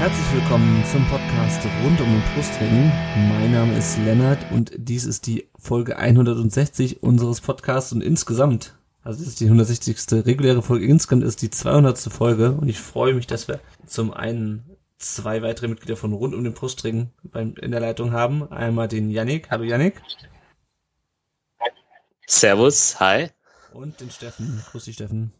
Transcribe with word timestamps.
Herzlich 0.00 0.32
willkommen 0.32 0.82
zum 0.86 1.06
Podcast 1.08 1.62
rund 1.84 2.00
um 2.00 2.06
den 2.10 2.22
Brustring. 2.32 2.90
Mein 3.28 3.52
Name 3.52 3.76
ist 3.76 3.98
Lennart 3.98 4.50
und 4.50 4.72
dies 4.74 5.04
ist 5.04 5.26
die 5.26 5.50
Folge 5.58 5.98
160 5.98 7.02
unseres 7.02 7.42
Podcasts 7.42 7.92
und 7.92 8.00
insgesamt, 8.00 8.78
also 9.02 9.18
das 9.18 9.28
ist 9.28 9.40
die 9.40 9.44
160. 9.44 10.24
reguläre 10.24 10.62
Folge, 10.62 10.86
insgesamt 10.86 11.22
ist 11.24 11.42
die 11.42 11.50
200. 11.50 11.98
Folge 11.98 12.52
und 12.52 12.70
ich 12.70 12.80
freue 12.80 13.12
mich, 13.12 13.26
dass 13.26 13.46
wir 13.46 13.60
zum 13.84 14.10
einen 14.14 14.64
zwei 14.96 15.42
weitere 15.42 15.68
Mitglieder 15.68 15.98
von 15.98 16.14
rund 16.14 16.34
um 16.34 16.44
den 16.44 16.54
Brustring 16.54 17.10
beim, 17.22 17.52
in 17.56 17.70
der 17.70 17.80
Leitung 17.80 18.12
haben. 18.12 18.50
Einmal 18.50 18.88
den 18.88 19.10
Yannick. 19.10 19.50
Hallo 19.50 19.64
Yannick. 19.64 20.00
Servus, 22.26 22.98
hi. 23.00 23.28
Und 23.74 24.00
den 24.00 24.10
Steffen. 24.10 24.64
Grüß 24.70 24.82
dich 24.82 24.94
Steffen. 24.94 25.34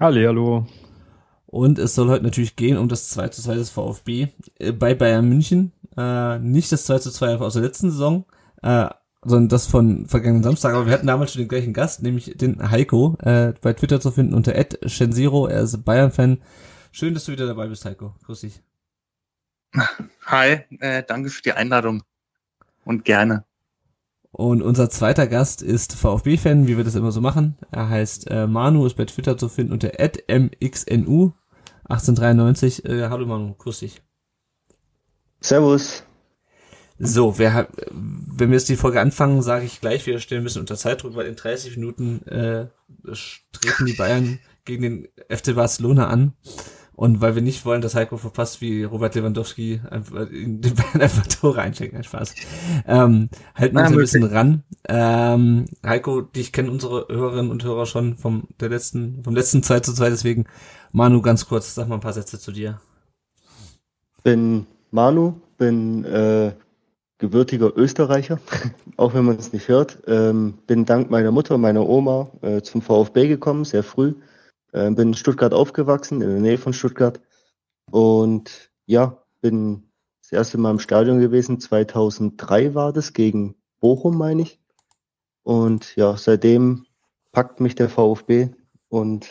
Halli, 0.00 0.24
hallo. 0.24 0.66
Und 1.52 1.78
es 1.78 1.94
soll 1.94 2.08
heute 2.08 2.24
natürlich 2.24 2.56
gehen 2.56 2.78
um 2.78 2.88
das 2.88 3.10
2 3.10 3.28
zu 3.28 3.42
2 3.42 3.56
des 3.56 3.68
VfB 3.68 4.28
äh, 4.58 4.72
bei 4.72 4.94
Bayern 4.94 5.28
München. 5.28 5.72
Äh, 5.98 6.38
nicht 6.38 6.72
das 6.72 6.86
2 6.86 7.00
zu 7.00 7.10
2 7.10 7.36
aus 7.36 7.52
der 7.52 7.62
letzten 7.62 7.90
Saison, 7.90 8.24
äh, 8.62 8.88
sondern 9.22 9.50
das 9.50 9.66
von 9.66 10.06
vergangenen 10.06 10.42
Samstag. 10.42 10.72
Aber 10.72 10.86
wir 10.86 10.94
hatten 10.94 11.06
damals 11.06 11.34
schon 11.34 11.42
den 11.42 11.48
gleichen 11.48 11.74
Gast, 11.74 12.02
nämlich 12.02 12.38
den 12.38 12.70
Heiko, 12.70 13.18
äh, 13.20 13.52
bei 13.60 13.74
Twitter 13.74 14.00
zu 14.00 14.10
finden 14.12 14.32
unter 14.32 14.54
Shenziro. 14.86 15.46
Er 15.46 15.60
ist 15.60 15.84
Bayern-Fan. 15.84 16.40
Schön, 16.90 17.12
dass 17.12 17.26
du 17.26 17.32
wieder 17.32 17.46
dabei 17.46 17.68
bist, 17.68 17.84
Heiko. 17.84 18.14
Grüß 18.24 18.40
dich. 18.40 18.62
Hi, 20.24 20.60
äh, 20.80 21.02
danke 21.06 21.28
für 21.28 21.42
die 21.42 21.52
Einladung. 21.52 22.02
Und 22.86 23.04
gerne. 23.04 23.44
Und 24.30 24.62
unser 24.62 24.88
zweiter 24.88 25.26
Gast 25.26 25.60
ist 25.60 25.96
VfB-Fan, 25.96 26.66
wie 26.66 26.78
wir 26.78 26.84
das 26.84 26.94
immer 26.94 27.12
so 27.12 27.20
machen. 27.20 27.58
Er 27.70 27.90
heißt 27.90 28.30
äh, 28.30 28.46
Manu, 28.46 28.86
ist 28.86 28.96
bei 28.96 29.04
Twitter 29.04 29.36
zu 29.36 29.50
finden 29.50 29.74
unter 29.74 29.92
mxnu. 29.98 31.32
1893. 31.92 32.84
Äh, 32.84 33.08
hallo 33.08 33.26
Manu, 33.26 33.54
grüß 33.54 33.80
dich. 33.80 34.02
Servus. 35.40 36.04
So, 36.98 37.38
wer, 37.38 37.68
wenn 37.90 38.50
wir 38.50 38.56
jetzt 38.56 38.68
die 38.68 38.76
Folge 38.76 39.00
anfangen, 39.00 39.42
sage 39.42 39.64
ich 39.64 39.80
gleich, 39.80 40.06
wir 40.06 40.20
stehen 40.20 40.38
ein 40.38 40.44
bisschen 40.44 40.60
unter 40.60 40.76
Zeitdruck, 40.76 41.16
weil 41.16 41.26
in 41.26 41.36
30 41.36 41.76
Minuten 41.76 42.24
äh, 42.28 42.68
treten 43.52 43.86
die 43.86 43.94
Bayern 43.94 44.38
gegen 44.64 44.82
den 44.82 45.08
FC 45.28 45.54
Barcelona 45.54 46.06
an. 46.08 46.34
Und 47.02 47.20
weil 47.20 47.34
wir 47.34 47.42
nicht 47.42 47.66
wollen, 47.66 47.82
dass 47.82 47.96
Heiko 47.96 48.16
verpasst, 48.16 48.60
wie 48.60 48.84
Robert 48.84 49.16
Lewandowski 49.16 49.80
einfach 49.90 50.30
in 50.30 50.60
den 50.60 50.72
Bayern 50.76 51.00
einfach 51.00 51.26
Tore 51.26 51.60
einschenkt. 51.60 51.96
Ein 51.96 52.04
Spaß. 52.04 52.32
Ähm, 52.86 53.28
halten 53.56 53.74
wir 53.74 53.82
uns 53.82 53.90
ein 53.90 53.96
bisschen 53.96 54.22
ran. 54.22 54.62
Ähm, 54.88 55.64
Heiko, 55.84 56.20
dich 56.20 56.52
kennen 56.52 56.68
unsere 56.68 57.08
Hörerinnen 57.08 57.50
und 57.50 57.64
Hörer 57.64 57.86
schon 57.86 58.18
vom 58.18 58.46
der 58.60 58.68
letzten, 58.68 59.24
vom 59.24 59.34
letzten 59.34 59.64
2 59.64 59.80
zu 59.80 59.92
2, 59.94 60.10
deswegen 60.10 60.44
Manu, 60.92 61.22
ganz 61.22 61.48
kurz, 61.48 61.74
sag 61.74 61.88
mal 61.88 61.96
ein 61.96 62.00
paar 62.00 62.12
Sätze 62.12 62.38
zu 62.38 62.52
dir. 62.52 62.80
Bin 64.22 64.68
Manu, 64.92 65.40
bin 65.58 66.04
äh, 66.04 66.52
gebürtiger 67.18 67.76
Österreicher, 67.76 68.38
auch 68.96 69.12
wenn 69.12 69.24
man 69.24 69.38
es 69.38 69.52
nicht 69.52 69.66
hört. 69.66 69.98
Ähm, 70.06 70.54
bin 70.68 70.84
dank 70.84 71.10
meiner 71.10 71.32
Mutter, 71.32 71.58
meiner 71.58 71.84
Oma 71.84 72.30
äh, 72.42 72.62
zum 72.62 72.80
VfB 72.80 73.26
gekommen, 73.26 73.64
sehr 73.64 73.82
früh. 73.82 74.14
Äh, 74.72 74.90
bin 74.90 75.08
in 75.08 75.14
Stuttgart 75.14 75.54
aufgewachsen, 75.54 76.20
in 76.20 76.28
der 76.28 76.40
Nähe 76.40 76.58
von 76.58 76.72
Stuttgart. 76.72 77.20
Und 77.90 78.70
ja, 78.86 79.22
bin 79.40 79.90
das 80.22 80.32
erste 80.32 80.58
Mal 80.58 80.70
im 80.72 80.78
Stadion 80.78 81.20
gewesen. 81.20 81.60
2003 81.60 82.74
war 82.74 82.92
das, 82.92 83.12
gegen 83.12 83.54
Bochum, 83.80 84.16
meine 84.16 84.42
ich. 84.42 84.60
Und 85.42 85.96
ja, 85.96 86.16
seitdem 86.16 86.86
packt 87.32 87.60
mich 87.60 87.74
der 87.74 87.88
VfB 87.88 88.50
und 88.88 89.28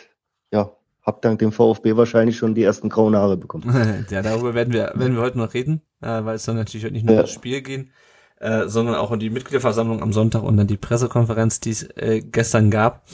ja, 0.52 0.76
hab 1.02 1.22
dank 1.22 1.38
dem 1.38 1.52
VfB 1.52 1.96
wahrscheinlich 1.96 2.36
schon 2.36 2.54
die 2.54 2.62
ersten 2.62 2.88
grauen 2.88 3.16
Haare 3.16 3.36
bekommen. 3.36 4.04
ja, 4.10 4.22
darüber 4.22 4.54
werden 4.54 4.72
wir, 4.72 4.92
werden 4.94 5.14
wir 5.14 5.22
heute 5.22 5.38
noch 5.38 5.54
reden, 5.54 5.82
äh, 6.02 6.24
weil 6.24 6.36
es 6.36 6.44
dann 6.44 6.56
natürlich 6.56 6.84
heute 6.84 6.94
nicht 6.94 7.06
nur 7.06 7.14
ja. 7.14 7.20
um 7.20 7.24
das 7.24 7.32
Spiel 7.32 7.62
gehen, 7.62 7.90
äh, 8.38 8.68
sondern 8.68 8.96
auch 8.96 9.10
um 9.10 9.18
die 9.18 9.30
Mitgliederversammlung 9.30 10.02
am 10.02 10.12
Sonntag 10.12 10.42
und 10.42 10.56
dann 10.56 10.66
die 10.66 10.76
Pressekonferenz, 10.76 11.60
die 11.60 11.70
es 11.70 11.82
äh, 11.96 12.20
gestern 12.20 12.70
gab. 12.70 13.08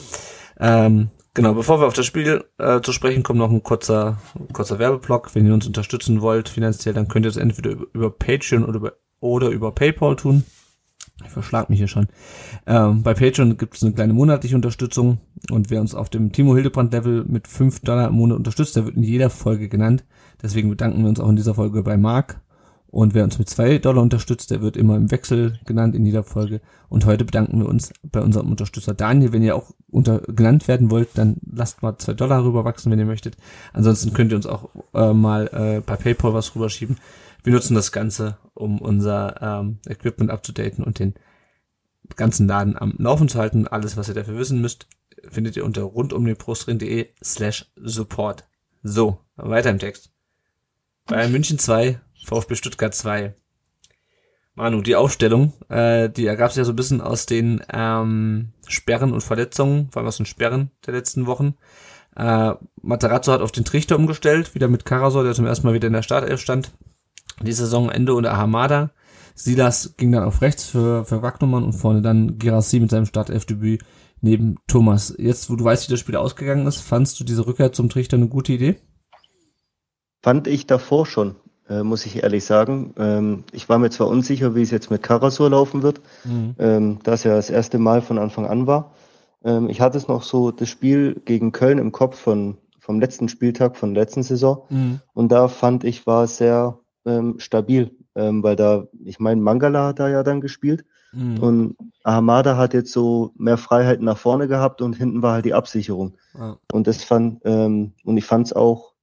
Ähm, 0.59 1.09
Genau, 1.39 1.53
bevor 1.53 1.79
wir 1.79 1.87
auf 1.87 1.93
das 1.93 2.05
Spiel 2.05 2.43
äh, 2.57 2.81
zu 2.81 2.91
sprechen 2.91 3.23
kommen, 3.23 3.39
noch 3.39 3.49
ein 3.49 3.63
kurzer, 3.63 4.17
kurzer 4.51 4.77
Werbeblock. 4.77 5.33
Wenn 5.35 5.47
ihr 5.47 5.53
uns 5.53 5.65
unterstützen 5.65 6.19
wollt 6.19 6.49
finanziell, 6.49 6.93
dann 6.93 7.07
könnt 7.07 7.25
ihr 7.25 7.29
das 7.29 7.37
entweder 7.37 7.69
über, 7.69 7.85
über 7.93 8.11
Patreon 8.11 8.65
oder 8.65 8.75
über, 8.75 8.93
oder 9.21 9.47
über 9.47 9.71
PayPal 9.71 10.17
tun. 10.17 10.43
Ich 11.23 11.29
verschlag 11.29 11.69
mich 11.69 11.79
hier 11.79 11.87
schon. 11.87 12.09
Ähm, 12.67 13.03
bei 13.03 13.13
Patreon 13.13 13.55
gibt 13.55 13.77
es 13.77 13.83
eine 13.83 13.93
kleine 13.93 14.11
monatliche 14.11 14.57
Unterstützung 14.57 15.19
und 15.49 15.69
wer 15.69 15.79
uns 15.79 15.95
auf 15.95 16.09
dem 16.09 16.33
Timo 16.33 16.55
Hildebrand 16.55 16.91
Level 16.91 17.23
mit 17.25 17.47
5 17.47 17.79
Dollar 17.83 18.09
im 18.09 18.15
Monat 18.15 18.39
unterstützt, 18.39 18.75
der 18.75 18.83
wird 18.83 18.97
in 18.97 19.03
jeder 19.03 19.29
Folge 19.29 19.69
genannt. 19.69 20.03
Deswegen 20.43 20.69
bedanken 20.69 21.03
wir 21.03 21.07
uns 21.07 21.21
auch 21.21 21.29
in 21.29 21.37
dieser 21.37 21.55
Folge 21.55 21.83
bei 21.83 21.95
Marc 21.95 22.41
und 22.91 23.13
wer 23.13 23.23
uns 23.23 23.37
mit 23.37 23.47
zwei 23.47 23.77
Dollar 23.77 24.01
unterstützt, 24.01 24.49
der 24.49 24.61
wird 24.61 24.75
immer 24.75 24.95
im 24.95 25.11
Wechsel 25.11 25.59
genannt 25.65 25.95
in 25.95 26.05
jeder 26.05 26.23
Folge. 26.23 26.59
Und 26.89 27.05
heute 27.05 27.23
bedanken 27.23 27.59
wir 27.59 27.69
uns 27.69 27.93
bei 28.01 28.19
unserem 28.19 28.49
Unterstützer 28.49 28.95
Daniel. 28.95 29.31
Wenn 29.31 29.43
ihr 29.43 29.55
auch 29.55 29.71
unter 29.91 30.21
genannt 30.21 30.67
werden 30.67 30.89
wollt, 30.89 31.09
dann 31.13 31.37
lasst 31.45 31.83
mal 31.83 31.97
zwei 31.99 32.13
Dollar 32.13 32.43
rüberwachsen, 32.43 32.91
wenn 32.91 32.97
ihr 32.97 33.05
möchtet. 33.05 33.37
Ansonsten 33.73 34.13
könnt 34.13 34.31
ihr 34.31 34.37
uns 34.37 34.47
auch 34.47 34.69
äh, 34.95 35.13
mal 35.13 35.47
äh, 35.53 35.81
bei 35.81 35.97
PayPal 35.97 36.33
was 36.33 36.55
rüberschieben. 36.55 36.97
Wir 37.43 37.53
nutzen 37.53 37.75
das 37.75 37.91
Ganze, 37.91 38.37
um 38.55 38.81
unser 38.81 39.39
ähm, 39.39 39.77
Equipment 39.87 40.31
abzudaten 40.31 40.83
und 40.83 40.97
den 40.97 41.13
ganzen 42.15 42.47
Laden 42.47 42.75
am 42.75 42.95
Laufen 42.97 43.29
zu 43.29 43.37
halten. 43.37 43.67
Alles, 43.67 43.97
was 43.97 44.07
ihr 44.07 44.15
dafür 44.15 44.39
wissen 44.39 44.61
müsst, 44.61 44.87
findet 45.29 45.55
ihr 45.55 45.63
unter 45.65 45.83
rundumdenbrustring.de 45.83 47.09
slash 47.23 47.71
support. 47.75 48.47
So, 48.81 49.19
weiter 49.35 49.69
im 49.69 49.77
Text. 49.77 50.11
Bei 51.05 51.27
München 51.27 51.59
2 51.59 51.99
VfB 52.25 52.55
Stuttgart 52.55 52.93
2. 52.93 53.33
Manu, 54.55 54.81
die 54.81 54.95
Aufstellung, 54.95 55.53
äh, 55.69 56.09
die 56.09 56.25
ergab 56.25 56.51
sich 56.51 56.57
ja 56.57 56.65
so 56.65 56.73
ein 56.73 56.75
bisschen 56.75 56.99
aus 56.99 57.25
den 57.25 57.61
ähm, 57.71 58.49
Sperren 58.67 59.13
und 59.13 59.21
Verletzungen, 59.21 59.89
vor 59.89 60.01
allem 60.01 60.07
aus 60.07 60.17
den 60.17 60.25
Sperren 60.25 60.71
der 60.85 60.93
letzten 60.93 61.27
Wochen. 61.27 61.55
Äh, 62.15 62.55
Materazzo 62.81 63.31
hat 63.31 63.41
auf 63.41 63.53
den 63.53 63.63
Trichter 63.63 63.95
umgestellt, 63.95 64.55
wieder 64.55 64.67
mit 64.67 64.83
Karasor, 64.83 65.23
der 65.23 65.33
zum 65.33 65.45
ersten 65.45 65.65
Mal 65.65 65.73
wieder 65.73 65.87
in 65.87 65.93
der 65.93 66.03
Startelf 66.03 66.41
stand. 66.41 66.71
Die 67.41 67.53
Saisonende 67.53 68.13
unter 68.13 68.35
Hamada. 68.35 68.91
Silas 69.33 69.93
ging 69.95 70.11
dann 70.11 70.23
auf 70.23 70.41
rechts 70.41 70.65
für, 70.65 71.05
für 71.05 71.21
Wagnumann 71.21 71.63
und 71.63 71.71
vorne 71.71 72.01
dann 72.01 72.37
Girassi 72.37 72.81
mit 72.81 72.89
seinem 72.89 73.05
Startelfdebüt 73.05 73.81
neben 74.19 74.57
Thomas. 74.67 75.15
Jetzt, 75.17 75.49
wo 75.49 75.55
du 75.55 75.63
weißt, 75.63 75.87
wie 75.87 75.91
das 75.91 76.01
Spiel 76.01 76.17
ausgegangen 76.17 76.67
ist, 76.67 76.81
fandst 76.81 77.17
du 77.19 77.23
diese 77.23 77.47
Rückkehr 77.47 77.71
zum 77.71 77.87
Trichter 77.87 78.17
eine 78.17 78.27
gute 78.27 78.51
Idee? 78.51 78.75
Fand 80.21 80.47
ich 80.47 80.67
davor 80.67 81.05
schon 81.05 81.37
äh, 81.69 81.83
muss 81.83 82.05
ich 82.05 82.23
ehrlich 82.23 82.45
sagen. 82.45 82.93
Ähm, 82.97 83.43
ich 83.51 83.69
war 83.69 83.77
mir 83.77 83.89
zwar 83.89 84.07
unsicher, 84.07 84.55
wie 84.55 84.61
es 84.61 84.71
jetzt 84.71 84.91
mit 84.91 85.03
Karasur 85.03 85.49
laufen 85.49 85.83
wird, 85.83 86.01
mhm. 86.25 86.55
ähm, 86.57 86.99
dass 87.03 87.25
er 87.25 87.35
das 87.35 87.49
erste 87.49 87.77
Mal 87.79 88.01
von 88.01 88.17
Anfang 88.17 88.45
an 88.45 88.67
war. 88.67 88.93
Ähm, 89.43 89.69
ich 89.69 89.81
hatte 89.81 89.97
es 89.97 90.07
noch 90.07 90.23
so 90.23 90.51
das 90.51 90.69
Spiel 90.69 91.21
gegen 91.25 91.51
Köln 91.51 91.77
im 91.77 91.91
Kopf 91.91 92.19
von 92.19 92.57
vom 92.79 92.99
letzten 92.99 93.29
Spieltag 93.29 93.77
von 93.77 93.93
der 93.93 94.03
letzten 94.03 94.23
Saison 94.23 94.63
mhm. 94.69 94.99
und 95.13 95.31
da 95.31 95.47
fand 95.47 95.83
ich 95.83 96.07
war 96.07 96.25
sehr 96.25 96.79
ähm, 97.05 97.35
stabil, 97.37 97.95
ähm, 98.15 98.41
weil 98.41 98.55
da 98.55 98.87
ich 99.05 99.19
meine 99.19 99.41
Mangala 99.41 99.89
hat 99.89 99.99
da 99.99 100.09
ja 100.09 100.23
dann 100.23 100.41
gespielt 100.41 100.85
mhm. 101.11 101.37
und 101.37 101.77
Ahamada 102.03 102.57
hat 102.57 102.73
jetzt 102.73 102.91
so 102.91 103.31
mehr 103.37 103.57
Freiheiten 103.57 104.05
nach 104.05 104.17
vorne 104.17 104.47
gehabt 104.47 104.81
und 104.81 104.95
hinten 104.95 105.21
war 105.21 105.33
halt 105.33 105.45
die 105.45 105.53
Absicherung 105.53 106.17
ja. 106.35 106.57
und 106.73 106.87
das 106.87 107.03
fand 107.03 107.41
ähm, 107.45 107.93
und 108.03 108.17
ich 108.17 108.25
fand 108.25 108.47
es 108.47 108.53
auch 108.53 108.93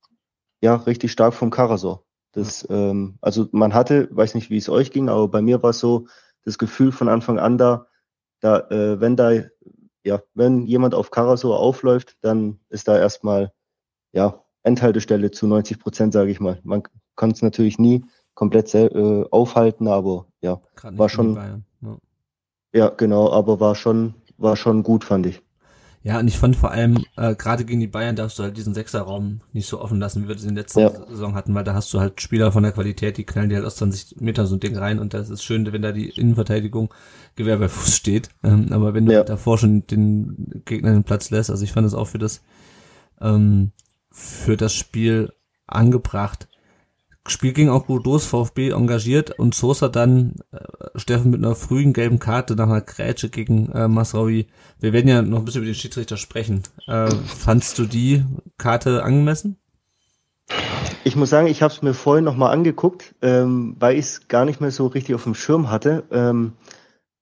ja 0.60 0.74
richtig 0.74 1.12
stark 1.12 1.34
vom 1.34 1.50
Karasor. 1.50 2.05
Das, 2.36 2.66
ähm, 2.68 3.16
also 3.22 3.48
man 3.52 3.72
hatte, 3.72 4.08
weiß 4.14 4.34
nicht, 4.34 4.50
wie 4.50 4.58
es 4.58 4.68
euch 4.68 4.90
ging, 4.90 5.08
aber 5.08 5.26
bei 5.26 5.40
mir 5.40 5.62
war 5.62 5.70
es 5.70 5.78
so 5.78 6.06
das 6.44 6.58
Gefühl 6.58 6.92
von 6.92 7.08
Anfang 7.08 7.38
an 7.38 7.56
da, 7.56 7.86
da, 8.40 8.58
äh, 8.68 9.00
wenn 9.00 9.16
da, 9.16 9.32
ja, 10.04 10.20
wenn 10.34 10.66
jemand 10.66 10.94
auf 10.94 11.10
Karasor 11.10 11.58
aufläuft, 11.58 12.18
dann 12.20 12.60
ist 12.68 12.88
da 12.88 12.98
erstmal, 12.98 13.54
ja, 14.12 14.44
Endhaltestelle 14.64 15.30
zu 15.30 15.46
90 15.46 15.78
Prozent, 15.78 16.12
sage 16.12 16.30
ich 16.30 16.38
mal. 16.38 16.60
Man 16.62 16.82
kann 17.16 17.30
es 17.30 17.40
natürlich 17.40 17.78
nie 17.78 18.04
komplett 18.34 18.74
äh, 18.74 19.24
aufhalten, 19.30 19.88
aber 19.88 20.26
ja, 20.42 20.60
war 20.82 21.08
schon, 21.08 21.36
ja. 21.80 21.96
ja. 22.74 22.88
genau, 22.90 23.32
aber 23.32 23.60
war 23.60 23.74
schon, 23.74 24.12
war 24.36 24.56
schon 24.56 24.82
gut, 24.82 25.04
fand 25.04 25.24
ich. 25.24 25.40
Ja, 26.06 26.20
und 26.20 26.28
ich 26.28 26.38
fand 26.38 26.54
vor 26.54 26.70
allem, 26.70 27.04
äh, 27.16 27.34
gerade 27.34 27.64
gegen 27.64 27.80
die 27.80 27.88
Bayern 27.88 28.14
darfst 28.14 28.38
du 28.38 28.44
halt 28.44 28.56
diesen 28.56 28.74
Sechserraum 28.74 29.40
nicht 29.52 29.66
so 29.66 29.80
offen 29.80 29.98
lassen, 29.98 30.22
wie 30.22 30.28
wir 30.28 30.36
das 30.36 30.44
in 30.44 30.54
der 30.54 30.62
letzten 30.62 30.78
ja. 30.78 30.90
Saison 31.08 31.34
hatten, 31.34 31.52
weil 31.52 31.64
da 31.64 31.74
hast 31.74 31.92
du 31.92 31.98
halt 31.98 32.20
Spieler 32.20 32.52
von 32.52 32.62
der 32.62 32.70
Qualität, 32.70 33.16
die 33.16 33.24
knallen 33.24 33.48
dir 33.48 33.56
halt 33.56 33.66
aus 33.66 33.74
20 33.74 34.20
Meter 34.20 34.46
so 34.46 34.54
ein 34.54 34.60
Ding 34.60 34.78
rein 34.78 35.00
und 35.00 35.14
das 35.14 35.30
ist 35.30 35.42
schön, 35.42 35.72
wenn 35.72 35.82
da 35.82 35.90
die 35.90 36.10
Innenverteidigung 36.10 36.94
Gewehr 37.34 37.56
bei 37.56 37.68
Fuß 37.68 37.96
steht. 37.96 38.28
Ähm, 38.44 38.68
aber 38.70 38.94
wenn 38.94 39.06
du 39.06 39.14
ja. 39.14 39.24
davor 39.24 39.58
schon 39.58 39.84
den 39.88 40.62
Gegner 40.64 40.92
den 40.92 41.02
Platz 41.02 41.30
lässt, 41.30 41.50
also 41.50 41.64
ich 41.64 41.72
fand 41.72 41.84
das 41.84 41.94
auch 41.94 42.06
für 42.06 42.18
das, 42.18 42.40
ähm, 43.20 43.72
für 44.12 44.56
das 44.56 44.74
Spiel 44.74 45.32
angebracht. 45.66 46.46
Spiel 47.28 47.52
ging 47.52 47.68
auch 47.68 47.86
gut 47.86 48.04
los, 48.04 48.26
VfB 48.26 48.70
engagiert 48.70 49.38
und 49.38 49.54
Sosa 49.54 49.88
dann 49.88 50.36
äh, 50.52 50.58
Steffen 50.94 51.30
mit 51.30 51.44
einer 51.44 51.54
frühen 51.54 51.92
gelben 51.92 52.18
Karte 52.18 52.54
nach 52.54 52.68
einer 52.68 52.80
Grätsche 52.80 53.28
gegen 53.28 53.70
äh, 53.72 53.88
Masraoui. 53.88 54.46
Wir 54.80 54.92
werden 54.92 55.08
ja 55.08 55.22
noch 55.22 55.38
ein 55.38 55.44
bisschen 55.44 55.62
über 55.62 55.70
den 55.70 55.74
Schiedsrichter 55.74 56.16
sprechen. 56.16 56.62
Äh, 56.86 57.10
fandst 57.10 57.78
du 57.78 57.86
die 57.86 58.24
Karte 58.58 59.02
angemessen? 59.02 59.56
Ich 61.04 61.16
muss 61.16 61.30
sagen, 61.30 61.48
ich 61.48 61.62
habe 61.62 61.72
es 61.72 61.82
mir 61.82 61.94
vorhin 61.94 62.24
nochmal 62.24 62.52
angeguckt, 62.52 63.14
ähm, 63.22 63.76
weil 63.78 63.94
ich 63.94 64.06
es 64.06 64.28
gar 64.28 64.44
nicht 64.44 64.60
mehr 64.60 64.70
so 64.70 64.86
richtig 64.86 65.14
auf 65.14 65.24
dem 65.24 65.34
Schirm 65.34 65.70
hatte. 65.70 66.04
Ähm, 66.10 66.52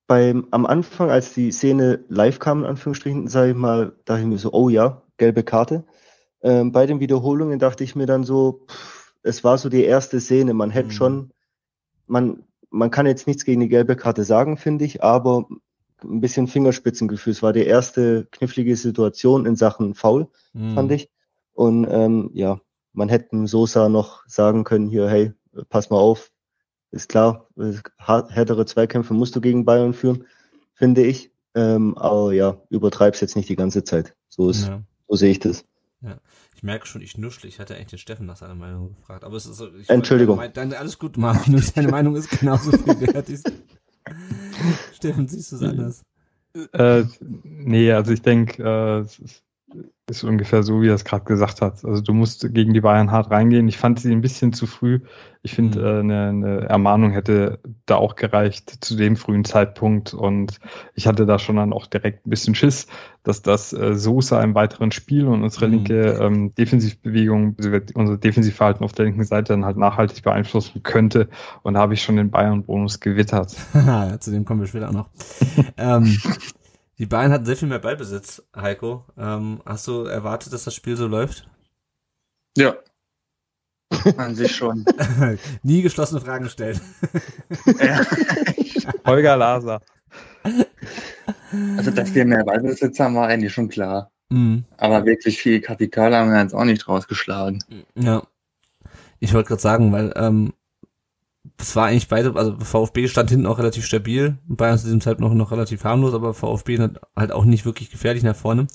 beim, 0.07 0.47
am 0.50 0.67
Anfang, 0.67 1.11
als 1.11 1.33
die 1.33 1.50
Szene 1.50 2.05
live 2.09 2.39
kam, 2.39 2.61
in 2.61 2.67
Anführungsstrichen, 2.67 3.29
sage 3.29 3.50
ich 3.53 3.57
mal, 3.57 3.93
dachte 4.05 4.21
ich 4.21 4.27
mir 4.27 4.39
so, 4.39 4.53
oh 4.53 4.69
ja, 4.69 5.03
gelbe 5.17 5.43
Karte. 5.43 5.85
Ähm, 6.43 6.73
bei 6.73 6.87
den 6.87 7.00
Wiederholungen 7.00 7.59
dachte 7.59 7.85
ich 7.85 7.97
mir 7.97 8.07
dann 8.07 8.25
so, 8.25 8.67
pff, 8.69 9.04
es 9.25 9.43
war 9.43 9.59
so 9.59 9.69
die 9.69 9.82
erste 9.82 10.21
Szene. 10.21 10.55
Man 10.55 10.71
hätte 10.71 10.88
mhm. 10.88 10.93
schon, 10.93 11.32
man, 12.06 12.44
man 12.71 12.91
kann 12.91 13.06
jetzt 13.06 13.26
nichts 13.26 13.44
gegen 13.44 13.61
die 13.61 13.69
gelbe 13.69 13.97
Karte 13.97 14.23
sagen, 14.23 14.56
finde 14.56 14.85
ich, 14.85 15.03
aber 15.03 15.49
ein 16.03 16.21
bisschen 16.21 16.47
Fingerspitzengefühl. 16.47 17.32
Es 17.32 17.43
war 17.43 17.53
die 17.53 17.65
erste 17.65 18.26
knifflige 18.31 18.76
Situation 18.76 19.47
in 19.47 19.56
Sachen 19.56 19.94
Foul, 19.94 20.29
mhm. 20.53 20.75
fand 20.75 20.93
ich. 20.93 21.11
Und 21.55 21.87
ähm, 21.91 22.31
ja, 22.35 22.61
man 22.93 23.09
hätte 23.09 23.47
Sosa 23.47 23.88
noch 23.88 24.26
sagen 24.29 24.62
können, 24.65 24.88
hier, 24.88 25.09
hey, 25.09 25.32
pass 25.71 25.88
mal 25.88 25.99
auf, 25.99 26.31
ist 26.91 27.09
klar, 27.09 27.49
härtere 27.97 28.67
Zweikämpfe 28.67 29.15
musst 29.15 29.35
du 29.35 29.41
gegen 29.41 29.65
Bayern 29.65 29.94
führen, 29.94 30.26
finde 30.75 31.03
ich. 31.03 31.32
Ähm, 31.55 31.97
aber 31.97 32.32
ja, 32.32 32.61
übertreib's 32.69 33.21
jetzt 33.21 33.37
nicht 33.37 33.49
die 33.49 33.56
ganze 33.56 33.85
Zeit. 33.85 34.15
So 34.29 34.50
ist, 34.50 34.69
ja. 34.69 34.82
so 35.09 35.17
sehe 35.17 35.31
ich 35.31 35.38
das. 35.38 35.65
Ja 36.03 36.19
merke 36.64 36.87
schon, 36.87 37.02
ich 37.02 37.16
nuschle. 37.16 37.49
Ich 37.49 37.61
hatte 37.61 37.75
eigentlich 37.75 37.90
den 37.90 37.99
Steffen 37.99 38.26
nach 38.26 38.37
seiner 38.37 38.55
Meinung 38.55 38.96
gefragt. 38.96 39.22
Aber 39.22 39.37
es 39.37 39.46
ist 39.46 39.56
so. 39.56 39.69
Entschuldigung. 39.88 40.38
Deine, 40.38 40.52
deine, 40.52 40.78
alles 40.78 40.99
gut, 40.99 41.16
Martin. 41.16 41.62
Deine 41.75 41.88
Meinung 41.88 42.16
ist 42.16 42.31
genauso 42.31 42.72
viel 42.72 43.00
wert. 43.00 43.28
Steffen, 44.94 45.28
siehst 45.28 45.52
du 45.52 45.56
es 45.56 45.62
anders? 45.62 46.02
Äh, 46.72 47.05
nee, 47.20 47.93
also 47.93 48.12
ich 48.12 48.22
denke, 48.22 48.62
äh, 48.62 49.00
es 49.00 49.19
ist 49.19 49.44
ist 50.06 50.23
ungefähr 50.23 50.62
so, 50.62 50.82
wie 50.82 50.88
er 50.88 50.94
es 50.94 51.05
gerade 51.05 51.25
gesagt 51.25 51.62
hat. 51.62 51.82
Also 51.85 52.03
du 52.03 52.12
musst 52.12 52.53
gegen 52.53 52.75
die 52.75 52.82
Bayern 52.82 53.11
hart 53.11 53.31
reingehen. 53.31 53.69
Ich 53.69 53.79
fand 53.79 53.99
sie 54.00 54.12
ein 54.12 54.21
bisschen 54.21 54.53
zu 54.53 54.67
früh. 54.67 55.00
Ich 55.43 55.55
finde, 55.55 55.79
mhm. 55.79 55.85
äh, 55.85 56.00
eine, 56.00 56.29
eine 56.29 56.61
Ermahnung 56.69 57.12
hätte 57.12 57.59
da 57.87 57.97
auch 57.97 58.15
gereicht 58.15 58.85
zu 58.85 58.97
dem 58.97 59.17
frühen 59.17 59.47
Zeitpunkt. 59.47 60.12
Und 60.12 60.59
ich 60.94 61.06
hatte 61.06 61.25
da 61.25 61.38
schon 61.38 61.56
dann 61.56 61.73
auch 61.73 61.87
direkt 61.87 62.26
ein 62.26 62.31
bisschen 62.31 62.55
Schiss, 62.55 62.87
dass 63.23 63.41
das 63.41 63.73
äh, 63.73 63.94
Sosa 63.94 64.43
im 64.43 64.55
weiteren 64.55 64.93
Spiel 64.93 65.26
und 65.26 65.43
unsere 65.43 65.69
mhm. 65.69 65.73
linke 65.73 66.19
ähm, 66.21 66.55
Defensivbewegung, 66.55 67.56
unser 67.94 68.19
Defensivverhalten 68.19 68.85
auf 68.85 68.93
der 68.93 69.06
linken 69.06 69.25
Seite 69.25 69.55
dann 69.55 69.65
halt 69.65 69.79
nachhaltig 69.79 70.23
beeinflussen 70.23 70.82
könnte. 70.82 71.29
Und 71.62 71.75
da 71.75 71.81
habe 71.81 71.94
ich 71.94 72.03
schon 72.03 72.17
den 72.17 72.31
Bayern-Bonus 72.31 73.00
gewittert. 73.00 73.56
zu 74.21 74.31
dem 74.31 74.44
kommen 74.44 74.61
wir 74.61 74.67
später 74.67 74.91
auch 74.91 74.93
noch. 74.93 75.09
ähm, 75.79 76.19
die 76.99 77.06
Bayern 77.06 77.32
hatten 77.32 77.46
sehr 77.46 77.56
viel 77.56 77.69
mehr 77.69 77.79
Ballbesitz, 77.79 78.43
Heiko. 78.55 79.05
Ähm, 79.19 79.61
hast 79.67 79.87
du 79.88 80.05
erwartet, 80.05 80.52
dass 80.52 80.64
das 80.64 80.75
Spiel 80.75 80.96
so 80.96 81.06
läuft? 81.06 81.49
Ja. 82.56 82.76
An 84.17 84.35
sich 84.35 84.55
schon. 84.55 84.85
Nie 85.62 85.82
geschlossene 85.82 86.20
Fragen 86.20 86.49
stellen. 86.49 86.81
Holger 89.06 89.37
Laser. 89.37 89.81
Also, 91.76 91.91
dass 91.91 92.14
wir 92.14 92.25
mehr 92.25 92.44
Ballbesitz 92.44 92.99
haben, 93.00 93.17
war 93.17 93.29
eigentlich 93.29 93.52
schon 93.52 93.69
klar. 93.69 94.11
Mhm. 94.31 94.64
Aber 94.76 95.05
wirklich 95.05 95.40
viel 95.40 95.61
Kapital 95.61 96.14
haben 96.14 96.31
wir 96.31 96.40
jetzt 96.40 96.55
auch 96.55 96.64
nicht 96.64 96.88
rausgeschlagen. 96.88 97.62
Ja. 97.94 98.23
Ich 99.20 99.32
wollte 99.32 99.49
gerade 99.49 99.62
sagen, 99.62 99.93
weil 99.93 100.12
ähm, 100.17 100.52
es 101.59 101.77
war 101.77 101.87
eigentlich 101.87 102.09
beide, 102.09 102.35
also 102.35 102.56
VfB 102.59 103.09
stand 103.09 103.31
hinten 103.31 103.47
auch 103.47 103.59
relativ 103.59 103.85
stabil, 103.87 104.39
Bayern 104.47 104.79
zu 104.79 104.85
diesem 104.85 105.01
Zeitpunkt 105.01 105.33
noch, 105.33 105.39
noch 105.39 105.53
relativ 105.53 105.85
harmlos, 105.85 106.15
aber 106.15 106.35
VfB 106.35 106.79
hat 106.79 107.01
halt 107.17 107.33
auch 107.33 107.45
nicht 107.45 107.65
wirklich 107.65 107.91
gefährlich 107.91 108.23
nach 108.23 108.37
vorne. 108.37 108.67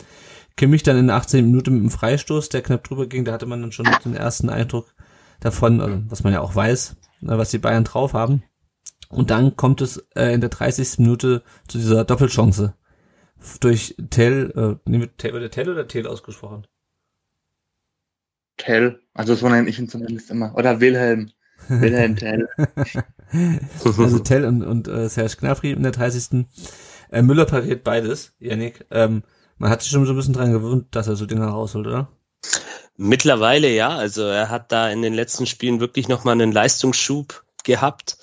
Kimmich 0.56 0.84
dann 0.84 0.98
in 0.98 1.08
der 1.08 1.16
18 1.18 1.46
Minute 1.46 1.72
mit 1.72 1.82
dem 1.82 1.92
Freistoß, 1.92 2.50
der 2.50 2.62
knapp 2.62 2.84
drüber 2.84 3.08
ging, 3.08 3.26
da 3.26 3.34
hatte 3.34 3.46
man 3.46 3.62
dann 3.62 3.72
schon 3.72 3.88
den 4.04 4.16
ersten 4.16 4.50
Eindruck 4.50 4.94
davon, 5.40 5.82
also 5.82 6.02
was 6.08 6.24
man 6.24 6.34
ja 6.34 6.42
auch 6.42 6.56
weiß, 6.56 6.96
ne, 7.22 7.38
was 7.38 7.52
die 7.52 7.60
Bayern 7.60 7.84
drauf 7.84 8.14
haben. 8.14 8.44
Und 9.10 9.32
dann 9.32 9.56
kommt 9.56 9.82
es 9.82 10.06
äh, 10.16 10.34
in 10.34 10.42
der 10.42 10.50
30. 10.50 11.00
Minute 11.00 11.44
zu 11.68 11.78
dieser 11.78 12.06
Doppelchance 12.06 12.76
durch 13.60 13.96
Tell, 14.10 14.80
äh, 14.86 14.92
wird 14.92 15.18
Tell 15.18 15.70
oder 15.70 15.88
Tell 15.88 16.08
ausgesprochen? 16.08 16.68
Tell, 18.58 19.00
also 19.14 19.36
so 19.36 19.48
nenne 19.50 19.70
ich 19.70 19.80
ihn 19.80 19.88
zumindest 19.88 20.30
immer. 20.30 20.54
Oder 20.56 20.82
Wilhelm. 20.82 21.32
Wilhelm 21.70 22.16
Tell. 22.16 22.50
also 23.84 24.20
Tell 24.20 24.46
und, 24.46 24.64
und 24.64 24.88
äh, 24.88 25.08
Serge 25.08 25.38
Gnabry 25.40 25.72
in 25.72 25.84
der 25.84 25.92
30. 25.92 26.46
Äh, 27.12 27.22
Müller 27.22 27.46
pariert 27.46 27.84
beides, 27.84 28.34
Yannick. 28.40 28.86
Ähm, 28.92 29.24
man 29.58 29.70
hat 29.70 29.82
sich 29.82 29.92
schon 29.92 30.06
so 30.06 30.14
ein 30.14 30.16
bisschen 30.16 30.34
dran 30.34 30.52
gewöhnt, 30.52 30.96
dass 30.96 31.08
er 31.08 31.16
so 31.16 31.26
Dinge 31.26 31.46
rausholt, 31.46 31.88
oder? 31.88 32.10
Mittlerweile 32.98 33.70
ja. 33.70 33.90
Also 33.90 34.24
er 34.24 34.50
hat 34.50 34.72
da 34.72 34.90
in 34.90 35.02
den 35.02 35.14
letzten 35.14 35.46
Spielen 35.46 35.80
wirklich 35.80 36.08
nochmal 36.08 36.34
einen 36.34 36.52
Leistungsschub 36.52 37.44
gehabt. 37.64 38.18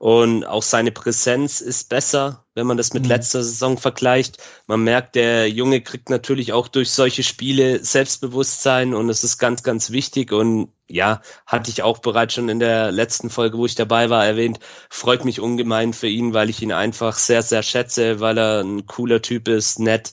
Und 0.00 0.46
auch 0.46 0.62
seine 0.62 0.92
Präsenz 0.92 1.60
ist 1.60 1.90
besser, 1.90 2.46
wenn 2.54 2.66
man 2.66 2.78
das 2.78 2.94
mit 2.94 3.02
mhm. 3.02 3.10
letzter 3.10 3.42
Saison 3.42 3.76
vergleicht. 3.76 4.38
Man 4.66 4.82
merkt, 4.82 5.14
der 5.14 5.50
Junge 5.50 5.82
kriegt 5.82 6.08
natürlich 6.08 6.54
auch 6.54 6.68
durch 6.68 6.90
solche 6.90 7.22
Spiele 7.22 7.84
Selbstbewusstsein 7.84 8.94
und 8.94 9.10
es 9.10 9.24
ist 9.24 9.36
ganz, 9.36 9.62
ganz 9.62 9.90
wichtig. 9.90 10.32
Und 10.32 10.72
ja, 10.88 11.20
hatte 11.44 11.70
ich 11.70 11.82
auch 11.82 11.98
bereits 11.98 12.32
schon 12.32 12.48
in 12.48 12.60
der 12.60 12.90
letzten 12.92 13.28
Folge, 13.28 13.58
wo 13.58 13.66
ich 13.66 13.74
dabei 13.74 14.08
war, 14.08 14.24
erwähnt, 14.24 14.58
freut 14.88 15.26
mich 15.26 15.38
ungemein 15.38 15.92
für 15.92 16.08
ihn, 16.08 16.32
weil 16.32 16.48
ich 16.48 16.62
ihn 16.62 16.72
einfach 16.72 17.18
sehr, 17.18 17.42
sehr 17.42 17.62
schätze, 17.62 18.20
weil 18.20 18.38
er 18.38 18.60
ein 18.62 18.86
cooler 18.86 19.20
Typ 19.20 19.48
ist, 19.48 19.80
nett 19.80 20.12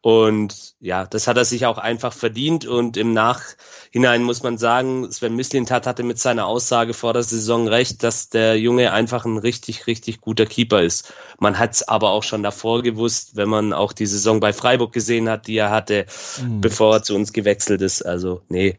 und 0.00 0.76
ja, 0.78 1.06
das 1.06 1.26
hat 1.26 1.36
er 1.36 1.44
sich 1.44 1.66
auch 1.66 1.78
einfach 1.78 2.12
verdient. 2.12 2.64
Und 2.64 2.96
im 2.96 3.12
Nachhinein 3.12 4.22
muss 4.22 4.42
man 4.42 4.56
sagen, 4.56 5.10
Sven 5.10 5.34
Mislintat 5.34 5.86
hatte 5.86 6.04
mit 6.04 6.18
seiner 6.18 6.46
Aussage 6.46 6.94
vor 6.94 7.12
der 7.12 7.24
Saison 7.24 7.66
recht, 7.66 8.02
dass 8.04 8.28
der 8.28 8.58
Junge 8.58 8.92
einfach 8.92 9.24
ein 9.24 9.38
richtig, 9.38 9.88
richtig 9.88 10.20
guter 10.20 10.46
Keeper 10.46 10.82
ist. 10.82 11.12
Man 11.40 11.58
hat 11.58 11.72
es 11.72 11.88
aber 11.88 12.10
auch 12.10 12.22
schon 12.22 12.44
davor 12.44 12.82
gewusst, 12.82 13.34
wenn 13.34 13.48
man 13.48 13.72
auch 13.72 13.92
die 13.92 14.06
Saison 14.06 14.38
bei 14.38 14.52
Freiburg 14.52 14.92
gesehen 14.92 15.28
hat, 15.28 15.48
die 15.48 15.56
er 15.56 15.70
hatte, 15.70 16.06
mhm. 16.40 16.60
bevor 16.60 16.94
er 16.94 17.02
zu 17.02 17.16
uns 17.16 17.32
gewechselt 17.32 17.82
ist. 17.82 18.02
Also, 18.02 18.42
nee, 18.48 18.78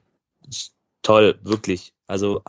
toll, 1.01 1.37
wirklich. 1.43 1.93
Also 2.07 2.43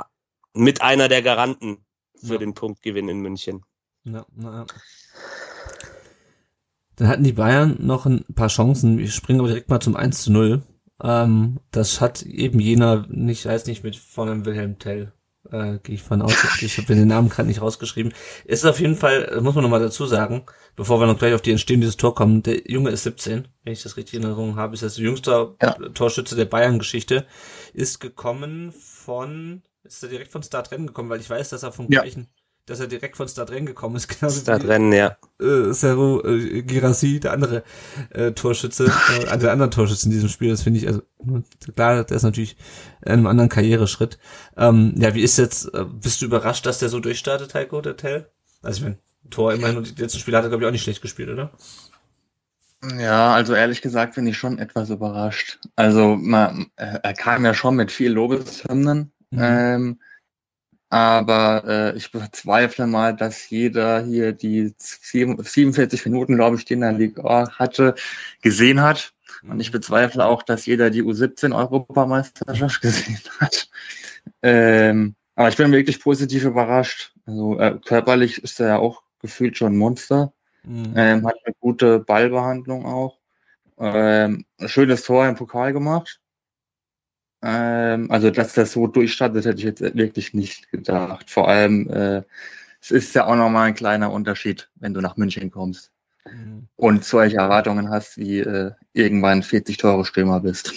mit 0.54 0.80
einer 0.80 1.08
der 1.08 1.22
Garanten 1.22 1.84
für 2.14 2.34
ja. 2.34 2.38
den 2.38 2.54
Punktgewinn 2.54 3.08
in 3.08 3.18
München. 3.18 3.64
Ja, 4.04 4.24
na 4.34 4.58
ja. 4.60 4.66
Dann 7.00 7.08
hatten 7.08 7.24
die 7.24 7.32
Bayern 7.32 7.78
noch 7.78 8.04
ein 8.04 8.26
paar 8.34 8.48
Chancen. 8.48 8.98
Ich 8.98 9.14
springe 9.14 9.38
aber 9.38 9.48
direkt 9.48 9.70
mal 9.70 9.80
zum 9.80 9.96
1 9.96 10.22
zu 10.22 10.32
0. 10.32 10.60
Ähm, 11.02 11.58
das 11.70 12.02
hat 12.02 12.20
eben 12.20 12.60
jener, 12.60 13.06
nicht, 13.08 13.46
heißt 13.46 13.68
nicht 13.68 13.82
mit 13.82 13.96
von 13.96 14.44
Wilhelm 14.44 14.78
Tell, 14.78 15.14
äh, 15.50 15.78
gehe 15.82 15.94
ich 15.94 16.02
von 16.02 16.20
aus. 16.20 16.34
Ich 16.60 16.76
habe 16.76 16.94
den 16.94 17.08
Namen 17.08 17.30
gerade 17.30 17.48
nicht 17.48 17.62
rausgeschrieben. 17.62 18.12
Ist 18.44 18.66
auf 18.66 18.80
jeden 18.80 18.96
Fall, 18.96 19.40
muss 19.40 19.54
man 19.54 19.64
nochmal 19.64 19.80
dazu 19.80 20.04
sagen, 20.04 20.42
bevor 20.76 21.00
wir 21.00 21.06
noch 21.06 21.18
gleich 21.18 21.32
auf 21.32 21.40
die 21.40 21.52
Entstehung 21.52 21.80
dieses 21.80 21.96
Tor 21.96 22.14
kommen, 22.14 22.42
der 22.42 22.70
Junge 22.70 22.90
ist 22.90 23.04
17, 23.04 23.48
wenn 23.64 23.72
ich 23.72 23.82
das 23.82 23.96
richtig 23.96 24.16
in 24.16 24.24
Erinnerung 24.24 24.56
habe, 24.56 24.74
ist 24.74 24.82
das 24.82 24.98
jüngste 24.98 25.54
ja. 25.62 25.72
Torschütze 25.94 26.36
der 26.36 26.44
Bayern-Geschichte, 26.44 27.26
ist 27.72 28.00
gekommen 28.00 28.72
von, 28.72 29.62
ist 29.84 30.02
er 30.02 30.10
direkt 30.10 30.32
von 30.32 30.42
Startrennen 30.42 30.86
gekommen, 30.86 31.08
weil 31.08 31.20
ich 31.20 31.30
weiß, 31.30 31.48
dass 31.48 31.62
er 31.62 31.72
vom 31.72 31.90
ja. 31.90 32.02
gleichen 32.02 32.28
dass 32.70 32.80
er 32.80 32.86
direkt 32.86 33.16
von 33.16 33.28
Stadrennen 33.28 33.66
gekommen 33.66 33.96
ist. 33.96 34.08
Genauso 34.20 34.40
Stadrennen, 34.40 34.92
ja. 34.92 35.16
Äh, 35.40 35.72
Serro 35.72 36.24
äh, 36.24 36.62
Girassi, 36.62 37.20
der 37.20 37.32
andere 37.32 37.64
äh, 38.10 38.32
Torschütze, 38.32 38.86
äh, 39.20 39.26
also 39.26 39.46
der 39.46 39.52
andere 39.52 39.70
Torschütze 39.70 40.06
in 40.06 40.12
diesem 40.12 40.28
Spiel, 40.28 40.50
das 40.50 40.62
finde 40.62 40.78
ich, 40.78 40.86
also 40.86 41.02
klar, 41.74 42.04
der 42.04 42.16
ist 42.16 42.22
natürlich 42.22 42.56
in 43.04 43.12
einem 43.12 43.26
anderen 43.26 43.48
Karriereschritt. 43.48 44.18
Ähm, 44.56 44.94
ja, 44.96 45.14
wie 45.14 45.22
ist 45.22 45.36
jetzt, 45.36 45.74
äh, 45.74 45.84
bist 45.84 46.22
du 46.22 46.26
überrascht, 46.26 46.64
dass 46.64 46.78
der 46.78 46.88
so 46.88 47.00
durchstartet, 47.00 47.54
Heiko, 47.54 47.80
der 47.80 47.96
Tell? 47.96 48.30
Also 48.62 48.78
ich 48.78 48.84
meine, 48.84 48.98
Tor 49.30 49.52
immerhin 49.52 49.76
und 49.76 49.98
die 49.98 50.02
letzten 50.02 50.18
Spiele 50.18 50.36
hat 50.36 50.44
er, 50.44 50.48
glaube 50.48 50.64
ich, 50.64 50.68
auch 50.68 50.72
nicht 50.72 50.82
schlecht 50.82 51.02
gespielt, 51.02 51.28
oder? 51.28 51.50
Ja, 52.98 53.34
also 53.34 53.54
ehrlich 53.54 53.82
gesagt 53.82 54.14
bin 54.14 54.26
ich 54.26 54.38
schon 54.38 54.58
etwas 54.58 54.88
überrascht. 54.88 55.58
Also 55.76 56.16
man, 56.16 56.70
er 56.76 57.12
kam 57.12 57.44
ja 57.44 57.52
schon 57.52 57.76
mit 57.76 57.92
viel 57.92 58.12
Lobeshymnen. 58.12 59.12
Mhm. 59.30 59.38
Ähm, 59.38 60.00
Aber 60.90 61.64
äh, 61.66 61.96
ich 61.96 62.10
bezweifle 62.10 62.86
mal, 62.88 63.14
dass 63.14 63.48
jeder 63.48 64.04
hier 64.04 64.32
die 64.32 64.74
47 64.76 66.04
Minuten, 66.06 66.34
glaube 66.34 66.56
ich, 66.56 66.64
die 66.64 66.74
in 66.74 66.80
der 66.80 66.92
Liga 66.92 67.48
hatte, 67.58 67.94
gesehen 68.42 68.82
hat. 68.82 69.12
Und 69.48 69.60
ich 69.60 69.70
bezweifle 69.70 70.26
auch, 70.26 70.42
dass 70.42 70.66
jeder 70.66 70.90
die 70.90 71.02
U17-Europameisterschaft 71.02 72.80
gesehen 72.82 73.20
hat. 73.38 73.70
Ähm, 74.42 75.14
aber 75.36 75.48
ich 75.48 75.56
bin 75.56 75.72
wirklich 75.72 76.00
positiv 76.00 76.44
überrascht. 76.44 77.14
Also 77.24 77.58
äh, 77.58 77.78
körperlich 77.84 78.42
ist 78.42 78.60
er 78.60 78.66
ja 78.66 78.78
auch 78.78 79.02
gefühlt 79.20 79.56
schon 79.56 79.74
ein 79.74 79.78
Monster. 79.78 80.32
Mhm. 80.64 80.92
Ähm, 80.96 81.26
hat 81.26 81.36
eine 81.44 81.54
gute 81.60 82.00
Ballbehandlung 82.00 82.84
auch. 82.84 83.18
Ähm, 83.78 84.44
schönes 84.66 85.04
Tor 85.04 85.26
im 85.26 85.36
Pokal 85.36 85.72
gemacht. 85.72 86.20
Ähm, 87.42 88.10
also, 88.10 88.30
dass 88.30 88.54
das 88.54 88.72
so 88.72 88.86
durchstattet, 88.86 89.44
hätte 89.44 89.58
ich 89.58 89.64
jetzt 89.64 89.80
wirklich 89.80 90.34
nicht 90.34 90.70
gedacht. 90.70 91.30
Vor 91.30 91.48
allem, 91.48 91.88
äh, 91.88 92.22
es 92.80 92.90
ist 92.90 93.14
ja 93.14 93.26
auch 93.26 93.36
nochmal 93.36 93.68
ein 93.68 93.74
kleiner 93.74 94.12
Unterschied, 94.12 94.70
wenn 94.76 94.94
du 94.94 95.00
nach 95.00 95.16
München 95.16 95.50
kommst 95.50 95.90
mhm. 96.30 96.68
und 96.76 97.04
solche 97.04 97.38
Erwartungen 97.38 97.90
hast, 97.90 98.16
wie 98.18 98.40
äh, 98.40 98.72
irgendwann 98.92 99.42
40 99.42 99.76
Tore 99.76 100.04
Stürmer 100.04 100.40
bist. 100.40 100.72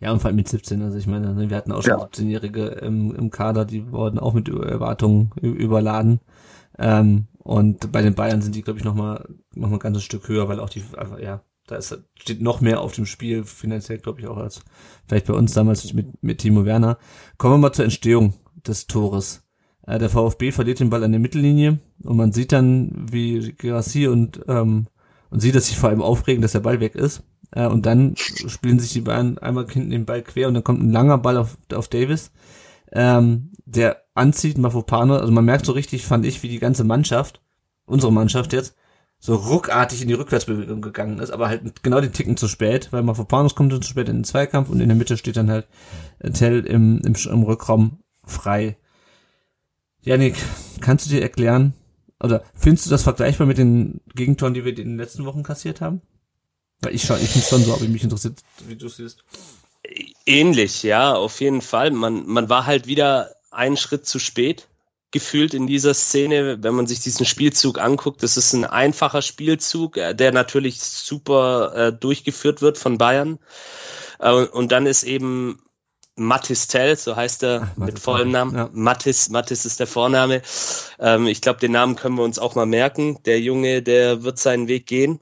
Ja, 0.00 0.12
und 0.12 0.20
vor 0.20 0.28
allem 0.28 0.36
mit 0.36 0.48
17. 0.48 0.82
Also 0.82 0.98
ich 0.98 1.06
meine, 1.06 1.34
ne, 1.34 1.48
wir 1.48 1.56
hatten 1.56 1.72
auch 1.72 1.82
schon 1.82 1.98
ja. 1.98 2.04
17-Jährige 2.04 2.66
im, 2.66 3.14
im 3.14 3.30
Kader, 3.30 3.64
die 3.64 3.90
wurden 3.90 4.18
auch 4.18 4.34
mit 4.34 4.48
Erwartungen 4.48 5.30
überladen. 5.40 6.20
Ähm, 6.78 7.28
und 7.38 7.92
bei 7.92 8.02
den 8.02 8.14
Bayern 8.14 8.42
sind 8.42 8.54
die, 8.54 8.62
glaube 8.62 8.78
ich, 8.78 8.84
nochmal 8.84 9.24
noch 9.54 9.70
mal 9.70 9.76
ein 9.76 9.80
ganzes 9.80 10.04
Stück 10.04 10.28
höher, 10.28 10.48
weil 10.48 10.60
auch 10.60 10.68
die, 10.68 10.84
einfach, 10.98 11.18
ja, 11.18 11.42
da 11.66 11.76
ist, 11.76 11.98
steht 12.14 12.40
noch 12.40 12.60
mehr 12.60 12.80
auf 12.80 12.92
dem 12.92 13.06
Spiel, 13.06 13.44
finanziell, 13.44 13.98
glaube 13.98 14.20
ich, 14.20 14.26
auch 14.26 14.36
als 14.36 14.62
vielleicht 15.06 15.26
bei 15.26 15.34
uns 15.34 15.52
damals 15.52 15.92
mit, 15.92 16.22
mit 16.22 16.38
Timo 16.38 16.64
Werner. 16.64 16.98
Kommen 17.38 17.54
wir 17.54 17.58
mal 17.58 17.72
zur 17.72 17.84
Entstehung 17.84 18.34
des 18.66 18.86
Tores. 18.86 19.44
Äh, 19.86 19.98
der 19.98 20.10
VfB 20.10 20.52
verliert 20.52 20.80
den 20.80 20.90
Ball 20.90 21.04
an 21.04 21.12
der 21.12 21.20
Mittellinie 21.20 21.78
und 22.02 22.16
man 22.16 22.32
sieht 22.32 22.52
dann, 22.52 23.06
wie 23.10 23.54
Gerassi 23.56 24.06
und, 24.06 24.44
ähm, 24.48 24.86
und 25.30 25.40
sieht, 25.40 25.54
dass 25.54 25.66
sich 25.66 25.78
vor 25.78 25.88
allem 25.88 26.02
aufregen, 26.02 26.42
dass 26.42 26.52
der 26.52 26.60
Ball 26.60 26.80
weg 26.80 26.94
ist. 26.94 27.22
Äh, 27.52 27.66
und 27.66 27.86
dann 27.86 28.14
spielen 28.16 28.78
sich 28.78 28.92
die 28.92 29.00
Bayern 29.00 29.38
einmal 29.38 29.66
hinten 29.68 29.90
den 29.90 30.06
Ball 30.06 30.22
quer 30.22 30.48
und 30.48 30.54
dann 30.54 30.64
kommt 30.64 30.82
ein 30.82 30.92
langer 30.92 31.18
Ball 31.18 31.36
auf, 31.36 31.56
auf 31.72 31.88
Davis, 31.88 32.32
ähm, 32.92 33.52
der 33.64 34.02
anzieht, 34.14 34.58
Mafopano. 34.58 35.16
Also 35.16 35.32
man 35.32 35.44
merkt 35.44 35.66
so 35.66 35.72
richtig, 35.72 36.06
fand 36.06 36.24
ich, 36.26 36.42
wie 36.42 36.48
die 36.48 36.58
ganze 36.58 36.84
Mannschaft, 36.84 37.40
unsere 37.86 38.12
Mannschaft 38.12 38.52
jetzt, 38.52 38.76
so 39.18 39.34
ruckartig 39.34 40.02
in 40.02 40.08
die 40.08 40.14
Rückwärtsbewegung 40.14 40.82
gegangen 40.82 41.18
ist, 41.18 41.30
aber 41.30 41.48
halt 41.48 41.82
genau 41.82 42.00
den 42.00 42.12
Ticken 42.12 42.36
zu 42.36 42.48
spät, 42.48 42.88
weil 42.92 43.02
Mafropanos 43.02 43.54
kommt 43.54 43.72
dann 43.72 43.82
zu 43.82 43.90
spät 43.90 44.08
in 44.08 44.18
den 44.18 44.24
Zweikampf 44.24 44.68
und 44.68 44.80
in 44.80 44.88
der 44.88 44.96
Mitte 44.96 45.16
steht 45.16 45.36
dann 45.36 45.50
halt 45.50 45.66
Tell 46.34 46.64
im, 46.64 47.00
im, 47.00 47.14
im 47.14 47.42
Rückraum 47.42 47.98
frei. 48.24 48.76
Janik, 50.02 50.36
kannst 50.80 51.06
du 51.06 51.10
dir 51.10 51.22
erklären, 51.22 51.74
oder 52.22 52.44
findest 52.54 52.86
du 52.86 52.90
das 52.90 53.02
vergleichbar 53.02 53.46
mit 53.46 53.58
den 53.58 54.00
Gegentoren, 54.14 54.54
die 54.54 54.64
wir 54.64 54.70
in 54.70 54.76
den 54.76 54.96
letzten 54.96 55.24
Wochen 55.24 55.42
kassiert 55.42 55.80
haben? 55.80 56.02
Weil 56.80 56.94
ich, 56.94 57.08
ich 57.08 57.28
finde 57.28 57.46
schon 57.46 57.64
so, 57.64 57.74
aber 57.74 57.84
mich 57.86 58.04
interessiert, 58.04 58.40
wie 58.66 58.76
du 58.76 58.88
siehst. 58.88 59.24
Ähnlich, 60.26 60.82
ja, 60.82 61.14
auf 61.14 61.40
jeden 61.40 61.62
Fall. 61.62 61.90
Man, 61.90 62.26
man 62.26 62.48
war 62.48 62.66
halt 62.66 62.86
wieder 62.86 63.30
einen 63.50 63.76
Schritt 63.76 64.06
zu 64.06 64.18
spät 64.18 64.68
gefühlt 65.16 65.54
in 65.54 65.66
dieser 65.66 65.94
Szene, 65.94 66.62
wenn 66.62 66.74
man 66.74 66.86
sich 66.86 67.00
diesen 67.00 67.24
Spielzug 67.24 67.78
anguckt. 67.78 68.22
Das 68.22 68.36
ist 68.36 68.52
ein 68.52 68.66
einfacher 68.66 69.22
Spielzug, 69.22 69.96
äh, 69.96 70.14
der 70.14 70.30
natürlich 70.30 70.82
super 70.82 71.72
äh, 71.74 71.92
durchgeführt 71.92 72.60
wird 72.60 72.76
von 72.76 72.98
Bayern. 72.98 73.38
Äh, 74.18 74.32
und 74.32 74.72
dann 74.72 74.84
ist 74.84 75.04
eben 75.04 75.62
Mattis 76.16 76.66
Tell, 76.66 76.96
so 76.96 77.16
heißt 77.16 77.44
er 77.44 77.70
Ach, 77.72 77.76
mit 77.78 77.98
vollem 77.98 78.30
Namen. 78.30 78.54
Ja. 78.54 78.68
Mattis, 78.74 79.30
Mattis 79.30 79.64
ist 79.64 79.80
der 79.80 79.86
Vorname. 79.86 80.42
Ähm, 80.98 81.26
ich 81.28 81.40
glaube, 81.40 81.60
den 81.60 81.72
Namen 81.72 81.96
können 81.96 82.16
wir 82.16 82.24
uns 82.24 82.38
auch 82.38 82.54
mal 82.54 82.66
merken. 82.66 83.18
Der 83.24 83.40
Junge, 83.40 83.80
der 83.80 84.22
wird 84.22 84.38
seinen 84.38 84.68
Weg 84.68 84.86
gehen. 84.86 85.18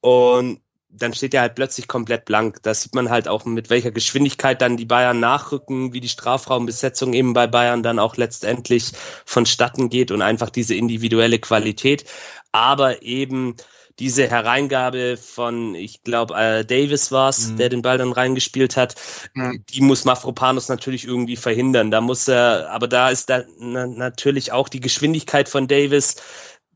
Und 0.00 0.60
dann 0.92 1.14
steht 1.14 1.34
er 1.34 1.42
halt 1.42 1.54
plötzlich 1.54 1.88
komplett 1.88 2.24
blank. 2.24 2.62
Da 2.62 2.74
sieht 2.74 2.94
man 2.94 3.10
halt 3.10 3.28
auch, 3.28 3.44
mit 3.44 3.70
welcher 3.70 3.90
Geschwindigkeit 3.90 4.60
dann 4.60 4.76
die 4.76 4.84
Bayern 4.84 5.20
nachrücken, 5.20 5.92
wie 5.92 6.00
die 6.00 6.08
Strafraumbesetzung 6.08 7.12
eben 7.14 7.32
bei 7.32 7.46
Bayern 7.46 7.82
dann 7.82 7.98
auch 7.98 8.16
letztendlich 8.16 8.92
vonstatten 9.24 9.88
geht 9.88 10.10
und 10.10 10.22
einfach 10.22 10.50
diese 10.50 10.74
individuelle 10.74 11.38
Qualität. 11.38 12.04
Aber 12.52 13.02
eben 13.02 13.56
diese 14.00 14.28
Hereingabe 14.28 15.18
von, 15.18 15.74
ich 15.74 16.02
glaube, 16.02 16.34
äh, 16.34 16.64
Davis 16.64 17.12
war 17.12 17.28
es, 17.28 17.48
mhm. 17.50 17.56
der 17.58 17.68
den 17.68 17.82
Ball 17.82 17.98
dann 17.98 18.12
reingespielt 18.12 18.76
hat, 18.76 18.94
mhm. 19.34 19.62
die 19.68 19.82
muss 19.82 20.06
Mafropanos 20.06 20.68
natürlich 20.68 21.06
irgendwie 21.06 21.36
verhindern. 21.36 21.90
Da 21.90 22.00
muss 22.00 22.26
er, 22.26 22.70
aber 22.70 22.88
da 22.88 23.10
ist 23.10 23.28
da 23.28 23.42
na, 23.58 23.86
natürlich 23.86 24.52
auch 24.52 24.70
die 24.70 24.80
Geschwindigkeit 24.80 25.50
von 25.50 25.68
Davis 25.68 26.16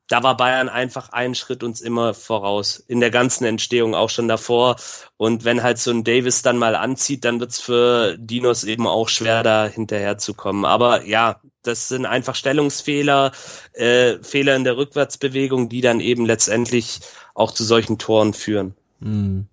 da 0.09 0.23
war 0.23 0.37
Bayern 0.37 0.69
einfach 0.69 1.11
einen 1.11 1.35
Schritt 1.35 1.63
uns 1.63 1.81
immer 1.81 2.13
voraus. 2.13 2.77
In 2.77 3.01
der 3.01 3.11
ganzen 3.11 3.45
Entstehung 3.45 3.95
auch 3.95 4.11
schon 4.11 4.29
davor. 4.29 4.77
Und 5.17 5.45
wenn 5.45 5.63
halt 5.63 5.79
so 5.79 5.91
ein 5.91 6.05
Davis 6.05 6.43
dann 6.43 6.59
mal 6.59 6.77
anzieht, 6.77 7.25
dann 7.25 7.41
wird's 7.41 7.61
für 7.61 8.17
Dinos 8.19 8.65
eben 8.65 8.87
auch 8.87 9.09
schwer, 9.09 9.43
da 9.43 9.67
hinterherzukommen. 9.67 10.65
Aber 10.65 11.07
ja, 11.07 11.41
das 11.63 11.89
sind 11.89 12.05
einfach 12.05 12.35
Stellungsfehler, 12.35 13.33
äh, 13.73 14.19
Fehler 14.23 14.57
in 14.57 14.65
der 14.65 14.77
Rückwärtsbewegung, 14.77 15.71
die 15.71 15.81
dann 15.81 16.01
eben 16.01 16.27
letztendlich 16.27 17.01
auch 17.35 17.53
zu 17.53 17.65
solchen 17.65 17.99
Toren 17.99 18.35
führen. 18.35 18.75
Mhm. 19.01 19.47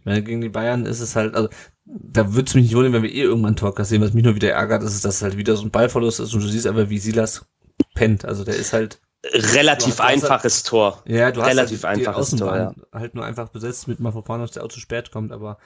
Ich 0.00 0.06
meine, 0.06 0.22
gegen 0.22 0.40
die 0.40 0.48
Bayern 0.48 0.86
ist 0.86 1.00
es 1.00 1.14
halt, 1.14 1.34
also 1.34 1.48
da 1.84 2.34
würde 2.34 2.48
es 2.48 2.54
mich 2.54 2.64
nicht 2.64 2.74
wundern, 2.74 2.92
wenn 2.92 3.02
wir 3.02 3.12
eh 3.12 3.22
irgendwann 3.22 3.52
ein 3.52 3.56
Tor 3.56 3.74
kassieren. 3.74 4.02
Was 4.02 4.12
mich 4.12 4.24
nur 4.24 4.34
wieder 4.34 4.50
ärgert, 4.50 4.82
ist, 4.82 5.04
dass 5.04 5.16
es 5.16 5.22
halt 5.22 5.36
wieder 5.36 5.56
so 5.56 5.64
ein 5.64 5.70
Ballverlust 5.70 6.20
ist 6.20 6.34
und 6.34 6.42
du 6.42 6.48
siehst 6.48 6.66
aber, 6.66 6.90
wie 6.90 6.98
Silas 6.98 7.46
pennt. 7.94 8.24
Also 8.24 8.44
der 8.44 8.56
ist 8.56 8.72
halt 8.72 9.00
relativ 9.32 10.00
einfaches 10.00 10.56
halt, 10.58 10.66
Tor. 10.66 11.02
Ja, 11.06 11.30
du 11.30 11.42
hast 11.42 11.50
relativ 11.50 11.84
halt 11.84 11.98
einfaches 11.98 12.30
Tor, 12.30 12.56
ja. 12.56 12.74
halt 12.92 13.14
nur 13.14 13.24
einfach 13.24 13.48
besetzt 13.48 13.88
mit 13.88 14.00
Mafropanos, 14.00 14.52
der 14.52 14.64
auch 14.64 14.68
zu 14.68 14.80
spät 14.80 15.10
kommt, 15.10 15.32
aber 15.32 15.58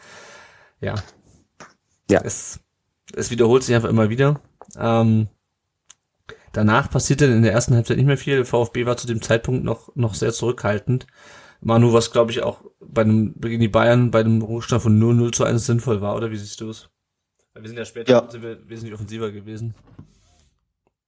ja. 0.80 0.94
Ja. 2.10 2.20
Es, 2.24 2.60
es 3.14 3.30
wiederholt 3.30 3.62
sich 3.62 3.74
einfach 3.74 3.88
immer 3.88 4.10
wieder. 4.10 4.40
Ähm, 4.76 5.28
danach 6.52 6.90
passierte 6.90 7.26
in 7.26 7.42
der 7.42 7.52
ersten 7.52 7.74
Halbzeit 7.74 7.96
nicht 7.96 8.06
mehr 8.06 8.18
viel. 8.18 8.36
Der 8.36 8.46
VfB 8.46 8.86
war 8.86 8.96
zu 8.96 9.06
dem 9.06 9.22
Zeitpunkt 9.22 9.64
noch, 9.64 9.94
noch 9.94 10.14
sehr 10.14 10.32
zurückhaltend. 10.32 11.06
Manu, 11.60 11.92
was 11.92 12.10
glaube 12.10 12.32
ich 12.32 12.42
auch 12.42 12.64
bei 12.80 13.02
einem, 13.02 13.34
gegen 13.40 13.60
die 13.60 13.68
Bayern 13.68 14.10
bei 14.10 14.20
einem 14.20 14.42
Rückstand 14.42 14.82
von 14.82 15.00
0-0 15.00 15.32
zu 15.32 15.44
1 15.44 15.64
sinnvoll 15.64 16.00
war, 16.00 16.16
oder 16.16 16.30
wie 16.30 16.36
siehst 16.36 16.60
du 16.60 16.70
es? 16.70 16.90
Wir 17.54 17.68
sind 17.68 17.78
ja 17.78 17.84
später 17.84 18.12
ja. 18.12 18.30
Sind 18.30 18.42
wir 18.42 18.68
wesentlich 18.68 18.94
offensiver 18.94 19.30
gewesen. 19.30 19.74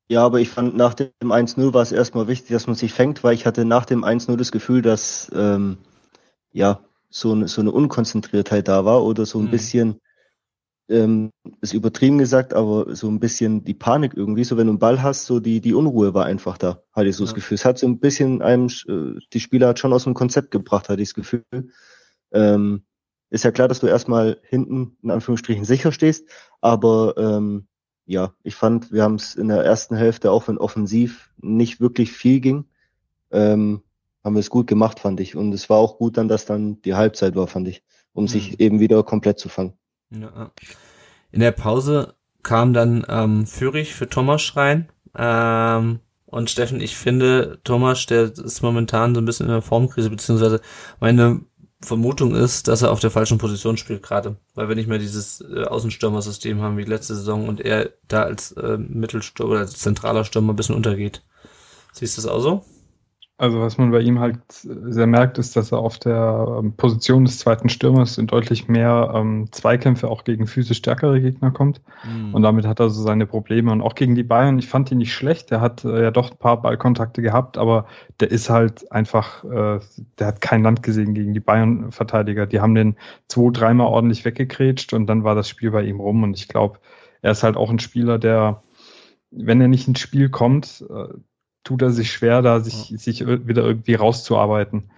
Ja, 0.09 0.23
aber 0.25 0.41
ich 0.41 0.51
fand 0.51 0.77
nach 0.77 0.95
dem 0.95 1.11
1-0 1.21 1.73
war 1.73 1.83
es 1.83 1.93
erstmal 1.93 2.29
wichtig, 2.29 2.51
dass 2.51 2.67
man 2.67 2.77
sich 2.77 2.93
fängt, 2.93 3.25
weil 3.25 3.35
ich 3.35 3.47
hatte 3.47 3.65
nach 3.65 3.87
dem 3.87 4.05
1-0 4.05 4.37
das 4.37 4.53
Gefühl, 4.53 4.83
dass 4.83 5.31
ähm, 5.35 5.79
ja 6.53 6.85
so 7.09 7.33
eine, 7.33 7.49
so 7.49 7.61
eine 7.61 7.73
Unkonzentriertheit 7.73 8.69
da 8.69 8.85
war 8.85 9.03
oder 9.05 9.25
so 9.25 9.39
ein 9.39 9.47
mhm. 9.47 9.51
bisschen, 9.51 10.01
ähm, 10.91 11.31
ist 11.63 11.73
übertrieben 11.73 12.19
gesagt, 12.19 12.53
aber 12.53 12.95
so 12.95 13.09
ein 13.09 13.19
bisschen 13.19 13.65
die 13.65 13.73
Panik 13.73 14.13
irgendwie, 14.15 14.45
so 14.45 14.59
wenn 14.59 14.67
du 14.67 14.73
einen 14.73 14.79
Ball 14.79 15.03
hast, 15.03 15.25
so 15.25 15.41
die, 15.41 15.63
die 15.63 15.73
Unruhe 15.73 16.13
war 16.13 16.27
einfach 16.27 16.59
da, 16.59 16.83
hatte 16.93 17.09
ich 17.09 17.17
so 17.17 17.25
ja. 17.25 17.29
das 17.29 17.35
Gefühl. 17.35 17.55
Es 17.55 17.65
hat 17.65 17.79
so 17.79 17.87
ein 17.87 17.99
bisschen 17.99 18.43
einem, 18.43 18.67
äh, 18.89 19.19
die 19.33 19.41
Spieler 19.41 19.69
hat 19.69 19.79
schon 19.79 19.95
aus 19.95 20.05
dem 20.05 20.15
Konzept 20.15 20.51
gebracht, 20.51 20.91
hatte 20.91 21.01
ich 21.01 21.09
das 21.09 21.15
Gefühl. 21.15 21.45
Ähm, 22.33 22.85
ist 23.31 23.45
ja 23.45 23.53
klar, 23.53 23.69
dass 23.69 23.81
du 23.81 23.87
erstmal 23.87 24.39
hinten 24.43 24.99
in 25.03 25.11
Anführungsstrichen 25.11 25.65
sicher 25.65 25.93
stehst, 25.93 26.29
aber 26.61 27.15
ähm, 27.17 27.69
ja, 28.07 28.33
ich 28.43 28.55
fand, 28.55 28.93
wir 28.93 29.03
haben 29.03 29.15
es 29.15 29.35
in 29.35 29.49
der 29.49 29.65
ersten 29.65 29.97
Hälfte, 29.97 30.31
auch 30.31 30.49
wenn 30.49 30.59
offensiv 30.59 31.33
nicht 31.41 31.81
wirklich 31.81 32.13
viel 32.13 32.41
ging, 32.41 32.65
ähm, 33.31 33.83
haben 34.23 34.35
wir 34.35 34.41
es 34.41 34.51
gut 34.51 34.67
gemacht, 34.67 35.01
fand 35.01 35.21
ich. 35.21 35.37
Und 35.37 35.53
es 35.53 35.69
war 35.69 35.79
auch 35.79 35.99
gut 35.99 36.17
dann, 36.17 36.29
dass 36.29 36.47
dann 36.47 36.81
die 36.83 36.95
Halbzeit 36.95 37.35
war, 37.35 37.47
fand 37.47 37.69
ich, 37.69 37.83
um 38.13 38.25
mhm. 38.25 38.29
sich 38.29 38.61
eben 38.61 38.81
wieder 38.81 39.03
komplett 39.03 39.39
zu 39.39 39.49
fangen. 39.49 39.75
Ja. 40.11 40.51
In 41.31 41.41
der 41.41 41.53
Pause 41.53 42.15
kam 42.43 42.73
dann 42.73 43.05
ähm, 43.09 43.47
Fürich 43.47 43.95
für 43.95 44.09
Thomas 44.09 44.57
rein. 44.57 44.89
Ähm, 45.17 46.01
und 46.27 46.51
Steffen, 46.51 46.81
ich 46.81 46.97
finde, 46.97 47.61
Thomas, 47.65 48.07
der 48.07 48.25
ist 48.25 48.63
momentan 48.63 49.15
so 49.15 49.21
ein 49.21 49.25
bisschen 49.25 49.47
in 49.47 49.53
der 49.53 49.63
Formkrise, 49.63 50.11
beziehungsweise 50.11 50.61
meine 51.01 51.43
Vermutung 51.85 52.35
ist, 52.35 52.69
dass 52.69 52.83
er 52.83 52.91
auf 52.91 53.01
der 53.01 53.11
falschen 53.11 53.39
Position 53.39 53.77
spielt 53.77 54.03
gerade, 54.03 54.37
weil 54.55 54.69
wir 54.69 54.75
nicht 54.75 54.89
mehr 54.89 54.99
dieses 54.99 55.41
äh, 55.41 55.65
Außenstürmer-System 55.65 56.61
haben 56.61 56.77
wie 56.77 56.85
letzte 56.85 57.15
Saison 57.15 57.49
und 57.49 57.61
er 57.61 57.91
da 58.09 58.23
als 58.23 58.53
äh, 58.53 58.77
Mittelstürmer 58.77 59.53
oder 59.53 59.61
als 59.61 59.79
zentraler 59.79 60.25
Stürmer 60.25 60.53
ein 60.53 60.57
bisschen 60.57 60.75
untergeht. 60.75 61.23
Siehst 61.93 62.19
du 62.19 62.23
das 62.23 62.31
auch 62.31 62.41
so? 62.41 62.65
Also 63.37 63.61
was 63.61 63.79
man 63.79 63.91
bei 63.91 63.99
ihm 63.99 64.21
halt 64.21 64.39
sehr 64.49 65.09
merkt, 65.09 65.39
ist, 65.39 65.57
dass 65.57 65.73
er 65.73 65.79
auf 65.79 65.99
der 65.99 66.61
ähm, 66.61 66.77
Position 66.77 67.25
des 67.25 67.41
zweiten 67.41 67.69
Stürmers 67.69 68.17
in 68.17 68.29
deutlich 68.29 68.69
mehr 68.69 69.13
ähm, 69.13 69.49
Zweikämpfe 69.51 70.09
auch 70.09 70.23
gegen 70.23 70.47
physisch 70.47 70.79
stärkere 70.79 71.21
Gegner 71.21 71.51
kommt. 71.51 71.81
Mhm. 72.05 72.33
Und 72.33 72.43
damit 72.43 72.65
hat 72.65 72.79
er 72.79 72.91
so 72.91 73.03
seine 73.03 73.27
Probleme. 73.27 73.73
Und 73.73 73.81
auch 73.81 73.97
gegen 73.97 74.15
die 74.15 74.23
Bayern, 74.23 74.61
ich 74.61 74.69
fand 74.69 74.93
ihn 74.93 74.99
nicht 74.99 75.13
schlecht. 75.13 75.51
Der 75.51 75.61
hat 75.61 75.85
äh, 75.85 76.01
ja 76.01 76.13
doch 76.13 76.31
ein 76.31 76.37
paar 76.37 76.63
Ballkontakte 76.63 77.23
gehabt, 77.23 77.59
aber 77.59 77.87
der 78.21 78.31
ist 78.31 78.51
halt 78.51 78.93
einfach, 78.93 79.43
äh, 79.43 79.81
der 80.21 80.27
hat 80.29 80.41
kein 80.41 80.63
Land 80.63 80.85
gesehen 80.85 81.13
gegen 81.13 81.35
die 81.35 81.41
Bayern-Verteidiger. 81.41 82.47
Die 82.47 82.61
haben 82.61 82.77
den 82.77 82.97
zwei, 83.27 83.51
dreimal 83.51 83.89
ordentlich 83.89 84.25
weggekrätscht 84.25 84.93
und 84.93 85.07
dann 85.09 85.25
war 85.25 85.35
das 85.35 85.49
Spiel 85.49 85.73
bei 85.73 85.83
ihm 85.83 85.99
rum. 85.99 86.23
Und 86.23 86.39
ich 86.39 86.47
glaube, 86.47 86.79
er 87.21 87.33
ist 87.33 87.43
halt 87.43 87.57
auch 87.57 87.71
ein 87.71 87.81
Spieler, 87.81 88.19
der 88.21 88.63
wenn 89.37 89.61
er 89.61 89.69
nicht 89.69 89.89
ins 89.89 90.01
Spiel 90.01 90.29
kommt, 90.29 90.85
äh, 90.89 91.09
tut 91.65 91.83
er 91.83 91.91
sich 91.91 92.13
schwer, 92.13 92.43
da 92.43 92.61
sich, 92.61 92.91
ja. 92.91 92.99
sich 92.99 93.27
wieder 93.27 93.65
irgendwie 93.65 93.95
rauszuarbeiten. 93.95 94.91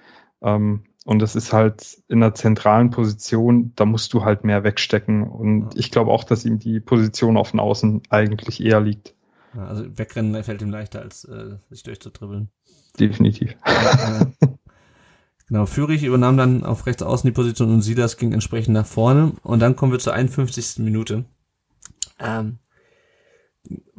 Ähm, 0.43 0.85
und 1.05 1.21
das 1.21 1.37
ist 1.37 1.53
halt 1.53 1.99
in 2.09 2.23
einer 2.23 2.35
zentralen 2.35 2.91
Position, 2.91 3.73
da 3.77 3.85
musst 3.85 4.13
du 4.13 4.25
halt 4.25 4.45
mehr 4.45 4.65
wegstecken. 4.65 5.23
Und 5.23 5.75
ja. 5.75 5.81
ich 5.81 5.91
glaube 5.91 6.11
auch, 6.11 6.25
dass 6.25 6.45
ihm 6.45 6.59
die 6.59 6.81
Position 6.81 7.37
auf 7.37 7.53
den 7.53 7.61
Außen 7.61 8.03
eigentlich 8.11 8.63
eher 8.63 8.81
liegt. 8.81 9.15
Ja, 9.55 9.67
also 9.67 9.85
wegrennen 9.97 10.43
fällt 10.43 10.63
ihm 10.63 10.71
leichter, 10.71 11.01
als 11.01 11.25
äh, 11.25 11.57
sich 11.71 11.85
durchzudribbeln. 11.85 12.51
Definitiv. 12.99 13.57
Genau, 15.49 15.67
Fürich 15.67 16.03
übernahm 16.03 16.37
dann 16.37 16.65
auf 16.65 16.87
rechts 16.87 17.03
außen 17.03 17.29
die 17.29 17.35
Position 17.35 17.73
und 17.73 17.83
Silas 17.83 18.17
ging 18.17 18.33
entsprechend 18.33 18.75
nach 18.75 18.87
vorne. 18.87 19.33
Und 19.43 19.61
dann 19.61 19.77
kommen 19.77 19.93
wir 19.93 20.01
zur 20.01 20.13
51. 20.13 20.79
Minute. 20.79 21.25
Ähm, 22.19 22.59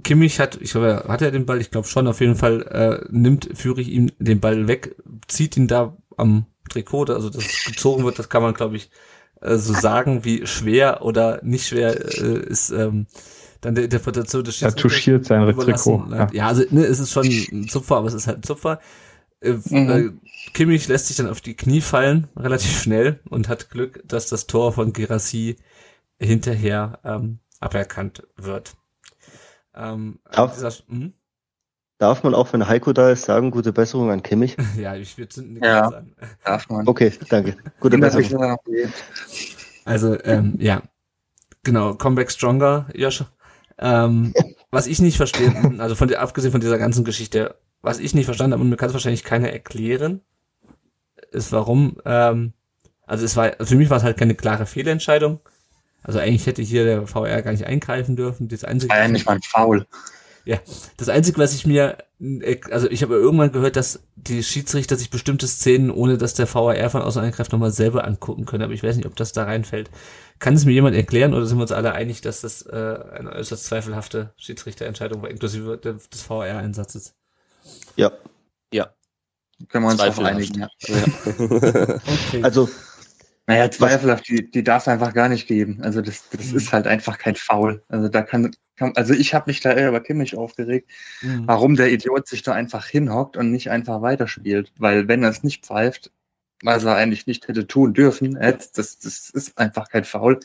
Kimmich 0.03 0.39
hat, 0.39 0.59
ich 0.61 0.71
glaube, 0.71 1.05
hat 1.07 1.21
er 1.21 1.31
den 1.31 1.45
Ball, 1.45 1.59
ich 1.59 1.71
glaube 1.71 1.87
schon, 1.87 2.07
auf 2.07 2.21
jeden 2.21 2.35
Fall 2.35 2.61
äh, 2.63 3.05
nimmt 3.09 3.49
Fürich 3.53 3.89
ihm 3.89 4.11
den 4.19 4.39
Ball 4.39 4.67
weg, 4.67 4.95
zieht 5.27 5.57
ihn 5.57 5.67
da 5.67 5.97
am 6.15 6.45
Trikot, 6.69 7.05
also 7.09 7.29
das 7.29 7.45
gezogen 7.65 8.03
wird, 8.03 8.19
das 8.19 8.29
kann 8.29 8.43
man, 8.43 8.53
glaube 8.53 8.77
ich, 8.77 8.89
äh, 9.41 9.57
so 9.57 9.73
sagen, 9.73 10.23
wie 10.25 10.47
schwer 10.47 11.03
oder 11.03 11.39
nicht 11.43 11.67
schwer 11.67 11.95
äh, 12.21 12.39
ist 12.39 12.69
ähm, 12.71 13.07
dann 13.61 13.75
der 13.75 13.85
Interpretation 13.85 14.43
des 14.43 14.61
Er 14.61 14.75
touchiert 14.75 15.25
sein 15.25 15.45
Trikot. 15.55 16.07
Ja. 16.11 16.27
ja, 16.31 16.47
also 16.47 16.63
ne, 16.69 16.85
es 16.85 16.99
ist 16.99 17.11
schon 17.11 17.25
ein 17.25 17.67
Zupfer, 17.67 17.97
aber 17.97 18.07
es 18.07 18.13
ist 18.13 18.27
halt 18.27 18.39
ein 18.39 18.43
Zupfer. 18.43 18.79
Äh, 19.41 19.53
mhm. 19.69 19.89
Äh, 19.89 20.11
Kimmich 20.53 20.87
lässt 20.87 21.07
sich 21.07 21.17
dann 21.17 21.27
auf 21.27 21.41
die 21.41 21.55
Knie 21.55 21.81
fallen, 21.81 22.27
relativ 22.35 22.81
schnell, 22.81 23.19
und 23.29 23.49
hat 23.49 23.69
Glück, 23.69 24.03
dass 24.07 24.27
das 24.27 24.47
Tor 24.47 24.73
von 24.73 24.93
Gerassi 24.93 25.57
hinterher 26.19 26.99
ähm, 27.03 27.39
aberkannt 27.59 28.27
wird. 28.37 28.75
Ähm, 29.77 30.19
darf, 30.31 30.55
dieser, 30.55 30.71
hm? 30.89 31.13
darf 31.99 32.23
man 32.23 32.33
auch, 32.33 32.51
wenn 32.51 32.67
Heiko 32.67 32.93
da 32.93 33.11
ist, 33.11 33.25
sagen, 33.25 33.51
gute 33.51 33.71
Besserung 33.71 34.09
an 34.09 34.23
Kimmich? 34.23 34.57
ja, 34.77 34.95
ich 34.95 35.17
würde 35.17 35.29
zünden 35.29 35.63
ja, 35.63 36.03
darf 36.43 36.67
man. 36.69 36.87
Okay, 36.87 37.13
danke. 37.29 37.55
Gute 37.79 37.97
Besserung. 37.97 38.57
Also, 39.85 40.21
ähm, 40.23 40.55
ja. 40.59 40.81
Genau, 41.63 41.93
Comeback 41.95 42.31
Stronger, 42.31 42.87
Josh. 42.93 43.23
Ähm, 43.77 44.33
was 44.71 44.87
ich 44.87 44.99
nicht 44.99 45.17
verstehe, 45.17 45.53
also 45.77 45.95
von 45.95 46.07
der, 46.07 46.21
abgesehen 46.21 46.51
von 46.51 46.61
dieser 46.61 46.77
ganzen 46.77 47.05
Geschichte, 47.05 47.55
was 47.81 47.99
ich 47.99 48.13
nicht 48.13 48.25
verstanden 48.25 48.53
habe 48.53 48.63
und 48.63 48.69
mir 48.69 48.77
kann 48.77 48.89
es 48.89 48.93
wahrscheinlich 48.93 49.23
keiner 49.23 49.51
erklären, 49.51 50.21
ist 51.31 51.51
warum, 51.51 51.97
ähm, 52.05 52.53
also 53.05 53.23
es 53.23 53.35
war, 53.35 53.53
für 53.61 53.75
mich 53.75 53.89
war 53.89 53.97
es 53.97 54.03
halt 54.03 54.17
keine 54.17 54.35
klare 54.35 54.65
Fehlentscheidung. 54.65 55.39
Also 56.03 56.19
eigentlich 56.19 56.45
hätte 56.45 56.61
hier 56.61 56.85
der 56.85 57.07
VR 57.07 57.41
gar 57.41 57.51
nicht 57.51 57.65
eingreifen 57.65 58.15
dürfen. 58.15 58.47
Das 58.47 58.63
einzige, 58.63 58.91
war 58.91 58.99
ja 58.99 59.07
nicht 59.07 59.25
mal 59.25 59.33
ein 59.33 59.41
Foul. 59.41 59.85
Ja, 60.47 60.59
das 60.95 61.09
Einzige, 61.09 61.39
was 61.39 61.53
ich 61.53 61.67
mir, 61.67 61.97
also 62.71 62.89
ich 62.89 63.03
habe 63.03 63.15
irgendwann 63.15 63.51
gehört, 63.51 63.75
dass 63.75 63.99
die 64.15 64.41
Schiedsrichter 64.41 64.95
sich 64.95 65.09
bestimmte 65.09 65.45
Szenen, 65.45 65.91
ohne 65.91 66.17
dass 66.17 66.35
der 66.35 66.47
VAR 66.47 66.89
von 66.89 67.01
außen 67.01 67.21
eingreift, 67.21 67.51
nochmal 67.51 67.71
selber 67.71 68.07
angucken 68.07 68.45
können. 68.45 68.63
Aber 68.63 68.71
ich 68.71 68.81
weiß 68.81 68.95
nicht, 68.95 69.07
ob 69.07 69.17
das 69.17 69.33
da 69.33 69.43
reinfällt. 69.43 69.89
Kann 70.39 70.53
es 70.53 70.63
mir 70.63 70.71
jemand 70.71 70.95
erklären 70.95 71.33
oder 71.33 71.45
sind 71.45 71.57
wir 71.57 71.63
uns 71.63 71.73
alle 71.73 71.91
einig, 71.91 72.21
dass 72.21 72.39
das 72.39 72.61
äh, 72.61 72.69
eine 72.71 73.33
äußerst 73.33 73.65
zweifelhafte 73.65 74.33
Schiedsrichterentscheidung 74.37 75.21
war, 75.21 75.29
inklusive 75.29 75.77
des 75.77 76.29
VAR-Einsatzes? 76.29 77.13
Ja. 77.97 78.13
Ja. 78.71 78.93
Können 79.67 79.83
wir 79.83 79.91
uns 79.91 79.99
darauf 79.99 80.19
einigen, 80.19 80.61
ja. 80.61 80.69
ja. 80.79 81.03
okay. 82.07 82.43
Also 82.43 82.69
naja, 83.47 83.71
zweifelhaft, 83.71 84.27
die, 84.27 84.51
die 84.51 84.63
darf 84.63 84.83
es 84.83 84.87
einfach 84.89 85.13
gar 85.13 85.29
nicht 85.29 85.47
geben. 85.47 85.81
Also 85.81 86.01
das, 86.01 86.29
das 86.29 86.51
mhm. 86.51 86.57
ist 86.57 86.73
halt 86.73 86.85
einfach 86.85 87.17
kein 87.17 87.35
Foul. 87.35 87.81
Also 87.87 88.09
da 88.09 88.21
kann, 88.21 88.53
kann 88.75 88.91
also 88.97 89.13
ich 89.13 89.33
habe 89.33 89.49
mich 89.49 89.61
da 89.61 89.71
eher 89.71 89.87
über 89.87 90.01
Kimmich 90.01 90.35
aufgeregt, 90.35 90.91
mhm. 91.21 91.47
warum 91.47 91.77
der 91.77 91.89
Idiot 91.89 92.27
sich 92.27 92.43
da 92.43 92.51
einfach 92.51 92.85
hinhockt 92.87 93.37
und 93.37 93.51
nicht 93.51 93.71
einfach 93.71 94.01
weiterspielt. 94.01 94.73
Weil 94.77 95.07
wenn 95.07 95.23
er 95.23 95.29
es 95.29 95.43
nicht 95.43 95.65
pfeift, 95.65 96.11
was 96.61 96.83
er 96.83 96.95
eigentlich 96.95 97.25
nicht 97.25 97.47
hätte 97.47 97.65
tun 97.67 97.93
dürfen, 97.93 98.33
das, 98.33 98.71
das 98.73 99.29
ist 99.29 99.57
einfach 99.57 99.87
kein 99.89 100.03
Foul. 100.03 100.41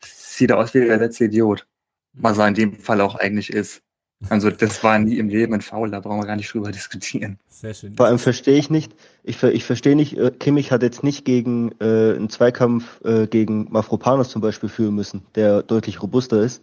Sieht 0.00 0.52
aus 0.52 0.74
wie 0.74 0.84
der 0.84 0.98
letzte 0.98 1.24
Idiot. 1.24 1.66
Was 2.12 2.38
er 2.38 2.46
in 2.46 2.54
dem 2.54 2.78
Fall 2.78 3.00
auch 3.00 3.16
eigentlich 3.16 3.52
ist. 3.52 3.82
Also 4.28 4.50
das 4.50 4.82
war 4.82 4.98
nie 4.98 5.18
im 5.18 5.28
Leben 5.28 5.54
ein 5.54 5.60
Foul, 5.60 5.90
da 5.90 6.00
brauchen 6.00 6.20
wir 6.20 6.26
gar 6.26 6.36
nicht 6.36 6.52
drüber 6.52 6.72
diskutieren. 6.72 7.38
Sehr 7.48 7.72
schön. 7.72 7.94
Vor 7.94 8.06
allem 8.06 8.18
verstehe 8.18 8.58
ich 8.58 8.68
nicht, 8.68 8.92
ich, 9.22 9.40
ich 9.42 9.64
verstehe 9.64 9.94
nicht, 9.94 10.16
äh, 10.16 10.32
Kimmich 10.32 10.72
hat 10.72 10.82
jetzt 10.82 11.04
nicht 11.04 11.24
gegen 11.24 11.70
äh, 11.80 12.16
einen 12.16 12.28
Zweikampf 12.28 13.00
äh, 13.04 13.28
gegen 13.28 13.70
Mafropanos 13.70 14.30
zum 14.30 14.42
Beispiel 14.42 14.68
führen 14.68 14.96
müssen, 14.96 15.24
der 15.36 15.62
deutlich 15.62 16.02
robuster 16.02 16.42
ist. 16.42 16.62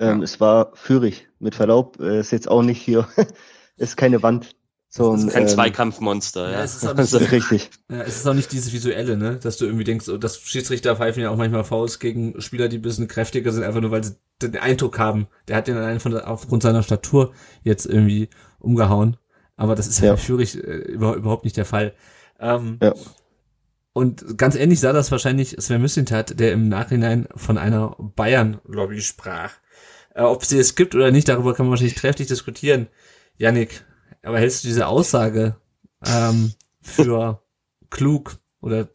Ähm, 0.00 0.18
ja. 0.18 0.24
Es 0.24 0.40
war 0.40 0.72
Führig, 0.74 1.28
mit 1.38 1.54
Verlaub, 1.54 2.00
äh, 2.00 2.18
ist 2.18 2.32
jetzt 2.32 2.48
auch 2.48 2.62
nicht 2.62 2.82
hier, 2.82 3.06
ist 3.76 3.96
keine 3.96 4.22
Wand. 4.22 4.56
So 4.88 5.12
das 5.12 5.24
ist 5.24 5.32
kein 5.32 5.42
ähm, 5.42 5.48
Zweikampfmonster, 5.48 6.50
ja. 6.50 6.58
ja. 6.58 6.64
Es 6.64 6.76
ist 6.76 6.86
auch 6.88 6.94
nicht, 6.96 7.10
so, 7.10 7.18
richtig. 7.18 7.70
Ja, 7.90 8.02
es 8.02 8.16
ist 8.16 8.26
auch 8.26 8.34
nicht 8.34 8.50
dieses 8.50 8.72
Visuelle, 8.72 9.16
ne? 9.16 9.36
Dass 9.36 9.58
du 9.58 9.66
irgendwie 9.66 9.84
denkst, 9.84 10.08
oh, 10.08 10.16
das 10.16 10.40
Schiedsrichter 10.40 10.96
pfeifen 10.96 11.22
ja 11.22 11.30
auch 11.30 11.36
manchmal 11.36 11.64
Fouls 11.64 12.00
gegen 12.00 12.40
Spieler, 12.40 12.68
die 12.68 12.78
ein 12.78 12.82
bisschen 12.82 13.06
kräftiger 13.06 13.52
sind, 13.52 13.62
einfach 13.62 13.80
nur 13.80 13.90
weil 13.90 14.02
sie 14.02 14.16
den 14.42 14.56
Eindruck 14.56 14.98
haben, 14.98 15.28
der 15.48 15.56
hat 15.56 15.68
den 15.68 15.76
allein 15.76 16.00
von 16.00 16.16
aufgrund 16.18 16.62
seiner 16.62 16.82
Statur 16.82 17.32
jetzt 17.62 17.86
irgendwie 17.86 18.28
umgehauen. 18.58 19.16
Aber 19.56 19.74
das 19.74 19.86
ist 19.86 20.00
ja, 20.00 20.08
ja. 20.08 20.16
für 20.16 20.24
Fürich 20.24 20.56
äh, 20.56 20.92
überhaupt 20.92 21.44
nicht 21.44 21.56
der 21.56 21.64
Fall. 21.64 21.94
Ähm, 22.38 22.78
ja. 22.82 22.94
Und 23.92 24.36
ganz 24.36 24.56
ähnlich 24.56 24.80
sah 24.80 24.92
das 24.92 25.10
wahrscheinlich 25.10 25.56
Sven 25.58 25.80
Mislintat, 25.80 26.38
der 26.38 26.52
im 26.52 26.68
Nachhinein 26.68 27.28
von 27.34 27.56
einer 27.56 27.96
Bayern-Lobby 27.98 29.00
sprach. 29.00 29.52
Äh, 30.14 30.22
ob 30.22 30.44
sie 30.44 30.58
es 30.58 30.74
gibt 30.74 30.94
oder 30.94 31.10
nicht, 31.10 31.28
darüber 31.28 31.54
kann 31.54 31.64
man 31.64 31.70
wahrscheinlich 31.70 31.94
trefflich 31.94 32.28
diskutieren. 32.28 32.88
Yannick, 33.38 33.84
aber 34.22 34.38
hältst 34.38 34.64
du 34.64 34.68
diese 34.68 34.86
Aussage 34.86 35.56
ähm, 36.04 36.52
für 36.82 37.42
klug 37.88 38.38
oder 38.60 38.88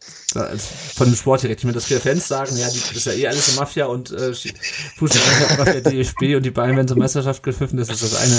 von 0.96 1.08
dem 1.08 1.16
Sport 1.16 1.44
direkt? 1.44 1.62
Ich 1.62 1.66
meine, 1.66 1.76
dass 1.76 1.86
viele 1.86 2.00
Fans 2.00 2.28
sagen, 2.28 2.56
ja, 2.58 2.70
die, 2.70 2.80
das 2.80 2.92
ist 2.92 3.06
ja 3.06 3.14
eh 3.14 3.28
alles 3.28 3.50
eine 3.50 3.60
Mafia 3.60 3.86
und 3.86 4.12
äh, 4.12 4.34
Fußball 4.34 5.58
Mafia 5.58 5.82
DFB 5.82 6.36
und 6.36 6.44
die 6.44 6.52
Bayern 6.52 6.76
werden 6.76 6.88
zur 6.88 6.98
Meisterschaft 6.98 7.44
gepfiffen, 7.44 7.78
das 7.78 7.90
ist 7.90 8.04
das 8.04 8.16
eine. 8.16 8.34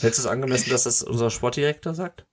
Hältst 0.00 0.18
du 0.18 0.22
es 0.22 0.26
angemessen, 0.26 0.70
dass 0.70 0.84
das 0.84 1.02
unser 1.02 1.30
Sportdirektor 1.30 1.94
sagt? 1.94 2.26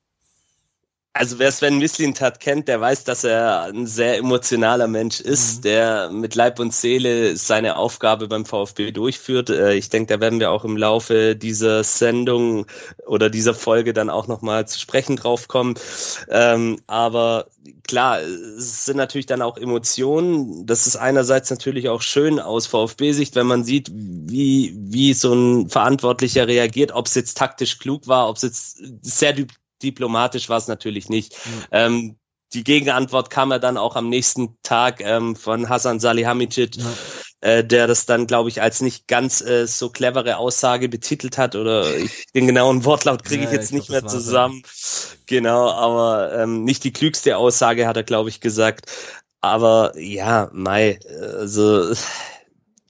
Also 1.15 1.37
wer 1.37 1.51
Sven 1.51 1.77
Mislintat 1.77 2.39
kennt, 2.39 2.67
der 2.67 2.81
weiß, 2.81 3.03
dass 3.03 3.23
er 3.23 3.65
ein 3.65 3.85
sehr 3.85 4.17
emotionaler 4.17 4.87
Mensch 4.87 5.19
ist, 5.19 5.57
mhm. 5.57 5.61
der 5.61 6.09
mit 6.09 6.33
Leib 6.33 6.59
und 6.59 6.73
Seele 6.73 7.37
seine 7.37 7.75
Aufgabe 7.75 8.27
beim 8.27 8.45
VfB 8.45 8.89
durchführt. 8.91 9.51
Äh, 9.51 9.75
ich 9.75 9.89
denke, 9.89 10.15
da 10.15 10.19
werden 10.19 10.39
wir 10.39 10.49
auch 10.49 10.65
im 10.65 10.75
Laufe 10.75 11.35
dieser 11.35 11.83
Sendung 11.83 12.65
oder 13.05 13.29
dieser 13.29 13.53
Folge 13.53 13.93
dann 13.93 14.09
auch 14.09 14.27
nochmal 14.27 14.67
zu 14.67 14.79
sprechen 14.79 15.15
drauf 15.15 15.47
kommen. 15.47 15.75
Ähm, 16.29 16.81
aber 16.87 17.45
klar, 17.87 18.19
es 18.19 18.85
sind 18.85 18.97
natürlich 18.97 19.27
dann 19.27 19.43
auch 19.43 19.57
Emotionen. 19.57 20.65
Das 20.65 20.87
ist 20.87 20.95
einerseits 20.95 21.51
natürlich 21.51 21.89
auch 21.89 22.01
schön 22.01 22.39
aus 22.39 22.65
VfB-Sicht, 22.65 23.35
wenn 23.35 23.45
man 23.45 23.63
sieht, 23.63 23.91
wie, 23.93 24.75
wie 24.79 25.13
so 25.13 25.31
ein 25.31 25.69
Verantwortlicher 25.69 26.47
reagiert, 26.47 26.91
ob 26.91 27.05
es 27.05 27.13
jetzt 27.13 27.37
taktisch 27.37 27.77
klug 27.77 28.07
war, 28.07 28.29
ob 28.29 28.37
es 28.37 28.41
jetzt 28.41 28.83
sehr 29.03 29.33
diplomatisch 29.83 30.49
war 30.49 30.57
es 30.57 30.67
natürlich 30.67 31.09
nicht. 31.09 31.33
Mhm. 31.33 31.63
Ähm, 31.71 32.15
die 32.53 32.63
Gegenantwort 32.63 33.29
kam 33.29 33.51
ja 33.51 33.59
dann 33.59 33.77
auch 33.77 33.95
am 33.95 34.09
nächsten 34.09 34.57
Tag 34.61 35.01
ähm, 35.01 35.35
von 35.35 35.69
Hasan 35.69 35.99
Salihamidzic, 35.99 36.75
ja. 36.75 36.85
äh, 37.41 37.65
der 37.65 37.87
das 37.87 38.05
dann, 38.05 38.27
glaube 38.27 38.49
ich, 38.49 38.61
als 38.61 38.81
nicht 38.81 39.07
ganz 39.07 39.41
äh, 39.41 39.65
so 39.65 39.89
clevere 39.89 40.37
Aussage 40.37 40.87
betitelt 40.87 41.37
hat. 41.37 41.55
Oder 41.55 41.95
ich, 41.95 42.25
den 42.35 42.47
genauen 42.47 42.85
Wortlaut 42.85 43.23
kriege 43.23 43.43
ja, 43.43 43.49
ich 43.49 43.55
jetzt 43.55 43.65
ich 43.67 43.71
nicht 43.73 43.87
glaub, 43.87 44.03
mehr 44.03 44.09
zusammen. 44.09 44.61
So. 44.71 45.15
Genau, 45.25 45.71
aber 45.71 46.33
ähm, 46.33 46.63
nicht 46.63 46.83
die 46.83 46.93
klügste 46.93 47.37
Aussage 47.37 47.87
hat 47.87 47.97
er, 47.97 48.03
glaube 48.03 48.29
ich, 48.29 48.39
gesagt. 48.39 48.91
Aber 49.41 49.97
ja, 49.97 50.49
Mai, 50.53 50.99
also 51.39 51.93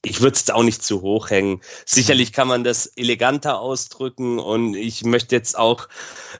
ich 0.06 0.22
würde 0.22 0.36
es 0.36 0.50
auch 0.50 0.64
nicht 0.64 0.84
zu 0.84 1.02
hoch 1.02 1.30
hängen. 1.30 1.62
Sicherlich 1.86 2.34
kann 2.34 2.48
man 2.48 2.64
das 2.64 2.88
eleganter 2.88 3.60
ausdrücken 3.60 4.38
und 4.38 4.76
ich 4.76 5.04
möchte 5.06 5.36
jetzt 5.36 5.58
auch 5.58 5.88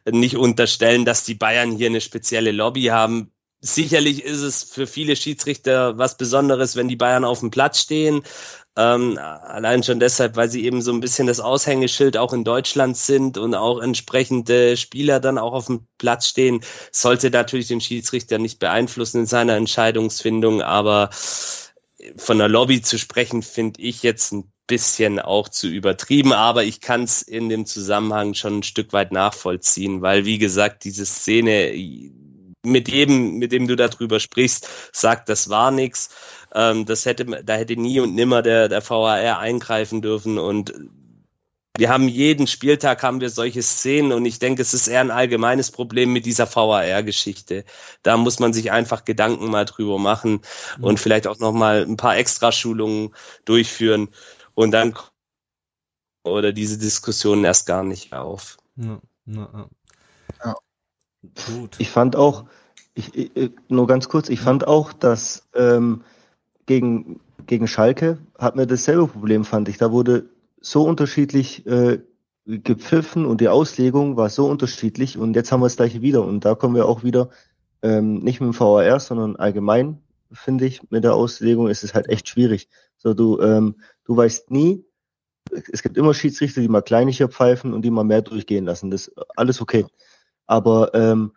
nicht 0.10 0.38
unterstellen, 0.38 1.06
dass 1.06 1.24
die 1.24 1.36
Bayern 1.36 1.72
hier 1.72 1.88
eine 1.88 2.02
spezielle 2.02 2.52
Lobby 2.52 2.86
haben. 2.86 3.32
Sicherlich 3.62 4.24
ist 4.26 4.42
es 4.42 4.64
für 4.64 4.86
viele 4.86 5.16
Schiedsrichter 5.16 5.98
was 5.98 6.18
Besonderes, 6.18 6.76
wenn 6.76 6.90
die 6.90 6.98
Bayern 6.98 7.24
auf 7.24 7.40
dem 7.40 7.52
Platz 7.52 7.80
stehen. 7.80 8.24
Ähm, 8.76 9.18
allein 9.18 9.84
schon 9.84 10.00
deshalb, 10.00 10.36
weil 10.36 10.50
sie 10.50 10.66
eben 10.66 10.82
so 10.82 10.92
ein 10.92 11.00
bisschen 11.00 11.28
das 11.28 11.40
Aushängeschild 11.40 12.18
auch 12.18 12.34
in 12.34 12.44
Deutschland 12.44 12.98
sind 12.98 13.38
und 13.38 13.56
auch 13.56 13.80
entsprechende 13.80 14.76
Spieler 14.76 15.22
dann 15.22 15.38
auch 15.38 15.54
auf 15.54 15.68
dem 15.68 15.88
Platz 15.98 16.28
stehen, 16.28 16.62
sollte 16.92 17.30
natürlich 17.30 17.68
den 17.68 17.82
Schiedsrichter 17.82 18.40
nicht 18.40 18.60
beeinflussen 18.60 19.20
in 19.20 19.26
seiner 19.28 19.56
Entscheidungsfindung, 19.56 20.62
aber 20.62 21.12
von 22.18 22.38
der 22.38 22.50
Lobby 22.50 22.82
zu 22.82 22.98
sprechen, 22.98 23.42
finde 23.42 23.82
ich 23.82 24.04
jetzt 24.04 24.32
ein 24.32 24.52
bisschen 24.68 25.20
auch 25.20 25.50
zu 25.50 25.68
übertrieben, 25.68 26.34
aber 26.34 26.64
ich 26.64 26.82
kann 26.82 27.04
es 27.04 27.22
in 27.22 27.50
dem 27.50 27.66
Zusammenhang 27.66 28.34
schon 28.34 28.60
ein 28.60 28.64
Stück 28.64 28.94
weit 28.94 29.12
nachvollziehen, 29.12 30.02
weil 30.02 30.26
wie 30.26 30.38
gesagt, 30.38 30.84
diese 30.86 31.06
Szene 31.06 31.74
mit 32.66 32.88
jedem, 32.90 33.40
mit 33.40 33.52
dem 33.52 33.68
du 33.68 33.76
darüber 33.76 34.20
sprichst, 34.20 34.70
sagt, 34.94 35.28
das 35.28 35.50
war 35.50 35.72
nix. 35.72 36.10
Ähm, 36.56 36.86
das 36.86 37.06
hätte, 37.06 37.26
da 37.26 37.56
hätte 37.56 37.76
nie 37.76 38.00
und 38.00 38.16
nimmer 38.16 38.42
der, 38.42 38.70
der 38.70 38.88
VAR 38.88 39.40
eingreifen 39.40 40.02
dürfen 40.02 40.38
und 40.38 40.74
wir 41.76 41.90
haben 41.90 42.08
jeden 42.08 42.46
Spieltag 42.46 43.02
haben 43.02 43.20
wir 43.20 43.32
solche 43.32 43.64
Szenen 43.64 44.12
und 44.12 44.26
ich 44.26 44.38
denke, 44.38 44.62
es 44.62 44.76
ist 44.76 44.88
eher 44.88 45.02
ein 45.02 45.10
allgemeines 45.10 45.72
Problem 45.72 46.14
mit 46.14 46.26
dieser 46.26 46.48
VAR-Geschichte. 46.54 47.66
Da 48.04 48.16
muss 48.16 48.40
man 48.40 48.54
sich 48.54 48.72
einfach 48.72 49.06
Gedanken 49.06 49.50
mal 49.50 49.66
drüber 49.66 49.98
machen 49.98 50.42
mhm. 50.78 50.84
und 50.84 51.00
vielleicht 51.00 51.26
auch 51.26 51.40
noch 51.40 51.52
mal 51.52 51.84
ein 51.84 51.98
paar 51.98 52.16
Extraschulungen 52.16 53.16
durchführen 53.46 54.10
und 54.54 54.72
dann 54.72 54.94
oder 56.24 56.54
diese 56.54 56.78
Diskussionen 56.78 57.44
erst 57.44 57.66
gar 57.66 57.84
nicht 57.84 58.14
auf. 58.14 58.58
Ja, 58.76 59.00
ja, 59.26 59.70
ja. 60.46 60.56
Gut. 61.48 61.76
Ich 61.80 61.90
fand 61.90 62.16
auch, 62.16 62.46
ich, 62.94 63.16
ich, 63.16 63.52
nur 63.68 63.88
ganz 63.88 64.10
kurz, 64.10 64.30
ich 64.30 64.42
fand 64.42 64.68
auch, 64.68 64.94
dass 64.94 65.48
ähm, 65.56 66.04
gegen, 66.66 67.20
gegen 67.48 67.68
Schalke 67.68 68.20
hat 68.38 68.56
mir 68.56 68.68
dasselbe 68.68 69.08
Problem, 69.08 69.44
fand 69.44 69.70
ich. 69.70 69.78
Da 69.78 69.92
wurde 69.92 70.30
so 70.64 70.84
unterschiedlich 70.84 71.68
äh, 71.68 72.00
gepfiffen 72.46 73.26
und 73.26 73.42
die 73.42 73.50
Auslegung 73.50 74.18
war 74.18 74.30
so 74.30 74.48
unterschiedlich 74.48 75.18
und 75.18 75.36
jetzt 75.36 75.52
haben 75.52 75.60
wir 75.60 75.66
das 75.66 75.76
gleiche 75.76 76.02
wieder 76.02 76.26
und 76.26 76.46
da 76.46 76.56
kommen 76.56 76.76
wir 76.76 76.88
auch 76.88 77.04
wieder 77.04 77.30
ähm, 77.82 78.20
nicht 78.20 78.42
mit 78.42 78.54
dem 78.54 78.60
VAR, 78.60 79.00
sondern 79.00 79.36
allgemein 79.36 80.02
finde 80.32 80.66
ich 80.66 80.90
mit 80.90 81.04
der 81.04 81.14
Auslegung 81.14 81.68
ist 81.68 81.84
es 81.84 81.94
halt 81.94 82.10
echt 82.10 82.28
schwierig. 82.28 82.70
So 82.98 83.14
du 83.14 83.40
ähm, 83.42 83.76
du 84.06 84.16
weißt 84.16 84.52
nie, 84.52 84.86
es 85.52 85.84
gibt 85.84 85.98
immer 85.98 86.14
Schiedsrichter, 86.14 86.62
die 86.62 86.70
mal 86.70 86.82
kleinlicher 86.82 87.28
pfeifen 87.28 87.74
und 87.74 87.84
die 87.84 87.92
mal 87.92 88.04
mehr 88.04 88.22
durchgehen 88.22 88.66
lassen. 88.66 88.90
Das 88.90 89.12
alles 89.36 89.62
okay. 89.62 89.86
Aber 90.48 90.94
ähm, 90.96 91.34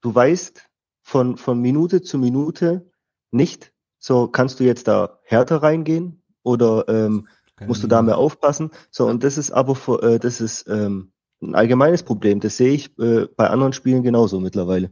du 0.00 0.14
weißt 0.14 0.62
von 1.02 1.36
von 1.36 1.60
Minute 1.60 2.02
zu 2.02 2.18
Minute 2.18 2.90
nicht, 3.30 3.72
so 3.98 4.26
kannst 4.28 4.58
du 4.58 4.64
jetzt 4.64 4.88
da 4.88 5.20
härter 5.24 5.62
reingehen 5.62 6.22
oder 6.42 6.88
ähm, 6.88 7.28
musst 7.66 7.82
du 7.82 7.86
da 7.86 8.02
mehr 8.02 8.18
aufpassen. 8.18 8.70
So, 8.90 9.06
und 9.06 9.24
das 9.24 9.38
ist 9.38 9.50
aber 9.50 9.74
für, 9.74 10.02
äh, 10.02 10.18
das 10.18 10.40
ist 10.40 10.68
ähm, 10.68 11.12
ein 11.42 11.54
allgemeines 11.54 12.02
Problem. 12.02 12.40
Das 12.40 12.56
sehe 12.56 12.72
ich 12.72 12.98
äh, 12.98 13.26
bei 13.36 13.48
anderen 13.48 13.72
Spielen 13.72 14.02
genauso 14.02 14.40
mittlerweile. 14.40 14.90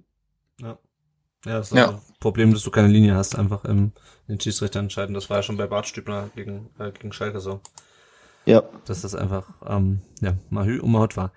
Ja. 0.61 0.79
Ja, 1.45 1.59
das 1.59 1.71
ist 1.71 1.77
ja. 1.77 1.91
ein 1.91 2.01
Problem, 2.19 2.53
dass 2.53 2.63
du 2.63 2.71
keine 2.71 2.89
Linie 2.89 3.15
hast, 3.15 3.39
einfach 3.39 3.65
im, 3.65 3.93
den 4.29 4.41
Schiedsrichter 4.41 4.81
entscheiden. 4.81 5.15
Das 5.15 5.31
war 5.31 5.39
ja 5.39 5.43
schon 5.43 5.57
bei 5.57 5.67
Bart 5.67 5.87
Stübner 5.87 6.31
gegen, 6.35 6.71
äh, 6.79 6.91
gegen 6.91 7.13
Schalke 7.13 7.41
so. 7.41 7.61
Ja. 8.47 8.63
Dass 8.85 9.03
das 9.03 9.15
einfach, 9.15 9.45
ähm, 9.65 10.01
ja, 10.21 10.35
mal 10.51 10.65
Hü 10.65 10.81
und 10.81 10.91
mal 10.91 11.01
Hot 11.01 11.17
war. 11.17 11.33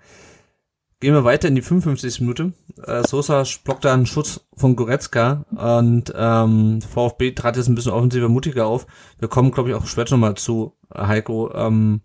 Gehen 1.00 1.14
wir 1.14 1.24
weiter 1.24 1.48
in 1.48 1.54
die 1.54 1.62
55. 1.62 2.20
Minute. 2.20 2.52
Äh, 2.84 3.02
Sosa 3.08 3.42
blockt 3.64 3.86
da 3.86 3.94
einen 3.94 4.04
Schutz 4.04 4.42
von 4.54 4.76
Goretzka 4.76 5.46
und 5.50 6.12
ähm, 6.14 6.82
VfB 6.82 7.32
trat 7.32 7.56
jetzt 7.56 7.68
ein 7.68 7.74
bisschen 7.74 7.92
offensiver, 7.92 8.28
mutiger 8.28 8.66
auf. 8.66 8.86
Wir 9.18 9.28
kommen, 9.28 9.50
glaube 9.50 9.70
ich, 9.70 9.74
auch 9.74 9.86
später 9.86 10.14
nochmal 10.14 10.34
zu 10.34 10.76
Heiko. 10.94 11.54
Ähm, 11.54 12.02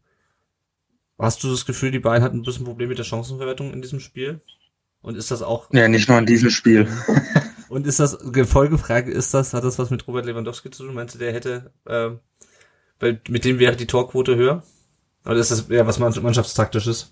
hast 1.19 1.43
du 1.43 1.51
das 1.51 1.65
Gefühl, 1.65 1.91
die 1.91 1.99
beiden 1.99 2.23
hatten 2.23 2.38
ein 2.38 2.43
bisschen 2.43 2.63
Probleme 2.63 2.89
mit 2.89 2.97
der 2.97 3.03
Chancenverwertung 3.03 3.73
in 3.73 3.81
diesem 3.81 3.99
Spiel? 3.99 4.39
Und 5.01 5.17
ist 5.17 5.29
das 5.29 5.41
auch... 5.41 5.67
Ja, 5.73 5.89
nicht 5.89 6.08
nur 6.08 6.17
in 6.17 6.25
diesem 6.25 6.49
Spiel. 6.49 6.88
und 7.67 7.86
ist 7.86 7.99
das, 7.99 8.17
Folgefrage, 8.45 9.12
ist 9.12 9.34
das, 9.34 9.53
hat 9.53 9.65
das 9.65 9.77
was 9.77 9.89
mit 9.89 10.08
Robert 10.08 10.25
Lewandowski 10.25 10.71
zu 10.71 10.86
tun? 10.86 10.95
Meinst 10.95 11.15
du, 11.15 11.19
der 11.19 11.34
hätte, 11.34 11.73
äh, 11.86 12.12
weil 13.01 13.19
mit 13.27 13.43
dem 13.43 13.60
wäre 13.60 13.75
die 13.75 13.88
Torquote 13.88 14.38
höher? 14.38 14.63
Oder 15.25 15.36
ist 15.36 15.51
das 15.51 15.69
eher 15.69 15.86
was 15.86 15.99
mannschaftstaktisches? 15.99 17.12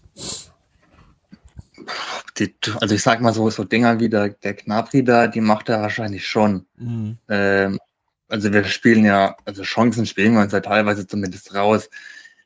Die, 2.38 2.56
also 2.82 2.96
ich 2.96 3.02
sag 3.02 3.22
mal 3.22 3.34
so, 3.34 3.50
so 3.50 3.64
Dinger 3.64 4.00
wie 4.00 4.10
der, 4.10 4.30
der 4.30 4.54
Knapri 4.56 5.04
da, 5.04 5.28
die 5.28 5.42
macht 5.42 5.70
er 5.70 5.82
wahrscheinlich 5.82 6.28
schon. 6.28 6.66
Mhm. 6.78 7.18
Ähm, 7.30 7.80
also 8.28 8.52
wir 8.52 8.64
spielen 8.64 9.06
ja, 9.06 9.36
also 9.46 9.64
Chancen 9.64 10.06
spielen 10.06 10.34
wir 10.34 10.42
uns 10.42 10.54
ja 10.54 10.60
teilweise 10.60 11.06
zumindest 11.06 11.54
raus. 11.54 11.90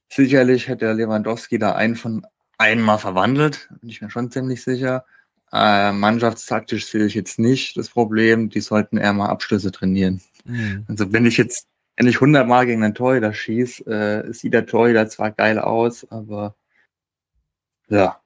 Sicherlich 0.09 0.67
hätte 0.67 0.85
der 0.85 0.93
Lewandowski 0.93 1.59
da 1.59 1.73
einen 1.75 1.95
von 1.95 2.25
einmal 2.57 2.99
verwandelt, 2.99 3.69
bin 3.81 3.89
ich 3.89 4.01
mir 4.01 4.09
schon 4.09 4.31
ziemlich 4.31 4.63
sicher. 4.63 5.05
Äh, 5.51 5.93
mannschaftstaktisch 5.93 6.87
sehe 6.87 7.05
ich 7.05 7.13
jetzt 7.13 7.39
nicht 7.39 7.77
das 7.77 7.89
Problem, 7.89 8.49
die 8.49 8.59
sollten 8.59 8.97
eher 8.97 9.13
mal 9.13 9.29
Abschlüsse 9.29 9.71
trainieren. 9.71 10.21
Mhm. 10.43 10.85
Also 10.89 11.13
wenn 11.13 11.25
ich 11.25 11.37
jetzt 11.37 11.67
endlich 11.95 12.17
100 12.17 12.47
Mal 12.47 12.65
gegen 12.65 12.83
einen 12.83 12.95
Torhüter 12.95 13.33
schieße, 13.33 13.85
äh, 13.85 14.33
sieht 14.33 14.53
der 14.53 14.65
Torhüter 14.65 15.07
zwar 15.07 15.31
geil 15.31 15.59
aus, 15.59 16.09
aber 16.11 16.55
ja. 17.89 18.19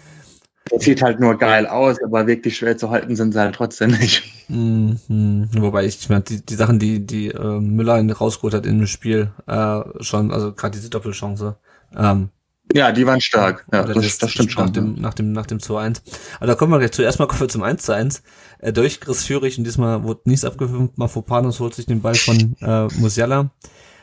Das 0.71 0.85
sieht 0.85 1.03
halt 1.03 1.21
nur 1.21 1.37
geil 1.37 1.67
aus, 1.67 1.99
aber 2.03 2.27
wirklich 2.27 2.57
schwer 2.57 2.79
zu 2.79 2.89
halten 2.89 3.15
sind 3.15 3.33
sie 3.33 3.41
halt 3.41 3.55
trotzdem 3.55 3.91
nicht. 3.91 4.23
Mhm. 4.49 5.49
Wobei 5.55 5.85
ich, 5.85 5.99
ich 6.01 6.09
meine, 6.09 6.23
die, 6.23 6.45
die 6.45 6.55
Sachen, 6.55 6.79
die, 6.79 7.05
die 7.05 7.29
äh, 7.29 7.61
Müller 7.61 8.01
rausgeholt 8.11 8.55
hat 8.55 8.65
in 8.65 8.79
dem 8.79 8.87
Spiel, 8.87 9.33
äh, 9.47 9.81
schon, 10.01 10.33
also 10.33 10.55
gerade 10.55 10.77
diese 10.79 10.89
Doppelchance. 10.89 11.57
Ähm, 11.95 12.31
ja, 12.75 12.91
die 12.91 13.07
waren 13.07 13.21
stark. 13.21 13.67
Ja, 13.73 13.83
das, 13.83 13.97
das, 13.97 14.19
das 14.19 14.31
stimmt 14.31 14.53
schon. 14.53 14.65
Nach 14.65 14.73
dem, 14.73 14.95
nach 14.95 15.15
dem, 15.15 15.33
nach 15.33 15.47
dem 15.47 15.59
2-1. 15.59 16.01
Aber 16.39 16.47
da 16.47 16.55
kommen 16.55 16.73
wir 16.73 16.79
gleich 16.79 16.93
zuerst 16.93 17.19
mal 17.19 17.27
kommen 17.27 17.41
wir 17.41 17.49
zum 17.49 17.63
1 17.63 17.83
zu 17.83 17.93
1. 17.93 18.23
Äh, 18.59 18.73
durch 18.73 19.01
Chris 19.01 19.25
Führig 19.25 19.59
und 19.59 19.65
diesmal 19.65 20.05
wurde 20.05 20.23
nichts 20.25 20.45
abgefilmt. 20.45 20.97
Mafopanos 20.97 21.61
holt 21.61 21.75
sich 21.75 21.87
den 21.87 22.01
Ball 22.01 22.15
von 22.15 22.57
äh, 22.61 22.87
Musiala. 22.99 23.51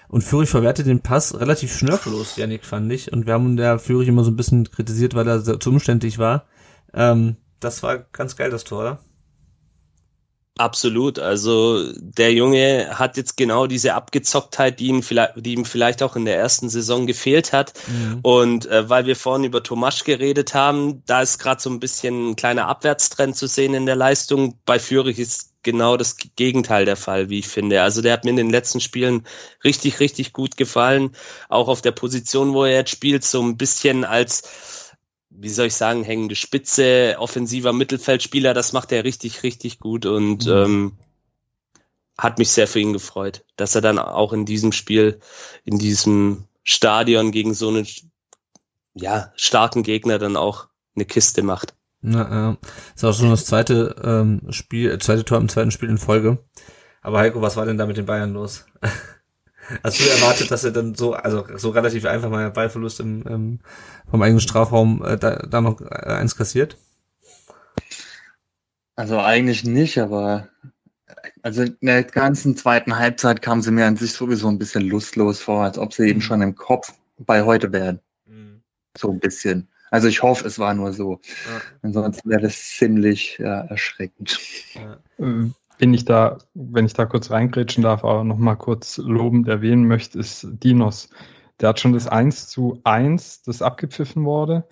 Und 0.10 0.24
Führig 0.24 0.50
verwertet 0.50 0.88
den 0.88 1.02
Pass 1.02 1.40
relativ 1.40 1.74
schnörkellos, 1.74 2.36
Janik, 2.36 2.66
fand 2.66 2.92
ich. 2.92 3.14
Und 3.14 3.28
wir 3.28 3.34
haben 3.34 3.56
der 3.58 3.78
Führig 3.78 4.08
immer 4.08 4.24
so 4.24 4.32
ein 4.32 4.36
bisschen 4.36 4.70
kritisiert, 4.70 5.14
weil 5.14 5.28
er 5.28 5.44
zu 5.44 5.70
umständlich 5.70 6.18
war. 6.18 6.46
Ähm, 6.94 7.38
das 7.60 7.84
war 7.84 8.00
ganz 8.12 8.36
geil, 8.36 8.50
das 8.50 8.64
Tor, 8.64 8.82
oder? 8.82 9.00
Absolut. 10.58 11.20
Also 11.20 11.94
der 11.96 12.34
Junge 12.34 13.00
hat 13.00 13.16
jetzt 13.16 13.38
genau 13.38 13.66
diese 13.66 13.94
Abgezocktheit, 13.94 14.80
die 14.80 14.88
ihm 14.88 15.04
vielleicht, 15.04 15.34
die 15.38 15.54
ihm 15.54 15.64
vielleicht 15.64 16.04
auch 16.04 16.18
in 16.18 16.26
der 16.26 16.38
ersten 16.38 16.70
Saison 16.70 17.08
gefehlt 17.08 17.54
hat. 17.54 17.74
Mhm. 17.88 18.20
Und 18.24 18.66
äh, 18.66 18.90
weil 18.90 19.06
wir 19.06 19.16
vorhin 19.16 19.46
über 19.46 19.64
Tomasch 19.64 20.04
geredet 20.04 20.56
haben, 20.56 21.02
da 21.06 21.22
ist 21.22 21.38
gerade 21.38 21.62
so 21.62 21.70
ein 21.70 21.80
bisschen 21.80 22.32
ein 22.32 22.36
kleiner 22.36 22.68
Abwärtstrend 22.68 23.38
zu 23.38 23.48
sehen 23.48 23.74
in 23.74 23.86
der 23.86 23.96
Leistung. 23.96 24.56
Bei 24.66 24.80
Fürich 24.80 25.20
ist 25.20 25.49
genau 25.64 25.98
das 25.98 26.18
Gegenteil 26.36 26.86
der 26.86 26.96
Fall, 26.96 27.30
wie 27.30 27.40
ich 27.40 27.48
finde. 27.48 27.82
Also 27.82 28.02
der 28.02 28.14
hat 28.14 28.24
mir 28.24 28.32
in 28.32 28.38
den 28.38 28.50
letzten 28.50 28.80
Spielen 28.80 29.26
richtig, 29.64 30.00
richtig 30.00 30.34
gut 30.34 30.58
gefallen. 30.58 31.16
Auch 31.50 31.68
auf 31.68 31.82
der 31.82 31.92
Position, 31.92 32.54
wo 32.54 32.64
er 32.64 32.76
jetzt 32.76 32.92
spielt, 32.92 33.24
so 33.24 33.42
ein 33.42 33.58
bisschen 33.58 34.06
als, 34.06 34.94
wie 35.30 35.50
soll 35.50 35.68
ich 35.68 35.76
sagen, 35.76 36.04
hängende 36.04 36.36
Spitze, 36.36 37.16
offensiver 37.20 37.74
Mittelfeldspieler, 37.74 38.54
das 38.54 38.74
macht 38.74 38.92
er 38.92 39.04
richtig, 39.04 39.44
richtig 39.44 39.80
gut 39.80 40.06
und 40.06 40.46
mhm. 40.46 40.52
ähm, 40.52 40.98
hat 42.18 42.38
mich 42.38 42.50
sehr 42.50 42.68
für 42.68 42.80
ihn 42.80 42.94
gefreut, 42.94 43.46
dass 43.56 43.76
er 43.76 43.82
dann 43.82 43.98
auch 43.98 44.34
in 44.34 44.46
diesem 44.46 44.72
Spiel, 44.72 45.20
in 45.64 45.80
diesem 45.80 46.46
Stadion 46.64 47.32
gegen 47.32 47.54
so 47.54 47.70
einen 47.70 47.88
ja, 48.94 49.32
starken 49.36 49.84
Gegner 49.84 50.20
dann 50.20 50.36
auch 50.36 50.68
eine 50.96 51.06
Kiste 51.06 51.44
macht. 51.44 51.74
Na, 52.02 52.52
äh, 52.52 52.56
ist 52.96 53.04
auch 53.04 53.14
schon 53.14 53.30
das 53.30 53.46
zweite 53.46 53.96
ähm, 54.04 54.42
Spiel, 54.52 54.92
äh, 54.92 55.00
zweite 55.00 55.26
Tor 55.26 55.38
im 55.38 55.50
zweiten 55.50 55.72
Spiel 55.72 55.90
in 55.90 55.98
Folge. 55.98 56.40
Aber 57.02 57.20
Heiko, 57.20 57.42
was 57.42 57.58
war 57.58 57.66
denn 57.66 57.78
da 57.78 57.86
mit 57.86 57.98
den 57.98 58.06
Bayern 58.06 58.34
los? 58.34 58.66
Hast 59.84 60.00
du 60.00 60.04
erwartet, 60.10 60.50
dass 60.50 60.64
er 60.64 60.72
dann 60.72 60.96
so, 60.96 61.14
also 61.14 61.46
so 61.58 61.70
relativ 61.70 62.06
einfach 62.06 62.30
mal 62.30 62.50
Ballverlust 62.50 63.02
im, 63.02 63.22
im 63.28 63.60
vom 64.10 64.22
eigenen 64.22 64.40
Strafraum 64.40 65.04
äh, 65.06 65.18
da, 65.18 65.36
da 65.36 65.62
noch 65.62 65.80
äh, 65.82 65.86
eins 65.86 66.36
kassiert? 66.36 66.78
Also 68.96 69.20
eigentlich 69.20 69.64
nicht, 69.64 70.00
aber 70.00 70.50
also 71.44 71.64
in 71.64 71.78
der 71.82 72.04
ganzen 72.04 72.58
zweiten 72.58 72.98
Halbzeit 72.98 73.42
kamen 73.42 73.62
sie 73.62 73.72
mir 73.72 73.86
an 73.86 73.96
sich 73.96 74.14
sowieso 74.14 74.48
ein 74.48 74.58
bisschen 74.58 74.84
lustlos 74.90 75.40
vor, 75.40 75.64
als 75.64 75.78
ob 75.78 75.94
sie 75.94 76.08
eben 76.10 76.20
mhm. 76.20 76.24
schon 76.24 76.42
im 76.42 76.56
Kopf 76.56 76.94
bei 77.18 77.44
heute 77.44 77.72
wären. 77.72 78.00
Mhm. 78.26 78.62
So 78.98 79.12
ein 79.12 79.20
bisschen. 79.20 79.70
Also 79.92 80.08
ich 80.08 80.22
hoffe, 80.22 80.48
es 80.48 80.60
war 80.60 80.74
nur 80.74 80.94
so. 80.94 81.14
Ja. 81.14 81.62
Ansonsten 81.82 82.30
wäre 82.30 82.42
das 82.42 82.70
ziemlich 82.70 83.38
ja, 83.40 83.62
erschreckend. 83.62 84.40
Ja. 84.74 84.98
Ähm, 85.18 85.54
wenn 85.80 85.94
ich 85.94 86.06
da, 86.06 86.38
wenn 86.54 86.86
ich 86.86 86.94
da 86.94 87.06
kurz 87.06 87.32
reingrätschen 87.32 87.84
darf, 87.84 88.04
aber 88.04 88.24
noch 88.24 88.38
mal 88.38 88.56
kurz 88.56 88.98
lobend 88.98 89.48
erwähnen 89.48 89.88
möchte, 89.88 90.20
ist 90.20 90.48
Dinos. 90.64 91.10
Der 91.60 91.70
hat 91.70 91.80
schon 91.80 91.94
das 91.94 92.08
1 92.08 92.50
zu 92.50 92.80
1, 92.84 93.44
das 93.44 93.62
abgepfiffen 93.62 94.26
wurde, 94.26 94.68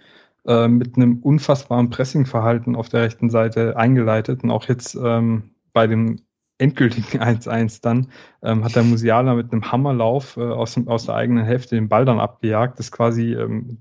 äh, 0.45 0.67
mit 0.67 0.97
einem 0.97 1.19
unfassbaren 1.19 1.89
Pressingverhalten 1.89 2.75
auf 2.75 2.89
der 2.89 3.03
rechten 3.03 3.29
Seite 3.29 3.77
eingeleitet. 3.77 4.43
Und 4.43 4.51
auch 4.51 4.65
jetzt 4.65 4.95
ähm, 4.95 5.51
bei 5.73 5.87
dem 5.87 6.21
endgültigen 6.57 7.21
1-1 7.21 7.81
dann 7.81 8.11
ähm, 8.43 8.63
hat 8.63 8.75
der 8.75 8.83
Musiala 8.83 9.33
mit 9.33 9.51
einem 9.51 9.71
Hammerlauf 9.71 10.37
äh, 10.37 10.41
aus, 10.41 10.77
aus 10.87 11.05
der 11.05 11.15
eigenen 11.15 11.45
Hälfte 11.45 11.75
den 11.75 11.87
Ball 11.87 12.03
dann 12.03 12.19
abgejagt. 12.19 12.79
Das 12.79 12.87
ist 12.87 12.91
quasi 12.91 13.33
ähm, 13.33 13.77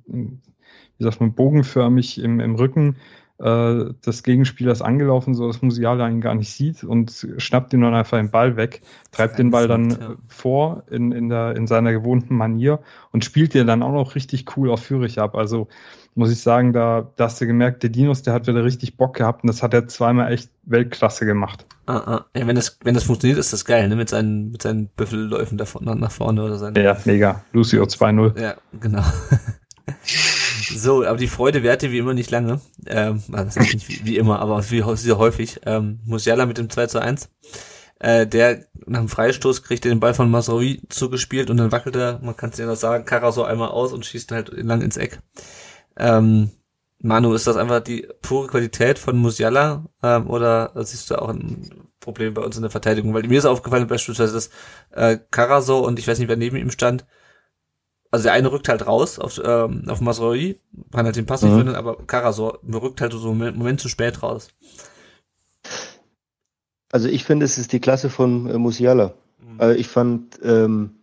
wie 0.99 1.05
sagt 1.05 1.21
man, 1.21 1.35
bogenförmig 1.35 2.21
im, 2.23 2.41
im 2.41 2.55
Rücken 2.55 2.97
äh, 3.39 3.93
des 4.07 4.23
Gegenspielers 4.23 4.81
angelaufen, 4.81 5.35
so 5.35 5.47
dass 5.47 5.61
Musiala 5.63 6.09
ihn 6.09 6.21
gar 6.21 6.35
nicht 6.35 6.51
sieht 6.51 6.85
und 6.85 7.27
schnappt 7.37 7.73
ihn 7.75 7.83
dann 7.83 7.95
einfach 7.95 8.17
den 8.17 8.31
Ball 8.31 8.57
weg, 8.57 8.81
treibt 9.13 9.39
den 9.39 9.51
Ball 9.51 9.69
dann 9.69 9.91
ja. 9.91 10.15
vor 10.29 10.85
in, 10.91 11.13
in, 11.13 11.29
der, 11.29 11.55
in 11.55 11.67
seiner 11.67 11.93
gewohnten 11.93 12.35
Manier 12.35 12.81
und 13.13 13.25
spielt 13.25 13.55
den 13.55 13.67
dann 13.67 13.83
auch 13.83 13.93
noch 13.93 14.15
richtig 14.15 14.57
cool 14.57 14.71
auf 14.71 14.83
Führig 14.83 15.19
ab. 15.19 15.35
Also 15.35 15.69
muss 16.15 16.33
ich 16.33 16.41
sagen, 16.41 16.73
da, 16.73 17.11
da 17.17 17.25
hast 17.25 17.39
du 17.39 17.47
gemerkt, 17.47 17.83
der 17.83 17.91
Dinos, 17.91 18.23
der 18.23 18.33
hat 18.33 18.47
wieder 18.47 18.65
richtig 18.65 18.97
Bock 18.97 19.15
gehabt 19.17 19.43
und 19.43 19.49
das 19.49 19.63
hat 19.63 19.75
er 19.75 19.87
zweimal 19.87 20.33
echt 20.33 20.49
Weltklasse 20.63 21.27
gemacht. 21.27 21.67
Ah, 21.85 21.97
ah. 21.97 22.25
Ja, 22.35 22.47
wenn 22.47 22.57
das, 22.57 22.79
wenn 22.83 22.95
das 22.95 23.05
funktioniert, 23.05 23.39
ist 23.39 23.53
das 23.53 23.67
geil, 23.67 23.87
ne? 23.89 23.97
Mit 23.97 24.09
seinen, 24.09 24.51
mit 24.51 24.63
seinen 24.63 24.87
Büffelläufen 24.89 25.59
da 25.59 25.67
nach, 25.81 25.95
nach 25.95 26.11
vorne 26.11 26.43
oder 26.43 26.57
seinen. 26.57 26.75
Ja, 26.83 26.97
mega. 27.05 27.45
Lucio 27.53 27.85
2-0. 27.85 28.41
Ja, 28.41 28.55
genau. 28.81 29.05
so, 30.69 31.05
aber 31.05 31.19
die 31.19 31.29
Freude 31.29 31.63
währte 31.63 31.91
wie 31.93 31.99
immer 31.99 32.15
nicht 32.15 32.31
lange. 32.31 32.61
Ähm, 32.87 33.23
also 33.33 33.61
nicht 33.61 33.89
wie, 34.05 34.17
immer, 34.17 34.41
aber 34.41 34.71
wie 34.71 34.83
sehr 34.97 35.19
häufig. 35.19 35.61
Ähm, 35.67 36.01
Musiala 36.05 36.47
mit 36.47 36.59
dem 36.59 36.71
2 36.71 36.87
zu 36.87 37.01
1. 37.01 37.29
Äh, 37.99 38.27
der 38.27 38.67
nach 38.87 39.01
dem 39.01 39.09
Freistoß 39.09 39.63
kriegt 39.63 39.85
er 39.87 39.91
den 39.91 40.01
Ball 40.01 40.15
von 40.15 40.31
Masraoui 40.31 40.83
zugespielt 40.91 41.49
und 41.49 41.57
dann 41.57 41.73
wackelt 41.73 41.97
er, 41.97 42.21
man 42.23 42.37
kann 42.37 42.51
es 42.51 42.59
ja 42.59 42.67
noch 42.67 42.77
sagen, 42.77 43.07
Karaso 43.07 43.43
einmal 43.43 43.69
aus 43.69 43.93
und 43.93 44.05
schießt 44.05 44.33
halt 44.33 44.53
lang 44.53 44.83
ins 44.83 44.99
Eck. 44.99 45.21
Ähm, 45.97 46.51
Manu, 46.99 47.33
ist 47.35 47.47
das 47.47 47.57
einfach 47.57 47.81
die 47.81 48.09
pure 48.21 48.49
Qualität 48.49 48.99
von 48.99 49.17
Musiala 49.17 49.87
ähm, 50.03 50.29
oder 50.29 50.73
siehst 50.85 51.11
du 51.11 51.21
auch 51.21 51.29
ein 51.31 51.89
Problem 52.01 52.35
bei 52.35 52.43
uns 52.43 52.57
in 52.57 52.63
der 52.63 52.71
Verteidigung? 52.71 53.15
Weil 53.15 53.23
mir 53.25 53.39
ist 53.39 53.47
aufgefallen 53.47 53.87
beispielsweise, 53.87 54.35
dass 54.35 54.51
äh, 54.91 55.19
Caraso 55.31 55.79
und 55.79 55.99
ich 55.99 56.07
weiß 56.07 56.19
nicht, 56.19 56.29
wer 56.29 56.37
neben 56.37 56.57
ihm 56.57 56.71
stand, 56.71 57.07
also 58.17 58.25
der 58.25 58.33
eine 58.33 58.51
rückt 58.51 58.69
halt 58.71 58.87
raus 58.87 59.19
auf, 59.19 59.39
ähm, 59.45 59.85
auf 59.89 60.01
Masroi, 60.01 60.59
kann 60.91 61.05
halt 61.05 61.17
den 61.17 61.27
Pass 61.27 61.43
nicht 61.43 61.53
mhm. 61.53 61.59
finden, 61.59 61.75
aber 61.75 61.99
Caraso 62.07 62.59
rückt 62.73 63.03
halt 63.03 63.13
so 63.13 63.31
einen 63.31 63.59
Moment 63.59 63.79
zu 63.79 63.91
spät 63.91 64.23
raus. 64.23 64.49
Also 66.91 67.09
ich 67.09 67.25
finde, 67.25 67.45
es 67.45 67.59
ist 67.59 67.73
die 67.73 67.81
Klasse 67.81 68.09
von 68.09 68.49
äh, 68.49 68.57
Musiala. 68.57 69.13
Mhm. 69.39 69.61
Also 69.61 69.79
ich 69.79 69.89
fand, 69.89 70.41
ähm, 70.43 70.97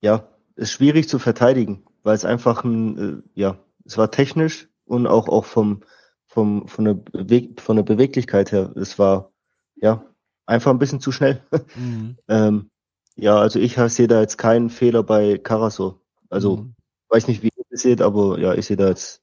ja, 0.00 0.26
es 0.56 0.72
schwierig 0.72 1.06
zu 1.08 1.18
verteidigen, 1.18 1.84
weil 2.02 2.14
es 2.14 2.24
einfach 2.24 2.64
ein, 2.64 2.98
äh, 2.98 3.22
ja, 3.34 3.58
es 3.84 3.98
war 3.98 4.10
technisch 4.10 4.68
und 4.86 5.06
auch, 5.06 5.28
auch 5.28 5.44
vom, 5.44 5.82
vom, 6.26 6.66
von, 6.66 6.84
der 6.86 6.94
Beweg 6.94 7.60
von 7.60 7.76
der 7.76 7.82
Beweglichkeit 7.82 8.52
her. 8.52 8.72
Es 8.74 8.98
war, 8.98 9.32
ja, 9.76 10.02
einfach 10.46 10.70
ein 10.70 10.78
bisschen 10.78 11.00
zu 11.00 11.12
schnell. 11.12 11.42
Mhm. 11.76 12.16
ähm, 12.28 12.70
ja, 13.16 13.36
also 13.36 13.58
ich 13.58 13.74
sehe 13.74 14.06
da 14.06 14.20
jetzt 14.22 14.38
keinen 14.38 14.70
Fehler 14.70 15.02
bei 15.02 15.36
Caraso. 15.36 16.00
Also, 16.30 16.56
mhm. 16.58 16.74
weiß 17.08 17.28
nicht, 17.28 17.42
wie 17.42 17.48
ihr 17.48 17.64
das 17.70 17.82
seht, 17.82 18.02
aber 18.02 18.38
ja, 18.38 18.54
ich 18.54 18.66
sehe 18.66 18.76
da 18.76 18.88
jetzt 18.88 19.22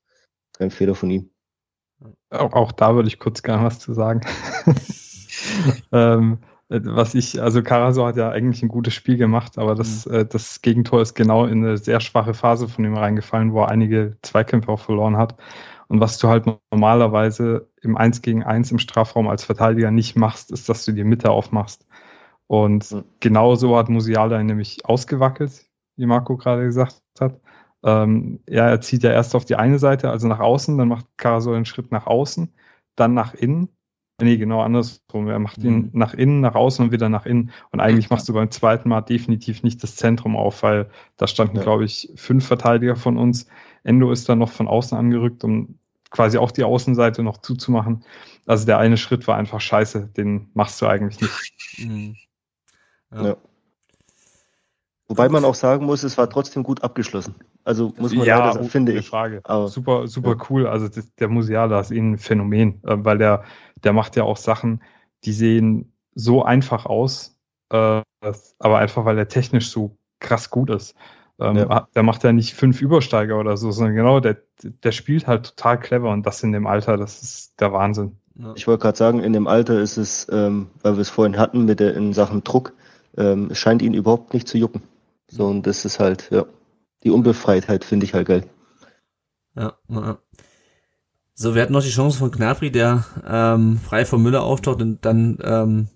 keinen 0.58 0.72
Fehler 0.72 0.96
von 0.96 1.10
ihm. 1.10 1.30
Auch, 2.30 2.54
auch 2.54 2.72
da 2.72 2.96
würde 2.96 3.08
ich 3.08 3.20
kurz 3.20 3.44
gerne 3.44 3.64
was 3.64 3.80
zu 3.80 3.94
sagen. 3.94 4.22
ähm, 5.92 6.40
was 6.68 7.14
ich, 7.14 7.42
also 7.42 7.62
Caraso 7.62 8.06
hat 8.06 8.18
ja 8.18 8.30
eigentlich 8.30 8.64
ein 8.64 8.70
gutes 8.70 8.94
Spiel 8.94 9.18
gemacht, 9.18 9.58
aber 9.58 9.76
das, 9.76 10.06
mhm. 10.06 10.14
äh, 10.14 10.26
das 10.26 10.62
Gegentor 10.62 11.02
ist 11.02 11.14
genau 11.14 11.46
in 11.46 11.64
eine 11.64 11.78
sehr 11.78 12.00
schwache 12.00 12.34
Phase 12.34 12.68
von 12.68 12.84
ihm 12.86 12.96
reingefallen, 12.96 13.54
wo 13.54 13.62
er 13.62 13.70
einige 13.70 14.18
Zweikämpfe 14.24 14.72
auch 14.72 14.80
verloren 14.80 15.18
hat. 15.18 15.36
Und 15.88 16.00
was 16.00 16.18
du 16.18 16.28
halt 16.28 16.46
normalerweise 16.72 17.70
im 17.82 17.96
1 17.96 18.24
gegen 18.24 18.44
1 18.44 18.72
im 18.72 18.80
Strafraum 18.80 19.28
als 19.28 19.44
Verteidiger 19.44 19.92
nicht 19.92 20.16
machst, 20.16 20.52
ist, 20.52 20.68
dass 20.68 20.84
du 20.84 20.94
die 20.94 21.04
Mitte 21.04 21.30
aufmachst. 21.30 21.86
Und 22.48 22.92
mhm. 22.92 23.04
genau 23.20 23.56
so 23.56 23.78
hat 23.78 23.90
Musiala 23.90 24.42
nämlich 24.42 24.86
ausgewackelt, 24.86 25.66
wie 25.98 26.06
Marco 26.06 26.38
gerade 26.38 26.64
gesagt 26.66 27.02
hat. 27.20 27.40
Ähm, 27.84 28.40
ja, 28.50 28.68
er 28.68 28.82
zieht 28.82 29.04
ja 29.04 29.12
erst 29.12 29.36
auf 29.36 29.46
die 29.46 29.56
eine 29.56 29.80
Seite, 29.80 30.10
also 30.10 30.28
nach 30.28 30.40
außen, 30.40 30.78
dann 30.78 30.88
macht 30.88 31.06
Caraso 31.18 31.54
einen 31.54 31.66
Schritt 31.66 31.92
nach 31.92 32.08
außen, 32.08 32.54
dann 32.96 33.14
nach 33.14 33.34
innen 33.34 33.70
Nee, 34.22 34.38
genau 34.38 34.62
andersrum. 34.62 35.28
Er 35.28 35.40
macht 35.40 35.58
ihn 35.58 35.76
mhm. 35.76 35.90
nach 35.92 36.14
innen, 36.14 36.40
nach 36.40 36.56
außen 36.56 36.86
und 36.86 36.92
wieder 36.92 37.10
nach 37.10 37.26
innen. 37.26 37.52
Und 37.72 37.82
eigentlich 37.82 38.10
machst 38.10 38.30
du 38.30 38.34
beim 38.34 38.50
zweiten 38.50 38.88
Mal 38.88 39.02
definitiv 39.02 39.62
nicht 39.62 39.84
das 39.84 39.98
Zentrum 39.98 40.38
auf, 40.38 40.64
weil 40.64 40.90
da 41.18 41.28
standen, 41.28 41.58
ja. 41.58 41.64
glaube 41.64 41.84
ich, 41.84 42.10
fünf 42.16 42.48
Verteidiger 42.48 42.96
von 42.96 43.18
uns. 43.18 43.48
Endo 43.84 44.12
ist 44.12 44.30
dann 44.30 44.40
noch 44.40 44.52
von 44.52 44.70
außen 44.70 44.98
angerückt, 44.98 45.44
um 45.44 45.80
quasi 46.12 46.38
auch 46.38 46.52
die 46.52 46.64
Außenseite 46.64 47.24
noch 47.24 47.40
zuzumachen. 47.40 48.06
Also 48.46 48.66
der 48.66 48.78
eine 48.78 48.96
Schritt 48.96 49.28
war 49.28 49.36
einfach 49.36 49.60
scheiße, 49.60 50.08
den 50.16 50.50
machst 50.54 50.82
du 50.82 50.88
eigentlich 50.88 51.22
nicht. 51.22 51.52
Mhm. 51.78 52.16
Ja. 53.12 53.26
ja. 53.26 53.38
Wobei 55.08 55.30
man 55.30 55.46
auch 55.46 55.54
sagen 55.54 55.86
muss, 55.86 56.04
es 56.04 56.18
war 56.18 56.30
trotzdem 56.30 56.64
gut 56.64 56.84
abgeschlossen. 56.84 57.36
Also 57.64 57.94
muss 57.98 58.16
man 58.16 58.26
ja, 58.26 58.54
sagen, 58.54 58.68
finde 58.70 58.94
ich. 58.94 59.08
Frage. 59.08 59.42
Aber, 59.44 59.68
super, 59.68 60.08
super 60.08 60.32
ja. 60.32 60.46
cool. 60.50 60.68
Also 60.68 60.88
das, 60.88 61.14
der 61.16 61.28
Musiala 61.28 61.80
ist 61.80 61.92
ein 61.92 62.18
Phänomen, 62.18 62.82
äh, 62.84 62.98
weil 62.98 63.20
der, 63.20 63.44
der 63.84 63.94
macht 63.94 64.16
ja 64.16 64.24
auch 64.24 64.38
Sachen, 64.38 64.82
die 65.24 65.32
sehen 65.32 65.94
so 66.16 66.44
einfach 66.44 66.86
aus, 66.88 67.38
äh, 67.70 68.02
aber 68.60 68.78
einfach 68.80 69.06
weil 69.06 69.18
er 69.18 69.28
technisch 69.28 69.70
so 69.70 69.96
krass 70.20 70.50
gut 70.50 70.72
ist. 70.72 70.96
Ähm, 71.40 71.58
ja. 71.58 71.88
Der 71.94 72.04
macht 72.04 72.24
ja 72.24 72.32
nicht 72.32 72.56
fünf 72.56 72.82
Übersteiger 72.82 73.38
oder 73.40 73.58
so, 73.58 73.70
sondern 73.70 73.96
genau, 73.96 74.20
der, 74.20 74.38
der 74.64 74.92
spielt 74.92 75.28
halt 75.28 75.46
total 75.46 75.80
clever 75.80 76.10
und 76.10 76.26
das 76.26 76.42
in 76.42 76.52
dem 76.52 76.66
Alter, 76.66 76.98
das 76.98 77.22
ist 77.22 77.60
der 77.60 77.74
Wahnsinn. 77.74 78.18
Ich 78.56 78.68
wollte 78.68 78.82
gerade 78.82 78.98
sagen, 78.98 79.20
in 79.20 79.34
dem 79.34 79.48
Alter 79.48 79.80
ist 79.80 79.98
es, 79.98 80.28
ähm, 80.30 80.68
weil 80.82 80.96
wir 80.96 81.02
es 81.02 81.10
vorhin 81.10 81.38
hatten 81.38 81.66
mit 81.66 81.80
der 81.80 81.96
in 81.96 82.12
Sachen 82.12 82.44
Druck, 82.44 82.74
ähm, 83.18 83.50
es 83.52 83.60
scheint 83.60 83.82
ihn 83.82 83.94
überhaupt 83.94 84.34
nicht 84.34 84.48
zu 84.48 84.58
jucken. 84.58 84.82
So, 85.30 85.46
und 85.48 85.66
das 85.66 85.86
ist 85.86 86.00
halt, 86.00 86.30
ja, 86.32 86.46
die 87.04 87.12
Unbefreitheit 87.12 87.84
finde 87.84 88.06
ich 88.06 88.14
halt 88.14 88.28
geil. 88.28 88.50
Ja, 89.56 89.78
ja. 89.90 90.20
So, 91.34 91.54
wir 91.54 91.62
hatten 91.62 91.74
noch 91.74 91.84
die 91.84 91.90
Chance 91.90 92.18
von 92.18 92.32
Knapri, 92.32 92.72
der 92.72 93.06
ähm, 93.28 93.80
frei 93.80 94.06
von 94.06 94.24
Müller 94.24 94.44
auftaucht 94.44 94.82
und 94.82 95.04
dann 95.04 95.38
ähm, 95.44 95.88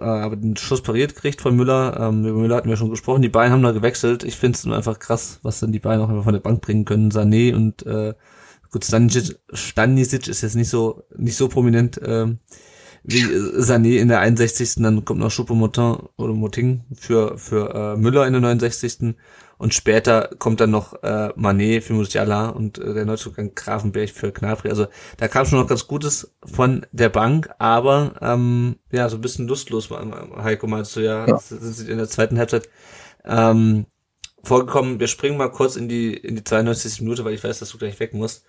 äh, 0.00 0.30
den 0.36 0.56
Schuss 0.56 0.82
pariert 0.82 1.14
kriegt 1.14 1.42
von 1.42 1.54
Müller. 1.54 1.98
Ähm, 2.00 2.24
über 2.24 2.40
Müller 2.40 2.56
hatten 2.56 2.68
wir 2.68 2.76
schon 2.76 2.90
gesprochen. 2.90 3.22
Die 3.22 3.28
beiden 3.28 3.52
haben 3.52 3.62
da 3.62 3.72
gewechselt. 3.72 4.24
Ich 4.24 4.36
finde 4.36 4.56
es 4.56 4.64
nur 4.64 4.76
einfach 4.76 4.98
krass, 4.98 5.40
was 5.42 5.60
dann 5.60 5.72
die 5.72 5.78
beiden 5.78 6.02
auch 6.02 6.08
einfach 6.08 6.24
von 6.24 6.32
der 6.32 6.40
Bank 6.40 6.62
bringen 6.62 6.84
können. 6.84 7.10
Sané 7.10 7.54
und 7.54 7.84
äh, 7.84 8.14
gut, 8.70 8.84
Stanisic, 8.84 9.38
Stanisic 9.52 10.28
ist 10.28 10.40
jetzt 10.40 10.56
nicht 10.56 10.70
so 10.70 11.04
nicht 11.16 11.36
so 11.36 11.48
prominent 11.48 12.00
ähm, 12.04 12.38
wie 13.04 13.22
Sané 13.24 13.98
in 13.98 14.08
der 14.08 14.20
61. 14.20 14.76
Dann 14.76 15.04
kommt 15.04 15.20
noch 15.20 15.30
Choupo-Motin 15.30 15.96
oder 16.16 16.32
Moting 16.32 16.84
für, 16.94 17.36
für 17.38 17.74
äh, 17.74 17.96
Müller 17.96 18.26
in 18.26 18.32
der 18.32 18.42
69. 18.42 19.14
Und 19.58 19.74
später 19.74 20.28
kommt 20.38 20.60
dann 20.60 20.72
noch 20.72 21.04
äh, 21.04 21.28
Manet 21.36 21.84
für 21.84 21.92
Musiala 21.92 22.48
und 22.48 22.78
äh, 22.78 22.94
der 22.94 23.04
Neuzugang 23.04 23.54
Grafenberg 23.54 24.10
für 24.10 24.32
Knapri. 24.32 24.70
Also 24.70 24.88
da 25.18 25.28
kam 25.28 25.46
schon 25.46 25.60
noch 25.60 25.68
ganz 25.68 25.86
Gutes 25.86 26.34
von 26.44 26.84
der 26.90 27.10
Bank, 27.10 27.48
aber 27.58 28.14
ähm, 28.20 28.74
ja, 28.90 29.08
so 29.08 29.18
ein 29.18 29.20
bisschen 29.20 29.46
lustlos, 29.46 29.88
Heiko, 30.36 30.66
meinst 30.66 30.96
du 30.96 31.00
ja, 31.00 31.28
ja. 31.28 31.38
sind 31.38 31.74
sie 31.74 31.90
in 31.92 31.98
der 31.98 32.08
zweiten 32.08 32.38
Halbzeit 32.38 32.68
ähm, 33.24 33.86
vorgekommen. 34.42 34.98
Wir 34.98 35.06
springen 35.06 35.36
mal 35.36 35.52
kurz 35.52 35.76
in 35.76 35.88
die 35.88 36.12
in 36.14 36.34
die 36.34 36.42
92. 36.42 37.00
Minute, 37.02 37.24
weil 37.24 37.34
ich 37.34 37.44
weiß, 37.44 37.60
dass 37.60 37.70
du 37.70 37.78
gleich 37.78 38.00
weg 38.00 38.14
musst. 38.14 38.44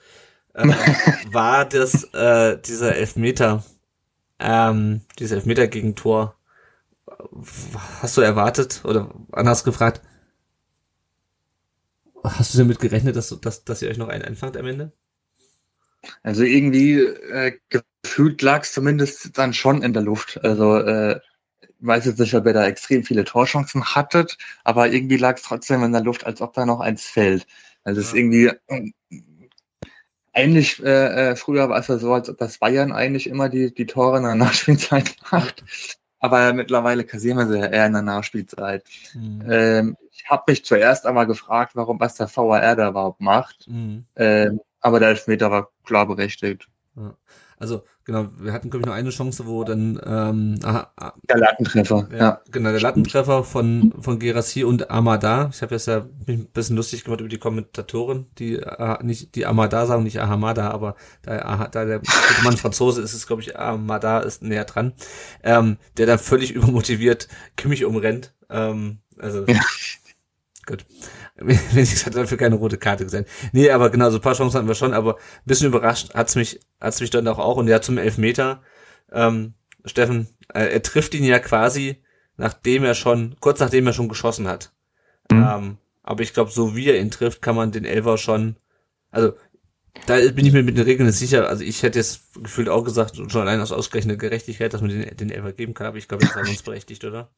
Ähm, 0.55 0.73
war 1.31 1.65
das 1.65 2.05
äh, 2.15 2.57
dieser 2.59 2.95
Elfmeter 2.95 3.63
ähm, 4.39 5.01
dieses 5.19 5.33
Elfmeter 5.33 5.67
gegen 5.67 5.95
Tor, 5.95 6.35
hast 8.01 8.17
du 8.17 8.21
erwartet 8.21 8.81
oder 8.83 9.13
anders 9.31 9.63
gefragt, 9.63 10.01
hast 12.23 12.53
du 12.53 12.57
damit 12.57 12.79
gerechnet, 12.79 13.15
dass, 13.15 13.29
dass, 13.41 13.63
dass 13.63 13.81
ihr 13.81 13.89
euch 13.89 13.97
noch 13.97 14.09
einen 14.09 14.23
einfangt 14.23 14.57
am 14.57 14.65
Ende? 14.65 14.91
Also 16.21 16.43
irgendwie 16.43 16.95
äh, 16.99 17.57
gefühlt 17.69 18.41
lag 18.41 18.63
es 18.63 18.73
zumindest 18.73 19.37
dann 19.37 19.53
schon 19.53 19.81
in 19.81 19.93
der 19.93 20.03
Luft. 20.03 20.43
Also 20.43 20.77
äh, 20.77 21.19
weiß 21.79 22.05
jetzt 22.05 22.19
nicht, 22.19 22.33
ob 22.33 22.45
ihr 22.45 22.53
da 22.53 22.65
extrem 22.65 23.03
viele 23.03 23.23
Torchancen 23.23 23.83
hattet, 23.95 24.37
aber 24.63 24.89
irgendwie 24.91 25.17
lag 25.17 25.37
es 25.37 25.43
trotzdem 25.43 25.83
in 25.83 25.91
der 25.91 26.01
Luft, 26.01 26.25
als 26.25 26.41
ob 26.41 26.53
da 26.53 26.65
noch 26.65 26.79
eins 26.79 27.03
fällt. 27.03 27.45
Also 27.83 28.01
es 28.01 28.07
ist 28.07 28.15
irgendwie 28.15 28.51
ähnlich 30.33 30.83
äh, 30.83 31.31
äh, 31.31 31.35
früher 31.35 31.69
war 31.69 31.79
es 31.79 31.87
ja 31.87 31.97
so, 31.97 32.13
als 32.13 32.29
ob 32.29 32.37
das 32.37 32.57
Bayern 32.57 32.91
eigentlich 32.91 33.27
immer 33.27 33.49
die, 33.49 33.73
die 33.73 33.85
Tore 33.85 34.17
in 34.17 34.23
der 34.23 34.35
Nachspielzeit 34.35 35.15
macht. 35.31 35.63
Aber 36.19 36.53
mittlerweile 36.53 37.03
kassieren 37.03 37.37
wir 37.37 37.47
sie 37.47 37.59
ja 37.59 37.65
eher 37.65 37.85
in 37.85 37.93
der 37.93 38.01
Nachspielzeit. 38.01 38.85
Mhm. 39.13 39.43
Ähm, 39.49 39.97
ich 40.11 40.29
habe 40.29 40.43
mich 40.47 40.63
zuerst 40.63 41.05
einmal 41.05 41.27
gefragt, 41.27 41.75
warum 41.75 41.99
was 41.99 42.15
der 42.15 42.33
VAR 42.33 42.75
da 42.75 42.89
überhaupt 42.89 43.19
macht. 43.19 43.67
Mhm. 43.67 44.05
Ähm, 44.15 44.61
aber 44.79 44.99
der 44.99 45.09
Elfmeter 45.09 45.51
war 45.51 45.69
klar 45.83 46.05
berechtigt. 46.07 46.69
Ja. 46.95 47.13
Also 47.59 47.83
genau, 48.05 48.27
wir 48.37 48.53
hatten 48.53 48.69
glaube 48.69 48.81
ich 48.81 48.85
nur 48.85 48.95
eine 48.95 49.09
Chance, 49.09 49.45
wo 49.45 49.63
dann 49.63 49.99
ähm, 50.05 50.59
aha, 50.63 50.91
ah, 50.97 51.13
der 51.29 51.37
Lattentreffer, 51.37 52.07
ja, 52.11 52.17
ja. 52.17 52.41
genau 52.51 52.71
der 52.71 52.81
Lattentreffer 52.81 53.43
von 53.43 53.93
von 53.99 54.19
Gerassi 54.19 54.63
und 54.63 54.89
Amada. 54.89 55.49
Ich 55.53 55.61
habe 55.61 55.75
jetzt 55.75 55.87
ja 55.87 56.05
mich 56.25 56.39
ein 56.39 56.47
bisschen 56.47 56.75
lustig 56.75 57.03
gemacht 57.03 57.21
über 57.21 57.29
die 57.29 57.37
Kommentatoren, 57.37 58.27
die 58.37 58.57
äh, 58.57 59.03
nicht 59.03 59.35
die 59.35 59.45
Amada 59.45 59.85
sagen, 59.85 60.03
nicht 60.03 60.19
Ahamada, 60.19 60.71
aber 60.71 60.95
da, 61.21 61.67
da 61.67 61.85
der 61.85 61.99
gute 61.99 62.43
Mann 62.43 62.57
Franzose 62.57 63.01
ist 63.01 63.13
es 63.13 63.27
glaube 63.27 63.41
ich 63.41 63.57
Amada 63.57 64.19
ist 64.19 64.43
näher 64.43 64.65
dran, 64.65 64.93
ähm, 65.43 65.77
der 65.97 66.05
dann 66.05 66.19
völlig 66.19 66.51
übermotiviert 66.51 67.27
Kimmich 67.55 67.85
umrennt. 67.85 68.33
Ähm, 68.49 68.99
also 69.19 69.45
ja. 69.47 69.61
gut 70.65 70.85
wenigstens 71.71 72.05
hat 72.05 72.15
dafür 72.15 72.37
keine 72.37 72.55
rote 72.55 72.77
Karte 72.77 73.03
gesehen. 73.03 73.25
Nee, 73.51 73.69
aber 73.69 73.89
genau, 73.89 74.09
so 74.09 74.17
ein 74.17 74.21
paar 74.21 74.35
Chancen 74.35 74.57
hatten 74.57 74.67
wir 74.67 74.75
schon, 74.75 74.93
aber 74.93 75.15
ein 75.15 75.45
bisschen 75.45 75.67
überrascht 75.67 76.13
hat's 76.13 76.35
mich, 76.35 76.59
hat's 76.79 77.01
mich 77.01 77.09
dann 77.09 77.27
auch 77.27 77.39
auch 77.39 77.57
und 77.57 77.67
ja 77.67 77.81
zum 77.81 77.97
Elfmeter, 77.97 78.61
ähm, 79.11 79.53
Steffen, 79.85 80.27
äh, 80.53 80.65
er 80.65 80.81
trifft 80.81 81.13
ihn 81.13 81.23
ja 81.23 81.39
quasi, 81.39 82.01
nachdem 82.37 82.83
er 82.83 82.95
schon, 82.95 83.35
kurz 83.39 83.59
nachdem 83.59 83.87
er 83.87 83.93
schon 83.93 84.09
geschossen 84.09 84.47
hat. 84.47 84.73
Mhm. 85.31 85.47
Ähm, 85.47 85.77
aber 86.03 86.23
ich 86.23 86.33
glaube, 86.33 86.51
so 86.51 86.75
wie 86.75 86.89
er 86.89 86.99
ihn 86.99 87.11
trifft, 87.11 87.41
kann 87.41 87.55
man 87.55 87.71
den 87.71 87.85
Elfer 87.85 88.17
schon, 88.17 88.57
also 89.11 89.33
da 90.07 90.15
bin 90.31 90.45
ich 90.45 90.53
mir 90.53 90.63
mit 90.63 90.77
den 90.77 90.85
Regeln 90.85 91.07
nicht 91.07 91.19
sicher. 91.19 91.47
Also 91.47 91.63
ich 91.63 91.83
hätte 91.83 91.99
jetzt 91.99 92.33
gefühlt 92.41 92.67
auch 92.67 92.83
gesagt, 92.83 93.15
schon 93.15 93.41
allein 93.41 93.61
aus 93.61 93.71
ausgerechnete 93.71 94.17
Gerechtigkeit, 94.17 94.73
dass 94.73 94.81
man 94.81 94.89
den, 94.89 95.15
den 95.15 95.29
Elfer 95.29 95.53
geben 95.53 95.73
kann, 95.73 95.87
aber 95.87 95.97
ich 95.97 96.07
glaube, 96.07 96.25
das 96.25 96.35
ist 96.35 96.49
uns 96.49 96.63
berechtigt, 96.63 97.03
oder? 97.05 97.29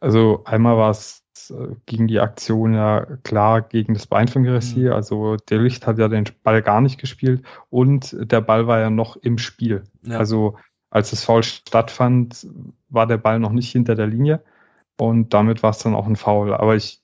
Also 0.00 0.42
einmal 0.44 0.76
war 0.76 0.90
es 0.90 1.23
äh, 1.50 1.74
gegen 1.86 2.06
die 2.06 2.20
Aktion 2.20 2.74
ja 2.74 3.06
klar 3.22 3.62
gegen 3.62 3.94
das 3.94 4.06
Bein 4.06 4.28
von 4.28 4.44
Gerassi. 4.44 4.80
Mhm. 4.80 4.92
Also 4.92 5.36
der 5.36 5.58
Licht 5.58 5.86
hat 5.86 5.98
ja 5.98 6.08
den 6.08 6.24
Ball 6.42 6.62
gar 6.62 6.80
nicht 6.80 7.00
gespielt 7.00 7.42
und 7.70 8.16
der 8.18 8.40
Ball 8.40 8.66
war 8.66 8.80
ja 8.80 8.90
noch 8.90 9.16
im 9.16 9.38
Spiel. 9.38 9.84
Ja. 10.02 10.18
Also 10.18 10.56
als 10.90 11.10
das 11.10 11.24
Foul 11.24 11.42
stattfand, 11.42 12.46
war 12.88 13.06
der 13.06 13.18
Ball 13.18 13.40
noch 13.40 13.52
nicht 13.52 13.72
hinter 13.72 13.94
der 13.94 14.06
Linie 14.06 14.42
und 14.96 15.34
damit 15.34 15.62
war 15.62 15.70
es 15.70 15.78
dann 15.78 15.94
auch 15.94 16.06
ein 16.06 16.16
Foul. 16.16 16.54
Aber 16.54 16.76
ich 16.76 17.02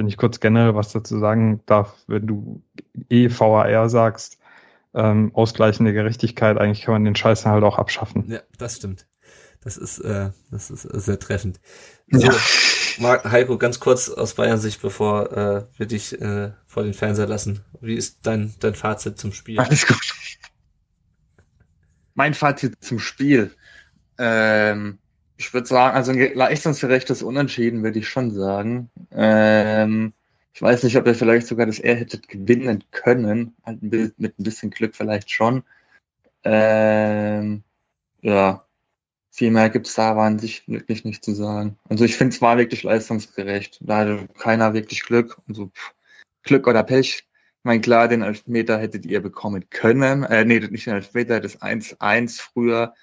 wenn 0.00 0.08
ich 0.08 0.16
kurz 0.16 0.40
generell 0.40 0.74
was 0.74 0.92
dazu 0.92 1.18
sagen 1.18 1.60
darf, 1.66 1.94
wenn 2.06 2.26
du 2.26 2.62
EVAR 3.10 3.90
sagst, 3.90 4.38
ähm, 4.94 5.30
ausgleichende 5.34 5.92
Gerechtigkeit, 5.92 6.56
eigentlich 6.56 6.80
kann 6.80 6.94
man 6.94 7.04
den 7.04 7.14
Scheiß 7.14 7.44
halt 7.44 7.62
auch 7.64 7.76
abschaffen. 7.76 8.24
Ja, 8.30 8.40
das 8.56 8.76
stimmt. 8.76 9.06
Das 9.60 9.76
ist, 9.76 9.98
äh, 9.98 10.30
das 10.50 10.70
ist 10.70 10.82
sehr 10.84 11.18
treffend. 11.18 11.60
So, 12.10 12.28
ja. 12.28 12.32
Heiko, 13.00 13.58
ganz 13.58 13.80
kurz 13.80 14.08
aus 14.08 14.34
Bayern 14.34 14.58
Sicht, 14.58 14.82
bevor 14.82 15.32
äh, 15.32 15.64
wir 15.76 15.86
dich 15.86 16.20
äh, 16.20 16.50
vor 16.66 16.82
den 16.82 16.94
Fernseher 16.94 17.26
lassen. 17.26 17.64
Wie 17.80 17.94
ist 17.94 18.26
dein, 18.26 18.54
dein 18.60 18.74
Fazit 18.74 19.18
zum 19.18 19.32
Spiel? 19.32 19.58
Alles 19.58 19.86
gut. 19.86 20.14
Mein 22.14 22.34
Fazit 22.34 22.76
zum 22.80 22.98
Spiel. 22.98 23.54
Ähm, 24.18 24.98
ich 25.38 25.54
würde 25.54 25.66
sagen, 25.66 25.96
also 25.96 26.12
ein 26.12 26.34
leistungsgerechtes 26.34 27.22
Unentschieden 27.22 27.82
würde 27.82 27.98
ich 27.98 28.08
schon 28.08 28.30
sagen. 28.32 28.90
Ähm, 29.12 30.12
ich 30.52 30.60
weiß 30.60 30.82
nicht, 30.82 30.96
ob 30.96 31.06
ihr 31.06 31.14
vielleicht 31.14 31.46
sogar 31.46 31.64
das 31.64 31.78
er 31.78 31.94
hättet 31.94 32.28
gewinnen 32.28 32.84
können. 32.90 33.54
Halt 33.64 33.82
mit 33.82 34.18
ein 34.18 34.34
bisschen 34.36 34.70
Glück 34.70 34.94
vielleicht 34.94 35.30
schon. 35.30 35.62
Ähm, 36.44 37.62
ja, 38.20 38.66
viel 39.30 39.50
mehr 39.50 39.70
gibt 39.70 39.86
es 39.86 39.94
da 39.94 40.10
aber 40.10 40.22
an 40.22 40.38
sich 40.38 40.66
wirklich 40.66 41.04
nicht 41.04 41.24
zu 41.24 41.34
sagen. 41.34 41.76
Also 41.88 42.04
ich 42.04 42.16
finde 42.16 42.34
es 42.34 42.42
war 42.42 42.58
wirklich 42.58 42.82
leistungsgerecht. 42.82 43.78
Da 43.80 43.98
hatte 43.98 44.28
keiner 44.38 44.74
wirklich 44.74 45.02
Glück. 45.02 45.38
Also 45.48 45.66
pff, 45.66 45.94
Glück 46.42 46.66
oder 46.66 46.82
Pech. 46.82 47.24
Ich 47.24 47.64
meine, 47.64 47.80
klar, 47.80 48.08
den 48.08 48.22
Elfmeter 48.22 48.78
hättet 48.78 49.06
ihr 49.06 49.20
bekommen 49.20 49.68
können. 49.70 50.24
Äh, 50.24 50.44
nee, 50.44 50.60
nicht 50.60 50.86
den 50.86 50.94
Elfmeter, 50.94 51.40
das 51.40 51.60
1-1 51.60 52.40
früher 52.40 52.94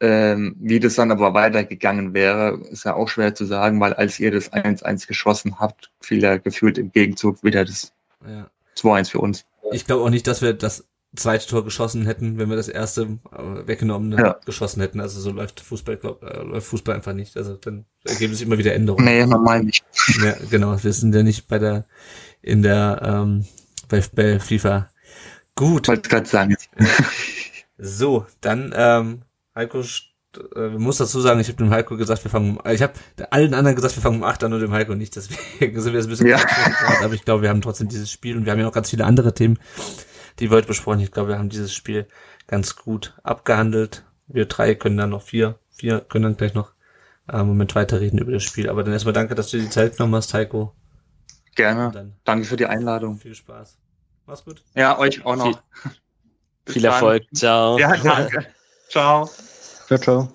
ähm, 0.00 0.54
wie 0.60 0.80
das 0.80 0.94
dann 0.94 1.10
aber 1.10 1.34
weitergegangen 1.34 2.14
wäre, 2.14 2.60
ist 2.70 2.84
ja 2.84 2.94
auch 2.94 3.08
schwer 3.08 3.34
zu 3.34 3.44
sagen, 3.44 3.80
weil 3.80 3.94
als 3.94 4.20
ihr 4.20 4.30
das 4.30 4.52
1-1 4.52 5.08
geschossen 5.08 5.58
habt, 5.58 5.90
fiel 6.00 6.22
ja 6.22 6.36
gefühlt 6.36 6.78
im 6.78 6.92
Gegenzug 6.92 7.42
wieder 7.42 7.64
das 7.64 7.92
ja. 8.26 8.48
2-1 8.76 9.10
für 9.10 9.18
uns. 9.18 9.44
Ich 9.72 9.86
glaube 9.86 10.04
auch 10.04 10.10
nicht, 10.10 10.26
dass 10.26 10.40
wir 10.40 10.54
das 10.54 10.84
zweite 11.16 11.46
Tor 11.46 11.64
geschossen 11.64 12.04
hätten, 12.06 12.38
wenn 12.38 12.50
wir 12.50 12.56
das 12.56 12.68
erste 12.68 13.18
äh, 13.32 13.66
weggenommen 13.66 14.12
ja. 14.12 14.38
geschossen 14.44 14.80
hätten. 14.80 15.00
Also 15.00 15.20
so 15.20 15.30
läuft 15.30 15.60
Fußball, 15.60 15.96
glaub, 15.96 16.22
äh, 16.22 16.42
läuft 16.42 16.66
Fußball 16.66 16.94
einfach 16.94 17.14
nicht. 17.14 17.36
Also 17.36 17.54
dann 17.54 17.86
ergeben 18.04 18.34
sich 18.34 18.46
immer 18.46 18.58
wieder 18.58 18.74
Änderungen. 18.74 19.04
Nee, 19.04 19.24
normal 19.26 19.64
nicht. 19.64 19.84
Ja, 20.22 20.34
genau. 20.50 20.82
Wir 20.82 20.92
sind 20.92 21.14
ja 21.14 21.22
nicht 21.22 21.48
bei 21.48 21.58
der 21.58 21.86
in 22.42 22.62
der 22.62 23.00
ähm, 23.02 23.46
bei, 23.88 24.02
bei 24.14 24.38
FIFA. 24.38 24.90
Gut. 25.54 25.88
Wollte 25.88 26.08
gerade 26.08 26.28
sagen. 26.28 26.56
So, 27.78 28.26
dann 28.40 28.72
ähm, 28.76 29.22
Heiko 29.54 29.82
äh, 30.54 30.68
muss 30.68 30.98
dazu 30.98 31.20
sagen, 31.20 31.40
ich 31.40 31.48
habe 31.48 31.56
dem 31.56 31.70
Heiko 31.70 31.96
gesagt, 31.96 32.24
wir 32.24 32.30
fangen 32.30 32.58
um, 32.58 32.72
ich 32.72 32.82
habe 32.82 32.92
allen 33.30 33.54
anderen 33.54 33.76
gesagt, 33.76 33.96
wir 33.96 34.02
fangen 34.02 34.18
um 34.18 34.24
8 34.24 34.44
an 34.44 34.52
und 34.52 34.60
dem 34.60 34.72
Heiko 34.72 34.94
nicht, 34.94 35.16
deswegen 35.16 35.38
sind 35.80 35.92
wir 35.92 35.98
jetzt 35.98 36.06
ein 36.06 36.10
bisschen 36.10 36.26
ja. 36.26 36.38
aber 37.02 37.14
ich 37.14 37.24
glaube, 37.24 37.42
wir 37.42 37.48
haben 37.48 37.62
trotzdem 37.62 37.88
dieses 37.88 38.10
Spiel 38.10 38.36
und 38.36 38.44
wir 38.44 38.52
haben 38.52 38.58
ja 38.58 38.66
noch 38.66 38.72
ganz 38.72 38.90
viele 38.90 39.04
andere 39.04 39.34
Themen, 39.34 39.58
die 40.38 40.50
heute 40.50 40.66
besprochen. 40.68 41.00
Ich 41.00 41.10
glaube, 41.10 41.30
wir 41.30 41.38
haben 41.38 41.48
dieses 41.48 41.74
Spiel 41.74 42.06
ganz 42.46 42.76
gut 42.76 43.14
abgehandelt. 43.22 44.04
Wir 44.26 44.46
drei 44.46 44.74
können 44.74 44.96
dann 44.96 45.10
noch 45.10 45.22
vier, 45.22 45.58
vier 45.70 46.00
können 46.00 46.24
dann 46.24 46.36
gleich 46.36 46.54
noch 46.54 46.72
äh, 47.28 47.42
Moment 47.42 47.74
weiterreden 47.74 48.18
über 48.18 48.32
das 48.32 48.44
Spiel. 48.44 48.68
Aber 48.68 48.82
dann 48.82 48.92
erstmal 48.92 49.14
danke, 49.14 49.34
dass 49.34 49.50
du 49.50 49.58
die 49.58 49.70
Zeit 49.70 49.96
genommen 49.96 50.14
hast, 50.14 50.34
Heiko. 50.34 50.74
Gerne. 51.54 52.12
Danke 52.24 52.46
für 52.46 52.56
die 52.56 52.66
Einladung. 52.66 53.18
Viel 53.18 53.34
Spaß. 53.34 53.78
Mach's 54.26 54.44
gut. 54.44 54.62
Ja, 54.74 54.98
euch 54.98 55.24
auch 55.24 55.36
noch. 55.36 55.62
Viel, 56.66 56.74
viel 56.74 56.84
Erfolg. 56.84 57.24
Ciao. 57.34 57.78
Ja, 57.78 57.96
danke. 57.96 58.46
Ciao. 58.88 59.28
Ciao, 59.86 59.98
ciao. 59.98 60.32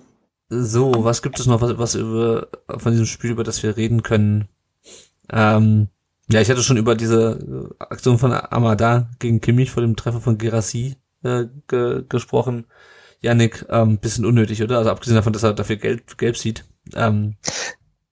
So, 0.48 0.92
was 1.04 1.22
gibt 1.22 1.38
es 1.38 1.46
noch, 1.46 1.60
was, 1.60 1.78
was 1.78 1.94
über 1.94 2.48
von 2.68 2.92
diesem 2.92 3.06
Spiel, 3.06 3.30
über 3.30 3.44
das 3.44 3.62
wir 3.62 3.76
reden 3.76 4.02
können? 4.02 4.48
Ähm, 5.30 5.88
ja, 6.30 6.40
ich 6.40 6.50
hatte 6.50 6.62
schon 6.62 6.76
über 6.76 6.94
diese 6.94 7.74
Aktion 7.78 8.18
von 8.18 8.32
Amada 8.32 9.10
gegen 9.18 9.40
Kimmich 9.40 9.70
vor 9.70 9.82
dem 9.82 9.96
Treffen 9.96 10.20
von 10.20 10.38
Gerassi 10.38 10.96
äh, 11.22 11.46
ge 11.68 12.04
gesprochen. 12.08 12.66
Janik, 13.20 13.64
ähm, 13.70 13.98
bisschen 13.98 14.26
unnötig, 14.26 14.62
oder? 14.62 14.78
Also 14.78 14.90
abgesehen 14.90 15.16
davon, 15.16 15.32
dass 15.32 15.42
er 15.42 15.54
dafür 15.54 15.76
gelb, 15.76 16.18
gelb 16.18 16.36
sieht. 16.36 16.64
Ähm, 16.94 17.36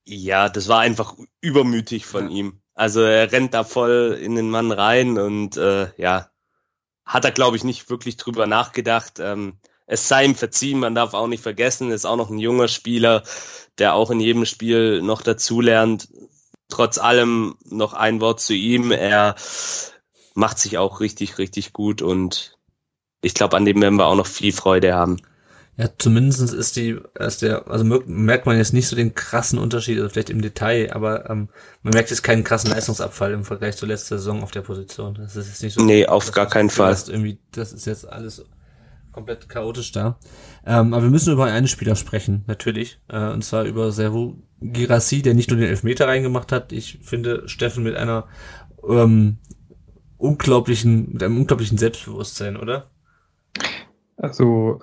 ja, 0.05 0.49
das 0.49 0.69
war 0.69 0.81
einfach 0.81 1.15
übermütig 1.41 2.07
von 2.07 2.31
ja. 2.31 2.37
ihm. 2.37 2.63
Also 2.75 3.03
er 3.03 3.31
rennt 3.31 3.53
da 3.55 3.65
voll 3.65 4.19
in 4.21 4.35
den 4.35 4.49
Mann 4.49 4.73
rein 4.73 5.19
und 5.19 5.57
äh, 5.59 5.89
ja, 5.99 6.31
hat 7.05 7.25
er, 7.25 7.33
glaube 7.33 7.57
ich, 7.57 7.65
nicht 7.65 7.91
wirklich 7.91 8.17
drüber 8.17 8.47
nachgedacht. 8.47 9.19
Ähm, 9.21 9.59
es 9.87 10.09
sei 10.09 10.25
ihm 10.25 10.35
verziehen, 10.35 10.79
man 10.79 10.95
darf 10.95 11.13
auch 11.13 11.27
nicht 11.27 11.43
vergessen, 11.43 11.91
ist 11.91 12.07
auch 12.07 12.17
noch 12.17 12.31
ein 12.31 12.39
junger 12.39 12.69
Spieler, 12.69 13.23
der 13.79 13.95
auch 13.95 14.11
in 14.11 14.21
jedem 14.21 14.47
Spiel 14.47 15.03
noch 15.03 15.21
dazulernt. 15.21 16.09
Trotz 16.73 16.97
allem 16.97 17.55
noch 17.69 17.93
ein 17.93 18.23
Wort 18.23 18.41
zu 18.41 18.55
ihm. 18.55 18.93
Er 18.93 19.35
macht 20.33 20.59
sich 20.59 20.79
auch 20.79 21.01
richtig, 21.01 21.37
richtig 21.37 21.75
gut 21.75 22.01
und 22.01 22.57
ich 23.21 23.35
glaube, 23.35 23.59
an 23.59 23.67
dem 23.67 23.83
werden 23.83 23.97
wir 23.97 24.07
auch 24.07 24.17
noch 24.17 24.27
viel 24.27 24.55
Freude 24.55 24.95
haben. 24.95 25.19
Ja, 25.77 25.91
zumindest 25.99 26.41
ist 26.41 26.77
die, 26.77 26.99
ist 27.19 27.43
der, 27.43 27.69
also 27.69 27.85
merkt 27.85 28.47
man 28.47 28.57
jetzt 28.57 28.73
nicht 28.73 28.89
so 28.89 28.97
den 28.97 29.15
krassen 29.15 29.59
Unterschied, 29.59 29.99
also 29.99 30.09
vielleicht 30.09 30.31
im 30.31 30.41
Detail, 30.41 30.95
aber 30.95 31.29
ähm, 31.29 31.51
man 31.83 31.93
merkt 31.93 32.09
jetzt 32.09 32.23
keinen 32.23 32.43
krassen 32.43 32.71
Leistungsabfall 32.71 33.33
im 33.33 33.45
Vergleich 33.45 33.77
zur 33.77 33.89
letzten 33.89 34.17
Saison 34.17 34.43
auf 34.43 34.51
der 34.51 34.63
Position. 34.63 35.13
Das 35.13 35.37
ist 35.37 35.49
jetzt 35.49 35.63
nicht 35.63 35.75
so. 35.75 35.83
Nee, 35.83 36.07
auf 36.07 36.33
gar 36.33 36.47
keinen 36.47 36.71
Fall. 36.71 36.97
Irgendwie, 37.07 37.39
das 37.51 37.75
ist 37.75 37.85
jetzt 37.85 38.09
alles 38.09 38.47
komplett 39.13 39.49
chaotisch 39.49 39.93
da. 39.93 40.19
Ähm, 40.67 40.95
aber 40.95 41.05
wir 41.05 41.11
müssen 41.11 41.33
über 41.33 41.45
einen 41.45 41.69
Spieler 41.69 41.97
sprechen, 41.97 42.45
natürlich. 42.47 43.01
Äh, 43.09 43.31
und 43.31 43.45
zwar 43.45 43.65
über 43.65 43.93
Servo 43.93 44.37
Girassi, 44.61 45.23
der 45.23 45.35
nicht 45.35 45.51
nur 45.51 45.59
den 45.59 45.69
Elfmeter 45.69 46.09
reingemacht 46.09 46.53
hat. 46.53 46.73
Ich 46.73 46.99
finde 47.03 47.49
Steffen 47.49 47.85
mit 47.85 47.97
einer 47.97 48.27
ähm, 48.89 49.39
unglaublichen, 50.17 51.13
mit 51.13 51.23
einem 51.23 51.37
unglaublichen 51.37 51.79
Selbstbewusstsein, 51.79 52.57
oder? 52.57 52.91
Also 54.17 54.81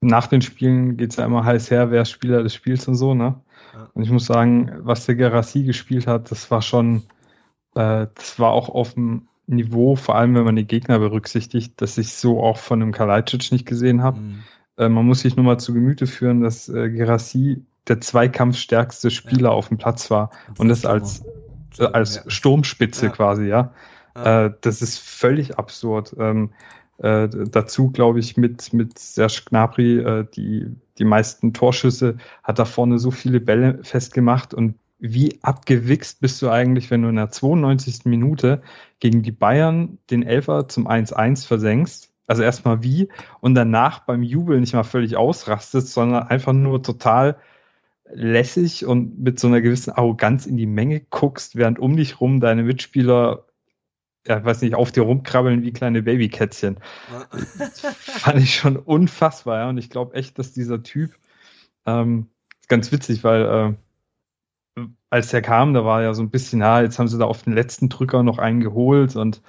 nach 0.00 0.26
den 0.26 0.42
Spielen 0.42 0.96
geht's 0.96 1.16
ja 1.16 1.24
immer 1.24 1.44
heiß 1.44 1.70
her, 1.70 1.90
wer 1.90 2.02
ist 2.02 2.10
Spieler 2.10 2.42
des 2.42 2.54
Spiels 2.54 2.86
und 2.86 2.94
so, 2.94 3.14
ne? 3.14 3.40
Ja. 3.74 3.90
Und 3.94 4.02
ich 4.02 4.10
muss 4.10 4.26
sagen, 4.26 4.70
was 4.80 5.06
der 5.06 5.14
Gerassi 5.14 5.64
gespielt 5.64 6.06
hat, 6.06 6.30
das 6.30 6.50
war 6.50 6.62
schon, 6.62 7.04
äh, 7.74 8.06
das 8.14 8.38
war 8.38 8.52
auch 8.52 8.68
auf 8.68 8.94
dem 8.94 9.28
Niveau, 9.46 9.96
vor 9.96 10.16
allem 10.16 10.34
wenn 10.34 10.44
man 10.44 10.56
die 10.56 10.66
Gegner 10.66 10.98
berücksichtigt, 10.98 11.80
dass 11.80 11.98
ich 11.98 12.14
so 12.14 12.42
auch 12.42 12.58
von 12.58 12.82
einem 12.82 12.92
Kalajdzic 12.92 13.52
nicht 13.52 13.66
gesehen 13.66 14.02
habe. 14.02 14.20
Mhm. 14.20 14.38
Äh, 14.76 14.88
man 14.88 15.06
muss 15.06 15.20
sich 15.20 15.36
nur 15.36 15.44
mal 15.44 15.58
zu 15.58 15.72
Gemüte 15.72 16.06
führen, 16.06 16.40
dass 16.40 16.68
äh, 16.68 16.90
Gerassi 16.90 17.62
der 17.88 18.00
zweikampfstärkste 18.00 19.10
Spieler 19.10 19.50
ja. 19.50 19.54
auf 19.54 19.68
dem 19.68 19.78
Platz 19.78 20.10
war 20.10 20.30
das 20.48 20.58
und 20.58 20.68
das 20.68 20.84
als, 20.84 21.24
äh, 21.78 21.84
als 21.84 22.24
Sturmspitze 22.26 23.06
ja. 23.06 23.12
quasi, 23.12 23.44
ja. 23.46 23.72
ja. 24.16 24.46
Äh, 24.46 24.54
das 24.60 24.82
ist 24.82 24.98
völlig 24.98 25.58
absurd. 25.58 26.16
Ähm, 26.18 26.50
äh, 26.98 27.28
dazu 27.28 27.90
glaube 27.90 28.18
ich 28.18 28.36
mit, 28.36 28.72
mit 28.72 28.98
Serge 28.98 29.42
Gnabry 29.48 29.98
äh, 29.98 30.26
die, 30.34 30.66
die 30.98 31.04
meisten 31.04 31.52
Torschüsse, 31.52 32.16
hat 32.42 32.58
da 32.58 32.64
vorne 32.64 32.98
so 32.98 33.10
viele 33.10 33.40
Bälle 33.40 33.78
festgemacht 33.82 34.54
und 34.54 34.74
wie 34.98 35.38
abgewichst 35.42 36.20
bist 36.20 36.40
du 36.40 36.50
eigentlich, 36.50 36.90
wenn 36.90 37.02
du 37.02 37.08
in 37.08 37.16
der 37.16 37.30
92. 37.30 38.06
Minute 38.06 38.62
gegen 38.98 39.22
die 39.22 39.32
Bayern 39.32 39.98
den 40.10 40.22
Elfer 40.22 40.68
zum 40.68 40.88
1-1 40.88 41.46
versenkst? 41.46 42.12
Also 42.26 42.42
erstmal 42.42 42.82
wie 42.82 43.08
und 43.40 43.54
danach 43.54 44.00
beim 44.00 44.22
Jubel 44.22 44.58
nicht 44.58 44.74
mal 44.74 44.82
völlig 44.82 45.16
ausrastest, 45.16 45.92
sondern 45.92 46.24
einfach 46.24 46.52
nur 46.52 46.82
total 46.82 47.36
lässig 48.12 48.84
und 48.86 49.18
mit 49.18 49.38
so 49.38 49.48
einer 49.48 49.60
gewissen 49.60 49.92
Arroganz 49.92 50.46
in 50.46 50.56
die 50.56 50.66
Menge 50.66 51.00
guckst, 51.00 51.56
während 51.56 51.78
um 51.78 51.96
dich 51.96 52.20
rum 52.20 52.40
deine 52.40 52.62
Mitspieler, 52.62 53.46
ja, 54.26 54.44
weiß 54.44 54.62
nicht, 54.62 54.74
auf 54.74 54.92
dir 54.92 55.02
rumkrabbeln 55.02 55.62
wie 55.62 55.72
kleine 55.72 56.02
Babykätzchen. 56.02 56.78
fand 57.90 58.40
ich 58.40 58.56
schon 58.56 58.76
unfassbar, 58.76 59.58
ja. 59.58 59.68
Und 59.68 59.78
ich 59.78 59.90
glaube 59.90 60.14
echt, 60.14 60.38
dass 60.38 60.52
dieser 60.52 60.82
Typ, 60.82 61.16
ähm, 61.84 62.28
ganz 62.68 62.90
witzig, 62.90 63.22
weil 63.22 63.42
äh, 63.42 63.85
als 65.10 65.32
er 65.32 65.42
kam, 65.42 65.72
da 65.72 65.84
war 65.84 66.02
ja 66.02 66.14
so 66.14 66.22
ein 66.22 66.30
bisschen, 66.30 66.60
ja, 66.60 66.82
jetzt 66.82 66.98
haben 66.98 67.08
sie 67.08 67.18
da 67.18 67.24
auf 67.24 67.42
den 67.42 67.54
letzten 67.54 67.88
Drücker 67.88 68.22
noch 68.22 68.38
einen 68.38 68.60
geholt 68.60 69.16
und 69.16 69.42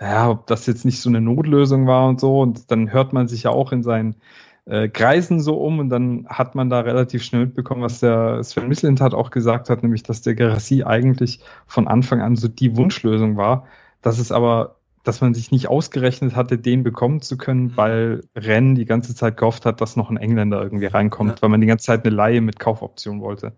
ja, 0.00 0.30
ob 0.30 0.46
das 0.46 0.66
jetzt 0.66 0.84
nicht 0.84 1.00
so 1.00 1.10
eine 1.10 1.20
Notlösung 1.20 1.86
war 1.86 2.08
und 2.08 2.20
so. 2.20 2.40
Und 2.40 2.70
dann 2.70 2.92
hört 2.92 3.12
man 3.12 3.28
sich 3.28 3.42
ja 3.42 3.50
auch 3.50 3.72
in 3.72 3.82
seinen 3.82 4.16
äh, 4.64 4.88
Kreisen 4.88 5.40
so 5.40 5.58
um 5.58 5.78
und 5.78 5.90
dann 5.90 6.26
hat 6.28 6.54
man 6.54 6.70
da 6.70 6.80
relativ 6.80 7.22
schnell 7.22 7.46
mitbekommen, 7.46 7.82
was 7.82 8.00
der 8.00 8.42
Sven 8.42 8.68
Mislint 8.68 9.00
hat 9.00 9.12
auch 9.12 9.30
gesagt 9.30 9.68
hat, 9.68 9.82
nämlich, 9.82 10.02
dass 10.02 10.22
der 10.22 10.34
Gerassi 10.34 10.84
eigentlich 10.84 11.40
von 11.66 11.86
Anfang 11.86 12.22
an 12.22 12.36
so 12.36 12.48
die 12.48 12.76
Wunschlösung 12.76 13.36
war, 13.36 13.66
dass 14.02 14.18
es 14.18 14.32
aber 14.32 14.76
dass 15.02 15.22
man 15.22 15.32
sich 15.32 15.50
nicht 15.50 15.68
ausgerechnet 15.68 16.36
hatte, 16.36 16.58
den 16.58 16.82
bekommen 16.82 17.22
zu 17.22 17.38
können, 17.38 17.64
mhm. 17.64 17.76
weil 17.76 18.20
Rennes 18.36 18.78
die 18.78 18.84
ganze 18.84 19.14
Zeit 19.14 19.38
gehofft 19.38 19.64
hat, 19.64 19.80
dass 19.80 19.96
noch 19.96 20.10
ein 20.10 20.18
Engländer 20.18 20.62
irgendwie 20.62 20.86
reinkommt, 20.86 21.36
ja. 21.36 21.42
weil 21.42 21.48
man 21.48 21.62
die 21.62 21.66
ganze 21.66 21.86
Zeit 21.86 22.04
eine 22.04 22.14
Laie 22.14 22.42
mit 22.42 22.58
Kaufoption 22.58 23.22
wollte. 23.22 23.54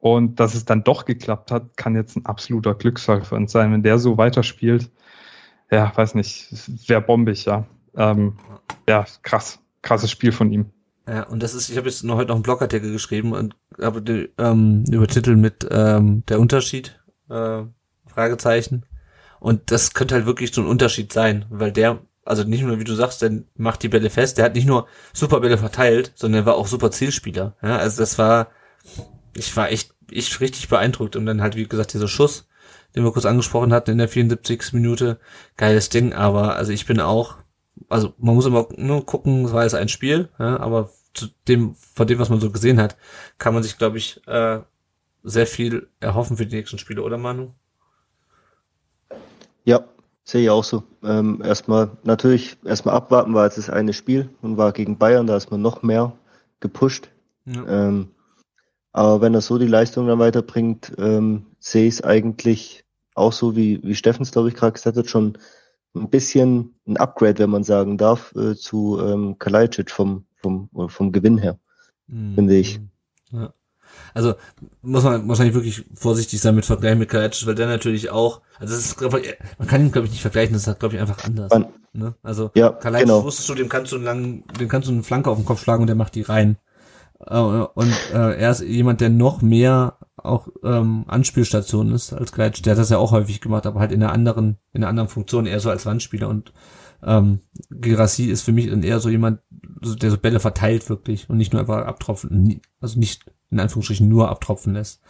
Und 0.00 0.40
dass 0.40 0.54
es 0.54 0.64
dann 0.64 0.82
doch 0.82 1.04
geklappt 1.04 1.50
hat, 1.50 1.76
kann 1.76 1.94
jetzt 1.94 2.16
ein 2.16 2.26
absoluter 2.26 2.74
Glücksfall 2.74 3.22
für 3.22 3.36
uns 3.36 3.52
sein. 3.52 3.72
Wenn 3.72 3.82
der 3.82 3.98
so 3.98 4.16
weiterspielt, 4.16 4.90
ja, 5.70 5.92
weiß 5.94 6.14
nicht, 6.14 6.48
wäre 6.88 7.02
bombig, 7.02 7.44
ja. 7.44 7.66
Ähm, 7.94 8.38
ja, 8.88 9.04
krass. 9.22 9.60
Krasses 9.82 10.10
Spiel 10.10 10.32
von 10.32 10.52
ihm. 10.52 10.66
Ja, 11.08 11.24
und 11.24 11.42
das 11.42 11.54
ist, 11.54 11.70
ich 11.70 11.76
habe 11.76 11.88
jetzt 11.88 12.04
noch 12.04 12.16
heute 12.16 12.28
noch 12.28 12.36
einen 12.36 12.42
Blogartikel 12.42 12.92
geschrieben 12.92 13.32
und 13.32 13.56
habe 13.80 14.30
ähm, 14.38 14.84
übertitelt 14.90 15.38
mit 15.38 15.66
ähm, 15.70 16.24
der 16.28 16.40
Unterschied, 16.40 17.00
äh, 17.28 17.62
Fragezeichen. 18.06 18.86
Und 19.38 19.70
das 19.70 19.94
könnte 19.94 20.14
halt 20.14 20.26
wirklich 20.26 20.52
so 20.52 20.60
ein 20.60 20.66
Unterschied 20.66 21.12
sein, 21.12 21.46
weil 21.48 21.72
der, 21.72 22.00
also 22.24 22.44
nicht 22.44 22.62
nur, 22.62 22.78
wie 22.78 22.84
du 22.84 22.94
sagst, 22.94 23.22
der 23.22 23.42
macht 23.56 23.82
die 23.82 23.88
Bälle 23.88 24.10
fest, 24.10 24.38
der 24.38 24.44
hat 24.44 24.54
nicht 24.54 24.66
nur 24.66 24.86
super 25.12 25.40
Bälle 25.40 25.58
verteilt, 25.58 26.12
sondern 26.14 26.42
er 26.42 26.46
war 26.46 26.56
auch 26.56 26.66
super 26.66 26.90
Zielspieler. 26.90 27.56
Ja, 27.62 27.78
also 27.78 28.02
das 28.02 28.18
war, 28.18 28.48
ich 29.34 29.56
war 29.56 29.70
echt, 29.70 29.89
ich 30.12 30.40
richtig 30.40 30.68
beeindruckt. 30.68 31.16
Und 31.16 31.26
dann 31.26 31.42
halt, 31.42 31.56
wie 31.56 31.66
gesagt, 31.66 31.92
dieser 31.92 32.08
Schuss, 32.08 32.48
den 32.94 33.04
wir 33.04 33.12
kurz 33.12 33.26
angesprochen 33.26 33.72
hatten 33.72 33.92
in 33.92 33.98
der 33.98 34.08
74. 34.08 34.72
Minute, 34.72 35.18
geiles 35.56 35.88
Ding, 35.88 36.12
aber 36.12 36.56
also 36.56 36.72
ich 36.72 36.86
bin 36.86 37.00
auch, 37.00 37.36
also 37.88 38.14
man 38.18 38.34
muss 38.34 38.46
immer 38.46 38.68
nur 38.76 39.06
gucken, 39.06 39.44
es 39.44 39.52
war 39.52 39.62
jetzt 39.62 39.74
ein 39.74 39.88
Spiel, 39.88 40.28
ja, 40.38 40.58
aber 40.58 40.90
zu 41.14 41.28
dem, 41.48 41.74
von 41.74 42.06
dem, 42.06 42.18
was 42.18 42.28
man 42.28 42.40
so 42.40 42.50
gesehen 42.50 42.80
hat, 42.80 42.96
kann 43.38 43.54
man 43.54 43.62
sich, 43.62 43.78
glaube 43.78 43.98
ich, 43.98 44.26
äh, 44.26 44.60
sehr 45.22 45.46
viel 45.46 45.88
erhoffen 46.00 46.36
für 46.36 46.46
die 46.46 46.56
nächsten 46.56 46.78
Spiele, 46.78 47.02
oder 47.02 47.18
Manu? 47.18 47.52
Ja, 49.64 49.84
sehe 50.24 50.42
ich 50.42 50.50
auch 50.50 50.64
so. 50.64 50.84
Ähm, 51.02 51.42
erstmal, 51.44 51.90
natürlich, 52.04 52.56
erstmal 52.64 52.94
abwarten 52.94 53.34
war 53.34 53.44
jetzt 53.44 53.58
das 53.58 53.70
eine 53.70 53.92
Spiel 53.92 54.30
und 54.42 54.56
war 54.56 54.72
gegen 54.72 54.98
Bayern, 54.98 55.26
da 55.26 55.36
ist 55.36 55.50
man 55.50 55.62
noch 55.62 55.82
mehr 55.82 56.12
gepusht. 56.60 57.10
Ja. 57.44 57.66
Ähm, 57.66 58.08
aber 58.92 59.20
wenn 59.20 59.34
er 59.34 59.40
so 59.40 59.58
die 59.58 59.66
Leistung 59.66 60.06
dann 60.06 60.18
weiterbringt, 60.18 60.92
ähm, 60.98 61.46
sehe 61.58 61.86
ich 61.86 61.94
es 61.94 62.04
eigentlich 62.04 62.84
auch 63.14 63.32
so, 63.32 63.56
wie, 63.56 63.80
wie 63.82 63.94
Steffens, 63.94 64.32
glaube 64.32 64.48
ich, 64.48 64.54
gerade 64.54 64.72
gesagt 64.72 64.96
hat, 64.96 65.08
schon 65.08 65.38
ein 65.94 66.10
bisschen 66.10 66.74
ein 66.86 66.96
Upgrade, 66.96 67.38
wenn 67.38 67.50
man 67.50 67.64
sagen 67.64 67.98
darf, 67.98 68.34
äh, 68.34 68.54
zu 68.54 69.00
ähm, 69.00 69.38
Kalajdzic 69.38 69.90
vom, 69.90 70.24
vom, 70.36 70.68
vom 70.88 71.12
Gewinn 71.12 71.38
her, 71.38 71.58
mhm. 72.06 72.34
finde 72.34 72.56
ich. 72.56 72.80
Ja. 73.32 73.52
Also 74.14 74.34
muss 74.82 75.04
man 75.04 75.28
wahrscheinlich 75.28 75.54
wirklich 75.54 75.84
vorsichtig 75.94 76.40
sein 76.40 76.54
mit 76.54 76.64
Vergleichen 76.64 76.98
mit 76.98 77.08
Kalajdzic, 77.08 77.46
weil 77.46 77.54
der 77.54 77.66
natürlich 77.66 78.10
auch, 78.10 78.40
also 78.58 78.74
das 78.74 78.84
ist, 78.84 79.00
man 79.00 79.68
kann 79.68 79.80
ihn 79.80 79.92
glaube 79.92 80.06
ich 80.06 80.12
nicht 80.12 80.22
vergleichen, 80.22 80.52
das 80.52 80.66
ist 80.66 80.78
glaube 80.78 80.94
ich 80.94 81.00
einfach 81.00 81.24
anders. 81.24 81.50
Man, 81.50 81.66
ne? 81.92 82.14
Also 82.22 82.50
ja, 82.54 82.70
Kalajdzic 82.70 83.08
genau. 83.08 83.24
wusstest 83.24 83.48
du, 83.48 83.54
dem 83.54 83.68
kannst 83.68 83.92
du 83.92 83.96
einen 83.96 84.04
langen, 84.04 84.44
dem 84.58 84.68
kannst 84.68 84.88
du 84.88 84.92
einen 84.92 85.02
Flanke 85.02 85.30
auf 85.30 85.38
den 85.38 85.44
Kopf 85.44 85.62
schlagen 85.62 85.82
und 85.82 85.88
der 85.88 85.96
macht 85.96 86.14
die 86.14 86.22
rein. 86.22 86.56
Äh, 87.26 87.38
und 87.38 87.92
äh, 88.12 88.38
er 88.38 88.50
ist 88.50 88.62
jemand, 88.62 89.00
der 89.00 89.10
noch 89.10 89.42
mehr 89.42 89.98
auch 90.16 90.48
ähm, 90.62 91.04
Anspielstation 91.06 91.92
ist 91.92 92.12
als 92.12 92.32
Kalajdzic. 92.32 92.64
Der 92.64 92.72
hat 92.72 92.78
das 92.78 92.90
ja 92.90 92.98
auch 92.98 93.12
häufig 93.12 93.40
gemacht, 93.40 93.66
aber 93.66 93.80
halt 93.80 93.92
in 93.92 94.02
einer 94.02 94.12
anderen, 94.12 94.58
in 94.72 94.82
einer 94.82 94.88
anderen 94.88 95.08
Funktion, 95.08 95.46
eher 95.46 95.60
so 95.60 95.70
als 95.70 95.86
Wandspieler 95.86 96.28
und 96.28 96.52
ähm, 97.02 97.40
Girassi 97.70 98.26
ist 98.26 98.42
für 98.42 98.52
mich 98.52 98.68
dann 98.68 98.82
eher 98.82 99.00
so 99.00 99.08
jemand, 99.08 99.40
der 99.50 100.10
so 100.10 100.18
Bälle 100.18 100.40
verteilt 100.40 100.88
wirklich 100.90 101.30
und 101.30 101.38
nicht 101.38 101.52
nur 101.52 101.60
einfach 101.60 101.86
abtropfen, 101.86 102.60
also 102.80 102.98
nicht 102.98 103.24
in 103.50 103.58
Anführungsstrichen 103.58 104.08
nur 104.08 104.28
abtropfen 104.28 104.74
lässt. 104.74 105.00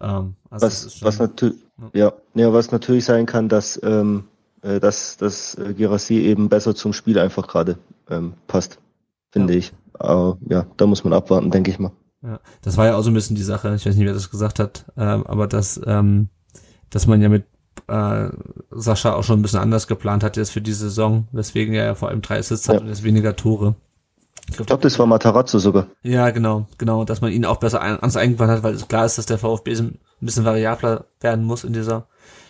Ähm, 0.00 0.36
also 0.50 0.66
was, 0.66 0.96
schon, 0.96 1.06
was 1.06 1.18
natürlich, 1.18 1.58
ja. 1.92 2.12
ja, 2.34 2.52
was 2.52 2.72
natürlich 2.72 3.04
sein 3.04 3.26
kann, 3.26 3.48
dass, 3.48 3.78
ähm, 3.82 4.24
äh, 4.62 4.80
dass, 4.80 5.18
dass 5.18 5.54
äh, 5.56 5.74
Girassi 5.74 6.14
eben 6.14 6.48
besser 6.48 6.74
zum 6.74 6.92
Spiel 6.92 7.18
einfach 7.18 7.46
gerade 7.46 7.78
ähm, 8.08 8.32
passt, 8.46 8.78
finde 9.30 9.52
ja. 9.52 9.58
ich. 9.58 9.72
Aber 9.98 10.38
ja, 10.48 10.66
da 10.76 10.86
muss 10.86 11.04
man 11.04 11.12
abwarten, 11.12 11.50
denke 11.50 11.70
ich 11.70 11.78
mal. 11.78 11.92
Ja, 12.22 12.40
das 12.62 12.76
war 12.76 12.86
ja 12.86 12.96
auch 12.96 13.02
so 13.02 13.10
ein 13.10 13.14
bisschen 13.14 13.36
die 13.36 13.42
Sache, 13.42 13.74
ich 13.74 13.86
weiß 13.86 13.94
nicht, 13.94 14.06
wer 14.06 14.14
das 14.14 14.30
gesagt 14.30 14.58
hat, 14.58 14.86
ähm, 14.96 15.26
aber 15.26 15.46
dass, 15.46 15.80
ähm, 15.86 16.28
dass 16.90 17.06
man 17.06 17.20
ja 17.20 17.28
mit 17.28 17.44
äh, 17.88 18.28
Sascha 18.70 19.14
auch 19.14 19.22
schon 19.22 19.38
ein 19.38 19.42
bisschen 19.42 19.60
anders 19.60 19.86
geplant 19.86 20.24
hat 20.24 20.36
jetzt 20.36 20.50
für 20.50 20.60
die 20.60 20.72
Saison, 20.72 21.28
weswegen 21.32 21.74
er 21.74 21.84
ja 21.84 21.94
vor 21.94 22.08
allem 22.08 22.22
drei 22.22 22.38
Assists 22.38 22.66
ja. 22.66 22.74
hat 22.74 22.82
und 22.82 22.88
jetzt 22.88 23.04
weniger 23.04 23.36
Tore. 23.36 23.76
Ich 24.48 24.56
glaube, 24.56 24.66
glaub, 24.66 24.80
das 24.80 24.98
war 24.98 25.06
Matarazzo 25.06 25.58
sogar. 25.58 25.88
Ja, 26.02 26.30
genau, 26.30 26.66
genau, 26.78 27.04
dass 27.04 27.20
man 27.20 27.32
ihn 27.32 27.44
auch 27.44 27.56
besser 27.56 27.80
ein, 27.80 28.00
ans 28.00 28.16
eingeplant 28.16 28.52
hat, 28.52 28.62
weil 28.62 28.74
es 28.74 28.88
klar 28.88 29.04
ist, 29.04 29.18
dass 29.18 29.26
der 29.26 29.38
VfB 29.38 29.74
ein 29.76 29.98
bisschen 30.20 30.44
variabler 30.44 31.06
werden 31.20 31.44
muss 31.44 31.64
in 31.64 31.72
dieser, 31.72 32.06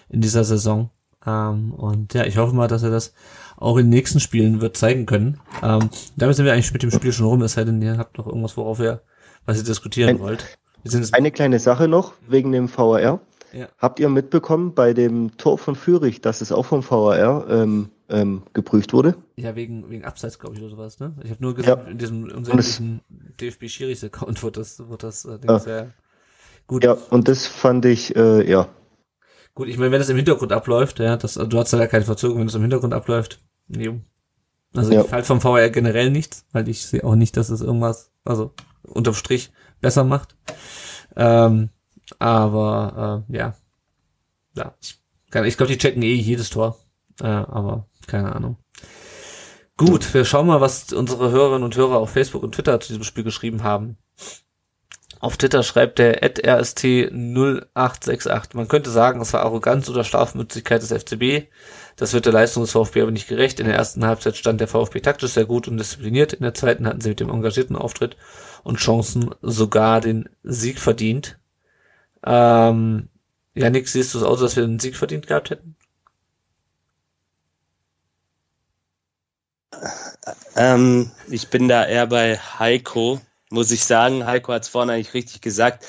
in 0.09 0.21
dieser 0.21 0.45
Saison. 0.45 0.91
Ähm, 1.27 1.73
und 1.73 2.15
ja, 2.15 2.25
ich 2.25 2.37
hoffe 2.37 2.55
mal, 2.55 2.69
dass 2.69 2.83
er 2.83 2.91
das 2.91 3.15
auch 3.57 3.77
in 3.77 3.87
den 3.87 3.91
nächsten 3.91 4.21
Spielen 4.21 4.61
wird 4.61 4.77
zeigen 4.77 5.07
können. 5.07 5.41
Ähm, 5.63 5.91
damit 6.17 6.37
sind 6.37 6.45
wir 6.45 6.53
eigentlich 6.53 6.73
mit 6.73 6.83
dem 6.83 6.91
Spiel 6.91 7.13
schon 7.13 7.27
rum, 7.27 7.43
es 7.43 7.55
sei 7.55 7.65
denn, 7.65 7.81
ihr 7.83 7.99
habt 7.99 8.19
noch 8.19 8.27
irgendwas, 8.27 8.57
worauf 8.57 8.81
ihr, 8.81 9.03
was 9.45 9.59
ihr 9.59 9.65
diskutieren 9.65 10.11
Ein, 10.11 10.19
wollt. 10.21 10.59
eine 11.13 11.31
kleine 11.31 11.59
Sache 11.59 11.89
noch, 11.89 12.15
wegen 12.29 12.53
dem 12.53 12.69
VAR. 12.69 13.21
Ja. 13.53 13.69
Habt 13.79 14.01
ihr 14.01 14.09
mitbekommen 14.09 14.75
bei 14.75 14.93
dem 14.93 15.37
Tor 15.37 15.57
von 15.59 15.77
Fürich, 15.77 16.21
dass 16.21 16.41
es 16.41 16.53
auch 16.53 16.67
vom 16.67 16.83
VAR 16.89 17.49
ähm, 17.49 17.91
ähm, 18.09 18.43
geprüft 18.53 18.93
wurde. 18.93 19.17
Ja, 19.37 19.57
wegen, 19.57 19.89
wegen 19.91 20.05
Abseits, 20.05 20.39
glaube 20.39 20.57
ich, 20.57 20.61
oder 20.61 20.71
sowas, 20.71 21.01
ne? 21.01 21.15
Ich 21.25 21.31
habe 21.31 21.43
nur 21.43 21.55
gesehen, 21.55 21.79
ja. 21.79 21.91
in 21.91 21.99
diesem 21.99 22.25
unsäglichen 22.31 23.01
dfb 23.41 23.69
schiris 23.69 24.05
account 24.05 24.43
wird 24.43 24.57
das, 24.57 24.89
wird 24.89 25.03
das 25.03 25.25
äh, 25.25 25.39
Ding 25.39 25.51
ja. 25.51 25.59
sehr 25.59 25.95
gut. 26.67 26.85
Ja, 26.85 26.97
und 27.11 27.29
das 27.29 27.47
fand 27.47 27.85
ich, 27.85 28.15
äh, 28.17 28.49
ja. 28.49 28.69
Gut, 29.55 29.69
ich 29.69 29.79
meine, 29.79 29.91
wenn 29.91 30.01
das 30.01 30.11
im 30.11 30.17
Hintergrund 30.17 30.53
abläuft, 30.53 30.99
ja, 30.99 31.17
das, 31.17 31.35
du 31.35 31.59
hast 31.59 31.73
ja 31.73 31.87
keine 31.87 32.05
Verzögerung, 32.05 32.41
wenn 32.41 32.47
das 32.47 32.55
im 32.55 32.63
Hintergrund 32.63 32.93
abläuft. 32.93 33.41
Nee. 33.69 34.01
Also 34.75 34.93
ja. 34.93 35.05
ich 35.05 35.13
halte 35.13 35.27
vom 35.27 35.41
VR 35.41 35.71
generell 35.71 36.11
nichts, 36.11 36.45
weil 36.53 36.69
ich 36.69 36.87
sehe 36.87 37.05
auch 37.05 37.15
nicht, 37.15 37.37
dass 37.37 37.49
es 37.49 37.61
irgendwas, 37.61 38.11
also 38.25 38.53
unterm 38.83 39.15
Strich 39.15 39.53
besser 39.81 40.05
macht. 40.05 40.37
Ähm, 41.17 41.71
aber 42.19 43.25
äh, 43.29 43.37
ja. 43.37 43.55
Ja, 44.55 44.75
ich, 44.81 44.99
ich 45.33 45.57
glaube, 45.57 45.73
die 45.73 45.79
checken 45.79 46.03
eh 46.03 46.15
jedes 46.15 46.51
Tor. 46.51 46.79
Äh, 47.21 47.27
aber 47.27 47.87
keine 48.07 48.35
Ahnung. 48.35 48.57
Gut, 49.77 50.15
wir 50.15 50.25
schauen 50.25 50.47
mal, 50.47 50.63
was 50.63 50.93
unsere 50.93 51.31
Hörerinnen 51.31 51.65
und 51.65 51.77
Hörer 51.77 51.99
auf 51.99 52.11
Facebook 52.11 52.43
und 52.43 52.55
Twitter 52.55 52.81
zu 52.81 52.89
diesem 52.89 53.05
Spiel 53.05 53.25
geschrieben 53.25 53.63
haben. 53.63 53.99
Auf 55.21 55.37
Twitter 55.37 55.63
schreibt 55.63 55.99
der 55.99 56.23
rst0868. 56.23 58.57
Man 58.57 58.69
könnte 58.69 58.91
sagen, 58.91 59.21
es 59.21 59.33
war 59.33 59.43
Arroganz 59.43 59.89
oder 59.89 60.05
Schlafmützigkeit 60.05 60.83
des 60.83 60.93
FCB. 60.93 61.49
Das 61.97 62.13
wird 62.13 62.27
der 62.27 62.33
Leistung 62.33 62.63
des 62.63 62.73
VfB 62.73 63.03
aber 63.03 63.11
nicht 63.11 63.29
gerecht. 63.29 63.59
In 63.59 63.67
der 63.67 63.77
ersten 63.77 64.05
Halbzeit 64.05 64.37
stand 64.37 64.61
der 64.61 64.69
VfB 64.69 65.01
taktisch 65.01 65.33
sehr 65.33 65.47
gut 65.47 65.67
und 65.67 65.79
diszipliniert. 65.79 66.35
In 66.35 66.43
der 66.43 66.55
zweiten 66.55 66.87
hatten 66.87 67.01
sie 67.01 67.09
mit 67.09 67.21
dem 67.21 67.31
engagierten 67.31 67.75
Auftritt 67.77 68.17
und 68.65 68.79
Chancen 68.79 69.35
sogar 69.43 70.01
den 70.03 70.29
Sieg 70.43 70.79
verdient. 70.79 71.39
Ähm, 72.25 73.09
Janik, 73.55 73.89
siehst 73.89 74.15
du 74.15 74.19
es 74.19 74.25
aus, 74.25 74.41
dass 74.41 74.57
wir 74.57 74.67
den 74.67 74.79
Sieg 74.79 74.97
verdient 74.97 75.27
gehabt 75.27 75.51
hätten? 75.51 75.77
Ähm, 80.57 81.11
ich 81.29 81.49
bin 81.49 81.69
da 81.69 81.85
eher 81.87 82.07
bei 82.07 82.39
Heiko, 82.39 83.21
muss 83.51 83.71
ich 83.71 83.85
sagen. 83.85 84.27
Heiko 84.27 84.53
hat 84.53 84.63
es 84.63 84.69
vorhin 84.69 84.91
eigentlich 84.91 85.15
richtig 85.15 85.41
gesagt. 85.41 85.85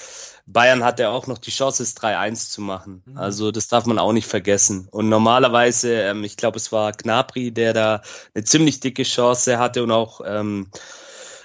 Bayern 0.48 0.84
hat 0.84 1.00
ja 1.00 1.10
auch 1.10 1.28
noch 1.28 1.38
die 1.38 1.52
Chance, 1.52 1.84
es 1.84 1.96
3-1 1.98 2.52
zu 2.52 2.62
machen. 2.62 3.04
Mhm. 3.06 3.18
Also 3.18 3.52
das 3.52 3.68
darf 3.68 3.86
man 3.86 4.00
auch 4.00 4.14
nicht 4.14 4.28
vergessen. 4.28 4.88
Und 4.90 5.10
normalerweise, 5.10 5.94
ähm, 6.02 6.24
ich 6.24 6.38
glaube, 6.38 6.58
es 6.58 6.72
war 6.72 6.94
Gnabry, 6.94 7.52
der 7.52 7.74
da 7.74 8.02
eine 8.34 8.46
ziemlich 8.46 8.80
dicke 8.80 9.04
Chance 9.04 9.60
hatte 9.60 9.84
und 9.84 9.92
auch 9.92 10.22
ähm, 10.26 10.72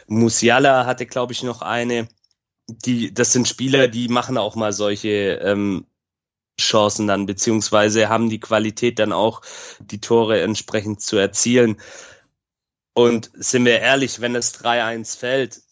Musiala 0.07 0.87
hatte, 0.87 1.07
glaube 1.07 1.33
ich, 1.33 1.43
noch 1.43 1.63
eine. 1.63 2.09
Die, 2.69 3.13
das 3.13 3.33
sind 3.33 3.49
Spieler, 3.49 3.89
die 3.89 4.07
machen 4.07 4.39
auch 4.39 4.55
mal 4.55 4.73
solche 4.73 5.41
ähm, 5.43 5.85
Chancen 6.61 7.09
dann, 7.09 7.27
beziehungsweise 7.27 8.09
haben 8.09 8.31
die 8.31 8.41
Qualität 8.41 9.01
dann 9.01 9.13
auch, 9.13 9.43
die 9.81 10.01
Tore 10.01 10.41
entsprechend 10.43 11.01
zu 11.01 11.17
erzielen. 11.17 11.81
Und 12.95 13.33
sind 13.35 13.65
wir 13.65 13.81
ehrlich, 13.81 14.21
wenn 14.21 14.37
es 14.37 14.55
3-1 14.63 15.19
fällt, 15.19 15.63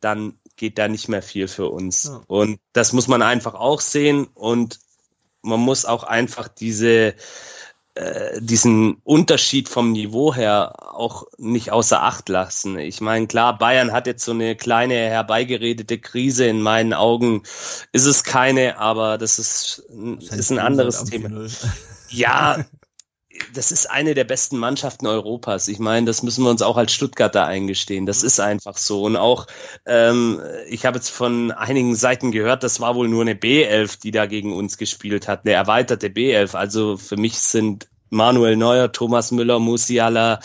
dann 0.00 0.40
geht 0.56 0.78
da 0.78 0.88
nicht 0.88 1.08
mehr 1.08 1.22
viel 1.22 1.48
für 1.48 1.68
uns. 1.68 2.04
Ja. 2.04 2.22
Und 2.26 2.60
das 2.72 2.92
muss 2.92 3.08
man 3.08 3.22
einfach 3.22 3.54
auch 3.54 3.80
sehen 3.80 4.26
und 4.34 4.78
man 5.42 5.60
muss 5.60 5.84
auch 5.84 6.04
einfach 6.04 6.48
diese 6.48 7.14
äh, 7.96 8.40
diesen 8.40 8.96
Unterschied 9.04 9.68
vom 9.68 9.92
Niveau 9.92 10.34
her 10.34 10.74
auch 10.96 11.26
nicht 11.38 11.70
außer 11.70 12.02
Acht 12.02 12.28
lassen. 12.28 12.76
Ich 12.76 13.00
meine, 13.00 13.28
klar, 13.28 13.56
Bayern 13.56 13.92
hat 13.92 14.08
jetzt 14.08 14.24
so 14.24 14.32
eine 14.32 14.56
kleine 14.56 14.94
herbeigeredete 14.94 16.00
Krise. 16.00 16.46
In 16.46 16.60
meinen 16.60 16.92
Augen 16.92 17.44
ist 17.92 18.06
es 18.06 18.24
keine, 18.24 18.78
aber 18.78 19.16
das 19.16 19.38
ist, 19.38 19.84
das 19.88 20.36
ist 20.36 20.50
ein 20.50 20.58
anderes 20.58 21.04
Thema. 21.04 21.46
Ja, 22.08 22.64
das 23.52 23.72
ist 23.72 23.90
eine 23.90 24.14
der 24.14 24.24
besten 24.24 24.56
Mannschaften 24.56 25.06
Europas. 25.06 25.68
Ich 25.68 25.78
meine, 25.78 26.06
das 26.06 26.22
müssen 26.22 26.44
wir 26.44 26.50
uns 26.50 26.62
auch 26.62 26.76
als 26.76 26.92
Stuttgarter 26.92 27.46
eingestehen. 27.46 28.06
Das 28.06 28.22
ist 28.22 28.40
einfach 28.40 28.76
so. 28.76 29.02
Und 29.02 29.16
auch, 29.16 29.46
ähm, 29.86 30.40
ich 30.68 30.86
habe 30.86 30.96
jetzt 30.98 31.10
von 31.10 31.50
einigen 31.50 31.94
Seiten 31.96 32.32
gehört, 32.32 32.62
das 32.62 32.80
war 32.80 32.94
wohl 32.94 33.08
nur 33.08 33.22
eine 33.22 33.34
B11, 33.34 34.00
die 34.00 34.10
da 34.10 34.26
gegen 34.26 34.52
uns 34.52 34.78
gespielt 34.78 35.28
hat, 35.28 35.44
eine 35.44 35.54
erweiterte 35.54 36.08
B11. 36.08 36.54
Also 36.56 36.96
für 36.96 37.16
mich 37.16 37.38
sind 37.38 37.88
Manuel 38.10 38.56
Neuer, 38.56 38.92
Thomas 38.92 39.32
Müller, 39.32 39.58
Musiala, 39.58 40.40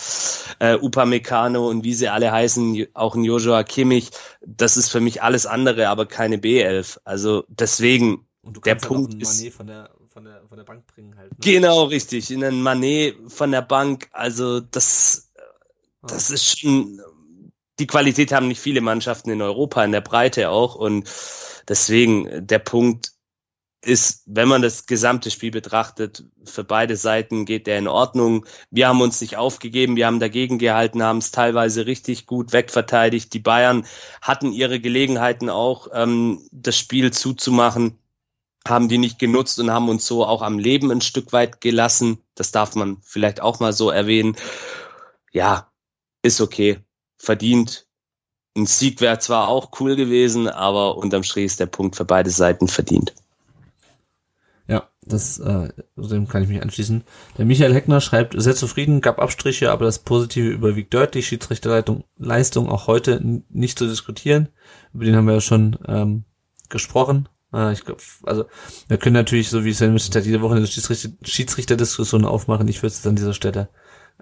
äh, 0.58 0.74
Upamecano 0.74 1.68
und 1.68 1.84
wie 1.84 1.94
sie 1.94 2.08
alle 2.08 2.32
heißen, 2.32 2.86
auch 2.94 3.14
ein 3.14 3.24
Joshua 3.24 3.62
Kimmich. 3.62 4.10
Das 4.44 4.76
ist 4.76 4.90
für 4.90 5.00
mich 5.00 5.22
alles 5.22 5.46
andere, 5.46 5.88
aber 5.88 6.06
keine 6.06 6.36
B11. 6.36 6.98
Also 7.04 7.44
deswegen, 7.48 8.26
der 8.42 8.74
Punkt 8.74 9.14
ist 9.14 9.40
von 10.10 10.24
der 10.24 10.42
von 10.48 10.56
der, 10.56 10.64
Bank 10.64 10.86
bringen 10.86 11.16
halt. 11.16 11.30
Ne? 11.30 11.38
Genau, 11.40 11.84
richtig. 11.84 12.30
In 12.30 12.44
ein 12.44 12.62
Manet 12.62 13.16
von 13.28 13.52
der 13.52 13.62
Bank. 13.62 14.08
Also 14.12 14.60
das, 14.60 15.30
das 16.02 16.30
ist 16.30 16.58
schon, 16.58 17.00
die 17.78 17.86
Qualität 17.86 18.32
haben 18.32 18.48
nicht 18.48 18.60
viele 18.60 18.80
Mannschaften 18.80 19.30
in 19.30 19.42
Europa, 19.42 19.84
in 19.84 19.92
der 19.92 20.00
Breite 20.00 20.50
auch. 20.50 20.74
Und 20.74 21.08
deswegen, 21.68 22.46
der 22.46 22.58
Punkt 22.58 23.12
ist, 23.82 24.24
wenn 24.26 24.48
man 24.48 24.60
das 24.60 24.84
gesamte 24.86 25.30
Spiel 25.30 25.52
betrachtet, 25.52 26.24
für 26.44 26.64
beide 26.64 26.96
Seiten 26.96 27.46
geht 27.46 27.66
der 27.66 27.78
in 27.78 27.88
Ordnung. 27.88 28.44
Wir 28.70 28.88
haben 28.88 29.00
uns 29.00 29.20
nicht 29.22 29.36
aufgegeben, 29.36 29.96
wir 29.96 30.06
haben 30.06 30.20
dagegen 30.20 30.58
gehalten, 30.58 31.02
haben 31.02 31.18
es 31.18 31.30
teilweise 31.30 31.86
richtig 31.86 32.26
gut 32.26 32.52
wegverteidigt. 32.52 33.32
Die 33.32 33.38
Bayern 33.38 33.86
hatten 34.20 34.52
ihre 34.52 34.80
Gelegenheiten 34.80 35.48
auch, 35.48 35.88
ähm, 35.94 36.46
das 36.52 36.76
Spiel 36.76 37.10
zuzumachen 37.10 37.98
haben 38.66 38.88
die 38.88 38.98
nicht 38.98 39.18
genutzt 39.18 39.58
und 39.58 39.70
haben 39.70 39.88
uns 39.88 40.06
so 40.06 40.24
auch 40.24 40.42
am 40.42 40.58
Leben 40.58 40.90
ein 40.90 41.00
Stück 41.00 41.32
weit 41.32 41.60
gelassen. 41.60 42.18
Das 42.34 42.52
darf 42.52 42.74
man 42.74 42.98
vielleicht 43.02 43.40
auch 43.40 43.60
mal 43.60 43.72
so 43.72 43.90
erwähnen. 43.90 44.36
Ja, 45.32 45.70
ist 46.22 46.40
okay. 46.40 46.78
Verdient. 47.16 47.86
Ein 48.56 48.66
Sieg 48.66 49.00
wäre 49.00 49.18
zwar 49.18 49.48
auch 49.48 49.70
cool 49.80 49.96
gewesen, 49.96 50.48
aber 50.48 50.96
unterm 50.96 51.22
Strich 51.22 51.46
ist 51.46 51.60
der 51.60 51.66
Punkt 51.66 51.96
für 51.96 52.04
beide 52.04 52.30
Seiten 52.30 52.68
verdient. 52.68 53.14
Ja, 54.66 54.88
das 55.02 55.38
äh, 55.38 55.68
dem 55.96 56.28
kann 56.28 56.42
ich 56.42 56.48
mich 56.48 56.62
anschließen. 56.62 57.02
Der 57.38 57.44
Michael 57.44 57.74
Heckner 57.74 58.00
schreibt, 58.00 58.40
sehr 58.40 58.54
zufrieden, 58.54 59.00
gab 59.00 59.18
Abstriche, 59.18 59.70
aber 59.70 59.84
das 59.84 60.00
Positive 60.00 60.48
überwiegt 60.48 60.92
deutlich. 60.92 61.26
Schiedsrichterleitung 61.26 62.04
Leistung 62.18 62.68
auch 62.68 62.86
heute 62.86 63.20
nicht 63.48 63.78
zu 63.78 63.86
diskutieren. 63.86 64.48
Über 64.92 65.04
den 65.04 65.16
haben 65.16 65.26
wir 65.26 65.34
ja 65.34 65.40
schon 65.40 65.78
ähm, 65.86 66.24
gesprochen. 66.68 67.28
Ah, 67.52 67.72
ich 67.72 67.84
glaube, 67.84 68.00
also 68.24 68.44
wir 68.88 68.96
können 68.96 69.14
natürlich, 69.14 69.50
so 69.50 69.64
wie 69.64 69.72
Sven 69.72 69.92
Mitchell 69.92 70.22
jede 70.22 70.40
Woche 70.40 70.54
eine 70.54 70.66
Schiedsrichter 70.66 71.10
Schiedsrichterdiskussion 71.22 72.24
aufmachen. 72.24 72.68
Ich 72.68 72.82
würde 72.82 72.92
es 72.92 73.06
an 73.06 73.16
dieser 73.16 73.34
Stelle 73.34 73.68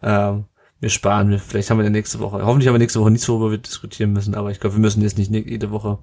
ähm, 0.02 0.46
wir 0.80 0.90
sparen. 0.90 1.30
Wir, 1.30 1.38
vielleicht 1.38 1.70
haben 1.70 1.78
wir 1.78 1.90
nächste 1.90 2.20
Woche. 2.20 2.44
Hoffentlich 2.44 2.68
haben 2.68 2.74
wir 2.74 2.78
nächste 2.78 3.00
Woche 3.00 3.10
nichts, 3.10 3.28
worüber 3.28 3.50
wir 3.50 3.58
diskutieren 3.58 4.12
müssen. 4.12 4.34
Aber 4.34 4.50
ich 4.50 4.60
glaube, 4.60 4.76
wir 4.76 4.80
müssen 4.80 5.02
jetzt 5.02 5.18
nicht 5.18 5.32
jede 5.32 5.70
Woche 5.70 5.98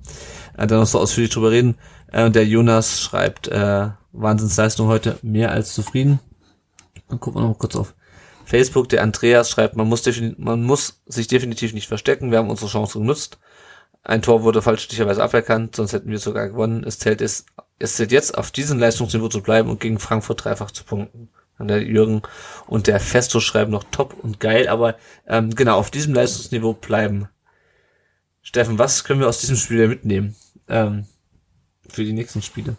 äh, 0.57 0.67
dann 0.67 0.79
noch 0.79 0.87
so 0.87 0.99
ausführlich 0.99 1.31
drüber 1.31 1.51
reden. 1.51 1.77
Äh, 2.11 2.29
der 2.29 2.45
Jonas 2.45 3.01
schreibt 3.01 3.47
äh, 3.47 3.89
Wahnsinnsleistung 4.11 4.87
heute 4.87 5.17
mehr 5.21 5.51
als 5.51 5.73
zufrieden. 5.73 6.19
Dann 7.07 7.19
gucken 7.19 7.39
wir 7.39 7.43
noch 7.43 7.55
mal 7.55 7.59
kurz 7.59 7.75
auf 7.75 7.95
Facebook. 8.45 8.89
Der 8.89 9.01
Andreas 9.01 9.49
schreibt, 9.49 9.75
man 9.75 9.87
muss, 9.87 10.03
man 10.37 10.63
muss 10.63 11.01
sich 11.05 11.27
definitiv 11.27 11.73
nicht 11.73 11.87
verstecken. 11.87 12.31
Wir 12.31 12.39
haben 12.39 12.49
unsere 12.49 12.69
Chance 12.69 12.99
genutzt. 12.99 13.39
Ein 14.05 14.21
Tor 14.21 14.43
wurde 14.43 14.61
fälschlicherweise 14.61 15.23
aberkannt, 15.23 15.75
sonst 15.75 15.93
hätten 15.93 16.11
wir 16.11 16.19
sogar 16.19 16.47
gewonnen. 16.47 16.83
Es 16.83 16.99
zählt 16.99 17.21
es, 17.21 17.47
es 17.79 17.95
zählt 17.95 18.11
jetzt 18.11 18.37
auf 18.37 18.51
diesem 18.51 18.77
Leistungsniveau 18.77 19.29
zu 19.29 19.41
bleiben 19.41 19.67
und 19.67 19.79
gegen 19.79 19.97
Frankfurt 19.97 20.45
dreifach 20.45 20.69
zu 20.69 20.83
punkten. 20.83 21.29
Und 21.57 21.69
der 21.69 21.81
Jürgen 21.81 22.21
und 22.67 22.85
der 22.85 22.99
Festo 22.99 23.39
schreiben 23.39 23.71
noch 23.71 23.83
top 23.89 24.13
und 24.21 24.39
geil, 24.39 24.67
aber 24.67 24.95
ähm, 25.25 25.49
genau, 25.49 25.77
auf 25.77 25.89
diesem 25.89 26.13
Leistungsniveau 26.13 26.73
bleiben. 26.73 27.29
Steffen, 28.43 28.77
was 28.77 29.05
können 29.05 29.21
wir 29.21 29.27
aus 29.27 29.39
diesem 29.39 29.55
Spiel 29.55 29.87
mitnehmen 29.87 30.35
ähm, 30.67 31.07
für 31.89 32.03
die 32.03 32.13
nächsten 32.13 32.43
Spiele? 32.43 32.75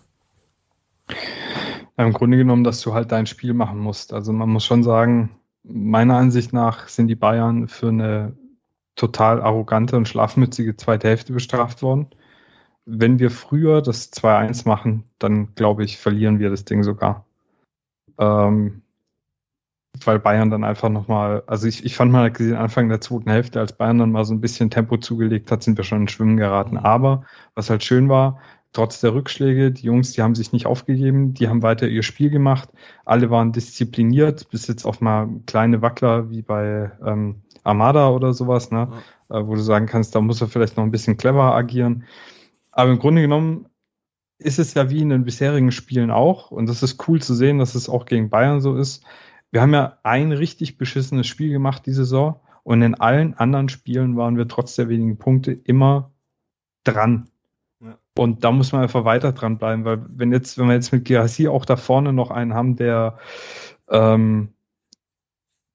Im 1.96 2.12
Grunde 2.12 2.36
genommen, 2.36 2.62
dass 2.62 2.82
du 2.82 2.94
halt 2.94 3.10
dein 3.10 3.26
Spiel 3.26 3.52
machen 3.52 3.78
musst. 3.78 4.12
Also 4.12 4.32
man 4.32 4.50
muss 4.50 4.64
schon 4.64 4.84
sagen, 4.84 5.40
meiner 5.64 6.18
Ansicht 6.18 6.52
nach 6.52 6.86
sind 6.86 7.08
die 7.08 7.16
Bayern 7.16 7.66
für 7.66 7.88
eine 7.88 8.36
total 8.96 9.40
arrogante 9.40 9.96
und 9.96 10.08
schlafmützige 10.08 10.76
zweite 10.76 11.08
Hälfte 11.08 11.32
bestraft 11.32 11.82
worden. 11.82 12.08
Wenn 12.86 13.18
wir 13.18 13.30
früher 13.30 13.82
das 13.82 14.12
2-1 14.12 14.66
machen, 14.66 15.04
dann 15.18 15.54
glaube 15.54 15.84
ich, 15.84 15.98
verlieren 15.98 16.38
wir 16.38 16.50
das 16.50 16.64
Ding 16.64 16.82
sogar. 16.82 17.26
Ähm, 18.18 18.82
weil 20.04 20.18
Bayern 20.18 20.50
dann 20.50 20.64
einfach 20.64 20.88
nochmal, 20.88 21.42
also 21.46 21.66
ich, 21.66 21.84
ich 21.84 21.96
fand 21.96 22.12
mal 22.12 22.30
gesehen, 22.30 22.56
Anfang 22.56 22.88
der 22.88 23.00
zweiten 23.00 23.30
Hälfte, 23.30 23.60
als 23.60 23.72
Bayern 23.72 23.98
dann 23.98 24.12
mal 24.12 24.24
so 24.24 24.34
ein 24.34 24.40
bisschen 24.40 24.70
Tempo 24.70 24.98
zugelegt 24.98 25.50
hat, 25.50 25.62
sind 25.62 25.76
wir 25.78 25.84
schon 25.84 26.02
ins 26.02 26.12
Schwimmen 26.12 26.36
geraten. 26.36 26.76
Aber 26.76 27.24
was 27.54 27.70
halt 27.70 27.82
schön 27.82 28.08
war, 28.08 28.40
trotz 28.72 29.00
der 29.00 29.14
Rückschläge, 29.14 29.72
die 29.72 29.86
Jungs, 29.86 30.12
die 30.12 30.22
haben 30.22 30.34
sich 30.34 30.52
nicht 30.52 30.66
aufgegeben, 30.66 31.34
die 31.34 31.48
haben 31.48 31.62
weiter 31.62 31.88
ihr 31.88 32.02
Spiel 32.02 32.30
gemacht, 32.30 32.68
alle 33.04 33.30
waren 33.30 33.52
diszipliniert, 33.52 34.50
bis 34.50 34.66
jetzt 34.66 34.84
auch 34.84 35.00
mal 35.00 35.28
kleine 35.46 35.80
Wackler 35.82 36.30
wie 36.30 36.42
bei 36.42 36.92
ähm, 37.04 37.42
Armada 37.66 38.10
oder 38.10 38.32
sowas, 38.32 38.70
ne? 38.70 38.88
Ja. 39.28 39.38
Äh, 39.38 39.46
wo 39.46 39.54
du 39.54 39.60
sagen 39.60 39.86
kannst, 39.86 40.14
da 40.14 40.20
muss 40.20 40.40
er 40.40 40.48
vielleicht 40.48 40.76
noch 40.76 40.84
ein 40.84 40.90
bisschen 40.90 41.16
clever 41.16 41.54
agieren. 41.54 42.04
Aber 42.70 42.90
im 42.90 42.98
Grunde 42.98 43.22
genommen 43.22 43.66
ist 44.38 44.58
es 44.58 44.74
ja 44.74 44.90
wie 44.90 45.00
in 45.00 45.08
den 45.08 45.24
bisherigen 45.24 45.72
Spielen 45.72 46.10
auch, 46.10 46.50
und 46.50 46.68
das 46.68 46.82
ist 46.82 47.08
cool 47.08 47.20
zu 47.22 47.34
sehen, 47.34 47.58
dass 47.58 47.74
es 47.74 47.88
auch 47.88 48.04
gegen 48.04 48.30
Bayern 48.30 48.60
so 48.60 48.76
ist. 48.76 49.04
Wir 49.50 49.62
haben 49.62 49.72
ja 49.72 49.98
ein 50.02 50.32
richtig 50.32 50.76
beschissenes 50.76 51.26
Spiel 51.26 51.50
gemacht 51.50 51.86
diese 51.86 52.04
Saison 52.04 52.40
und 52.62 52.82
in 52.82 52.94
allen 52.94 53.34
anderen 53.34 53.68
Spielen 53.68 54.16
waren 54.16 54.36
wir 54.36 54.48
trotz 54.48 54.74
der 54.74 54.88
wenigen 54.88 55.18
Punkte 55.18 55.52
immer 55.52 56.10
dran. 56.84 57.30
Ja. 57.80 57.96
Und 58.16 58.44
da 58.44 58.52
muss 58.52 58.72
man 58.72 58.82
einfach 58.82 59.04
weiter 59.04 59.32
dran 59.32 59.58
bleiben, 59.58 59.84
weil 59.84 60.04
wenn 60.08 60.32
jetzt, 60.32 60.58
wenn 60.58 60.66
wir 60.66 60.74
jetzt 60.74 60.92
mit 60.92 61.04
Girassi 61.04 61.48
auch 61.48 61.64
da 61.64 61.76
vorne 61.76 62.12
noch 62.12 62.30
einen 62.30 62.54
haben, 62.54 62.76
der 62.76 63.18
ähm, 63.88 64.50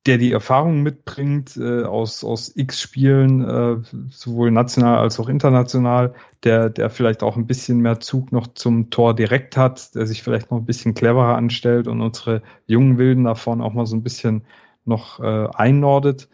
der 0.08 0.18
die 0.18 0.32
Erfahrung 0.32 0.82
mitbringt 0.82 1.58
äh, 1.58 1.84
aus, 1.84 2.24
aus 2.24 2.56
X-Spielen, 2.56 3.44
äh, 3.44 3.78
sowohl 4.10 4.50
national 4.50 4.98
als 4.98 5.20
auch 5.20 5.30
international, 5.30 6.16
der, 6.44 6.70
der 6.72 6.90
vielleicht 6.90 7.22
auch 7.22 7.38
ein 7.38 7.46
bisschen 7.46 7.80
mehr 7.82 8.00
Zug 8.00 8.32
noch 8.32 8.48
zum 8.48 8.90
Tor 8.90 9.16
direkt 9.16 9.58
hat, 9.58 9.94
der 9.94 10.08
sich 10.08 10.24
vielleicht 10.24 10.50
noch 10.50 10.58
ein 10.58 10.66
bisschen 10.66 10.96
cleverer 10.96 11.36
anstellt 11.36 11.88
und 11.88 12.02
unsere 12.02 12.42
jungen 12.66 12.98
Wilden 12.98 13.26
da 13.26 13.36
vorne 13.36 13.64
auch 13.64 13.74
mal 13.74 13.86
so 13.86 13.96
ein 13.96 14.04
bisschen 14.04 14.44
noch 14.86 15.20
äh, 15.20 15.48
einnordet, 15.54 16.30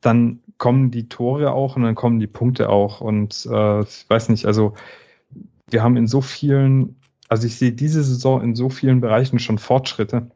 dann 0.00 0.40
kommen 0.58 0.90
die 0.90 1.08
Tore 1.08 1.52
auch 1.52 1.76
und 1.76 1.82
dann 1.84 1.94
kommen 1.94 2.18
die 2.18 2.26
Punkte 2.26 2.70
auch. 2.70 3.00
Und 3.00 3.46
äh, 3.50 3.82
ich 3.82 4.04
weiß 4.08 4.30
nicht, 4.30 4.46
also 4.46 4.74
wir 5.70 5.82
haben 5.84 5.96
in 5.96 6.08
so 6.08 6.20
vielen, 6.20 7.00
also 7.28 7.46
ich 7.46 7.56
sehe 7.56 7.72
diese 7.72 8.02
Saison 8.02 8.42
in 8.42 8.56
so 8.56 8.68
vielen 8.68 9.00
Bereichen 9.00 9.38
schon 9.38 9.58
Fortschritte 9.58 10.32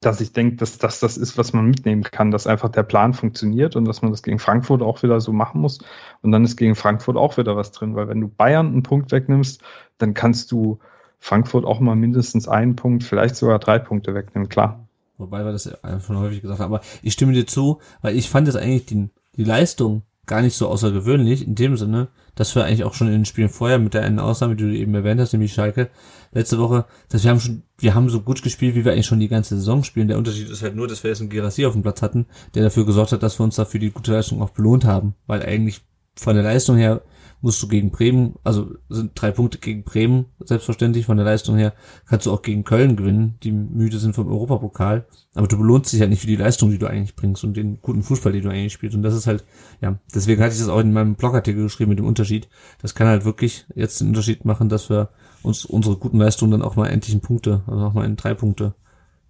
dass 0.00 0.20
ich 0.20 0.32
denke, 0.32 0.56
dass 0.56 0.78
das 0.78 1.00
das 1.00 1.16
ist, 1.16 1.38
was 1.38 1.52
man 1.52 1.66
mitnehmen 1.66 2.02
kann, 2.02 2.30
dass 2.30 2.46
einfach 2.46 2.68
der 2.68 2.82
Plan 2.82 3.14
funktioniert 3.14 3.76
und 3.76 3.86
dass 3.86 4.02
man 4.02 4.10
das 4.10 4.22
gegen 4.22 4.38
Frankfurt 4.38 4.82
auch 4.82 5.02
wieder 5.02 5.20
so 5.20 5.32
machen 5.32 5.60
muss. 5.60 5.78
Und 6.22 6.32
dann 6.32 6.44
ist 6.44 6.56
gegen 6.56 6.74
Frankfurt 6.74 7.16
auch 7.16 7.38
wieder 7.38 7.56
was 7.56 7.72
drin, 7.72 7.96
weil 7.96 8.08
wenn 8.08 8.20
du 8.20 8.28
Bayern 8.28 8.68
einen 8.68 8.82
Punkt 8.82 9.10
wegnimmst, 9.10 9.62
dann 9.98 10.14
kannst 10.14 10.52
du 10.52 10.78
Frankfurt 11.18 11.64
auch 11.64 11.80
mal 11.80 11.96
mindestens 11.96 12.46
einen 12.46 12.76
Punkt, 12.76 13.04
vielleicht 13.04 13.36
sogar 13.36 13.58
drei 13.58 13.78
Punkte 13.78 14.14
wegnehmen, 14.14 14.48
klar. 14.48 14.86
Wobei 15.18 15.44
wir 15.44 15.52
das 15.52 15.64
ja 15.64 16.00
schon 16.00 16.18
häufig 16.18 16.42
gesagt 16.42 16.60
haben, 16.60 16.74
aber 16.74 16.84
ich 17.02 17.14
stimme 17.14 17.32
dir 17.32 17.46
zu, 17.46 17.80
weil 18.02 18.16
ich 18.16 18.28
fand 18.28 18.48
jetzt 18.48 18.56
eigentlich 18.56 18.84
die, 18.84 19.08
die 19.36 19.44
Leistung 19.44 20.02
gar 20.26 20.42
nicht 20.42 20.56
so 20.56 20.68
außergewöhnlich 20.68 21.46
in 21.46 21.54
dem 21.54 21.76
Sinne, 21.76 22.08
dass 22.36 22.54
wir 22.54 22.64
eigentlich 22.64 22.84
auch 22.84 22.94
schon 22.94 23.08
in 23.08 23.14
den 23.14 23.24
Spielen 23.24 23.48
vorher 23.48 23.80
mit 23.80 23.94
der 23.94 24.02
einen 24.02 24.20
Ausnahme, 24.20 24.54
die 24.54 24.64
du 24.64 24.76
eben 24.76 24.94
erwähnt 24.94 25.20
hast, 25.20 25.32
nämlich 25.32 25.52
Schalke, 25.52 25.90
letzte 26.32 26.58
Woche, 26.58 26.84
dass 27.08 27.24
wir 27.24 27.30
haben 27.30 27.40
schon, 27.40 27.62
wir 27.78 27.94
haben 27.94 28.08
so 28.08 28.20
gut 28.20 28.42
gespielt, 28.42 28.76
wie 28.76 28.84
wir 28.84 28.92
eigentlich 28.92 29.06
schon 29.06 29.18
die 29.18 29.28
ganze 29.28 29.56
Saison 29.56 29.82
spielen. 29.82 30.06
Der 30.06 30.18
Unterschied 30.18 30.48
ist 30.48 30.62
halt 30.62 30.76
nur, 30.76 30.86
dass 30.86 31.02
wir 31.02 31.10
jetzt 31.10 31.20
einen 31.20 31.30
Gerassi 31.30 31.66
auf 31.66 31.72
dem 31.72 31.82
Platz 31.82 32.02
hatten, 32.02 32.26
der 32.54 32.62
dafür 32.62 32.86
gesorgt 32.86 33.12
hat, 33.12 33.22
dass 33.22 33.40
wir 33.40 33.44
uns 33.44 33.56
dafür 33.56 33.80
die 33.80 33.90
gute 33.90 34.12
Leistung 34.12 34.40
auch 34.42 34.50
belohnt 34.50 34.84
haben, 34.84 35.14
weil 35.26 35.42
eigentlich 35.42 35.80
von 36.14 36.34
der 36.34 36.44
Leistung 36.44 36.76
her 36.76 37.02
musst 37.46 37.62
du 37.62 37.68
gegen 37.68 37.92
Bremen, 37.92 38.34
also 38.42 38.74
sind 38.88 39.12
drei 39.14 39.30
Punkte 39.30 39.58
gegen 39.58 39.84
Bremen, 39.84 40.24
selbstverständlich 40.40 41.06
von 41.06 41.16
der 41.16 41.24
Leistung 41.24 41.56
her, 41.56 41.74
kannst 42.04 42.26
du 42.26 42.32
auch 42.32 42.42
gegen 42.42 42.64
Köln 42.64 42.96
gewinnen, 42.96 43.36
die 43.44 43.52
müde 43.52 44.00
sind 44.00 44.16
vom 44.16 44.26
Europapokal, 44.26 45.06
aber 45.36 45.46
du 45.46 45.56
belohnst 45.56 45.92
dich 45.92 46.00
halt 46.00 46.10
nicht 46.10 46.22
für 46.22 46.26
die 46.26 46.34
Leistung, 46.34 46.72
die 46.72 46.78
du 46.78 46.88
eigentlich 46.88 47.14
bringst 47.14 47.44
und 47.44 47.56
den 47.56 47.80
guten 47.80 48.02
Fußball, 48.02 48.32
den 48.32 48.42
du 48.42 48.48
eigentlich 48.48 48.72
spielst 48.72 48.96
und 48.96 49.04
das 49.04 49.14
ist 49.14 49.28
halt, 49.28 49.44
ja, 49.80 49.96
deswegen 50.12 50.42
hatte 50.42 50.54
ich 50.54 50.58
das 50.58 50.68
auch 50.68 50.80
in 50.80 50.92
meinem 50.92 51.14
Blogartikel 51.14 51.62
geschrieben 51.62 51.90
mit 51.90 52.00
dem 52.00 52.06
Unterschied, 52.06 52.48
das 52.82 52.96
kann 52.96 53.06
halt 53.06 53.24
wirklich 53.24 53.64
jetzt 53.76 54.00
den 54.00 54.08
Unterschied 54.08 54.44
machen, 54.44 54.68
dass 54.68 54.90
wir 54.90 55.10
uns 55.44 55.64
unsere 55.64 55.96
guten 55.96 56.18
Leistungen 56.18 56.50
dann 56.50 56.62
auch 56.62 56.74
mal 56.74 56.88
endlich 56.88 57.14
in 57.14 57.20
Punkte, 57.20 57.62
also 57.68 57.84
auch 57.84 57.94
mal 57.94 58.06
in 58.06 58.16
drei 58.16 58.34
Punkte 58.34 58.74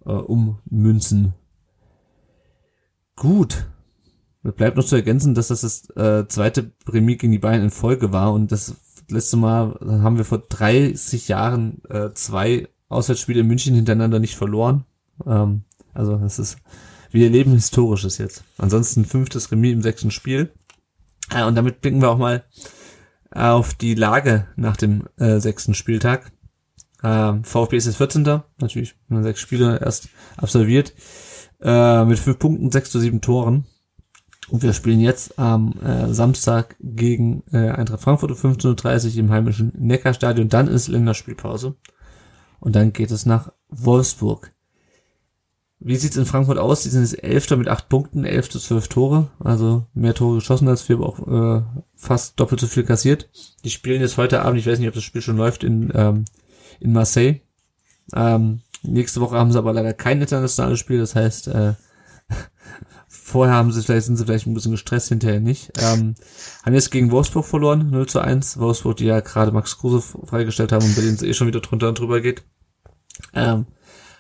äh, 0.07 0.13
ummünzen. 0.13 1.35
Gut. 3.15 3.67
Bleibt 4.53 4.77
noch 4.77 4.85
zu 4.85 4.97
ergänzen, 4.97 5.35
dass 5.35 5.49
das 5.49 5.63
das 5.63 5.91
äh, 5.97 6.27
zweite 6.29 6.71
Remis 6.89 7.19
gegen 7.19 7.33
die 7.33 7.39
Bayern 7.39 7.63
in 7.63 7.71
Folge 7.71 8.13
war 8.13 8.33
und 8.33 8.53
das 8.53 8.75
letzte 9.09 9.37
Mal 9.37 9.79
haben 9.81 10.19
wir 10.19 10.25
vor 10.25 10.39
30 10.39 11.29
Jahren 11.29 11.83
äh, 11.89 12.11
zwei 12.15 12.69
Auswärtsspiele 12.89 13.41
in 13.41 13.47
München 13.47 13.75
hintereinander 13.75 14.19
nicht 14.19 14.37
verloren. 14.37 14.85
Ähm, 15.27 15.65
also 15.95 16.17
das 16.17 16.39
ist, 16.39 16.59
wir 17.11 17.25
erleben 17.25 17.53
Historisches 17.53 18.19
jetzt. 18.19 18.45
Ansonsten 18.59 19.05
fünftes 19.05 19.51
Remis 19.51 19.73
im 19.73 19.83
sechsten 19.83 20.11
Spiel. 20.11 20.53
Äh, 21.35 21.45
und 21.45 21.55
damit 21.55 21.81
blicken 21.81 22.01
wir 22.01 22.11
auch 22.11 22.19
mal 22.19 22.45
auf 23.31 23.75
die 23.75 23.95
Lage 23.95 24.47
nach 24.57 24.77
dem 24.77 25.05
äh, 25.19 25.41
sechsten 25.41 25.75
Spieltag. 25.75 26.33
Äh, 27.03 27.35
VfB 27.43 27.77
ist 27.77 27.87
jetzt 27.87 27.97
14. 27.97 28.43
Natürlich 28.59 28.95
sechs 29.09 29.41
Spiele 29.41 29.81
erst 29.81 30.09
absolviert. 30.37 30.95
Äh, 31.61 32.05
mit 32.05 32.19
fünf 32.19 32.39
Punkten, 32.39 32.71
sechs 32.71 32.91
zu 32.91 33.01
sieben 33.01 33.21
Toren. 33.21 33.67
Und 34.49 34.63
wir 34.63 34.73
spielen 34.73 35.01
jetzt 35.01 35.39
am 35.39 35.75
äh, 35.81 36.13
Samstag 36.13 36.77
gegen 36.81 37.43
äh, 37.53 37.71
Eintracht 37.71 38.03
Frankfurt 38.03 38.31
um 38.31 38.37
15.30 38.37 39.13
Uhr 39.13 39.19
im 39.19 39.31
heimischen 39.31 39.73
Neckarstadion. 39.77 40.49
Dann 40.49 40.69
ist 40.69 40.89
Länderspielpause. 40.89 41.75
Und 42.61 42.77
dann 42.77 42.93
geht 42.93 43.11
es 43.11 43.27
nach 43.27 43.53
Wolfsburg. 43.69 44.53
Wie 45.79 45.97
sieht's 45.97 46.17
in 46.17 46.27
Frankfurt 46.27 46.59
aus? 46.59 46.83
Die 46.83 46.89
sind 46.89 47.03
jetzt 47.03 47.23
Elfter 47.23 47.57
mit 47.57 47.69
acht 47.69 47.89
Punkten, 47.89 48.25
elf 48.25 48.49
zu 48.49 48.59
zwölf 48.59 48.89
Tore. 48.89 49.31
Also 49.41 49.87
mehr 49.95 50.15
Tore 50.15 50.37
geschossen 50.37 50.69
als 50.69 50.89
wir, 50.89 50.97
aber 50.97 51.07
auch 51.07 51.29
äh, 51.29 51.63
fast 51.95 52.41
doppelt 52.41 52.61
so 52.61 52.67
viel 52.67 52.85
kassiert. 52.85 53.29
Die 53.65 53.71
spielen 53.71 54.01
jetzt 54.01 54.17
heute 54.17 54.43
Abend, 54.43 54.59
ich 54.59 54.67
weiß 54.67 54.79
nicht, 54.79 54.89
ob 54.89 54.95
das 54.95 55.05
Spiel 55.05 55.23
schon 55.23 55.37
läuft, 55.37 55.65
in, 55.65 55.93
ähm, 55.95 56.25
in 56.81 56.93
Marseille. 56.93 57.41
Ähm, 58.15 58.61
nächste 58.83 59.21
Woche 59.21 59.37
haben 59.37 59.53
sie 59.53 59.59
aber 59.59 59.73
leider 59.73 59.93
kein 59.93 60.21
internationales 60.21 60.79
Spiel, 60.79 60.99
das 60.99 61.15
heißt, 61.15 61.49
äh, 61.49 61.75
vorher 63.27 63.57
haben 63.57 63.73
sie 63.73 63.83
vielleicht, 63.83 64.07
sind 64.07 64.17
sie 64.17 64.25
vielleicht 64.25 64.47
ein 64.47 64.55
bisschen 64.55 64.71
gestresst, 64.71 65.09
hinterher 65.09 65.41
nicht. 65.41 65.73
Ähm, 65.79 66.15
haben 66.65 66.75
jetzt 66.75 66.93
gegen 66.93 67.11
Wolfsburg 67.11 67.45
verloren, 67.45 67.91
0 67.91 68.07
zu 68.07 68.21
1. 68.21 68.61
Wolfsburg, 68.61 68.97
die 68.99 69.07
ja 69.07 69.19
gerade 69.19 69.51
Max 69.51 69.79
Kruse 69.79 70.01
freigestellt 70.01 70.71
haben 70.71 70.85
und 70.85 70.95
bei 70.95 71.03
denen 71.03 71.17
es 71.17 71.23
eh 71.23 71.35
schon 71.35 71.49
wieder 71.49 71.61
drunter 71.61 71.89
und 71.89 71.99
drüber 71.99 72.21
geht. 72.21 72.45
Ähm, 73.35 73.67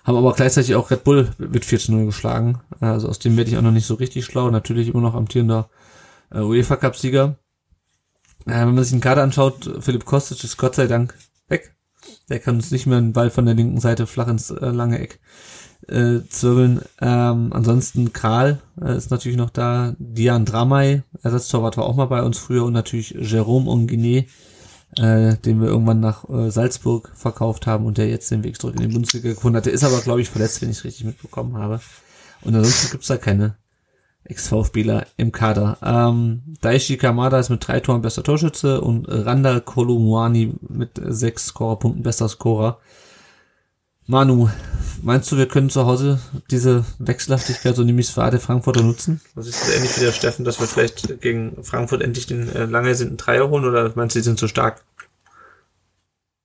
haben 0.02 0.16
aber 0.16 0.32
gleichzeitig 0.34 0.74
auch 0.74 0.90
Red 0.90 1.04
Bull 1.04 1.30
mit 1.38 1.64
4 1.64 1.78
zu 1.78 1.92
0 1.92 2.06
geschlagen. 2.06 2.60
Also 2.80 3.08
aus 3.08 3.20
dem 3.20 3.36
werde 3.36 3.48
ich 3.48 3.56
auch 3.56 3.62
noch 3.62 3.70
nicht 3.70 3.86
so 3.86 3.94
richtig 3.94 4.24
schlau. 4.24 4.50
Natürlich 4.50 4.88
immer 4.88 5.00
noch 5.00 5.14
amtierender 5.14 5.70
äh, 6.32 6.40
UEFA 6.40 6.74
Cup 6.74 6.96
Sieger. 6.96 7.38
Äh, 8.44 8.66
wenn 8.66 8.74
man 8.74 8.82
sich 8.82 8.92
den 8.92 9.00
Kader 9.00 9.22
anschaut, 9.22 9.70
Philipp 9.78 10.04
Kostic 10.04 10.42
ist 10.42 10.56
Gott 10.56 10.74
sei 10.74 10.88
Dank 10.88 11.14
weg. 11.48 11.76
Der 12.28 12.40
kann 12.40 12.56
uns 12.56 12.72
nicht 12.72 12.86
mehr 12.86 12.98
einen 12.98 13.12
Ball 13.12 13.30
von 13.30 13.46
der 13.46 13.54
linken 13.54 13.80
Seite 13.80 14.08
flach 14.08 14.26
ins 14.26 14.50
äh, 14.50 14.66
lange 14.66 14.98
Eck 14.98 15.20
äh, 15.88 16.20
zwirbeln. 16.28 16.80
Ähm, 17.00 17.52
ansonsten 17.52 18.12
Kral 18.12 18.60
äh, 18.80 18.96
ist 18.96 19.10
natürlich 19.10 19.38
noch 19.38 19.50
da. 19.50 19.94
Dian 19.98 20.44
Dramay, 20.44 21.02
Ersatztorwart 21.22 21.76
war 21.76 21.84
auch 21.84 21.96
mal 21.96 22.06
bei 22.06 22.22
uns 22.22 22.38
früher 22.38 22.64
und 22.64 22.72
natürlich 22.72 23.16
Jérôme 23.16 23.66
Onguiné, 23.66 24.26
äh, 24.98 25.36
den 25.36 25.60
wir 25.60 25.68
irgendwann 25.68 26.00
nach 26.00 26.28
äh, 26.28 26.50
Salzburg 26.50 27.12
verkauft 27.14 27.66
haben 27.66 27.86
und 27.86 27.98
der 27.98 28.08
jetzt 28.08 28.30
den 28.30 28.44
Weg 28.44 28.60
zurück 28.60 28.76
in 28.76 28.88
die 28.88 28.92
Bundesliga 28.94 29.30
gefunden 29.30 29.56
hat. 29.56 29.66
Der 29.66 29.72
ist 29.72 29.84
aber, 29.84 30.00
glaube 30.00 30.20
ich, 30.20 30.30
verletzt, 30.30 30.62
wenn 30.62 30.70
ich 30.70 30.84
richtig 30.84 31.04
mitbekommen 31.04 31.56
habe. 31.56 31.80
Und 32.42 32.54
ansonsten 32.54 32.90
gibt's 32.92 33.08
da 33.08 33.16
keine 33.16 33.56
Ex-VfBler 34.24 35.06
im 35.16 35.32
Kader. 35.32 35.78
Ähm, 35.82 36.56
Daishi 36.60 36.96
Kamada 36.96 37.38
ist 37.38 37.50
mit 37.50 37.66
drei 37.66 37.80
Toren 37.80 38.02
bester 38.02 38.22
Torschütze 38.22 38.80
und 38.80 39.06
Randall 39.08 39.60
Kolomwani 39.60 40.54
mit 40.68 41.00
sechs 41.00 41.46
Scorerpunkten 41.46 42.02
bester 42.02 42.28
Scorer. 42.28 42.78
Manu, 44.08 44.48
meinst 45.02 45.32
du, 45.32 45.36
wir 45.36 45.48
können 45.48 45.68
zu 45.68 45.84
Hause 45.84 46.20
diese 46.50 46.84
Wechselhaftigkeit, 46.98 47.74
so 47.74 47.82
nämlich 47.82 48.10
für 48.10 48.30
der 48.30 48.40
Frankfurter 48.40 48.82
nutzen? 48.82 49.20
Was 49.34 49.48
ist 49.48 49.62
das 49.62 49.74
ähnlich 49.74 49.96
wie 49.96 50.04
der 50.04 50.12
Steffen, 50.12 50.44
dass 50.44 50.60
wir 50.60 50.66
vielleicht 50.66 51.20
gegen 51.20 51.62
Frankfurt 51.64 52.02
endlich 52.02 52.26
den 52.26 52.48
äh, 52.54 52.66
lange 52.66 52.94
sind 52.94 53.16
Dreier 53.16 53.48
holen 53.48 53.64
oder 53.64 53.92
meinst 53.96 54.14
du, 54.14 54.20
die 54.20 54.24
sind 54.24 54.38
zu 54.38 54.46
stark? 54.46 54.84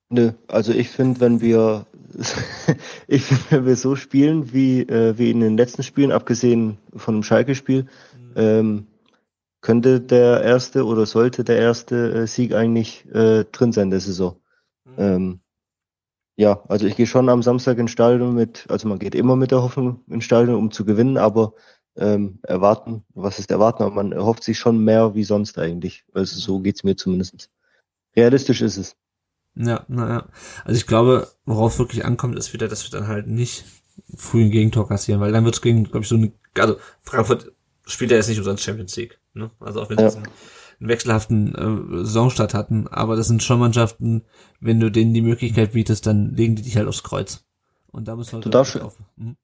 Nö, 0.10 0.32
also 0.48 0.74
ich 0.74 0.90
finde, 0.90 1.20
wenn 1.20 1.40
wir 1.40 1.86
ich 3.08 3.24
finde, 3.24 3.44
wenn 3.50 3.66
wir 3.66 3.76
so 3.76 3.96
spielen 3.96 4.52
wie, 4.54 4.82
äh, 4.82 5.18
wie 5.18 5.32
in 5.32 5.40
den 5.40 5.58
letzten 5.58 5.84
Spielen, 5.84 6.12
abgesehen 6.12 6.78
von 6.96 7.16
dem 7.16 7.24
Schalke-Spiel, 7.24 7.84
mhm. 7.84 8.34
ähm, 8.36 8.88
könnte 9.62 10.02
der 10.02 10.42
erste 10.42 10.86
oder 10.86 11.06
sollte 11.06 11.44
der 11.44 11.58
erste 11.58 12.24
äh, 12.24 12.28
Sieg 12.28 12.54
eigentlich 12.54 13.06
äh, 13.14 13.46
drin 13.52 13.72
sein 13.72 13.92
der 13.92 14.00
Saison. 14.00 14.36
Mhm. 14.86 14.94
Ähm, 14.98 15.40
ja, 16.36 16.64
also 16.68 16.88
ich 16.88 16.96
gehe 16.96 17.08
schon 17.08 17.30
am 17.30 17.44
Samstag 17.44 17.78
ins 17.78 17.92
Stadion 17.92 18.34
mit, 18.34 18.66
also 18.70 18.88
man 18.88 19.00
geht 19.00 19.16
immer 19.16 19.36
mit 19.36 19.52
der 19.52 19.62
Hoffnung 19.62 20.04
ins 20.08 20.24
Stadion, 20.24 20.56
um 20.56 20.72
zu 20.72 20.86
gewinnen, 20.86 21.18
aber 21.18 21.54
ähm, 21.98 22.40
erwarten, 22.44 23.04
was 23.14 23.40
ist 23.40 23.52
erwarten, 23.52 23.84
aber 23.84 23.96
man 23.96 24.12
erhofft 24.12 24.44
sich 24.44 24.58
schon 24.58 24.84
mehr 24.84 25.14
wie 25.14 25.24
sonst 25.24 25.58
eigentlich. 25.60 26.06
Also 26.14 26.40
so 26.40 26.60
geht's 26.60 26.84
mir 26.84 26.96
zumindest. 26.96 27.50
Realistisch 28.16 28.62
ist 28.62 28.78
es. 28.78 28.96
Ja, 29.56 29.86
naja. 29.88 30.30
Also 30.64 30.78
ich 30.78 30.88
glaube, 30.88 31.28
worauf 31.46 31.74
es 31.74 31.80
wirklich 31.80 32.06
ankommt, 32.06 32.38
ist 32.38 32.54
wieder, 32.54 32.68
dass 32.68 32.90
wir 32.90 32.98
dann 32.98 33.10
halt 33.10 33.28
nicht 33.28 33.66
früh 34.16 34.44
ein 34.44 34.52
Gegentor 34.52 34.88
kassieren, 34.88 35.20
weil 35.20 35.34
dann 35.34 35.44
wird 35.44 35.56
es 35.56 35.62
gegen, 35.62 35.84
glaube 35.84 36.02
ich, 36.02 36.08
so 36.08 36.16
eine, 36.16 36.32
also 36.58 36.78
Frankfurt 37.02 37.52
spielt 37.86 38.12
ja 38.12 38.18
jetzt 38.18 38.30
nicht 38.30 38.38
umsonst 38.38 38.64
Champions 38.64 38.96
League, 38.96 39.20
ne? 39.34 39.52
Also 39.60 39.82
auch 39.82 39.90
wenn 39.90 40.00
ja. 40.00 40.10
sie 40.10 40.22
einen, 40.82 40.90
wechselhaften 40.90 41.56
äh, 41.56 41.98
Saisonstart 42.04 42.54
hatten, 42.54 42.88
aber 42.88 43.16
das 43.16 43.28
sind 43.28 43.44
schon 43.44 43.60
Mannschaften, 43.60 44.24
wenn 44.60 44.80
du 44.80 44.92
denen 44.92 45.14
die 45.14 45.22
Möglichkeit 45.22 45.74
bietest, 45.74 46.06
dann 46.08 46.36
legen 46.36 46.56
die 46.56 46.64
dich 46.64 46.76
halt 46.78 46.88
aufs 46.88 47.04
Kreuz. 47.04 47.46
Und 47.92 48.08
da 48.08 48.16
müssen 48.16 48.34
wir 48.34 48.42
du 48.42 48.50
darfst, 48.50 48.80
auf. 48.80 48.98
Mhm. 49.16 49.36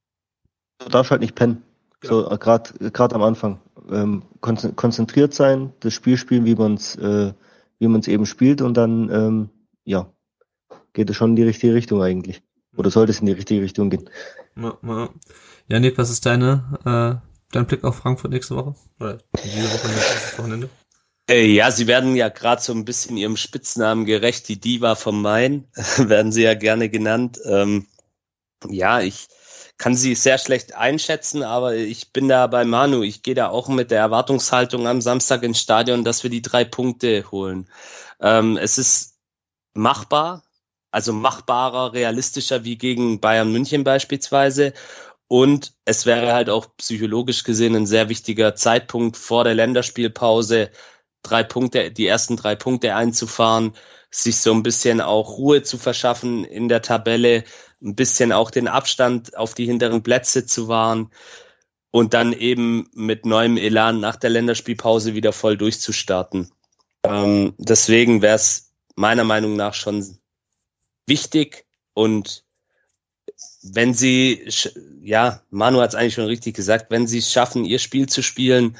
Du 0.79 0.89
darfst 0.89 1.11
halt 1.11 1.21
nicht 1.21 1.35
pennen. 1.35 1.63
Genau. 1.99 2.29
So 2.29 2.37
gerade 2.37 2.91
gerade 2.91 3.15
am 3.15 3.23
Anfang 3.23 3.59
ähm, 3.89 4.23
konzentriert 4.41 5.33
sein, 5.33 5.73
das 5.79 5.93
Spiel 5.93 6.17
spielen, 6.17 6.45
wie 6.45 6.55
man 6.55 6.75
es 6.75 6.95
äh, 6.95 7.33
wie 7.79 7.87
man 7.87 8.01
es 8.01 8.07
eben 8.07 8.25
spielt 8.25 8.61
und 8.61 8.75
dann 8.75 9.09
ähm, 9.09 9.49
ja, 9.83 10.11
geht 10.93 11.09
es 11.09 11.15
schon 11.15 11.31
in 11.31 11.35
die 11.35 11.43
richtige 11.43 11.73
Richtung 11.73 12.01
eigentlich. 12.01 12.43
Oder 12.75 12.91
sollte 12.91 13.11
es 13.11 13.19
in 13.19 13.25
die 13.25 13.31
richtige 13.31 13.61
Richtung 13.61 13.89
gehen. 13.89 14.09
Ja, 14.55 14.77
ja. 14.83 15.09
Janik, 15.67 15.97
was 15.97 16.09
ist 16.09 16.25
deine, 16.25 16.79
äh, 16.85 17.29
dein 17.51 17.65
Blick 17.65 17.83
auf 17.83 17.97
Frankfurt 17.97 18.31
nächste 18.31 18.55
Woche? 18.55 18.75
Oder 18.99 19.17
diese 19.43 19.67
Woche, 19.73 19.87
nächstes 19.87 20.37
Wochenende? 20.37 20.69
Äh, 21.29 21.45
ja, 21.47 21.71
sie 21.71 21.87
werden 21.87 22.15
ja 22.15 22.29
gerade 22.29 22.61
so 22.61 22.73
ein 22.73 22.85
bisschen 22.85 23.17
ihrem 23.17 23.35
Spitznamen 23.37 24.05
gerecht, 24.05 24.47
die 24.47 24.59
Diva 24.59 24.95
vom 24.95 25.21
Main, 25.21 25.67
werden 25.97 26.31
sie 26.31 26.43
ja 26.43 26.53
gerne 26.53 26.89
genannt. 26.89 27.39
Ähm, 27.45 27.87
ja, 28.69 29.01
ich 29.01 29.27
kann 29.77 29.95
sie 29.95 30.15
sehr 30.15 30.37
schlecht 30.37 30.75
einschätzen, 30.75 31.43
aber 31.43 31.75
ich 31.75 32.11
bin 32.13 32.27
da 32.29 32.47
bei 32.47 32.65
Manu. 32.65 33.03
Ich 33.03 33.23
gehe 33.23 33.35
da 33.35 33.49
auch 33.49 33.67
mit 33.69 33.91
der 33.91 33.99
Erwartungshaltung 33.99 34.87
am 34.87 35.01
Samstag 35.01 35.43
ins 35.43 35.59
Stadion, 35.59 36.03
dass 36.03 36.23
wir 36.23 36.29
die 36.29 36.41
drei 36.41 36.63
Punkte 36.65 37.29
holen. 37.31 37.69
Ähm, 38.21 38.57
es 38.57 38.77
ist 38.77 39.17
machbar, 39.73 40.43
also 40.91 41.13
machbarer, 41.13 41.93
realistischer 41.93 42.63
wie 42.63 42.77
gegen 42.77 43.19
Bayern 43.21 43.51
München 43.51 43.83
beispielsweise. 43.83 44.73
Und 45.27 45.73
es 45.85 46.05
wäre 46.05 46.33
halt 46.33 46.49
auch 46.49 46.67
psychologisch 46.77 47.43
gesehen 47.43 47.75
ein 47.75 47.85
sehr 47.85 48.09
wichtiger 48.09 48.55
Zeitpunkt 48.55 49.17
vor 49.17 49.43
der 49.43 49.55
Länderspielpause, 49.55 50.71
drei 51.23 51.43
Punkte, 51.43 51.91
die 51.91 52.07
ersten 52.07 52.37
drei 52.37 52.55
Punkte 52.55 52.95
einzufahren, 52.95 53.73
sich 54.09 54.37
so 54.37 54.53
ein 54.53 54.63
bisschen 54.63 55.01
auch 55.01 55.37
Ruhe 55.37 55.63
zu 55.63 55.77
verschaffen 55.77 56.45
in 56.45 56.69
der 56.69 56.81
Tabelle, 56.81 57.43
ein 57.81 57.95
bisschen 57.95 58.31
auch 58.31 58.51
den 58.51 58.67
Abstand 58.67 59.37
auf 59.37 59.53
die 59.53 59.65
hinteren 59.65 60.03
Plätze 60.03 60.45
zu 60.45 60.67
wahren 60.67 61.11
und 61.91 62.13
dann 62.13 62.33
eben 62.33 62.89
mit 62.93 63.25
neuem 63.25 63.57
Elan 63.57 63.99
nach 63.99 64.15
der 64.15 64.29
Länderspielpause 64.29 65.13
wieder 65.13 65.33
voll 65.33 65.57
durchzustarten. 65.57 66.51
Ähm, 67.03 67.53
deswegen 67.57 68.21
wäre 68.21 68.35
es 68.35 68.73
meiner 68.95 69.23
Meinung 69.23 69.55
nach 69.55 69.73
schon 69.73 70.17
wichtig 71.05 71.65
und 71.93 72.43
wenn 73.61 73.93
sie, 73.93 74.47
ja, 75.01 75.41
Manu 75.49 75.79
hat 75.79 75.89
es 75.89 75.95
eigentlich 75.95 76.13
schon 76.13 76.25
richtig 76.25 76.55
gesagt, 76.55 76.89
wenn 76.89 77.07
sie 77.07 77.19
es 77.19 77.31
schaffen, 77.31 77.65
ihr 77.65 77.79
Spiel 77.79 78.07
zu 78.07 78.23
spielen, 78.23 78.77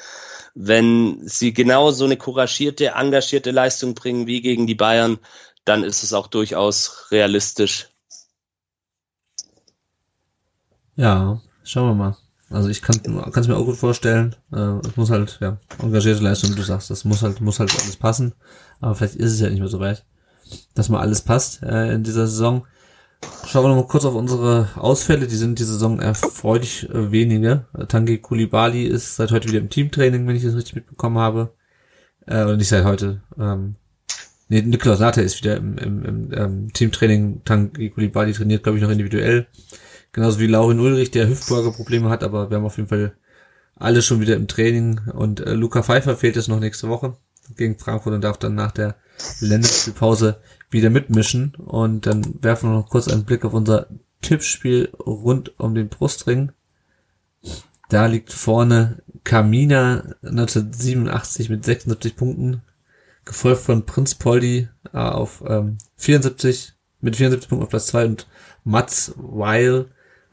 wenn 0.60 1.20
sie 1.28 1.54
genau 1.54 1.92
so 1.92 2.06
eine 2.06 2.18
couragierte, 2.18 2.88
engagierte 2.96 3.52
Leistung 3.52 3.94
bringen 3.94 4.26
wie 4.26 4.42
gegen 4.42 4.66
die 4.66 4.74
Bayern, 4.74 5.20
dann 5.66 5.84
ist 5.84 6.04
es 6.04 6.14
auch 6.14 6.26
durchaus 6.26 7.12
realistisch. 7.12 7.90
Ja, 10.96 11.40
schauen 11.64 11.90
wir 11.90 11.94
mal. 11.94 12.18
Also 12.50 12.70
ich 12.70 12.82
kann 12.82 13.00
es 13.36 13.48
mir 13.48 13.56
auch 13.56 13.66
gut 13.66 13.78
vorstellen. 13.78 14.36
Äh, 14.52 14.80
es 14.88 14.98
muss 14.98 15.12
halt, 15.12 15.38
ja, 15.42 15.58
engagierte 15.80 16.24
Leistung, 16.24 16.56
du 16.56 16.64
sagst, 16.64 16.90
das 16.90 17.06
muss 17.06 17.22
halt, 17.22 17.40
muss 17.40 17.60
halt 17.60 17.72
alles 17.80 17.98
passen. 17.98 18.34
Aber 18.80 18.96
vielleicht 18.96 19.16
ist 19.16 19.34
es 19.34 19.40
ja 19.40 19.50
nicht 19.50 19.60
mehr 19.60 19.68
so 19.68 19.80
weit, 19.80 20.06
dass 20.74 20.90
mal 20.90 21.02
alles 21.02 21.22
passt 21.22 21.62
äh, 21.62 21.94
in 21.94 22.04
dieser 22.04 22.26
Saison. 22.26 22.66
Schauen 23.46 23.64
wir 23.64 23.70
noch 23.70 23.76
mal 23.78 23.88
kurz 23.88 24.06
auf 24.06 24.14
unsere 24.14 24.70
Ausfälle. 24.76 25.26
Die 25.26 25.36
sind 25.36 25.58
diese 25.58 25.74
Saison 25.74 26.00
erfreulich 26.00 26.90
äh, 26.90 27.12
wenige. 27.12 27.66
Tangi 27.88 28.18
Kulibali 28.18 28.84
ist 28.84 29.16
seit 29.16 29.32
heute 29.32 29.48
wieder 29.48 29.60
im 29.60 29.70
Teamtraining, 29.70 30.28
wenn 30.28 30.36
ich 30.36 30.44
das 30.44 30.56
richtig 30.56 30.76
mitbekommen 30.76 31.18
habe. 31.18 31.54
Äh, 32.26 32.44
oder 32.44 32.58
nicht 32.58 32.68
seit 32.68 32.84
heute. 32.84 33.22
Ähm, 33.40 33.76
nee, 34.50 34.62
Niklas 34.62 35.00
Nata 35.00 35.22
ist 35.22 35.42
wieder 35.42 35.58
im, 35.58 35.78
im, 35.78 36.06
im 36.06 36.34
ähm, 36.34 36.74
Teamtraining. 36.74 37.44
Tangi 37.46 37.90
Kulibali 37.90 38.34
trainiert, 38.34 38.64
glaube 38.64 38.78
ich, 38.78 38.84
noch 38.84 38.92
individuell. 38.92 39.48
Genauso 40.12 40.40
wie 40.40 40.48
Laurin 40.48 40.80
Ulrich, 40.80 41.12
der 41.12 41.30
Hüftbeuger-Probleme 41.30 42.10
hat, 42.10 42.24
aber 42.24 42.50
wir 42.50 42.58
haben 42.58 42.66
auf 42.66 42.78
jeden 42.78 42.90
Fall 42.90 43.16
alle 43.76 44.02
schon 44.02 44.20
wieder 44.20 44.36
im 44.36 44.48
Training 44.48 45.00
und 45.14 45.40
äh, 45.40 45.54
Luca 45.54 45.84
Pfeiffer 45.84 46.18
fehlt 46.18 46.36
es 46.36 46.48
noch 46.48 46.60
nächste 46.60 46.90
Woche 46.90 47.16
gegen 47.56 47.78
Frankfurt 47.78 48.14
und 48.14 48.24
darf 48.24 48.38
dann 48.38 48.56
nach 48.56 48.72
der 48.72 48.96
Länderspielpause 49.40 50.40
wieder 50.70 50.90
mitmischen 50.90 51.56
und 51.56 52.06
dann 52.06 52.42
werfen 52.42 52.70
wir 52.70 52.78
noch 52.78 52.90
kurz 52.90 53.08
einen 53.08 53.26
Blick 53.26 53.46
auf 53.46 53.54
unser 53.54 53.88
Tippspiel 54.22 54.92
rund 55.00 55.60
um 55.60 55.76
den 55.76 55.90
Brustring. 55.90 56.52
Da 57.90 58.06
liegt 58.08 58.34
vorne 58.34 59.02
Kamina 59.24 60.16
1987 60.24 61.50
mit 61.50 61.64
76 61.64 62.16
Punkten, 62.16 62.62
gefolgt 63.24 63.62
von 63.62 63.86
Prinz 63.86 64.16
Poldi 64.16 64.68
äh, 64.94 64.98
auf 64.98 65.44
ähm, 65.48 65.78
74 65.96 66.74
mit 67.00 67.16
74 67.16 67.50
Punkten 67.50 67.64
auf 67.64 67.70
Platz 67.70 67.88
2 67.88 68.06
und 68.06 68.28
Mats 68.64 69.14
Weil 69.16 69.88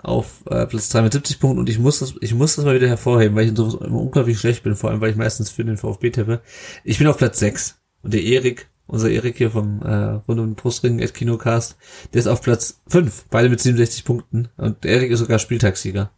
auf 0.04 0.42
äh, 0.46 0.66
Platz 0.66 0.88
3 0.90 1.02
mit 1.02 1.12
70 1.12 1.40
Punkten 1.40 1.58
und 1.58 1.68
ich 1.68 1.78
muss 1.78 1.98
das, 1.98 2.14
ich 2.20 2.34
muss 2.34 2.56
das 2.56 2.64
mal 2.64 2.74
wieder 2.74 2.88
hervorheben, 2.88 3.36
weil 3.36 3.46
ich 3.46 3.58
immer 3.58 4.00
unglaublich 4.00 4.38
schlecht 4.38 4.62
bin, 4.62 4.76
vor 4.76 4.90
allem 4.90 5.00
weil 5.00 5.10
ich 5.10 5.16
meistens 5.16 5.50
für 5.50 5.64
den 5.64 5.76
VfB 5.76 6.10
tippe. 6.10 6.40
Ich 6.84 6.98
bin 6.98 7.06
auf 7.06 7.18
Platz 7.18 7.38
6 7.38 7.80
und 8.02 8.12
der 8.14 8.22
Erik, 8.22 8.68
unser 8.86 9.10
Erik 9.10 9.38
hier 9.38 9.50
vom 9.50 9.82
äh, 9.82 9.94
Rund 10.28 10.40
um 10.40 10.46
den 10.46 10.54
Brustring 10.54 11.02
at 11.02 11.14
Kinocast, 11.14 11.76
der 12.12 12.20
ist 12.20 12.26
auf 12.26 12.42
Platz 12.42 12.82
5, 12.88 13.26
beide 13.30 13.48
mit 13.48 13.60
67 13.60 14.04
Punkten 14.04 14.48
und 14.56 14.84
Erik 14.84 15.10
ist 15.10 15.20
sogar 15.20 15.38
Spieltagssieger. 15.38 16.10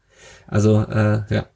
Also, 0.48 0.82
äh, 0.82 1.22
ja, 1.30 1.46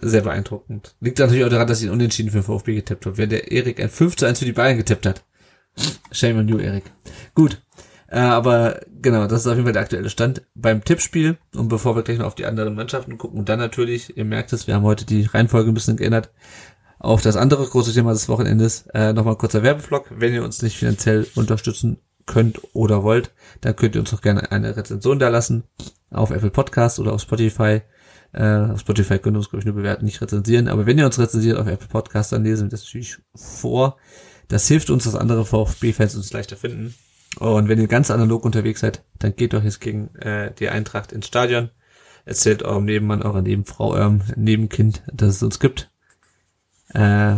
sehr 0.00 0.22
beeindruckend. 0.22 0.94
Liegt 1.00 1.18
natürlich 1.18 1.44
auch 1.44 1.50
daran, 1.50 1.66
dass 1.66 1.80
ich 1.80 1.86
ihn 1.86 1.92
unentschieden 1.92 2.30
für 2.30 2.38
den 2.38 2.44
VfB 2.44 2.74
getippt 2.74 3.06
habe. 3.06 3.18
Wenn 3.18 3.30
der 3.30 3.50
Erik 3.50 3.80
ein 3.80 3.88
5 3.88 4.16
zu 4.16 4.26
1 4.26 4.38
für 4.38 4.44
die 4.44 4.52
Bayern 4.52 4.76
getippt 4.76 5.06
hat. 5.06 5.24
Shame 6.10 6.38
on 6.38 6.48
you, 6.48 6.58
Erik. 6.58 6.84
Gut, 7.34 7.62
äh, 8.08 8.18
aber 8.18 8.80
genau, 9.02 9.26
das 9.26 9.40
ist 9.40 9.46
auf 9.46 9.54
jeden 9.54 9.64
Fall 9.64 9.72
der 9.72 9.82
aktuelle 9.82 10.10
Stand 10.10 10.42
beim 10.54 10.84
Tippspiel. 10.84 11.38
Und 11.54 11.68
bevor 11.68 11.96
wir 11.96 12.02
gleich 12.02 12.18
noch 12.18 12.26
auf 12.26 12.34
die 12.34 12.46
anderen 12.46 12.74
Mannschaften 12.74 13.18
gucken, 13.18 13.44
dann 13.44 13.58
natürlich, 13.58 14.16
ihr 14.16 14.24
merkt 14.24 14.52
es, 14.52 14.66
wir 14.66 14.74
haben 14.74 14.84
heute 14.84 15.04
die 15.04 15.24
Reihenfolge 15.24 15.70
ein 15.70 15.74
bisschen 15.74 15.96
geändert, 15.96 16.30
auf 16.98 17.22
das 17.22 17.36
andere 17.36 17.66
große 17.66 17.92
Thema 17.92 18.12
des 18.12 18.28
Wochenendes. 18.28 18.86
Äh, 18.94 19.12
Nochmal 19.12 19.36
kurzer 19.36 19.62
Werbeblock. 19.62 20.06
Wenn 20.10 20.34
ihr 20.34 20.44
uns 20.44 20.62
nicht 20.62 20.76
finanziell 20.76 21.26
unterstützen 21.34 21.98
könnt 22.26 22.60
oder 22.74 23.02
wollt, 23.02 23.32
dann 23.60 23.76
könnt 23.76 23.94
ihr 23.94 24.00
uns 24.00 24.12
auch 24.12 24.22
gerne 24.22 24.50
eine 24.50 24.76
Rezension 24.76 25.18
da 25.18 25.28
lassen 25.28 25.64
auf 26.10 26.30
Apple 26.30 26.50
Podcast 26.50 26.98
oder 26.98 27.12
auf 27.12 27.20
Spotify. 27.20 27.82
Äh, 28.32 28.70
auf 28.72 28.80
Spotify 28.80 29.18
könnt 29.18 29.36
ihr 29.36 29.38
uns, 29.38 29.50
glaube 29.50 29.60
ich, 29.60 29.66
nur 29.66 29.74
bewerten, 29.74 30.04
nicht 30.04 30.20
rezensieren. 30.20 30.68
Aber 30.68 30.86
wenn 30.86 30.98
ihr 30.98 31.06
uns 31.06 31.18
rezensiert 31.18 31.58
auf 31.58 31.66
Apple 31.66 31.88
Podcast, 31.88 32.32
dann 32.32 32.44
lesen 32.44 32.66
wir 32.66 32.70
das 32.70 32.82
natürlich 32.82 33.18
vor. 33.34 33.96
Das 34.48 34.68
hilft 34.68 34.90
uns, 34.90 35.04
dass 35.04 35.14
andere 35.16 35.44
VfB-Fans 35.44 36.14
uns 36.14 36.32
leichter 36.32 36.56
finden. 36.56 36.94
Und 37.38 37.68
wenn 37.68 37.80
ihr 37.80 37.88
ganz 37.88 38.10
analog 38.10 38.44
unterwegs 38.44 38.80
seid, 38.80 39.04
dann 39.18 39.36
geht 39.36 39.52
doch 39.52 39.62
jetzt 39.62 39.80
gegen 39.80 40.14
äh, 40.16 40.52
die 40.58 40.68
Eintracht 40.68 41.12
ins 41.12 41.26
Stadion. 41.26 41.70
Erzählt 42.24 42.62
eurem 42.62 42.84
Nebenmann, 42.84 43.22
eurer 43.22 43.42
Nebenfrau, 43.42 43.92
eurem 43.92 44.22
Nebenkind, 44.36 45.02
dass 45.12 45.36
es 45.36 45.42
uns 45.42 45.60
gibt. 45.60 45.90
Äh, 46.94 47.36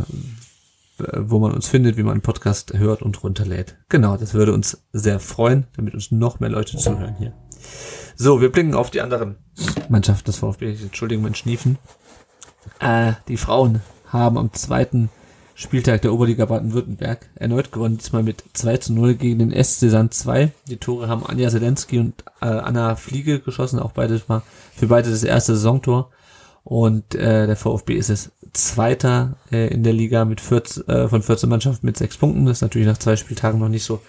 wo 1.14 1.38
man 1.38 1.52
uns 1.52 1.68
findet, 1.68 1.96
wie 1.96 2.02
man 2.02 2.12
einen 2.12 2.22
Podcast 2.22 2.72
hört 2.74 3.02
und 3.02 3.22
runterlädt. 3.22 3.76
Genau, 3.88 4.16
das 4.16 4.34
würde 4.34 4.52
uns 4.52 4.82
sehr 4.92 5.20
freuen, 5.20 5.66
damit 5.76 5.94
uns 5.94 6.10
noch 6.10 6.40
mehr 6.40 6.50
Leute 6.50 6.76
zuhören 6.76 7.14
hier. 7.16 7.32
So, 8.16 8.40
wir 8.40 8.50
blicken 8.50 8.74
auf 8.74 8.90
die 8.90 9.00
anderen 9.00 9.36
Mannschaften 9.88 10.26
des 10.26 10.38
VfB. 10.38 10.76
Entschuldigung, 10.82 11.22
mein 11.22 11.34
Schniefen. 11.34 11.78
Äh, 12.80 13.12
die 13.28 13.36
Frauen 13.36 13.80
haben 14.06 14.38
am 14.38 14.52
zweiten 14.52 15.08
Spieltag 15.60 16.02
der 16.02 16.12
Oberliga 16.12 16.44
Baden-Württemberg 16.44 17.30
erneut 17.34 17.72
gewonnen, 17.72 17.98
diesmal 17.98 18.22
mit 18.22 18.44
2 18.52 18.76
zu 18.76 18.92
0 18.92 19.16
gegen 19.16 19.40
den 19.40 19.50
SC 19.50 19.90
Sand 19.90 20.14
2. 20.14 20.52
Die 20.68 20.76
Tore 20.76 21.08
haben 21.08 21.26
Anja 21.26 21.50
Zelensky 21.50 21.98
und 21.98 22.22
äh, 22.40 22.46
Anna 22.46 22.94
Fliege 22.94 23.40
geschossen, 23.40 23.80
auch 23.80 23.90
beides 23.90 24.28
mal 24.28 24.42
für 24.76 24.86
beide 24.86 25.10
das 25.10 25.24
erste 25.24 25.56
Saisontor. 25.56 26.10
Und 26.62 27.16
äh, 27.16 27.48
der 27.48 27.56
VfB 27.56 27.96
ist 27.96 28.08
es 28.08 28.30
Zweiter 28.52 29.36
äh, 29.50 29.66
in 29.66 29.82
der 29.82 29.94
Liga 29.94 30.24
mit 30.24 30.40
14, 30.40 30.86
äh, 30.86 31.08
von 31.08 31.24
14 31.24 31.50
Mannschaften 31.50 31.86
mit 31.86 31.96
6 31.96 32.18
Punkten. 32.18 32.46
Das 32.46 32.58
ist 32.58 32.62
natürlich 32.62 32.86
nach 32.86 32.98
zwei 32.98 33.16
Spieltagen 33.16 33.58
noch 33.58 33.68
nicht 33.68 33.84
so 33.84 34.00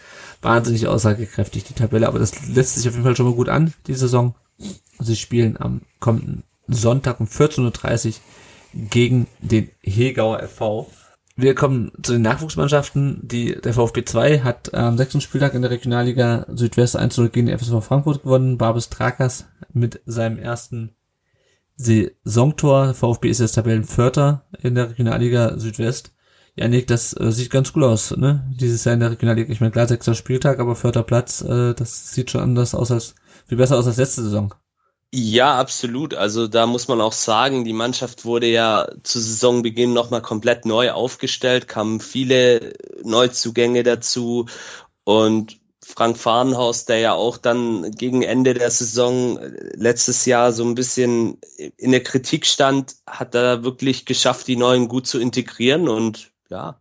wahnsinnig 0.43 0.85
aussagekräftig, 0.85 1.63
die 1.63 1.73
Tabelle, 1.73 2.07
aber 2.07 2.19
das 2.19 2.47
lässt 2.47 2.75
sich 2.75 2.87
auf 2.87 2.93
jeden 2.93 3.05
Fall 3.05 3.15
schon 3.15 3.25
mal 3.25 3.33
gut 3.33 3.49
an, 3.49 3.73
die 3.87 3.95
Saison. 3.95 4.35
Sie 4.99 5.15
spielen 5.15 5.57
am 5.59 5.81
kommenden 5.99 6.43
Sonntag 6.67 7.19
um 7.19 7.25
14.30 7.25 8.07
Uhr 8.07 8.13
gegen 8.91 9.25
den 9.41 9.71
Hegauer 9.81 10.47
FV. 10.47 10.85
Wir 11.41 11.55
kommen 11.55 11.93
zu 12.03 12.11
den 12.11 12.21
Nachwuchsmannschaften. 12.21 13.21
Die, 13.23 13.55
der 13.55 13.73
VfB 13.73 14.03
2 14.03 14.41
hat 14.41 14.73
am 14.73 14.97
sechsten 14.97 15.21
Spieltag 15.21 15.53
in 15.53 15.61
der 15.61 15.71
Regionalliga 15.71 16.45
Südwest 16.53 16.97
1 16.97 17.15
gegen 17.31 17.45
den 17.45 17.57
FSV 17.57 17.81
Frankfurt 17.81 18.23
gewonnen. 18.23 18.57
Babis 18.57 18.89
Trakas 18.89 19.45
mit 19.71 20.01
seinem 20.05 20.37
ersten 20.37 20.95
Saisontor. 21.77 22.93
VfB 22.93 23.29
ist 23.29 23.39
jetzt 23.39 23.53
Tabellenvierter 23.53 24.47
in 24.61 24.75
der 24.75 24.89
Regionalliga 24.89 25.57
Südwest. 25.57 26.13
Ja, 26.57 26.67
Nick, 26.67 26.87
das 26.87 27.13
äh, 27.17 27.31
sieht 27.31 27.51
ganz 27.51 27.71
cool 27.73 27.85
aus, 27.85 28.17
ne? 28.17 28.45
Dieses 28.59 28.83
Jahr 28.83 28.95
in 28.95 28.99
der 28.99 29.11
Regionalliga. 29.11 29.49
Ich 29.49 29.61
meine, 29.61 29.71
klar, 29.71 29.87
sechster 29.87 30.15
Spieltag, 30.15 30.59
aber 30.59 30.75
vierter 30.75 31.03
Platz, 31.03 31.41
äh, 31.41 31.73
das 31.73 32.11
sieht 32.11 32.31
schon 32.31 32.41
anders 32.41 32.75
aus 32.75 32.91
als, 32.91 33.15
viel 33.47 33.57
besser 33.57 33.77
aus 33.77 33.87
als 33.87 33.95
letzte 33.95 34.23
Saison. 34.23 34.53
Ja, 35.13 35.57
absolut. 35.57 36.13
Also 36.13 36.47
da 36.47 36.67
muss 36.67 36.87
man 36.87 37.01
auch 37.01 37.13
sagen, 37.13 37.63
die 37.65 37.73
Mannschaft 37.73 38.25
wurde 38.25 38.45
ja 38.47 38.87
zu 39.01 39.19
Saisonbeginn 39.19 39.91
nochmal 39.91 40.21
komplett 40.21 40.65
neu 40.65 40.91
aufgestellt, 40.91 41.67
kamen 41.67 41.99
viele 41.99 42.73
Neuzugänge 43.03 43.81
dazu 43.81 44.45
und 45.05 45.59
Frank 45.83 46.17
Fahrenhaus, 46.17 46.85
der 46.85 46.99
ja 46.99 47.13
auch 47.13 47.37
dann 47.37 47.91
gegen 47.93 48.21
Ende 48.21 48.53
der 48.53 48.69
Saison 48.69 49.39
letztes 49.73 50.25
Jahr 50.25 50.51
so 50.53 50.63
ein 50.63 50.75
bisschen 50.75 51.39
in 51.77 51.91
der 51.91 52.03
Kritik 52.03 52.45
stand, 52.45 52.95
hat 53.07 53.33
da 53.33 53.63
wirklich 53.63 54.05
geschafft, 54.05 54.47
die 54.47 54.57
Neuen 54.57 54.87
gut 54.87 55.07
zu 55.07 55.19
integrieren 55.19 55.89
und 55.89 56.31
ja, 56.49 56.79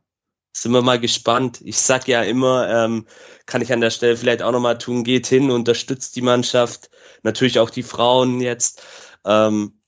sind 0.53 0.73
wir 0.73 0.83
mal 0.83 1.01
gespannt. 1.01 1.61
Ich 1.65 1.79
sag 1.79 2.09
ja 2.09 2.23
immer, 2.23 2.69
ähm, 2.69 3.07
kann 3.47 3.63
ich 3.63 3.73
an 3.73 3.81
der 3.81 3.91
Stelle 3.91 4.17
vielleicht 4.17 4.43
auch 4.43 4.53
nochmal 4.53 4.79
tun, 4.79 5.05
geht 5.05 5.27
hin, 5.27 5.51
unterstützt 5.51 6.17
die 6.17 6.23
Mannschaft, 6.23 6.91
natürlich 7.23 7.59
auch 7.59 7.71
die 7.71 7.83
Frauen 7.83 8.41
jetzt. 8.41 8.83
Ähm, 9.25 9.81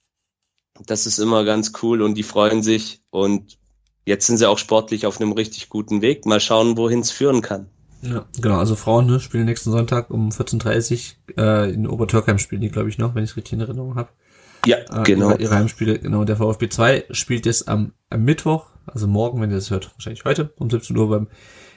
das 0.87 1.07
ist 1.07 1.19
immer 1.19 1.45
ganz 1.45 1.73
cool 1.83 2.03
und 2.03 2.15
die 2.15 2.23
freuen 2.23 2.63
sich 2.63 3.03
und 3.11 3.59
jetzt 4.07 4.27
sind 4.27 4.39
sie 4.39 4.49
auch 4.49 4.59
sportlich 4.59 5.07
auf 5.07 5.21
einem 5.21 5.33
richtig 5.33 5.69
guten 5.69 6.03
Weg. 6.03 6.27
Mal 6.27 6.41
schauen, 6.41 6.77
wohin 6.77 7.01
es 7.01 7.11
führen 7.11 7.43
kann. 7.43 7.69
Ja, 8.03 8.25
genau, 8.41 8.59
also 8.59 8.77
Frauen 8.77 9.07
ne, 9.07 9.21
spielen 9.21 9.45
nächsten 9.45 9.71
Sonntag 9.71 10.11
um 10.11 10.31
14.30 10.31 11.15
Uhr 11.37 11.45
äh, 11.45 11.71
in 11.71 11.87
Obertürkheim 11.87 12.39
spielen 12.39 12.63
die, 12.63 12.71
glaube 12.71 12.89
ich, 12.89 12.97
noch, 12.97 13.15
wenn 13.15 13.25
ich 13.25 13.31
es 13.31 13.37
richtig 13.37 13.55
in 13.55 13.61
Erinnerung 13.61 13.95
habe. 13.95 14.09
Ja, 14.65 14.79
äh, 14.79 15.03
genau. 15.05 15.31
Ihre, 15.31 15.43
ihre 15.43 15.55
Heimspiele, 15.57 15.99
genau. 15.99 16.25
Der 16.25 16.37
VfB 16.37 16.69
2 16.71 17.05
spielt 17.11 17.45
jetzt 17.45 17.69
am, 17.69 17.93
am 18.09 18.25
Mittwoch, 18.25 18.67
also 18.87 19.07
morgen, 19.07 19.41
wenn 19.41 19.51
ihr 19.51 19.57
das 19.57 19.71
hört, 19.71 19.91
wahrscheinlich 19.95 20.25
heute, 20.25 20.53
um 20.59 20.71
17 20.71 20.97
Uhr 20.97 21.11
beim 21.11 21.29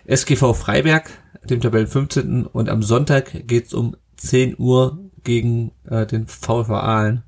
SGV 0.05 0.53
Freiberg, 0.53 1.09
dem 1.43 1.61
Tabellen 1.61 1.87
15. 1.87 2.45
Und 2.45 2.69
am 2.69 2.83
Sonntag 2.83 3.47
geht's 3.47 3.73
um 3.73 3.95
10 4.17 4.55
Uhr 4.57 5.11
gegen 5.23 5.71
äh, 5.89 6.05
den 6.05 6.27
VfA 6.27 6.79
Aalen. 6.79 7.23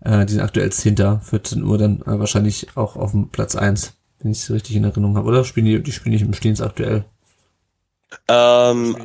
Äh, 0.00 0.26
die 0.26 0.34
sind 0.34 0.42
aktuell 0.42 0.70
hinter, 0.70 1.20
14 1.20 1.62
Uhr 1.62 1.78
dann 1.78 2.02
äh, 2.02 2.18
wahrscheinlich 2.18 2.76
auch 2.76 2.96
auf 2.96 3.12
dem 3.12 3.28
Platz 3.28 3.56
1, 3.56 3.94
wenn 4.20 4.32
ich 4.32 4.38
es 4.38 4.50
richtig 4.50 4.76
in 4.76 4.84
Erinnerung 4.84 5.16
habe. 5.16 5.28
Oder 5.28 5.44
spielen 5.44 5.66
die, 5.66 5.82
die 5.82 5.92
spielen 5.92 6.12
nicht 6.12 6.22
im 6.22 6.34
Stehens 6.34 6.60
aktuell? 6.60 7.04
Ähm, 8.28 8.96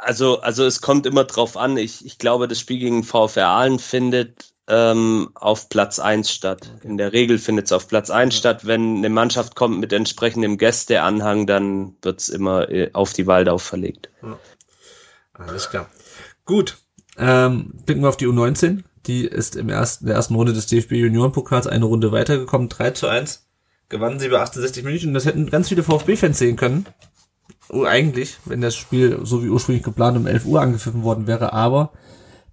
also, 0.00 0.40
also 0.40 0.64
es 0.64 0.80
kommt 0.80 1.06
immer 1.06 1.24
drauf 1.24 1.56
an. 1.56 1.76
Ich, 1.76 2.04
ich 2.04 2.18
glaube, 2.18 2.48
das 2.48 2.60
Spiel 2.60 2.78
gegen 2.78 3.02
VfR 3.02 3.48
Aalen 3.48 3.78
findet 3.78 4.54
ähm, 4.66 5.30
auf 5.34 5.68
Platz 5.68 5.98
eins 5.98 6.30
statt. 6.30 6.72
Okay. 6.76 6.88
In 6.88 6.96
der 6.96 7.12
Regel 7.12 7.38
findet 7.38 7.66
es 7.66 7.72
auf 7.72 7.88
Platz 7.88 8.10
eins 8.10 8.34
ja. 8.34 8.38
statt. 8.38 8.66
Wenn 8.66 8.98
eine 8.98 9.10
Mannschaft 9.10 9.56
kommt 9.56 9.78
mit 9.78 9.92
entsprechendem 9.92 10.56
Gästeanhang, 10.56 11.46
dann 11.46 11.96
wird 12.02 12.20
es 12.20 12.28
immer 12.28 12.70
äh, 12.70 12.90
auf 12.92 13.12
die 13.12 13.26
Waldau 13.26 13.58
verlegt. 13.58 14.08
Ja. 14.22 14.38
Alles 15.34 15.70
klar. 15.70 15.88
Gut. 16.44 16.78
Ähm, 17.16 17.74
blicken 17.84 18.02
wir 18.02 18.08
auf 18.08 18.16
die 18.16 18.26
U19. 18.26 18.82
Die 19.06 19.26
ist 19.26 19.56
im 19.56 19.68
ersten, 19.68 20.06
der 20.06 20.16
ersten 20.16 20.34
Runde 20.34 20.52
des 20.52 20.66
DFB 20.66 20.92
Juniorenpokals 20.92 21.66
eine 21.66 21.84
Runde 21.84 22.12
weitergekommen. 22.12 22.68
3 22.68 22.90
zu 22.92 23.06
1 23.06 23.46
gewannen 23.88 24.18
sie 24.18 24.28
bei 24.28 24.40
68 24.40 24.82
München. 24.82 25.14
Das 25.14 25.26
hätten 25.26 25.50
ganz 25.50 25.68
viele 25.68 25.82
VfB-Fans 25.82 26.38
sehen 26.38 26.56
können. 26.56 26.86
Oh, 27.68 27.84
eigentlich, 27.84 28.38
wenn 28.44 28.60
das 28.60 28.74
Spiel 28.74 29.20
so 29.24 29.42
wie 29.42 29.48
ursprünglich 29.48 29.84
geplant 29.84 30.16
um 30.16 30.26
11 30.26 30.46
Uhr 30.46 30.60
angepfiffen 30.60 31.02
worden 31.02 31.26
wäre. 31.26 31.52
Aber 31.52 31.92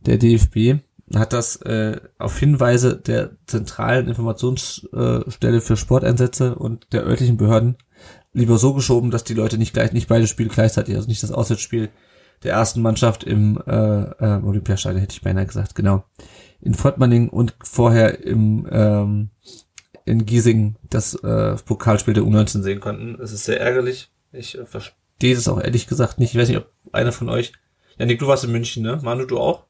der 0.02 0.18
DFB 0.18 0.82
hat 1.16 1.34
das 1.34 1.58
äh, 1.58 2.00
auf 2.18 2.38
Hinweise 2.38 2.98
der 2.98 3.32
zentralen 3.46 4.08
Informationsstelle 4.08 5.62
für 5.62 5.78
Sporteinsätze 5.78 6.56
und 6.56 6.94
der 6.94 7.06
örtlichen 7.06 7.38
Behörden 7.38 7.78
lieber 8.34 8.58
so 8.58 8.74
geschoben, 8.74 9.12
dass 9.12 9.24
die 9.24 9.34
Leute 9.34 9.58
nicht 9.58 9.74
gleich 9.74 9.92
nicht 9.92 10.08
beide 10.08 10.28
Spiele 10.28 10.50
gleichzeitig, 10.50 10.96
also 10.96 11.08
nicht 11.08 11.24
das 11.24 11.32
Auswärtsspiel 11.32 11.90
der 12.44 12.54
ersten 12.54 12.82
Mannschaft 12.82 13.24
im 13.24 13.62
äh, 13.68 13.72
äh, 13.72 14.42
Olympiastadion, 14.44 15.00
hätte 15.02 15.14
ich 15.14 15.22
beinahe 15.22 15.46
gesagt, 15.46 15.76
genau. 15.76 16.04
In 16.62 16.74
Fortmanning 16.74 17.30
und 17.30 17.56
vorher 17.64 18.24
im 18.24 18.68
ähm, 18.72 19.30
in 20.06 20.26
Giesing 20.26 20.76
das 20.90 21.14
äh, 21.16 21.56
Pokalspiel 21.66 22.14
der 22.14 22.24
U19 22.24 22.62
sehen 22.62 22.80
konnten. 22.80 23.22
Es 23.22 23.32
ist 23.32 23.46
sehr 23.46 23.60
ärgerlich. 23.62 24.12
Ich 24.32 24.58
äh, 24.58 24.66
verstehe 24.66 25.36
das 25.36 25.48
auch 25.48 25.60
ehrlich 25.62 25.88
gesagt 25.88 26.20
nicht. 26.20 26.34
Ich 26.34 26.40
weiß 26.40 26.48
nicht, 26.50 26.58
ob 26.58 26.72
einer 26.92 27.12
von 27.12 27.30
euch 27.30 27.54
Janik, 27.98 28.20
du 28.20 28.28
warst 28.28 28.44
in 28.44 28.52
München, 28.52 28.84
ne? 28.84 29.00
Manu, 29.04 29.26
du 29.26 29.40
auch? 29.40 29.66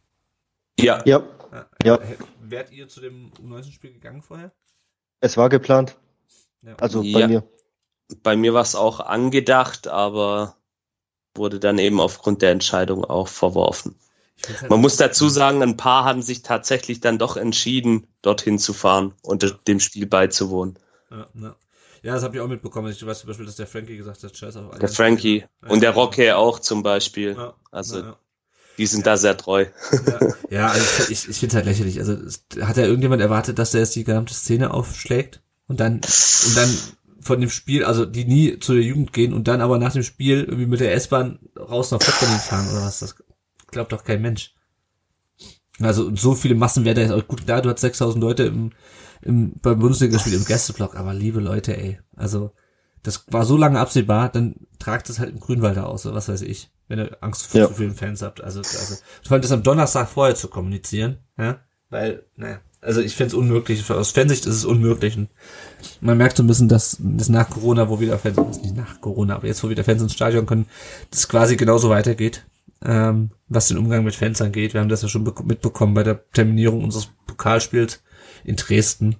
Ja. 0.79 1.01
Ja, 1.05 1.23
Ja. 1.83 1.99
Wärt 2.41 2.71
ihr 2.71 2.87
zu 2.87 3.01
dem 3.01 3.31
U19-Spiel 3.43 3.91
gegangen 3.93 4.21
vorher? 4.21 4.51
es 5.19 5.37
war 5.37 5.49
geplant. 5.49 5.97
Ja. 6.61 6.75
Also 6.79 7.03
Ja. 7.03 7.19
bei 7.19 7.27
mir. 7.27 7.43
Bei 8.23 8.35
mir 8.35 8.53
war 8.53 8.61
es 8.61 8.75
auch 8.75 8.99
angedacht, 8.99 9.87
aber 9.87 10.55
wurde 11.35 11.59
dann 11.59 11.77
eben 11.77 11.99
aufgrund 11.99 12.41
der 12.41 12.51
Entscheidung 12.51 13.05
auch 13.05 13.27
verworfen. 13.27 13.95
Halt 14.47 14.69
Man 14.69 14.81
muss 14.81 14.97
dazu 14.97 15.29
sagen, 15.29 15.61
ein 15.61 15.77
paar 15.77 16.03
haben 16.03 16.21
sich 16.21 16.41
tatsächlich 16.41 16.99
dann 16.99 17.17
doch 17.17 17.37
entschieden, 17.37 18.07
dorthin 18.21 18.57
zu 18.57 18.73
fahren 18.73 19.13
und 19.21 19.59
dem 19.67 19.79
Spiel 19.79 20.07
beizuwohnen. 20.07 20.79
Ja, 21.09 21.27
ja. 21.35 21.55
ja 22.01 22.13
das 22.13 22.23
habe 22.23 22.35
ich 22.35 22.41
auch 22.41 22.47
mitbekommen. 22.47 22.91
Ich 22.91 23.05
weiß 23.05 23.19
zum 23.19 23.27
Beispiel, 23.27 23.45
dass 23.45 23.55
der 23.55 23.67
Frankie 23.67 23.97
gesagt 23.97 24.23
hat, 24.23 24.35
scheiß 24.35 24.57
auf 24.57 24.77
Der 24.79 24.89
Frankie 24.89 25.45
Ja, 25.61 25.69
und 25.69 25.81
der. 25.81 25.91
Rocky 25.91 26.31
auch 26.31 26.59
zum 26.59 26.83
Beispiel. 26.83 27.37
Also 27.71 28.13
die 28.77 28.87
sind 28.87 29.05
da 29.05 29.17
sehr 29.17 29.37
treu. 29.37 29.65
Ja, 30.49 30.67
also 30.67 31.11
ich, 31.11 31.29
ich, 31.29 31.37
finde 31.37 31.47
es 31.47 31.55
halt 31.55 31.65
lächerlich. 31.65 31.99
Also 31.99 32.17
hat 32.61 32.77
ja 32.77 32.83
irgendjemand 32.83 33.21
erwartet, 33.21 33.59
dass 33.59 33.71
der 33.71 33.81
jetzt 33.81 33.95
die 33.95 34.03
gesamte 34.03 34.33
Szene 34.33 34.73
aufschlägt 34.73 35.39
und 35.67 35.79
dann 35.79 35.95
und 35.95 36.57
dann 36.57 36.77
von 37.21 37.39
dem 37.39 37.49
Spiel, 37.49 37.85
also 37.85 38.05
die 38.05 38.25
nie 38.25 38.59
zu 38.59 38.73
der 38.73 38.83
Jugend 38.83 39.13
gehen 39.13 39.33
und 39.33 39.47
dann 39.47 39.61
aber 39.61 39.77
nach 39.77 39.93
dem 39.93 40.03
Spiel 40.03 40.43
irgendwie 40.43 40.65
mit 40.65 40.79
der 40.79 40.93
S-Bahn 40.93 41.39
raus 41.57 41.91
nach 41.91 42.01
Fortberlin 42.01 42.39
fahren 42.39 42.67
oder 42.71 42.81
was? 42.85 42.99
Das 42.99 43.15
glaubt 43.67 43.91
doch 43.91 44.03
kein 44.03 44.21
Mensch. 44.21 44.53
Also 45.79 46.15
so 46.15 46.35
viele 46.35 46.55
Massen 46.55 46.85
wäre 46.85 46.95
da 46.95 47.01
jetzt 47.01 47.11
auch 47.11 47.27
gut 47.27 47.45
klar, 47.45 47.61
du 47.61 47.69
hast 47.69 47.81
6000 47.81 48.21
Leute 48.21 48.43
im, 48.43 48.71
im 49.21 49.53
beim 49.61 49.79
Bundesligaspiel 49.79 50.33
im 50.33 50.45
Gästeblock, 50.45 50.95
aber 50.95 51.13
liebe 51.13 51.39
Leute, 51.39 51.77
ey, 51.77 51.99
also 52.15 52.51
das 53.03 53.25
war 53.31 53.45
so 53.45 53.57
lange 53.57 53.79
absehbar, 53.79 54.29
dann 54.29 54.55
tragt 54.77 55.09
es 55.09 55.19
halt 55.19 55.31
im 55.31 55.39
Grünwalder 55.39 55.87
aus, 55.87 56.05
oder 56.05 56.15
was 56.15 56.29
weiß 56.29 56.41
ich, 56.43 56.69
wenn 56.87 56.99
ihr 56.99 57.17
Angst 57.21 57.47
vor 57.47 57.61
Ja. 57.61 57.67
zu 57.67 57.73
vielen 57.73 57.95
Fans 57.95 58.21
habt. 58.21 58.43
Also, 58.43 58.59
also 58.59 58.95
vor 59.23 59.33
allem 59.33 59.41
das 59.41 59.51
am 59.51 59.63
Donnerstag 59.63 60.07
vorher 60.09 60.35
zu 60.35 60.49
kommunizieren, 60.49 61.17
ja, 61.37 61.59
weil, 61.89 62.25
naja, 62.35 62.59
also 62.81 62.99
ich 63.01 63.15
find's 63.15 63.33
unmöglich, 63.33 63.89
aus 63.89 64.11
Fansicht 64.11 64.45
ist 64.45 64.55
es 64.55 64.65
unmöglich 64.65 65.17
und 65.17 65.29
man 66.01 66.17
merkt 66.17 66.37
so 66.37 66.43
ein 66.43 66.47
bisschen, 66.47 66.67
dass 66.67 66.97
das 66.99 67.29
nach 67.29 67.49
Corona, 67.49 67.89
wo 67.89 67.99
wieder 67.99 68.17
Fans, 68.17 68.37
ist 68.49 68.63
nicht 68.63 68.75
nach 68.75 68.99
Corona, 69.01 69.35
aber 69.35 69.47
jetzt, 69.47 69.63
wo 69.63 69.69
wieder 69.69 69.83
Fans 69.83 70.01
ins 70.01 70.13
Stadion 70.13 70.45
können, 70.45 70.65
das 71.11 71.27
quasi 71.27 71.55
genauso 71.57 71.89
weitergeht, 71.89 72.45
ähm, 72.83 73.31
was 73.47 73.67
den 73.67 73.77
Umgang 73.77 74.03
mit 74.03 74.15
Fans 74.15 74.41
angeht. 74.41 74.73
Wir 74.73 74.81
haben 74.81 74.89
das 74.89 75.03
ja 75.03 75.07
schon 75.07 75.25
bek- 75.27 75.43
mitbekommen 75.45 75.93
bei 75.93 76.03
der 76.03 76.29
Terminierung 76.31 76.83
unseres 76.83 77.09
Pokalspiels 77.27 78.01
in 78.43 78.55
Dresden. 78.55 79.15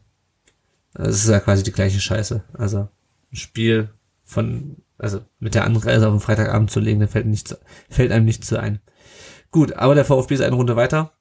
Es 0.93 1.24
ist 1.24 1.30
ja 1.30 1.39
quasi 1.39 1.64
die 1.64 1.72
gleiche 1.72 1.99
Scheiße. 1.99 2.43
Also 2.53 2.89
ein 3.32 3.36
Spiel 3.36 3.89
von, 4.24 4.78
also 4.97 5.22
mit 5.39 5.53
der 5.55 5.66
Anreise 5.66 6.07
auf 6.07 6.14
den 6.14 6.20
Freitagabend 6.20 6.72
zu 6.72 6.80
legen, 6.80 6.99
da 6.99 7.07
fällt, 7.07 7.28
nichts, 7.28 7.55
fällt 7.89 8.12
einem 8.12 8.26
nichts 8.26 8.47
zu 8.47 8.59
ein. 8.59 8.80
Gut, 9.51 9.74
aber 9.74 9.95
der 9.95 10.05
VfB 10.05 10.34
ist 10.36 10.41
eine 10.41 10.55
Runde 10.55 10.76
weiter. 10.76 11.12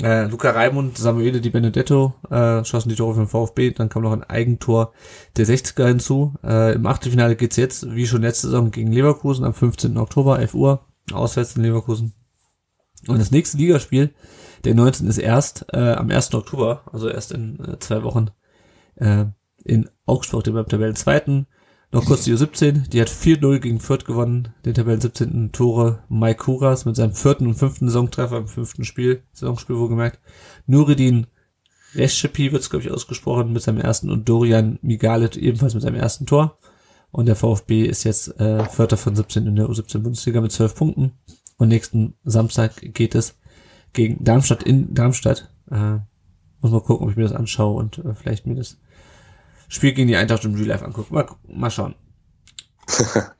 Äh, 0.00 0.24
Luca 0.24 0.50
Raimund, 0.50 0.96
Samuele 0.96 1.40
Di 1.40 1.50
Benedetto 1.50 2.14
äh, 2.30 2.64
schossen 2.64 2.88
die 2.88 2.94
Tore 2.94 3.14
für 3.14 3.20
den 3.20 3.28
VfB, 3.28 3.72
dann 3.72 3.90
kam 3.90 4.02
noch 4.02 4.12
ein 4.12 4.24
Eigentor 4.24 4.92
der 5.36 5.46
60er 5.46 5.86
hinzu. 5.86 6.34
Äh, 6.42 6.74
Im 6.74 6.86
Achtelfinale 6.86 7.36
geht's 7.36 7.56
jetzt, 7.56 7.94
wie 7.94 8.06
schon 8.06 8.22
letzte 8.22 8.46
Saison, 8.46 8.70
gegen 8.70 8.90
Leverkusen 8.90 9.44
am 9.44 9.52
15. 9.52 9.98
Oktober, 9.98 10.38
11 10.38 10.54
Uhr, 10.54 10.86
auswärts 11.12 11.56
in 11.56 11.62
Leverkusen. 11.62 12.14
Und 13.06 13.18
das 13.18 13.32
nächste 13.32 13.58
Ligaspiel, 13.58 14.14
der 14.64 14.74
19. 14.74 15.08
ist 15.08 15.18
erst 15.18 15.66
äh, 15.72 15.92
am 15.92 16.10
1. 16.10 16.32
Oktober, 16.34 16.84
also 16.90 17.08
erst 17.08 17.32
in 17.32 17.58
äh, 17.60 17.78
zwei 17.78 18.02
Wochen, 18.02 18.30
äh, 18.96 19.26
in 19.64 19.90
Augsburg, 20.06 20.44
dem 20.44 20.54
Tabellenzweiten. 20.66 21.46
Noch 21.94 22.06
kurz 22.06 22.24
die 22.24 22.32
U17, 22.32 22.88
die 22.88 23.02
hat 23.02 23.10
4-0 23.10 23.58
gegen 23.58 23.78
Fürth 23.78 24.06
gewonnen, 24.06 24.48
den 24.64 24.72
Tabellen 24.72 25.02
17. 25.02 25.52
Tore 25.52 26.02
Mike 26.08 26.42
Kuras 26.44 26.86
mit 26.86 26.96
seinem 26.96 27.12
vierten 27.12 27.46
und 27.46 27.54
fünften 27.54 27.86
Saisontreffer 27.86 28.38
im 28.38 28.48
fünften 28.48 28.84
Spiel, 28.84 29.22
Saisonspiel 29.34 29.76
wohlgemerkt. 29.76 30.18
Nuridin 30.66 31.26
Rescepi 31.94 32.50
wird's 32.50 32.70
glaube 32.70 32.86
ich 32.86 32.90
ausgesprochen 32.90 33.52
mit 33.52 33.62
seinem 33.62 33.78
ersten 33.78 34.10
und 34.10 34.26
Dorian 34.26 34.78
Migalit 34.80 35.36
ebenfalls 35.36 35.74
mit 35.74 35.82
seinem 35.82 35.96
ersten 35.96 36.24
Tor. 36.24 36.56
Und 37.10 37.26
der 37.26 37.36
VfB 37.36 37.84
ist 37.84 38.04
jetzt 38.04 38.40
äh, 38.40 38.64
Vierter 38.70 38.96
von 38.96 39.14
17 39.14 39.46
in 39.46 39.56
der 39.56 39.66
U17 39.66 39.98
Bundesliga 39.98 40.40
mit 40.40 40.50
12 40.50 40.74
Punkten. 40.74 41.12
Und 41.58 41.68
nächsten 41.68 42.14
Samstag 42.24 42.94
geht 42.94 43.14
es 43.14 43.38
gegen 43.92 44.24
Darmstadt 44.24 44.62
in 44.62 44.94
Darmstadt. 44.94 45.52
Äh, 45.70 45.98
muss 46.62 46.70
mal 46.70 46.80
gucken, 46.80 47.04
ob 47.04 47.10
ich 47.10 47.18
mir 47.18 47.24
das 47.24 47.34
anschaue 47.34 47.78
und 47.78 47.98
äh, 47.98 48.14
vielleicht 48.14 48.46
mir 48.46 48.54
das 48.54 48.78
Spiel 49.72 49.94
gegen 49.94 50.06
die 50.06 50.16
Eintracht 50.16 50.44
im 50.44 50.54
Real 50.54 50.66
Life 50.66 50.84
angucke. 50.84 51.14
Mal, 51.14 51.26
mal 51.48 51.70
schauen. 51.70 51.94
ja, 53.14 53.32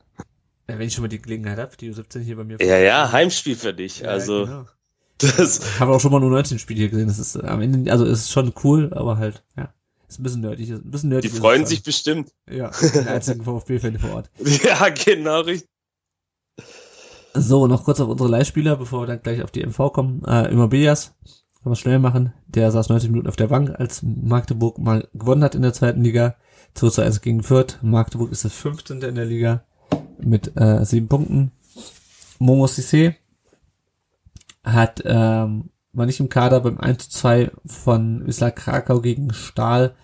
wenn 0.65 0.81
ich 0.81 0.93
schon 0.93 1.03
mal 1.03 1.07
die 1.07 1.21
Gelegenheit 1.21 1.59
habe, 1.59 1.77
die 1.77 1.93
U17 1.93 2.21
hier 2.21 2.35
bei 2.37 2.43
mir. 2.43 2.57
Ja, 2.59 2.79
ja, 2.79 3.11
Heimspiel 3.11 3.55
für 3.55 3.71
dich. 3.71 3.99
Ja, 3.99 4.09
also 4.09 4.45
genau. 4.45 4.65
das, 5.19 5.79
Haben 5.79 5.91
wir 5.91 5.95
auch 5.95 6.01
schon 6.01 6.11
mal 6.11 6.19
nur 6.19 6.31
19 6.31 6.57
Spiel 6.57 6.75
hier 6.75 6.89
gesehen. 6.89 7.07
Das 7.07 7.19
ist 7.19 7.35
äh, 7.35 7.45
am 7.45 7.61
Ende, 7.61 7.91
also 7.91 8.03
ist 8.03 8.31
schon 8.31 8.51
cool, 8.63 8.91
aber 8.95 9.17
halt, 9.17 9.43
ja. 9.55 9.71
Ist 10.09 10.19
ein 10.19 10.23
bisschen 10.23 10.41
nerdig. 10.41 10.69
Ist 10.69 10.83
ein 10.83 10.89
bisschen 10.89 11.09
nerdig. 11.09 11.31
die 11.31 11.37
freuen 11.37 11.67
sich 11.67 11.83
bestimmt. 11.83 12.31
Ja, 12.49 12.71
den 12.71 13.07
einzigen 13.07 13.43
VfB-Fan 13.45 13.99
vor 13.99 14.13
Ort. 14.15 14.31
Ja, 14.39 14.89
genau 14.89 15.41
richtig. 15.41 15.69
So, 17.35 17.67
noch 17.67 17.83
kurz 17.83 17.99
auf 17.99 18.09
unsere 18.09 18.29
Leihspieler, 18.29 18.75
bevor 18.75 19.03
wir 19.03 19.07
dann 19.07 19.21
gleich 19.21 19.43
auf 19.43 19.51
die 19.51 19.63
MV 19.63 19.93
kommen. 19.93 20.23
Äh, 20.25 20.51
immer 20.51 20.67
Beas, 20.67 21.15
kann 21.63 21.69
man 21.69 21.77
schnell 21.77 21.99
machen. 21.99 22.33
Der 22.47 22.71
saß 22.71 22.89
90 22.89 23.09
Minuten 23.09 23.29
auf 23.29 23.37
der 23.37 23.47
Bank, 23.47 23.73
als 23.79 24.03
Magdeburg 24.03 24.77
mal 24.79 25.07
gewonnen 25.13 25.43
hat 25.43 25.55
in 25.55 25.61
der 25.61 25.73
zweiten 25.73 26.03
Liga. 26.03 26.35
2 26.73 26.89
zu 26.89 27.01
1 27.01 27.21
gegen 27.21 27.41
Fürth. 27.41 27.79
Magdeburg 27.81 28.31
ist 28.31 28.43
das 28.43 28.53
15. 28.53 29.01
in 29.01 29.15
der 29.15 29.25
Liga 29.25 29.63
mit 30.19 30.57
äh, 30.57 30.83
sieben 30.83 31.07
Punkten. 31.07 31.51
Momo 32.39 32.65
Sissé 32.65 33.15
hat, 34.63 35.03
ähm, 35.05 35.69
war 35.93 36.05
nicht 36.05 36.19
im 36.19 36.29
Kader 36.29 36.59
beim 36.59 36.79
1 36.79 37.09
zu 37.09 37.19
2 37.19 37.51
von 37.65 38.27
Wisla 38.27 38.51
Krakau 38.51 38.99
gegen 38.99 39.33
Stahl 39.33 39.95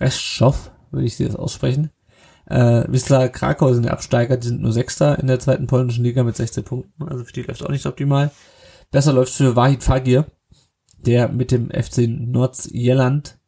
Reschow, 0.00 0.72
würde 0.90 1.06
ich 1.06 1.16
sie 1.16 1.26
das 1.26 1.36
aussprechen. 1.36 1.90
Äh, 2.46 2.84
Wisla 2.88 3.28
Krakau 3.28 3.72
sind 3.72 3.84
der 3.84 3.92
Absteiger, 3.92 4.36
die 4.36 4.48
sind 4.48 4.62
nur 4.62 4.72
Sechster 4.72 5.18
in 5.18 5.28
der 5.28 5.38
zweiten 5.38 5.68
polnischen 5.68 6.02
Liga 6.02 6.24
mit 6.24 6.36
16 6.36 6.64
Punkten, 6.64 7.04
also 7.04 7.24
für 7.24 7.32
die 7.32 7.42
läuft 7.42 7.64
auch 7.64 7.70
nicht 7.70 7.86
optimal. 7.86 8.32
Besser 8.90 9.12
läuft 9.12 9.32
für 9.32 9.56
Wahid 9.56 9.82
Fagir, 9.82 10.26
der 11.06 11.28
mit 11.28 11.50
dem 11.50 11.70
FC 11.70 12.08
Nordsjelland 12.08 13.38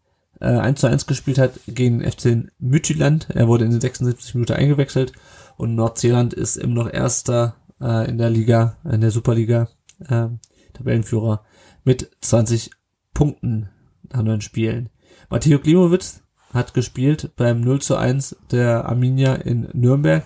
äh, 0.41 0.47
1 0.47 0.81
zu 0.81 0.87
1 0.87 1.07
gespielt 1.07 1.39
hat 1.39 1.53
gegen 1.67 2.01
FC 2.03 2.51
Müthyland. 2.59 3.29
Er 3.31 3.49
wurde 3.49 3.65
in 3.65 3.71
den 3.71 3.81
76 3.81 4.35
Minuten 4.35 4.53
eingewechselt 4.53 5.13
und 5.57 5.75
Nordsjelland 5.75 6.35
ist 6.35 6.57
immer 6.57 6.85
noch 6.85 6.93
Erster 6.93 7.57
äh, 7.81 8.09
in 8.09 8.19
der 8.19 8.31
Liga, 8.31 8.77
in 8.85 9.01
der 9.01 9.11
Superliga, 9.11 9.69
äh, 10.09 10.29
Tabellenführer 10.75 11.45
mit 11.85 12.11
20 12.21 12.71
Punkten 13.15 13.71
nach 14.13 14.23
neun 14.23 14.41
Spielen. 14.41 14.91
Matteo 15.31 15.59
Klimowitz 15.59 16.23
hat 16.53 16.75
gespielt 16.75 17.33
beim 17.37 17.61
0 17.61 17.81
zu 17.81 17.97
1 17.97 18.37
der 18.51 18.87
Arminia 18.87 19.35
in 19.35 19.69
Nürnberg. 19.73 20.25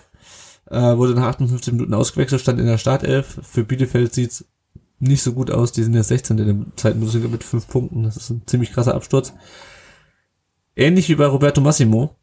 Äh, 0.67 0.97
wurde 0.97 1.15
nach 1.15 1.27
58 1.27 1.73
Minuten 1.73 1.95
ausgewechselt, 1.95 2.41
stand 2.41 2.61
in 2.61 2.67
der 2.67 2.79
Startelf. 2.79 3.41
Für 3.43 3.65
Bielefeld 3.65 4.15
sieht's 4.15 4.45
nicht 5.01 5.23
so 5.23 5.33
gut 5.33 5.51
aus. 5.51 5.73
Die 5.73 5.83
sind 5.83 5.95
jetzt 5.95 6.09
16 6.09 6.39
in 6.39 6.47
der 6.47 6.77
zweiten 6.77 7.01
Bundesliga 7.01 7.29
mit 7.29 7.43
5 7.43 7.67
Punkten. 7.69 8.05
Das 8.05 8.17
ist 8.17 8.31
ein 8.31 8.43
ziemlich 8.47 8.73
krasser 8.73 8.95
Absturz. 8.95 9.33
Ähnlich 10.77 11.09
wie 11.09 11.17
bei 11.17 11.27
Roberto 11.27 11.61
Massimo, 11.61 12.17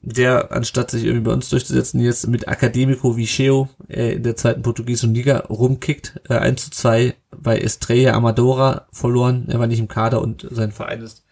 der 0.00 0.52
anstatt 0.52 0.90
sich 0.90 1.04
irgendwie 1.04 1.24
bei 1.24 1.32
uns 1.32 1.50
durchzusetzen, 1.50 2.00
jetzt 2.00 2.26
mit 2.26 2.48
Academico 2.48 3.16
Vicheo 3.16 3.68
äh, 3.88 4.14
in 4.14 4.22
der 4.22 4.36
zweiten 4.36 4.62
portugiesischen 4.62 5.14
Liga 5.14 5.40
rumkickt. 5.50 6.20
Äh, 6.28 6.38
1 6.38 6.64
zu 6.64 6.70
2 6.70 7.14
bei 7.36 7.58
Estrella 7.58 8.14
Amadora 8.14 8.86
verloren. 8.92 9.46
Er 9.48 9.58
war 9.58 9.66
nicht 9.66 9.80
im 9.80 9.88
Kader 9.88 10.22
und 10.22 10.46
sein 10.50 10.72
Verein 10.72 11.02
ist 11.02 11.24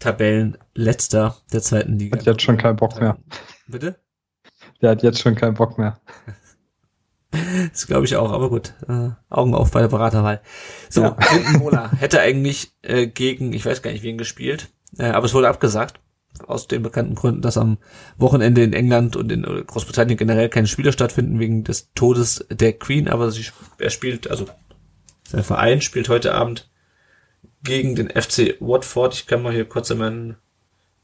Tabellenletzter 0.00 1.36
der 1.52 1.62
zweiten 1.62 1.98
Liga. 1.98 2.18
Hat 2.18 2.26
jetzt 2.26 2.42
schon 2.42 2.58
keinen 2.58 2.76
Bock 2.76 3.00
mehr. 3.00 3.16
Bitte? 3.66 3.96
Der 4.82 4.90
hat 4.90 5.02
jetzt 5.02 5.20
schon 5.20 5.34
keinen 5.34 5.54
Bock 5.54 5.78
mehr. 5.78 5.98
Das 7.72 7.86
glaube 7.86 8.04
ich 8.04 8.16
auch, 8.16 8.32
aber 8.32 8.50
gut. 8.50 8.74
Äh, 8.88 9.10
Augen 9.30 9.54
auf 9.54 9.70
bei 9.70 9.80
der 9.80 9.88
Beraterwahl. 9.88 10.40
So, 10.88 11.02
Ja. 11.02 11.16
Mola 11.58 11.90
hätte 11.92 12.20
eigentlich 12.20 12.72
äh, 12.82 13.06
gegen, 13.06 13.52
ich 13.52 13.64
weiß 13.64 13.82
gar 13.82 13.90
nicht 13.92 14.02
wen 14.02 14.18
gespielt, 14.18 14.68
äh, 14.98 15.06
aber 15.06 15.26
es 15.26 15.34
wurde 15.34 15.48
abgesagt. 15.48 16.00
Aus 16.48 16.66
den 16.66 16.82
bekannten 16.82 17.14
Gründen, 17.14 17.42
dass 17.42 17.56
am 17.56 17.78
Wochenende 18.16 18.64
in 18.64 18.72
England 18.72 19.14
und 19.14 19.30
in 19.30 19.42
Großbritannien 19.42 20.18
generell 20.18 20.48
keine 20.48 20.66
Spiele 20.66 20.92
stattfinden 20.92 21.38
wegen 21.38 21.62
des 21.62 21.92
Todes 21.94 22.44
der 22.50 22.72
Queen, 22.72 23.08
aber 23.08 23.30
sie, 23.30 23.46
er 23.78 23.90
spielt, 23.90 24.28
also 24.28 24.46
sein 25.28 25.44
Verein 25.44 25.80
spielt 25.80 26.08
heute 26.08 26.34
Abend 26.34 26.68
gegen 27.62 27.94
den 27.94 28.10
FC 28.10 28.56
Watford. 28.60 29.14
Ich 29.14 29.26
kann 29.26 29.42
mal 29.42 29.52
hier 29.52 29.64
kurz 29.64 29.90
in 29.90 29.98
meinen, 29.98 30.36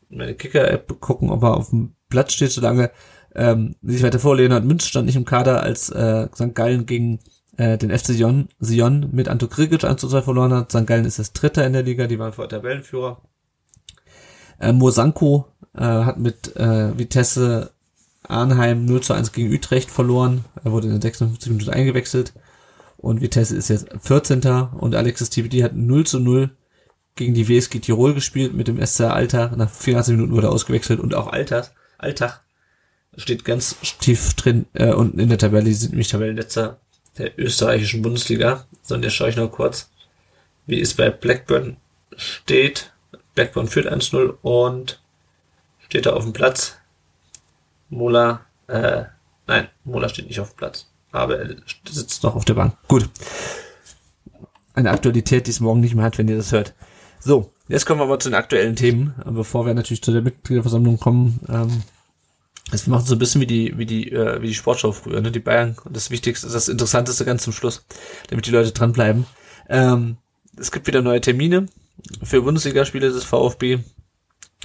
meine 0.08 0.34
Kicker-App 0.34 1.00
gucken, 1.00 1.30
ob 1.30 1.42
er 1.44 1.56
auf 1.56 1.70
dem 1.70 1.94
Platz 2.08 2.32
steht, 2.32 2.50
solange 2.50 2.90
ähm, 3.34 3.76
nicht 3.82 4.02
weiter 4.02 4.18
vor. 4.18 4.36
Leonhard 4.36 4.64
Münz 4.64 4.86
stand 4.86 5.06
nicht 5.06 5.16
im 5.16 5.24
Kader, 5.24 5.62
als 5.62 5.90
äh, 5.90 6.28
St. 6.34 6.54
Gallen 6.54 6.86
gegen 6.86 7.20
äh, 7.56 7.78
den 7.78 7.96
FC 7.96 8.06
Sion, 8.06 8.48
Sion 8.58 9.10
mit 9.12 9.28
Anto 9.28 9.46
Krigic 9.46 9.84
1 9.84 10.00
zu 10.00 10.08
2 10.08 10.22
verloren 10.22 10.52
hat. 10.52 10.72
St. 10.72 10.86
Gallen 10.86 11.04
ist 11.04 11.18
das 11.18 11.32
Dritter 11.32 11.66
in 11.66 11.72
der 11.72 11.82
Liga, 11.82 12.06
die 12.06 12.18
waren 12.18 12.32
vor 12.32 12.48
Tabellenführer. 12.48 13.20
Äh, 14.58 14.72
Mosanko 14.72 15.46
äh, 15.76 15.82
hat 15.82 16.18
mit 16.18 16.56
äh, 16.56 16.96
Vitesse 16.98 17.70
Arnheim 18.26 18.84
0 18.84 19.00
zu 19.00 19.14
1 19.14 19.32
gegen 19.32 19.52
Utrecht 19.52 19.90
verloren. 19.90 20.44
Er 20.64 20.72
wurde 20.72 20.86
in 20.86 20.92
den 20.94 21.02
56 21.02 21.52
Minuten 21.52 21.70
eingewechselt. 21.70 22.32
und 22.96 23.20
Vitesse 23.20 23.56
ist 23.56 23.68
jetzt 23.68 23.88
14. 24.00 24.42
und 24.78 24.94
Alexis 24.94 25.30
TBD 25.30 25.64
hat 25.64 25.74
0 25.74 26.06
zu 26.06 26.20
0 26.20 26.50
gegen 27.16 27.34
die 27.34 27.48
WSG 27.48 27.80
Tirol 27.80 28.14
gespielt 28.14 28.54
mit 28.54 28.68
dem 28.68 28.84
SC 28.84 29.02
Alltag. 29.02 29.56
Nach 29.56 29.70
84 29.70 30.16
Minuten 30.16 30.32
wurde 30.32 30.48
er 30.48 30.52
ausgewechselt 30.52 31.00
und 31.00 31.14
auch 31.14 31.28
Alltag, 31.28 31.72
Alltag 31.98 32.42
steht 33.16 33.44
ganz 33.44 33.76
tief 33.98 34.34
drin 34.34 34.66
äh, 34.72 34.92
unten 34.92 35.18
in 35.18 35.28
der 35.28 35.38
Tabelle. 35.38 35.64
Die 35.64 35.74
sind 35.74 35.90
nämlich 35.90 36.08
Tabellenletzter 36.08 36.78
der 37.18 37.38
österreichischen 37.38 38.02
Bundesliga. 38.02 38.66
So, 38.82 38.94
und 38.94 39.02
jetzt 39.02 39.14
schaue 39.14 39.30
ich 39.30 39.36
noch 39.36 39.50
kurz, 39.50 39.90
wie 40.66 40.80
es 40.80 40.94
bei 40.94 41.10
Blackburn 41.10 41.76
steht. 42.16 42.92
Blackburn 43.34 43.68
führt 43.68 43.92
1-0 43.92 44.36
und 44.42 45.00
steht 45.80 46.06
da 46.06 46.12
auf 46.12 46.24
dem 46.24 46.32
Platz. 46.32 46.76
Mola, 47.88 48.46
äh, 48.68 49.04
nein, 49.46 49.68
Mola 49.84 50.08
steht 50.08 50.28
nicht 50.28 50.40
auf 50.40 50.50
dem 50.50 50.56
Platz, 50.56 50.86
aber 51.10 51.40
er 51.40 51.56
sitzt 51.88 52.22
noch 52.22 52.36
auf 52.36 52.44
der 52.44 52.54
Bank. 52.54 52.76
Gut. 52.86 53.08
Eine 54.74 54.90
Aktualität, 54.90 55.46
die 55.46 55.50
es 55.50 55.60
morgen 55.60 55.80
nicht 55.80 55.96
mehr 55.96 56.04
hat, 56.04 56.18
wenn 56.18 56.28
ihr 56.28 56.36
das 56.36 56.52
hört. 56.52 56.74
So, 57.18 57.52
jetzt 57.68 57.84
kommen 57.84 58.00
wir 58.00 58.04
aber 58.04 58.20
zu 58.20 58.30
den 58.30 58.36
aktuellen 58.36 58.76
Themen, 58.76 59.14
bevor 59.26 59.66
wir 59.66 59.74
natürlich 59.74 60.02
zu 60.02 60.12
der 60.12 60.22
Mitgliederversammlung 60.22 60.98
kommen. 60.98 61.40
Ähm, 61.48 61.82
das 62.70 62.86
macht 62.86 63.06
so 63.06 63.14
ein 63.14 63.18
bisschen 63.18 63.40
wie 63.40 63.46
die, 63.46 63.78
wie 63.78 63.86
die, 63.86 64.12
äh, 64.12 64.40
wie 64.40 64.48
die 64.48 64.54
Sportschau 64.54 64.92
früher, 64.92 65.20
ne? 65.20 65.30
Die 65.30 65.40
Bayern. 65.40 65.76
Das 65.88 66.10
Wichtigste, 66.10 66.48
das 66.48 66.68
Interessanteste 66.68 67.24
ganz 67.24 67.42
zum 67.42 67.52
Schluss, 67.52 67.84
damit 68.28 68.46
die 68.46 68.50
Leute 68.50 68.72
dranbleiben. 68.72 69.26
Ähm, 69.68 70.16
es 70.56 70.70
gibt 70.70 70.86
wieder 70.86 71.02
neue 71.02 71.20
Termine 71.20 71.66
für 72.22 72.42
Bundesligaspiele 72.42 73.10
des 73.10 73.24
VfB. 73.24 73.80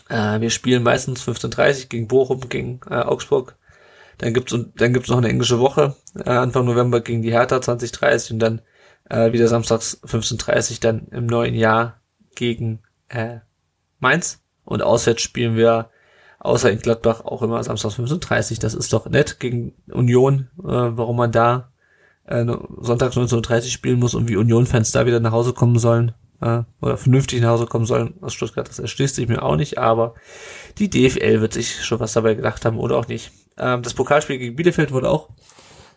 Äh, 0.09 0.41
wir 0.41 0.49
spielen 0.49 0.83
meistens 0.83 1.23
15.30 1.23 1.87
gegen 1.87 2.07
Bochum, 2.07 2.47
gegen 2.49 2.81
äh, 2.89 2.95
Augsburg. 2.95 3.55
Dann 4.17 4.33
gibt's 4.33 4.53
und 4.53 4.79
dann 4.79 4.93
gibt's 4.93 5.09
noch 5.09 5.17
eine 5.17 5.29
englische 5.29 5.59
Woche 5.59 5.95
äh, 6.15 6.29
Anfang 6.29 6.65
November 6.65 7.01
gegen 7.01 7.21
die 7.21 7.31
Hertha 7.31 7.61
2030 7.61 8.33
und 8.33 8.39
dann 8.39 8.61
äh, 9.09 9.31
wieder 9.33 9.47
samstags 9.47 10.01
15.30 10.03 10.79
dann 10.79 11.07
im 11.11 11.25
neuen 11.25 11.53
Jahr 11.53 12.01
gegen 12.35 12.79
äh, 13.09 13.39
Mainz. 13.99 14.41
Und 14.63 14.81
auswärts 14.81 15.21
spielen 15.21 15.55
wir 15.55 15.89
außer 16.45 16.71
in 16.71 16.79
Gladbach 16.79 17.21
auch 17.25 17.41
immer 17.41 17.63
samstags 17.63 17.99
15.30 17.99 18.59
Das 18.59 18.73
ist 18.73 18.93
doch 18.93 19.09
nett 19.09 19.39
gegen 19.39 19.73
Union, 19.91 20.49
äh, 20.59 20.63
warum 20.63 21.17
man 21.17 21.31
da 21.31 21.71
äh, 22.25 22.45
sonntags 22.79 23.15
19.30 23.15 23.69
spielen 23.69 23.99
muss 23.99 24.15
und 24.15 24.27
wie 24.29 24.37
Union-Fans 24.37 24.91
da 24.91 25.05
wieder 25.05 25.19
nach 25.19 25.31
Hause 25.31 25.53
kommen 25.53 25.79
sollen 25.79 26.13
äh, 26.41 26.63
oder 26.81 26.97
vernünftig 26.97 27.41
nach 27.41 27.49
Hause 27.49 27.65
kommen 27.65 27.85
sollen 27.85 28.15
aus 28.21 28.33
Stuttgart, 28.33 28.67
das 28.67 28.79
erschließt 28.79 29.15
sich 29.15 29.27
mir 29.27 29.43
auch 29.43 29.55
nicht, 29.55 29.77
aber 29.77 30.15
die 30.77 30.89
DFL 30.89 31.41
wird 31.41 31.53
sich 31.53 31.83
schon 31.83 31.99
was 31.99 32.13
dabei 32.13 32.33
gedacht 32.33 32.65
haben 32.65 32.77
oder 32.77 32.97
auch 32.97 33.07
nicht. 33.07 33.31
Ähm, 33.57 33.81
das 33.81 33.93
Pokalspiel 33.93 34.37
gegen 34.37 34.55
Bielefeld 34.55 34.91
wurde 34.91 35.09
auch 35.09 35.29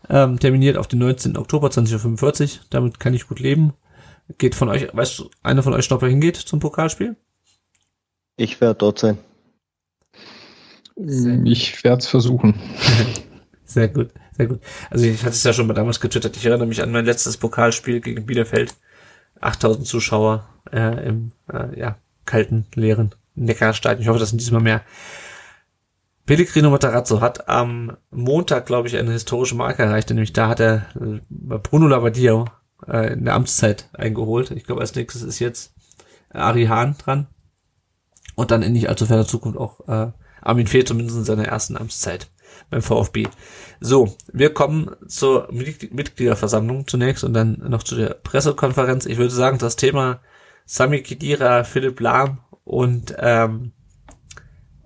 ähm, 0.08 0.38
terminiert 0.38 0.76
auf 0.76 0.86
den 0.86 1.00
19. 1.00 1.36
Oktober 1.36 1.70
2045. 1.70 2.62
Damit 2.70 3.00
kann 3.00 3.14
ich 3.14 3.26
gut 3.26 3.40
leben. 3.40 3.74
Geht 4.36 4.54
von 4.54 4.68
euch, 4.68 4.88
weißt 4.92 5.18
du, 5.18 5.30
einer 5.42 5.62
von 5.62 5.74
euch, 5.74 5.90
ob 5.90 6.02
hingeht 6.02 6.36
zum 6.36 6.60
Pokalspiel? 6.60 7.16
Ich 8.36 8.60
werde 8.60 8.78
dort 8.78 8.98
sein. 8.98 9.18
Ich 11.44 11.84
werde 11.84 11.98
es 11.98 12.06
versuchen. 12.06 12.54
Sehr 13.64 13.88
gut, 13.88 14.08
sehr 14.32 14.46
gut. 14.46 14.60
Also 14.88 15.04
ich 15.04 15.20
hatte 15.20 15.32
es 15.32 15.44
ja 15.44 15.52
schon 15.52 15.66
mal 15.66 15.74
damals 15.74 16.00
getwittert. 16.00 16.38
Ich 16.38 16.46
erinnere 16.46 16.66
mich 16.66 16.82
an 16.82 16.90
mein 16.90 17.04
letztes 17.04 17.36
Pokalspiel 17.36 18.00
gegen 18.00 18.24
Bielefeld. 18.24 18.74
8000 19.40 19.86
Zuschauer 19.86 20.48
äh, 20.72 21.06
im 21.06 21.32
äh, 21.52 21.78
ja, 21.78 21.98
kalten, 22.24 22.64
leeren 22.74 23.14
Neckarstadion. 23.34 24.00
Ich 24.00 24.08
hoffe, 24.08 24.18
das 24.18 24.30
sind 24.30 24.40
diesmal 24.40 24.62
mehr. 24.62 24.80
Pellegrino 26.24 26.70
Matarazzo 26.70 27.20
hat 27.20 27.46
am 27.48 27.98
Montag, 28.10 28.64
glaube 28.64 28.88
ich, 28.88 28.96
eine 28.96 29.12
historische 29.12 29.54
Marke 29.54 29.82
erreicht, 29.82 30.08
nämlich 30.08 30.32
da 30.32 30.48
hat 30.48 30.60
er 30.60 30.86
äh, 30.98 31.20
Bruno 31.30 31.88
Labbadia 31.88 32.46
äh, 32.86 33.12
in 33.12 33.26
der 33.26 33.34
Amtszeit 33.34 33.90
eingeholt. 33.92 34.50
Ich 34.50 34.64
glaube, 34.64 34.80
als 34.80 34.94
nächstes 34.94 35.22
ist 35.22 35.40
jetzt 35.40 35.74
Ari 36.30 36.66
Hahn 36.66 36.96
dran. 36.96 37.26
Und 38.34 38.50
dann 38.50 38.62
in 38.62 38.72
nicht 38.72 38.88
allzu 38.88 39.04
ferner 39.04 39.26
Zukunft 39.26 39.58
auch 39.58 39.88
äh, 39.88 40.12
Armin 40.48 40.66
Fee 40.66 40.84
zumindest 40.84 41.18
in 41.18 41.24
seiner 41.24 41.46
ersten 41.46 41.76
Amtszeit 41.76 42.30
beim 42.70 42.82
VfB. 42.82 43.28
So, 43.80 44.16
wir 44.32 44.52
kommen 44.52 44.90
zur 45.06 45.48
Mitgliederversammlung 45.52 46.86
zunächst 46.86 47.22
und 47.22 47.34
dann 47.34 47.58
noch 47.68 47.82
zu 47.82 47.94
der 47.96 48.14
Pressekonferenz. 48.14 49.06
Ich 49.06 49.18
würde 49.18 49.30
sagen, 49.30 49.58
das 49.58 49.76
Thema 49.76 50.20
Sami 50.64 51.02
Khedira, 51.02 51.64
Philipp 51.64 52.00
Lahm 52.00 52.38
und 52.64 53.14
ähm, 53.18 53.72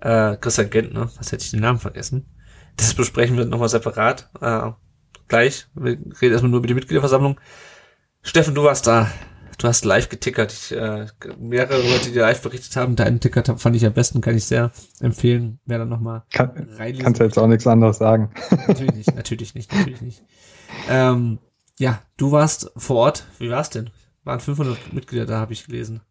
äh, 0.01 0.35
Christian 0.37 0.69
Gentner, 0.69 1.09
was 1.17 1.31
hätte 1.31 1.43
ich 1.43 1.51
den 1.51 1.61
Namen 1.61 1.79
vergessen? 1.79 2.25
Das 2.77 2.93
besprechen 2.93 3.37
wir 3.37 3.45
nochmal 3.45 3.69
separat. 3.69 4.29
Äh, 4.41 4.71
gleich. 5.27 5.67
Wir 5.75 5.91
reden 5.93 6.31
erstmal 6.33 6.51
nur 6.51 6.59
über 6.59 6.67
die 6.67 6.73
Mitgliederversammlung. 6.73 7.39
Steffen, 8.21 8.55
du 8.55 8.63
warst 8.63 8.87
da. 8.87 9.11
Du 9.63 9.69
hast 9.69 9.85
live 9.85 10.09
getickert. 10.09 10.51
Ich, 10.51 10.73
äh, 10.73 11.05
mehrere 11.39 11.77
Leute, 11.77 12.11
die 12.11 12.19
live 12.19 12.41
berichtet 12.41 12.75
haben, 12.75 12.97
deinen 12.97 13.21
Ticker 13.21 13.57
fand 13.57 13.77
ich 13.77 13.85
am 13.85 13.93
besten, 13.93 14.19
kann 14.19 14.35
ich 14.35 14.43
sehr 14.43 14.71
empfehlen. 14.99 15.61
Wer 15.65 15.77
dann 15.77 15.87
nochmal 15.87 16.23
kann, 16.33 16.67
reinlesen. 16.71 17.01
Kannst 17.01 17.21
du 17.21 17.23
jetzt 17.23 17.39
auch 17.39 17.47
nichts 17.47 17.65
anderes 17.65 17.97
sagen. 17.97 18.31
Natürlich 18.67 18.93
nicht, 18.93 19.15
natürlich 19.15 19.55
nicht, 19.55 19.73
natürlich 19.73 20.01
nicht. 20.01 20.21
Ähm, 20.89 21.39
ja, 21.79 22.01
du 22.17 22.33
warst 22.33 22.73
vor 22.75 22.97
Ort. 22.97 23.25
Wie 23.39 23.49
war's 23.49 23.69
denn? 23.69 23.89
Waren 24.25 24.41
500 24.41 24.91
Mitglieder 24.91 25.25
da, 25.25 25.39
habe 25.39 25.53
ich 25.53 25.65
gelesen. 25.65 26.01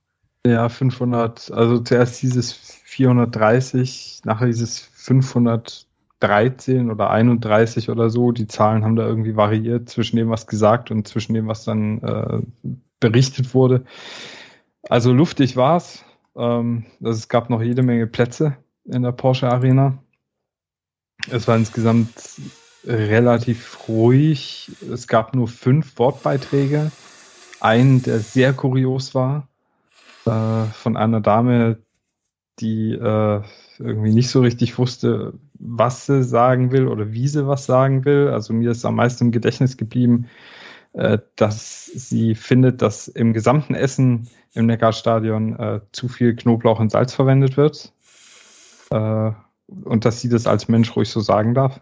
Ja, 0.47 0.71
500. 0.71 1.53
Also 1.53 1.79
zuerst 1.81 2.23
dieses 2.23 2.53
430, 2.53 4.23
nachher 4.25 4.47
dieses 4.47 4.79
513 4.79 6.91
oder 6.91 7.11
31 7.11 7.91
oder 7.91 8.09
so. 8.09 8.33
Die 8.33 8.47
Zahlen 8.47 8.83
haben 8.83 8.97
da 8.97 9.07
irgendwie 9.07 9.37
variiert 9.37 9.91
zwischen 9.91 10.17
dem, 10.17 10.31
was 10.31 10.47
gesagt 10.47 10.91
und 10.91 11.07
zwischen 11.07 11.35
dem, 11.35 11.49
was 11.49 11.65
dann 11.65 12.01
äh, 12.01 12.41
berichtet 13.03 13.53
wurde. 13.53 13.85
Also 14.89 15.13
luftig 15.13 15.57
war's. 15.57 16.05
Ähm, 16.35 16.87
also 17.03 17.19
es 17.19 17.29
gab 17.29 17.51
noch 17.51 17.61
jede 17.61 17.83
Menge 17.83 18.07
Plätze 18.07 18.57
in 18.85 19.03
der 19.03 19.13
Porsche 19.13 19.49
Arena. 19.49 19.99
Es 21.31 21.47
war 21.47 21.57
insgesamt 21.57 22.11
relativ 22.85 23.89
ruhig. 23.89 24.73
Es 24.91 25.07
gab 25.07 25.35
nur 25.35 25.49
fünf 25.49 25.99
Wortbeiträge. 25.99 26.91
Einen, 27.61 28.03
der 28.03 28.19
sehr 28.19 28.53
kurios 28.55 29.15
war, 29.15 29.49
äh, 30.27 30.65
von 30.73 30.97
einer 30.97 31.21
Dame, 31.21 31.79
die 32.59 32.93
äh, 32.93 33.43
irgendwie 33.79 34.13
nicht 34.13 34.31
so 34.31 34.41
richtig 34.41 34.79
wusste, 34.79 35.35
was 35.55 36.07
sie 36.07 36.25
sagen 36.25 36.73
will 36.73 36.89
oder 36.89 37.13
wie 37.13 37.29
sie 37.29 37.47
was 37.47 37.67
sagen 37.67 38.05
will. 38.05 38.29
Also 38.29 38.53
mir 38.53 38.73
ist 38.73 38.85
am 38.85 38.97
meisten 38.97 39.27
im 39.27 39.33
Gedächtnis 39.33 39.77
geblieben, 39.77 40.29
äh, 40.95 41.19
dass 41.37 41.87
sie 41.87 42.35
findet, 42.35 42.83
dass 42.83 43.09
im 43.09 43.33
gesamten 43.33 43.75
Essen 43.75 44.29
im 44.55 44.67
Neckarstadion 44.67 45.59
äh, 45.59 45.81
zu 45.93 46.09
viel 46.09 46.37
Knoblauch 46.37 46.81
und 46.81 46.91
Salz 46.91 47.15
verwendet 47.15 47.57
wird. 47.57 47.93
Äh, 48.91 49.33
und 49.85 50.05
dass 50.05 50.21
sie 50.21 50.29
das 50.29 50.47
als 50.47 50.69
Mensch 50.69 50.95
ruhig 50.95 51.09
so 51.09 51.21
sagen 51.21 51.55
darf. 51.55 51.81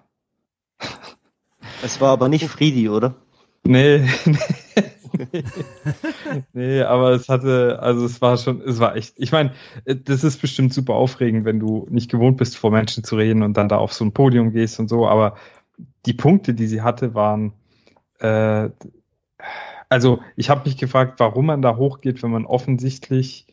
Es 1.82 2.00
war 2.00 2.10
aber 2.10 2.28
nicht 2.28 2.44
Friedi, 2.44 2.88
oder? 2.88 3.16
Nee, 3.64 4.08
nee. 4.24 4.38
nee, 6.52 6.82
aber 6.82 7.10
es 7.10 7.28
hatte, 7.28 7.78
also 7.80 8.04
es 8.04 8.22
war 8.22 8.36
schon, 8.36 8.60
es 8.62 8.78
war 8.78 8.96
echt, 8.96 9.14
ich 9.16 9.32
meine, 9.32 9.52
das 9.84 10.24
ist 10.24 10.40
bestimmt 10.40 10.72
super 10.72 10.94
aufregend, 10.94 11.44
wenn 11.44 11.58
du 11.58 11.86
nicht 11.90 12.10
gewohnt 12.10 12.36
bist, 12.36 12.56
vor 12.56 12.70
Menschen 12.70 13.04
zu 13.04 13.16
reden 13.16 13.42
und 13.42 13.56
dann 13.56 13.68
da 13.68 13.76
auf 13.76 13.92
so 13.92 14.04
ein 14.04 14.12
Podium 14.12 14.52
gehst 14.52 14.78
und 14.78 14.88
so, 14.88 15.08
aber 15.08 15.36
die 16.06 16.14
Punkte, 16.14 16.54
die 16.54 16.66
sie 16.66 16.82
hatte, 16.82 17.14
waren, 17.14 17.52
äh, 18.20 18.70
also 19.88 20.20
ich 20.36 20.50
habe 20.50 20.62
mich 20.64 20.76
gefragt, 20.76 21.18
warum 21.18 21.46
man 21.46 21.62
da 21.62 21.76
hochgeht, 21.76 22.22
wenn 22.22 22.30
man 22.30 22.46
offensichtlich 22.46 23.46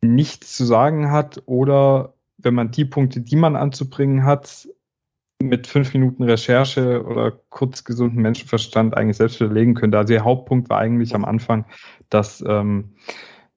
nichts 0.00 0.56
zu 0.56 0.64
sagen 0.64 1.10
hat 1.10 1.42
oder 1.46 2.14
wenn 2.38 2.54
man 2.54 2.70
die 2.70 2.84
Punkte, 2.84 3.20
die 3.20 3.36
man 3.36 3.56
anzubringen 3.56 4.24
hat, 4.24 4.68
mit 5.42 5.66
fünf 5.66 5.94
Minuten 5.94 6.22
Recherche 6.22 7.04
oder 7.04 7.32
kurz 7.48 7.84
gesunden 7.84 8.20
Menschenverstand 8.20 8.96
eigentlich 8.96 9.16
selbst 9.16 9.40
widerlegen 9.40 9.74
könnte. 9.74 9.98
Also 9.98 10.12
ihr 10.12 10.24
Hauptpunkt 10.24 10.68
war 10.68 10.78
eigentlich 10.78 11.14
am 11.14 11.24
Anfang, 11.24 11.64
dass, 12.10 12.44
ähm, 12.46 12.92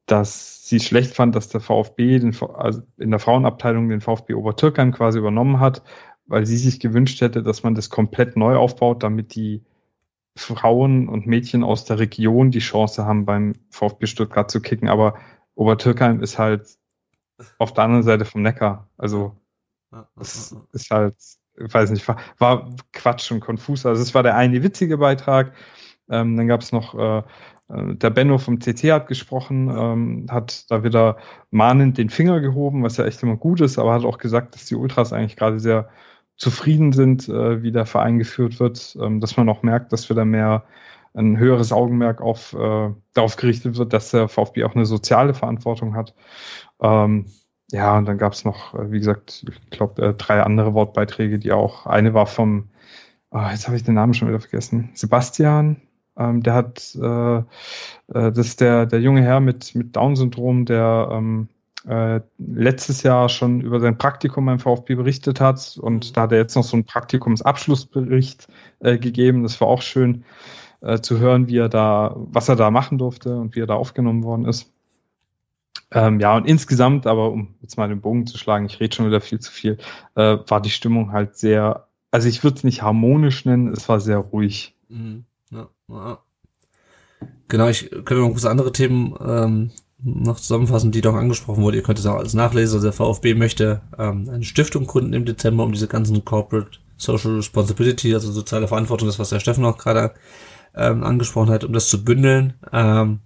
dass 0.06 0.68
sie 0.68 0.80
schlecht 0.80 1.14
fand, 1.14 1.36
dass 1.36 1.50
der 1.50 1.62
VfB 1.62 2.20
den, 2.20 2.36
also 2.56 2.82
in 2.98 3.12
der 3.12 3.20
Frauenabteilung 3.20 3.90
den 3.90 4.02
VfB 4.02 4.34
Obertürkheim 4.34 4.94
quasi 4.94 5.20
übernommen 5.20 5.60
hat, 5.60 5.84
weil 6.26 6.46
sie 6.46 6.58
sich 6.58 6.80
gewünscht 6.80 7.20
hätte, 7.22 7.44
dass 7.44 7.64
man 7.64 7.76
das 7.76 7.90
komplett 7.90 8.38
neu 8.38 8.56
aufbaut, 8.56 9.04
damit 9.04 9.36
die 9.36 9.62
Frauen 10.36 11.08
und 11.08 11.28
Mädchen 11.28 11.64
aus 11.64 11.86
der 11.86 12.00
Region 12.00 12.52
die 12.52 12.60
Chance 12.60 13.06
haben, 13.06 13.26
beim 13.26 13.54
VfB 13.70 14.08
Stuttgart 14.08 14.50
zu 14.50 14.62
kicken. 14.62 14.90
Aber 14.90 15.16
Obertürkheim 15.56 16.22
ist 16.22 16.40
halt 16.40 16.78
auf 17.60 17.74
der 17.74 17.84
anderen 17.84 18.04
Seite 18.04 18.26
vom 18.26 18.42
Neckar. 18.42 18.90
Also 18.98 19.36
es 20.20 20.56
ist 20.72 20.90
halt, 20.90 21.16
ich 21.56 21.74
weiß 21.74 21.92
nicht, 21.92 22.08
war, 22.08 22.18
war 22.40 22.76
Quatsch 22.94 23.32
und 23.32 23.42
konfus. 23.42 23.86
Also 23.86 24.02
es 24.02 24.16
war 24.16 24.24
der 24.24 24.36
eine 24.36 24.64
witzige 24.64 24.98
Beitrag. 24.98 25.54
Ähm, 26.10 26.36
dann 26.36 26.48
gab 26.48 26.62
es 26.62 26.72
noch 26.72 26.96
äh, 26.96 27.20
äh 27.70 27.96
der 27.96 28.10
Benno 28.10 28.38
vom 28.38 28.60
CT 28.60 28.84
hat 28.92 29.08
gesprochen, 29.08 29.70
ähm, 29.70 30.28
hat 30.30 30.70
da 30.70 30.84
wieder 30.84 31.18
mahnend 31.52 31.98
den 31.98 32.10
Finger 32.10 32.42
gehoben, 32.42 32.84
was 32.84 32.98
ja 32.98 33.06
echt 33.06 33.24
immer 33.24 33.38
gut 33.38 33.62
ist, 33.62 33.78
aber 33.78 33.94
hat 33.94 34.04
auch 34.04 34.18
gesagt, 34.18 34.56
dass 34.56 34.66
die 34.66 34.76
Ultras 34.76 35.14
eigentlich 35.14 35.38
gerade 35.38 35.60
sehr 35.60 35.90
zufrieden 36.38 36.94
sind, 36.94 37.30
äh, 37.30 37.64
wie 37.64 37.72
der 37.72 37.86
Verein 37.86 38.20
geführt 38.20 38.60
wird, 38.60 38.98
ähm, 39.02 39.20
dass 39.20 39.38
man 39.38 39.50
auch 39.50 39.64
merkt, 39.64 39.94
dass 39.94 40.10
wir 40.10 40.16
da 40.16 40.26
mehr 40.26 40.64
ein 41.14 41.38
höheres 41.38 41.72
Augenmerk 41.72 42.22
auf, 42.22 42.54
äh, 42.54 42.90
darauf 43.14 43.36
gerichtet 43.36 43.78
wird, 43.78 43.94
dass 43.94 44.12
der 44.12 44.28
VfB 44.28 44.64
auch 44.64 44.76
eine 44.76 44.86
soziale 44.86 45.34
Verantwortung 45.34 45.96
hat. 45.96 46.16
Ähm, 46.82 47.28
ja, 47.72 47.98
und 47.98 48.06
dann 48.06 48.18
gab 48.18 48.34
es 48.34 48.46
noch, 48.46 48.74
äh, 48.74 48.92
wie 48.92 49.00
gesagt, 49.00 49.46
ich 49.48 49.70
glaube, 49.70 50.02
äh, 50.02 50.14
drei 50.16 50.42
andere 50.42 50.74
Wortbeiträge, 50.74 51.40
die 51.40 51.52
auch, 51.52 51.86
eine 51.86 52.14
war 52.14 52.26
vom, 52.28 52.70
oh, 53.32 53.42
jetzt 53.52 53.68
habe 53.68 53.78
ich 53.78 53.84
den 53.84 53.96
Namen 53.96 54.14
schon 54.14 54.28
wieder 54.28 54.40
vergessen, 54.40 54.92
Sebastian, 54.96 55.82
ähm, 56.18 56.44
der 56.44 56.54
hat, 56.54 56.96
äh, 57.02 57.38
äh, 57.38 57.44
das 58.08 58.48
ist 58.48 58.62
der, 58.62 58.86
der 58.86 59.02
junge 59.02 59.24
Herr 59.24 59.40
mit, 59.40 59.74
mit 59.76 59.96
Down-Syndrom, 59.96 60.66
der 60.66 61.10
ähm, 61.12 61.50
äh, 61.88 62.22
letztes 62.38 63.04
Jahr 63.04 63.30
schon 63.30 63.62
über 63.62 63.80
sein 63.80 63.98
Praktikum 63.98 64.46
beim 64.46 64.60
VfB 64.60 64.96
berichtet 64.96 65.42
hat 65.42 65.78
und 65.82 66.10
mhm. 66.10 66.14
da 66.14 66.22
hat 66.22 66.32
er 66.32 66.38
jetzt 66.38 66.56
noch 66.56 66.64
so 66.64 66.76
einen 66.76 66.86
Praktikumsabschlussbericht 66.86 68.48
äh, 68.80 68.98
gegeben. 68.98 69.44
Das 69.44 69.60
war 69.60 69.68
auch 69.68 69.82
schön 69.82 70.24
äh, 70.82 71.00
zu 71.00 71.20
hören, 71.20 71.48
wie 71.48 71.58
er 71.58 71.70
da, 71.70 72.16
was 72.16 72.50
er 72.50 72.56
da 72.56 72.72
machen 72.72 72.98
durfte 72.98 73.36
und 73.36 73.56
wie 73.56 73.62
er 73.62 73.68
da 73.68 73.76
aufgenommen 73.76 74.24
worden 74.24 74.46
ist. 74.46 74.72
Ähm, 75.92 76.20
ja, 76.20 76.36
und 76.36 76.48
insgesamt, 76.48 77.06
aber 77.06 77.32
um 77.32 77.56
jetzt 77.62 77.78
mal 77.78 77.88
den 77.88 78.02
Bogen 78.02 78.26
zu 78.26 78.38
schlagen, 78.38 78.66
ich 78.66 78.80
rede 78.80 78.96
schon 78.96 79.06
wieder 79.06 79.22
viel 79.22 79.40
zu 79.40 79.52
viel, 79.52 79.78
äh, 80.16 80.38
war 80.48 80.62
die 80.62 80.72
Stimmung 80.72 81.12
halt 81.12 81.38
sehr, 81.38 81.88
also 82.12 82.28
ich 82.28 82.44
würde 82.44 82.58
es 82.58 82.64
nicht 82.64 82.82
harmonisch 82.82 83.46
nennen, 83.46 83.68
es 83.68 83.88
war 83.90 84.00
sehr 84.00 84.18
ruhig. 84.18 84.76
Mhm. 84.90 85.26
Ja, 85.52 85.70
ja. 85.90 86.20
Genau, 87.48 87.68
ich 87.68 87.90
könnte 87.92 88.20
noch 88.20 88.30
kurz 88.32 88.46
andere 88.46 88.72
Themen 88.72 89.16
ähm, 89.24 89.72
noch 90.04 90.40
zusammenfassen, 90.40 90.92
die 90.92 91.02
doch 91.02 91.16
angesprochen 91.16 91.64
wurde. 91.64 91.78
Ihr 91.78 91.84
könnt 91.84 92.00
es 92.00 92.06
auch 92.06 92.16
alles 92.16 92.34
nachlesen. 92.34 92.76
Also 92.76 92.86
der 92.86 92.94
VfB 92.94 93.36
möchte 93.36 93.82
ähm, 93.98 94.30
eine 94.30 94.44
Stiftung 94.44 94.86
gründen 94.86 95.14
im 95.14 95.26
Dezember, 95.26 95.64
um 95.64 95.72
diese 95.72 95.88
ganzen 95.88 96.24
Corporate 96.26 96.80
Social 96.98 97.36
Responsibility, 97.36 98.14
also 98.14 98.32
soziale 98.32 98.68
Verantwortung, 98.68 99.08
das 99.08 99.20
was 99.20 99.30
der 99.30 99.40
Steffen 99.40 99.66
auch 99.66 99.78
gerade 99.78 100.14
ähm, 100.76 101.04
angesprochen 101.04 101.50
hat, 101.50 101.64
um 101.64 101.74
das 101.74 101.88
zu 101.88 102.04
bündeln. 102.04 102.54
Ähm, 102.72 103.20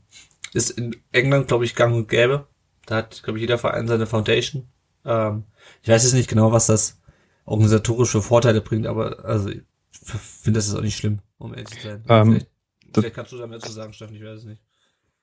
ist 0.53 0.71
in 0.71 0.95
England, 1.11 1.47
glaube 1.47 1.65
ich, 1.65 1.75
gang 1.75 1.95
und 1.95 2.07
gäbe. 2.07 2.47
Da 2.86 2.97
hat, 2.97 3.21
glaube 3.23 3.39
ich, 3.39 3.41
jeder 3.41 3.57
Verein 3.57 3.88
seine 3.88 4.07
Foundation. 4.07 4.67
Ähm, 5.05 5.43
ich 5.82 5.89
weiß 5.89 6.03
jetzt 6.03 6.13
nicht 6.13 6.30
genau, 6.30 6.51
was 6.51 6.67
das 6.67 6.99
organisatorische 7.45 8.21
Vorteile 8.21 8.61
bringt, 8.61 8.88
aber 8.88 9.25
also 9.25 9.49
ich 9.49 9.61
finde 9.91 10.57
das 10.57 10.67
ist 10.67 10.75
auch 10.75 10.82
nicht 10.82 10.97
schlimm, 10.97 11.19
um 11.38 11.53
ehrlich 11.53 11.69
zu 11.69 11.88
sein. 11.88 12.03
Ähm, 12.07 12.32
vielleicht, 12.32 12.47
vielleicht 12.93 13.15
kannst 13.15 13.32
du 13.32 13.38
da 13.38 13.47
mehr 13.47 13.59
zu 13.59 13.71
sagen, 13.71 13.93
Steffen, 13.93 14.15
ich 14.15 14.23
weiß 14.23 14.39
es 14.39 14.45
nicht. 14.45 14.61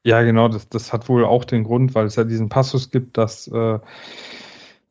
Ja, 0.04 0.22
genau, 0.22 0.48
das, 0.48 0.68
das 0.68 0.92
hat 0.92 1.08
wohl 1.08 1.24
auch 1.24 1.44
den 1.44 1.64
Grund, 1.64 1.94
weil 1.94 2.06
es 2.06 2.16
ja 2.16 2.24
diesen 2.24 2.50
Passus 2.50 2.90
gibt, 2.90 3.16
dass, 3.16 3.48
äh, 3.48 3.78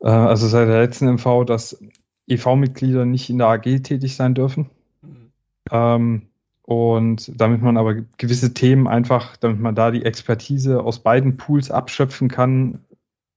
also 0.00 0.48
seit 0.48 0.68
der 0.68 0.80
letzten 0.80 1.06
MV, 1.06 1.44
dass 1.46 1.80
EV-Mitglieder 2.26 3.04
nicht 3.04 3.30
in 3.30 3.38
der 3.38 3.48
AG 3.48 3.62
tätig 3.62 4.16
sein 4.16 4.34
dürfen. 4.34 4.70
Mhm. 5.02 5.30
Ähm, 5.70 6.22
und 6.62 7.30
damit 7.40 7.62
man 7.62 7.76
aber 7.76 7.94
gewisse 8.16 8.54
Themen 8.54 8.88
einfach, 8.88 9.36
damit 9.36 9.60
man 9.60 9.74
da 9.74 9.90
die 9.90 10.04
Expertise 10.04 10.82
aus 10.82 11.00
beiden 11.00 11.36
Pools 11.36 11.70
abschöpfen 11.70 12.28
kann, 12.28 12.80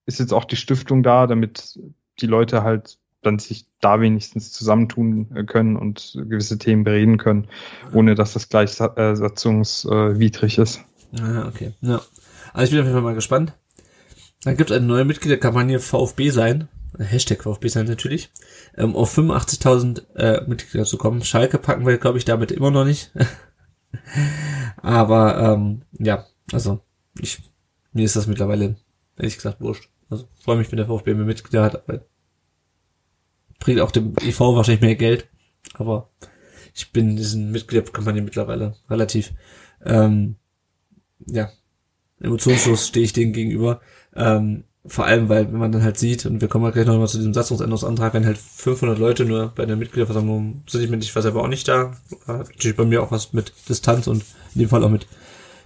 ist 0.05 0.19
jetzt 0.19 0.33
auch 0.33 0.45
die 0.45 0.55
Stiftung 0.55 1.03
da, 1.03 1.27
damit 1.27 1.77
die 2.21 2.27
Leute 2.27 2.63
halt 2.63 2.97
dann 3.21 3.39
sich 3.39 3.65
da 3.81 3.99
wenigstens 3.99 4.53
zusammentun 4.53 5.45
können 5.45 5.75
und 5.75 6.17
gewisse 6.29 6.57
Themen 6.57 6.85
bereden 6.85 7.17
können, 7.17 7.49
ohne 7.93 8.15
dass 8.15 8.31
das 8.33 8.47
gleichsatzungswidrig 8.47 10.57
ist. 10.57 10.85
Ah, 11.19 11.47
okay. 11.47 11.73
Ja. 11.81 12.01
Also 12.53 12.65
ich 12.65 12.71
bin 12.71 12.79
auf 12.79 12.85
jeden 12.85 12.93
Fall 12.93 13.01
mal 13.01 13.15
gespannt. 13.15 13.53
Dann 14.43 14.57
gibt 14.57 14.71
es 14.71 14.77
eine 14.77 14.85
neue 14.85 15.05
Mitgliederkampagne 15.05 15.79
VfB 15.79 16.29
sein, 16.29 16.67
Hashtag 16.97 17.43
VfB 17.43 17.67
sein 17.67 17.85
natürlich, 17.85 18.31
ähm, 18.75 18.95
auf 18.95 19.17
85.000 19.17 20.15
äh, 20.15 20.47
Mitglieder 20.47 20.85
zu 20.85 20.97
kommen. 20.97 21.23
Schalke 21.23 21.57
packen 21.57 21.85
wir, 21.85 21.97
glaube 21.97 22.17
ich, 22.17 22.25
damit 22.25 22.51
immer 22.51 22.71
noch 22.71 22.85
nicht. 22.85 23.11
Aber 24.77 25.37
ähm, 25.39 25.81
ja, 25.99 26.25
also 26.51 26.81
ich 27.19 27.41
mir 27.97 28.05
ist 28.05 28.15
das 28.15 28.27
mittlerweile 28.27 28.75
ehrlich 29.17 29.35
gesagt 29.35 29.59
wurscht. 29.59 29.89
Also 30.09 30.27
freue 30.39 30.57
mich, 30.57 30.71
wenn 30.71 30.77
der 30.77 30.85
VfB 30.85 31.13
mehr 31.13 31.25
Mitglieder 31.25 31.63
hat, 31.63 31.75
aber 31.75 32.05
bringt 33.59 33.81
auch 33.81 33.91
dem 33.91 34.13
EV 34.21 34.39
wahrscheinlich 34.55 34.81
mehr 34.81 34.95
Geld. 34.95 35.27
Aber 35.73 36.09
ich 36.73 36.91
bin 36.91 37.17
diesen 37.17 37.51
Mitgliederkampagne 37.51 38.21
mittlerweile 38.21 38.75
relativ 38.89 39.33
ähm, 39.83 40.35
ja, 41.25 41.49
emotionslos 42.19 42.87
stehe 42.87 43.05
ich 43.05 43.13
denen 43.13 43.33
gegenüber. 43.33 43.81
Ähm, 44.15 44.63
vor 44.85 45.05
allem, 45.05 45.27
weil 45.27 45.51
wenn 45.51 45.59
man 45.59 45.71
dann 45.71 45.83
halt 45.83 45.97
sieht, 45.97 46.25
und 46.25 46.39
wir 46.39 46.47
kommen 46.47 46.63
halt 46.63 46.73
gleich 46.73 46.87
noch 46.87 46.97
mal 46.97 47.07
zu 47.07 47.17
diesem 47.17 47.33
Satzungsänderungsantrag, 47.33 48.13
wenn 48.13 48.25
halt 48.25 48.37
500 48.37 48.97
Leute 48.97 49.25
nur 49.25 49.51
bei 49.53 49.65
der 49.65 49.75
Mitgliederversammlung 49.75 50.63
sind, 50.67 50.83
ich, 50.83 50.89
mit, 50.89 51.03
ich 51.03 51.13
war 51.13 51.21
selber 51.21 51.41
auch 51.41 51.47
nicht 51.47 51.67
da, 51.67 51.91
hat 52.25 52.49
natürlich 52.49 52.77
bei 52.77 52.85
mir 52.85 53.03
auch 53.03 53.11
was 53.11 53.33
mit 53.33 53.51
Distanz 53.67 54.07
und 54.07 54.23
in 54.55 54.61
dem 54.61 54.69
Fall 54.69 54.83
auch 54.83 54.89
mit 54.89 55.07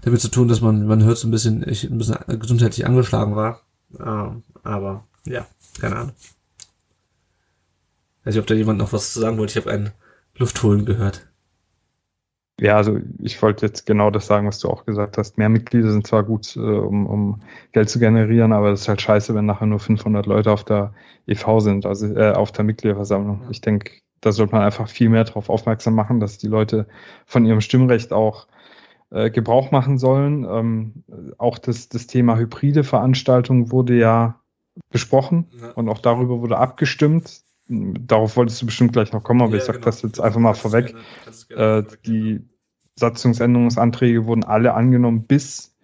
damit 0.01 0.21
zu 0.21 0.29
tun, 0.29 0.47
dass 0.47 0.61
man, 0.61 0.87
man 0.87 1.03
hört 1.03 1.17
so 1.17 1.27
ein 1.27 1.31
bisschen, 1.31 1.67
ich 1.67 1.83
ein 1.83 1.97
bisschen 1.97 2.17
gesundheitlich 2.39 2.85
angeschlagen 2.85 3.35
war. 3.35 3.61
Ähm, 3.99 4.43
aber 4.63 5.05
ja, 5.25 5.45
keine 5.79 5.95
Ahnung. 5.97 6.15
Weiß 8.23 8.33
nicht, 8.33 8.41
ob 8.41 8.47
da 8.47 8.55
jemand 8.55 8.79
noch 8.79 8.93
was 8.93 9.13
zu 9.13 9.19
sagen 9.19 9.37
wollte. 9.37 9.51
Ich 9.51 9.63
habe 9.63 9.71
einen 9.71 9.91
Luftholen 10.35 10.85
gehört. 10.85 11.27
Ja, 12.61 12.77
also 12.77 12.99
ich 13.17 13.41
wollte 13.41 13.65
jetzt 13.65 13.87
genau 13.87 14.11
das 14.11 14.27
sagen, 14.27 14.45
was 14.45 14.59
du 14.59 14.69
auch 14.69 14.85
gesagt 14.85 15.17
hast. 15.17 15.39
Mehr 15.39 15.49
Mitglieder 15.49 15.91
sind 15.91 16.05
zwar 16.05 16.21
gut, 16.21 16.55
äh, 16.55 16.59
um, 16.59 17.07
um 17.07 17.41
Geld 17.71 17.89
zu 17.89 17.97
generieren, 17.97 18.53
aber 18.53 18.69
es 18.69 18.81
ist 18.81 18.87
halt 18.87 19.01
scheiße, 19.01 19.33
wenn 19.33 19.47
nachher 19.47 19.65
nur 19.65 19.79
500 19.79 20.27
Leute 20.27 20.51
auf 20.51 20.63
der 20.63 20.93
EV 21.25 21.59
sind, 21.59 21.87
also 21.87 22.05
äh, 22.13 22.33
auf 22.33 22.51
der 22.51 22.63
Mitgliederversammlung. 22.63 23.41
Ich 23.49 23.61
denke, 23.61 23.93
da 24.21 24.31
sollte 24.31 24.53
man 24.53 24.61
einfach 24.61 24.87
viel 24.87 25.09
mehr 25.09 25.23
darauf 25.23 25.49
aufmerksam 25.49 25.95
machen, 25.95 26.19
dass 26.19 26.37
die 26.37 26.47
Leute 26.47 26.87
von 27.25 27.47
ihrem 27.47 27.61
Stimmrecht 27.61 28.13
auch 28.13 28.45
äh, 29.09 29.31
Gebrauch 29.31 29.71
machen 29.71 29.97
sollen. 29.97 30.43
Ähm, 30.43 31.03
auch 31.39 31.57
das, 31.57 31.89
das 31.89 32.05
Thema 32.05 32.37
hybride 32.37 32.83
Veranstaltungen 32.83 33.71
wurde 33.71 33.97
ja 33.97 34.39
besprochen 34.91 35.47
ja. 35.59 35.71
und 35.71 35.89
auch 35.89 35.99
darüber 35.99 36.41
wurde 36.41 36.59
abgestimmt 36.59 37.41
darauf 37.71 38.35
wolltest 38.35 38.61
du 38.61 38.65
bestimmt 38.65 38.93
gleich 38.93 39.13
noch 39.13 39.23
kommen, 39.23 39.41
aber 39.41 39.51
ja, 39.51 39.57
ich 39.57 39.63
sag 39.63 39.75
genau. 39.75 39.85
das 39.85 40.01
jetzt 40.01 40.19
einfach 40.19 40.39
mal 40.39 40.53
vorweg. 40.53 40.93
Gerne, 41.47 41.77
äh, 41.77 41.83
die 42.05 42.41
Satzungsänderungsanträge 42.95 44.25
wurden 44.25 44.43
alle 44.43 44.73
angenommen, 44.73 45.23
bis 45.23 45.75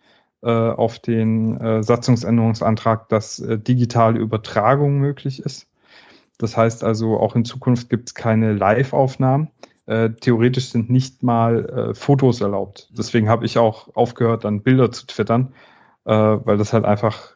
äh, 0.44 0.50
auf 0.50 1.00
den 1.00 1.60
äh, 1.60 1.84
Satzungsänderungsantrag, 1.84 3.10
dass 3.10 3.40
äh, 3.40 3.58
digitale 3.58 4.20
Übertragung 4.20 5.00
möglich 5.00 5.42
ist. 5.42 5.68
Das 6.38 6.56
heißt 6.56 6.84
also, 6.84 7.18
auch 7.18 7.36
in 7.36 7.46
Zukunft 7.46 7.90
gibt 7.90 8.10
es 8.10 8.16
keine 8.16 8.54
Live-Aufnahmen. 8.54 9.50
Äh, 9.88 10.12
theoretisch 10.12 10.70
sind 10.70 10.90
nicht 10.90 11.24
mal 11.24 11.66
äh, 11.66 11.96
Fotos 11.96 12.42
erlaubt. 12.42 12.90
Deswegen 12.96 13.30
habe 13.30 13.46
ich 13.46 13.58
auch 13.58 13.96
aufgehört, 13.96 14.44
dann 14.44 14.62
Bilder 14.62 14.92
zu 14.92 15.08
twittern, 15.08 15.54
äh, 16.06 16.12
weil 16.12 16.58
das 16.58 16.74
halt 16.74 16.86
einfach 16.86 17.36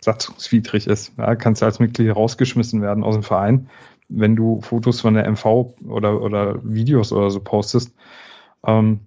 satzungswidrig 0.00 0.88
ist. 0.88 1.12
Ja, 1.16 1.36
kannst 1.36 1.62
du 1.62 1.66
als 1.66 1.78
Mitglied 1.78 2.14
rausgeschmissen 2.14 2.82
werden 2.82 3.04
aus 3.04 3.14
dem 3.14 3.22
Verein, 3.22 3.68
wenn 4.08 4.34
du 4.34 4.60
Fotos 4.60 5.00
von 5.00 5.14
der 5.14 5.30
MV 5.30 5.74
oder, 5.86 6.20
oder 6.20 6.58
Videos 6.64 7.12
oder 7.12 7.30
so 7.30 7.38
postest. 7.40 7.94
Ähm, 8.66 9.06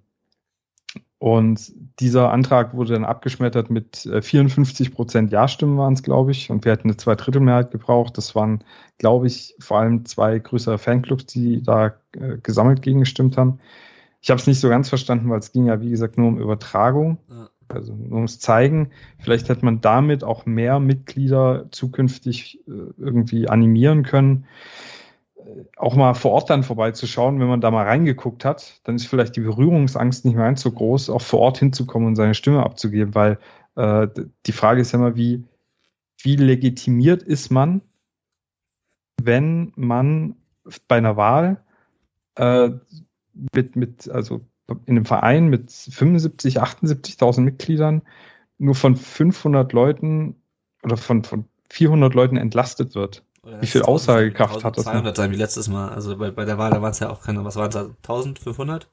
und 1.18 1.72
dieser 1.98 2.30
Antrag 2.30 2.74
wurde 2.74 2.92
dann 2.92 3.06
abgeschmettert 3.06 3.70
mit 3.70 4.08
54 4.20 4.88
äh, 4.88 4.90
Prozent 4.90 5.32
Ja-Stimmen 5.32 5.78
waren 5.78 5.94
es, 5.94 6.02
glaube 6.02 6.30
ich. 6.30 6.50
Und 6.50 6.64
wir 6.64 6.72
hätten 6.72 6.88
eine 6.88 6.98
Zweidrittelmehrheit 6.98 7.70
gebraucht. 7.70 8.18
Das 8.18 8.34
waren, 8.34 8.62
glaube 8.98 9.26
ich, 9.26 9.54
vor 9.58 9.78
allem 9.78 10.04
zwei 10.04 10.38
größere 10.38 10.78
Fanclubs, 10.78 11.24
die 11.26 11.62
da 11.62 11.94
äh, 12.12 12.36
gesammelt 12.42 12.82
gegen 12.82 13.00
gestimmt 13.00 13.38
haben. 13.38 13.60
Ich 14.20 14.30
habe 14.30 14.40
es 14.40 14.46
nicht 14.46 14.60
so 14.60 14.68
ganz 14.68 14.88
verstanden, 14.88 15.30
weil 15.30 15.38
es 15.38 15.52
ging 15.52 15.66
ja, 15.66 15.80
wie 15.80 15.90
gesagt, 15.90 16.18
nur 16.18 16.28
um 16.28 16.38
Übertragung. 16.38 17.18
Also 17.68 17.94
man 17.94 18.22
muss 18.22 18.38
zeigen, 18.38 18.90
vielleicht 19.18 19.48
hätte 19.48 19.64
man 19.64 19.80
damit 19.80 20.22
auch 20.22 20.46
mehr 20.46 20.78
Mitglieder 20.80 21.66
zukünftig 21.70 22.60
äh, 22.68 22.92
irgendwie 22.98 23.48
animieren 23.48 24.02
können, 24.02 24.46
auch 25.76 25.94
mal 25.94 26.14
vor 26.14 26.32
Ort 26.32 26.50
dann 26.50 26.62
vorbeizuschauen, 26.62 27.40
wenn 27.40 27.48
man 27.48 27.60
da 27.60 27.70
mal 27.70 27.84
reingeguckt 27.84 28.44
hat, 28.44 28.80
dann 28.84 28.96
ist 28.96 29.06
vielleicht 29.06 29.36
die 29.36 29.40
Berührungsangst 29.40 30.24
nicht 30.24 30.34
mehr 30.34 30.46
ganz 30.46 30.62
so 30.62 30.70
groß, 30.70 31.10
auch 31.10 31.22
vor 31.22 31.40
Ort 31.40 31.58
hinzukommen 31.58 32.08
und 32.08 32.16
seine 32.16 32.34
Stimme 32.34 32.64
abzugeben, 32.64 33.14
weil 33.14 33.38
äh, 33.76 34.08
die 34.46 34.52
Frage 34.52 34.80
ist 34.80 34.92
ja 34.92 34.98
immer, 34.98 35.16
wie, 35.16 35.44
wie 36.22 36.36
legitimiert 36.36 37.22
ist 37.22 37.50
man, 37.50 37.82
wenn 39.22 39.72
man 39.76 40.36
bei 40.88 40.96
einer 40.96 41.16
Wahl 41.16 41.62
äh, 42.36 42.70
mit, 43.54 43.76
mit, 43.76 44.10
also 44.10 44.40
in 44.68 44.96
einem 44.96 45.04
Verein 45.04 45.48
mit 45.48 45.70
75, 45.70 46.60
78.000 46.60 47.40
Mitgliedern 47.40 48.02
nur 48.58 48.74
von 48.74 48.96
500 48.96 49.72
Leuten 49.72 50.36
oder 50.82 50.96
von, 50.96 51.22
von 51.24 51.44
400 51.70 52.14
Leuten 52.14 52.36
entlastet 52.36 52.94
wird. 52.94 53.24
Wie 53.60 53.66
viel 53.66 53.82
Aussagekraft 53.82 54.64
hat 54.64 54.76
das? 54.76 54.84
200 54.84 55.16
sein 55.16 55.30
wie 55.30 55.36
letztes 55.36 55.68
Mal. 55.68 55.90
Also 55.90 56.16
bei, 56.16 56.30
bei 56.30 56.44
der 56.44 56.58
Wahl, 56.58 56.70
da 56.70 56.82
waren 56.82 56.90
es 56.90 56.98
ja 56.98 57.10
auch 57.10 57.22
keine, 57.22 57.44
was 57.44 57.56
waren 57.56 57.68
es, 57.68 57.76
1500? 57.76 58.88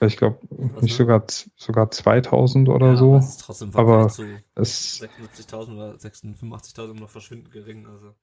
Ich 0.00 0.16
glaube, 0.16 0.38
nicht 0.80 0.96
sogar, 0.96 1.24
sogar 1.56 1.90
2000 1.90 2.68
oder 2.68 2.88
ja, 2.88 2.96
so. 2.96 3.10
Aber, 3.10 3.18
es 3.18 3.28
ist 3.28 3.40
trotzdem 3.40 3.70
aber 3.74 4.06
es 4.54 5.00
76.000 5.00 5.76
oder 5.76 5.94
85.000 5.94 7.00
noch 7.00 7.08
verschwindend 7.08 7.52
gering. 7.52 7.86
Also. 7.86 8.14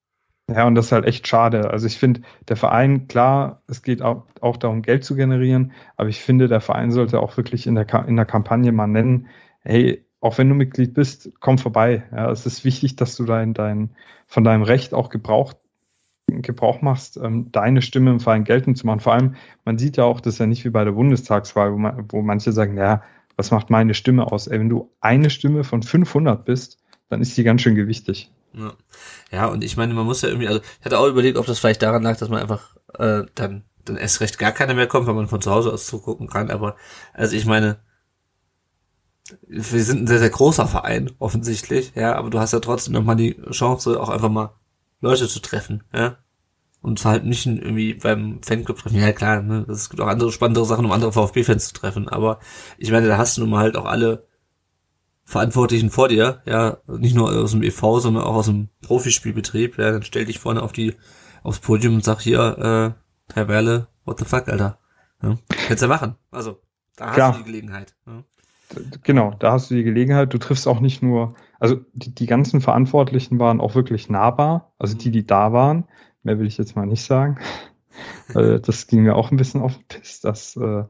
Ja, 0.50 0.68
und 0.68 0.76
das 0.76 0.88
ist 0.88 0.92
halt 0.92 1.06
echt 1.06 1.28
schade. 1.28 1.70
Also 1.70 1.88
ich 1.88 1.98
finde, 1.98 2.22
der 2.48 2.58
Verein, 2.58 3.08
klar, 3.08 3.62
es 3.68 3.82
geht 3.82 4.02
auch, 4.02 4.26
auch 4.42 4.58
darum, 4.58 4.82
Geld 4.82 5.06
zu 5.06 5.16
generieren, 5.16 5.72
aber 5.96 6.10
ich 6.10 6.22
finde, 6.22 6.48
der 6.48 6.62
Verein 6.62 6.92
sollte 6.92 7.20
auch 7.20 7.38
wirklich 7.38 7.66
in 7.66 7.76
der, 7.76 7.88
in 8.08 8.16
der 8.16 8.26
Kampagne 8.26 8.72
mal 8.72 8.88
nennen, 8.88 9.28
hey, 9.62 10.06
auch 10.22 10.38
wenn 10.38 10.50
du 10.50 10.56
Mitglied 10.56 10.94
bist, 10.94 11.32
komm 11.40 11.58
vorbei. 11.58 12.04
Ja, 12.12 12.30
es 12.32 12.46
ist 12.46 12.64
wichtig, 12.66 12.96
dass 12.96 13.16
du 13.16 13.26
dein, 13.26 13.54
dein, 13.54 13.92
von 14.28 14.44
deinem 14.44 14.64
Recht 14.64 14.94
auch 14.94 15.10
Gebrauch, 15.10 15.54
Gebrauch 16.28 16.82
machst, 16.82 17.18
ähm, 17.18 17.52
deine 17.52 17.82
Stimme 17.82 18.12
im 18.12 18.20
Verein 18.20 18.44
geltend 18.44 18.78
zu 18.78 18.86
machen. 18.86 19.00
Vor 19.00 19.14
allem, 19.14 19.36
man 19.66 19.78
sieht 19.78 19.98
ja 19.98 20.04
auch, 20.04 20.20
das 20.20 20.36
ist 20.36 20.40
ja 20.40 20.46
nicht 20.46 20.66
wie 20.66 20.70
bei 20.70 20.84
der 20.84 20.92
Bundestagswahl, 20.92 21.74
wo, 21.74 21.78
man, 21.78 22.06
wo 22.10 22.22
manche 22.22 22.52
sagen, 22.52 22.78
ja, 22.78 23.02
was 23.36 23.52
macht 23.52 23.70
meine 23.70 23.94
Stimme 23.94 24.32
aus? 24.32 24.48
Ey, 24.48 24.60
wenn 24.60 24.70
du 24.70 24.92
eine 25.00 25.30
Stimme 25.30 25.64
von 25.64 25.82
500 25.82 26.44
bist, 26.44 26.78
dann 27.08 27.22
ist 27.22 27.36
die 27.38 27.44
ganz 27.44 27.62
schön 27.62 27.76
gewichtig. 27.76 28.32
Ja. 28.54 28.74
ja, 29.32 29.46
und 29.48 29.64
ich 29.64 29.78
meine, 29.78 29.94
man 29.94 30.06
muss 30.06 30.22
ja 30.22 30.30
irgendwie, 30.30 30.48
also 30.48 30.60
ich 30.60 30.86
hatte 30.86 31.00
auch 31.00 31.08
überlegt, 31.08 31.38
ob 31.38 31.46
das 31.46 31.60
vielleicht 31.60 31.82
daran 31.82 32.04
lag, 32.04 32.18
dass 32.18 32.30
man 32.30 32.42
einfach 32.42 32.76
äh, 32.98 33.24
dann, 33.36 33.64
dann 33.86 33.96
erst 33.96 34.22
recht 34.22 34.40
gar 34.40 34.52
keiner 34.52 34.74
mehr 34.74 34.88
kommt, 34.88 35.08
wenn 35.08 35.16
man 35.16 35.28
von 35.28 35.42
zu 35.42 35.52
Hause 35.52 35.72
aus 35.72 35.88
zugucken 35.88 36.28
kann. 36.28 36.52
Aber 36.52 36.76
also 37.14 37.36
ich 37.36 37.46
meine, 37.46 37.78
wir 39.48 39.84
sind 39.84 40.04
ein 40.04 40.08
sehr, 40.08 40.20
sehr 40.20 40.30
großer 40.30 40.68
Verein, 40.68 41.12
offensichtlich, 41.20 41.94
ja, 41.96 42.16
aber 42.16 42.30
du 42.30 42.40
hast 42.40 42.54
ja 42.54 42.60
trotzdem 42.60 42.94
nochmal 42.94 43.16
die 43.16 43.40
Chance, 43.52 44.00
auch 44.00 44.10
einfach 44.10 44.30
mal 44.30 44.56
Leute 45.02 45.28
zu 45.28 45.40
treffen, 45.40 45.84
ja. 45.94 46.18
Und 46.82 47.04
halt 47.04 47.26
nicht 47.26 47.46
irgendwie 47.46 47.94
beim 47.94 48.42
Fanclub 48.42 48.78
treffen. 48.78 48.98
Ja 48.98 49.12
klar, 49.12 49.42
ne, 49.42 49.66
es 49.70 49.90
gibt 49.90 50.02
auch 50.02 50.08
andere 50.08 50.32
spannendere 50.32 50.66
Sachen, 50.66 50.86
um 50.86 50.94
andere 50.94 51.12
VfB-Fans 51.12 51.68
zu 51.68 51.74
treffen. 51.74 52.08
Aber 52.08 52.40
ich 52.78 52.90
meine, 52.90 53.10
da 53.10 53.18
hast 53.18 53.36
du 53.36 53.42
nun 53.42 53.50
mal 53.50 53.60
halt 53.60 53.76
auch 53.76 53.84
alle 53.84 54.28
Verantwortlichen 55.26 55.92
vor 55.92 56.08
dir, 56.08 56.42
ja, 56.46 56.78
nicht 56.88 57.16
nur 57.16 57.32
aus 57.32 57.52
dem 57.52 57.64
EV, 57.64 58.00
sondern 58.00 58.24
auch 58.24 58.36
aus 58.36 58.46
dem 58.46 58.70
Profispielbetrieb, 58.82 59.78
ja, 59.78 59.92
dann 59.92 60.04
stell 60.04 60.26
dich 60.26 60.40
vorne 60.40 60.64
auf 60.64 60.72
die, 60.72 60.96
aufs 61.44 61.60
Podium 61.60 61.96
und 61.96 62.04
sag 62.04 62.22
hier, 62.22 62.96
äh, 62.98 63.34
Herr 63.34 63.48
Werle, 63.48 63.88
what 64.06 64.18
the 64.18 64.26
fuck, 64.26 64.48
Alter. 64.48 64.80
Ja, 65.22 65.38
kannst 65.68 65.82
ja 65.84 65.88
machen. 65.88 66.16
Also, 66.32 66.62
da 66.96 67.08
hast 67.08 67.16
Klar. 67.16 67.32
du 67.34 67.38
die 67.40 67.44
Gelegenheit. 67.44 67.96
Ja. 68.08 68.24
Genau, 69.04 69.34
da 69.40 69.54
hast 69.54 69.72
du 69.72 69.76
die 69.76 69.84
Gelegenheit. 69.84 70.34
Du 70.34 70.38
triffst 70.38 70.68
auch 70.68 70.80
nicht 70.80 71.02
nur, 71.02 71.36
also 71.60 71.78
die, 71.94 72.14
die 72.14 72.26
ganzen 72.28 72.62
Verantwortlichen 72.62 73.40
waren 73.40 73.62
auch 73.62 73.76
wirklich 73.76 74.10
nahbar, 74.10 74.74
also 74.78 74.96
die, 74.96 75.12
die 75.12 75.26
da 75.26 75.54
waren. 75.54 75.86
Mehr 76.24 76.40
will 76.40 76.48
ich 76.48 76.58
jetzt 76.58 76.76
mal 76.76 76.86
nicht 76.86 77.04
sagen. 77.04 77.40
das 78.34 78.88
ging 78.88 79.04
mir 79.04 79.16
auch 79.16 79.32
ein 79.32 79.38
bisschen 79.38 79.62
auf 79.62 79.76
den 79.76 79.88
Piss, 79.88 80.22
dass 80.22 80.56
äh, 80.56 80.84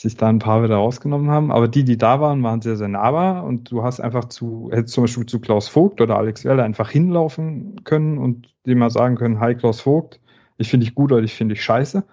sich 0.00 0.16
da 0.16 0.28
ein 0.28 0.38
paar 0.38 0.62
wieder 0.62 0.76
rausgenommen 0.76 1.30
haben. 1.30 1.52
Aber 1.52 1.68
die, 1.68 1.84
die 1.84 1.98
da 1.98 2.20
waren, 2.20 2.42
waren 2.42 2.62
sehr, 2.62 2.76
sehr 2.76 2.88
nahbar 2.88 3.44
und 3.44 3.70
du 3.70 3.82
hast 3.82 4.00
einfach 4.00 4.24
zu, 4.26 4.70
hättest 4.72 4.94
zum 4.94 5.04
Beispiel 5.04 5.26
zu 5.26 5.40
Klaus 5.40 5.68
Vogt 5.68 6.00
oder 6.00 6.16
Alex 6.16 6.44
Werle 6.44 6.64
einfach 6.64 6.90
hinlaufen 6.90 7.84
können 7.84 8.18
und 8.18 8.54
dem 8.66 8.78
mal 8.78 8.90
sagen 8.90 9.16
können, 9.16 9.40
hi 9.40 9.54
Klaus 9.54 9.82
Vogt, 9.82 10.20
ich 10.56 10.70
finde 10.70 10.86
dich 10.86 10.94
gut 10.94 11.12
oder 11.12 11.22
ich 11.22 11.34
finde 11.34 11.54
dich 11.54 11.62
scheiße. 11.62 12.04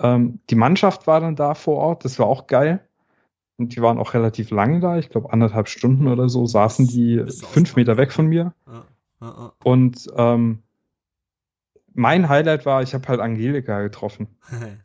Ähm, 0.00 0.40
die 0.50 0.54
Mannschaft 0.54 1.06
war 1.06 1.20
dann 1.20 1.36
da 1.36 1.54
vor 1.54 1.78
Ort, 1.78 2.04
das 2.04 2.18
war 2.18 2.26
auch 2.26 2.46
geil. 2.46 2.86
Und 3.62 3.76
die 3.76 3.80
waren 3.80 3.98
auch 3.98 4.12
relativ 4.14 4.50
lange 4.50 4.80
da, 4.80 4.98
ich 4.98 5.08
glaube 5.08 5.32
anderthalb 5.32 5.68
Stunden 5.68 6.08
oder 6.08 6.28
so, 6.28 6.46
saßen 6.46 6.88
die 6.88 7.24
fünf 7.28 7.76
Meter 7.76 7.96
weg 7.96 8.10
von 8.10 8.26
mir. 8.26 8.54
Ja, 8.66 8.84
ja, 9.20 9.26
ja. 9.28 9.52
Und 9.62 10.08
ähm, 10.16 10.62
mein 11.94 12.28
Highlight 12.28 12.66
war, 12.66 12.82
ich 12.82 12.92
habe 12.92 13.06
halt 13.06 13.20
Angelika 13.20 13.82
getroffen. 13.82 14.28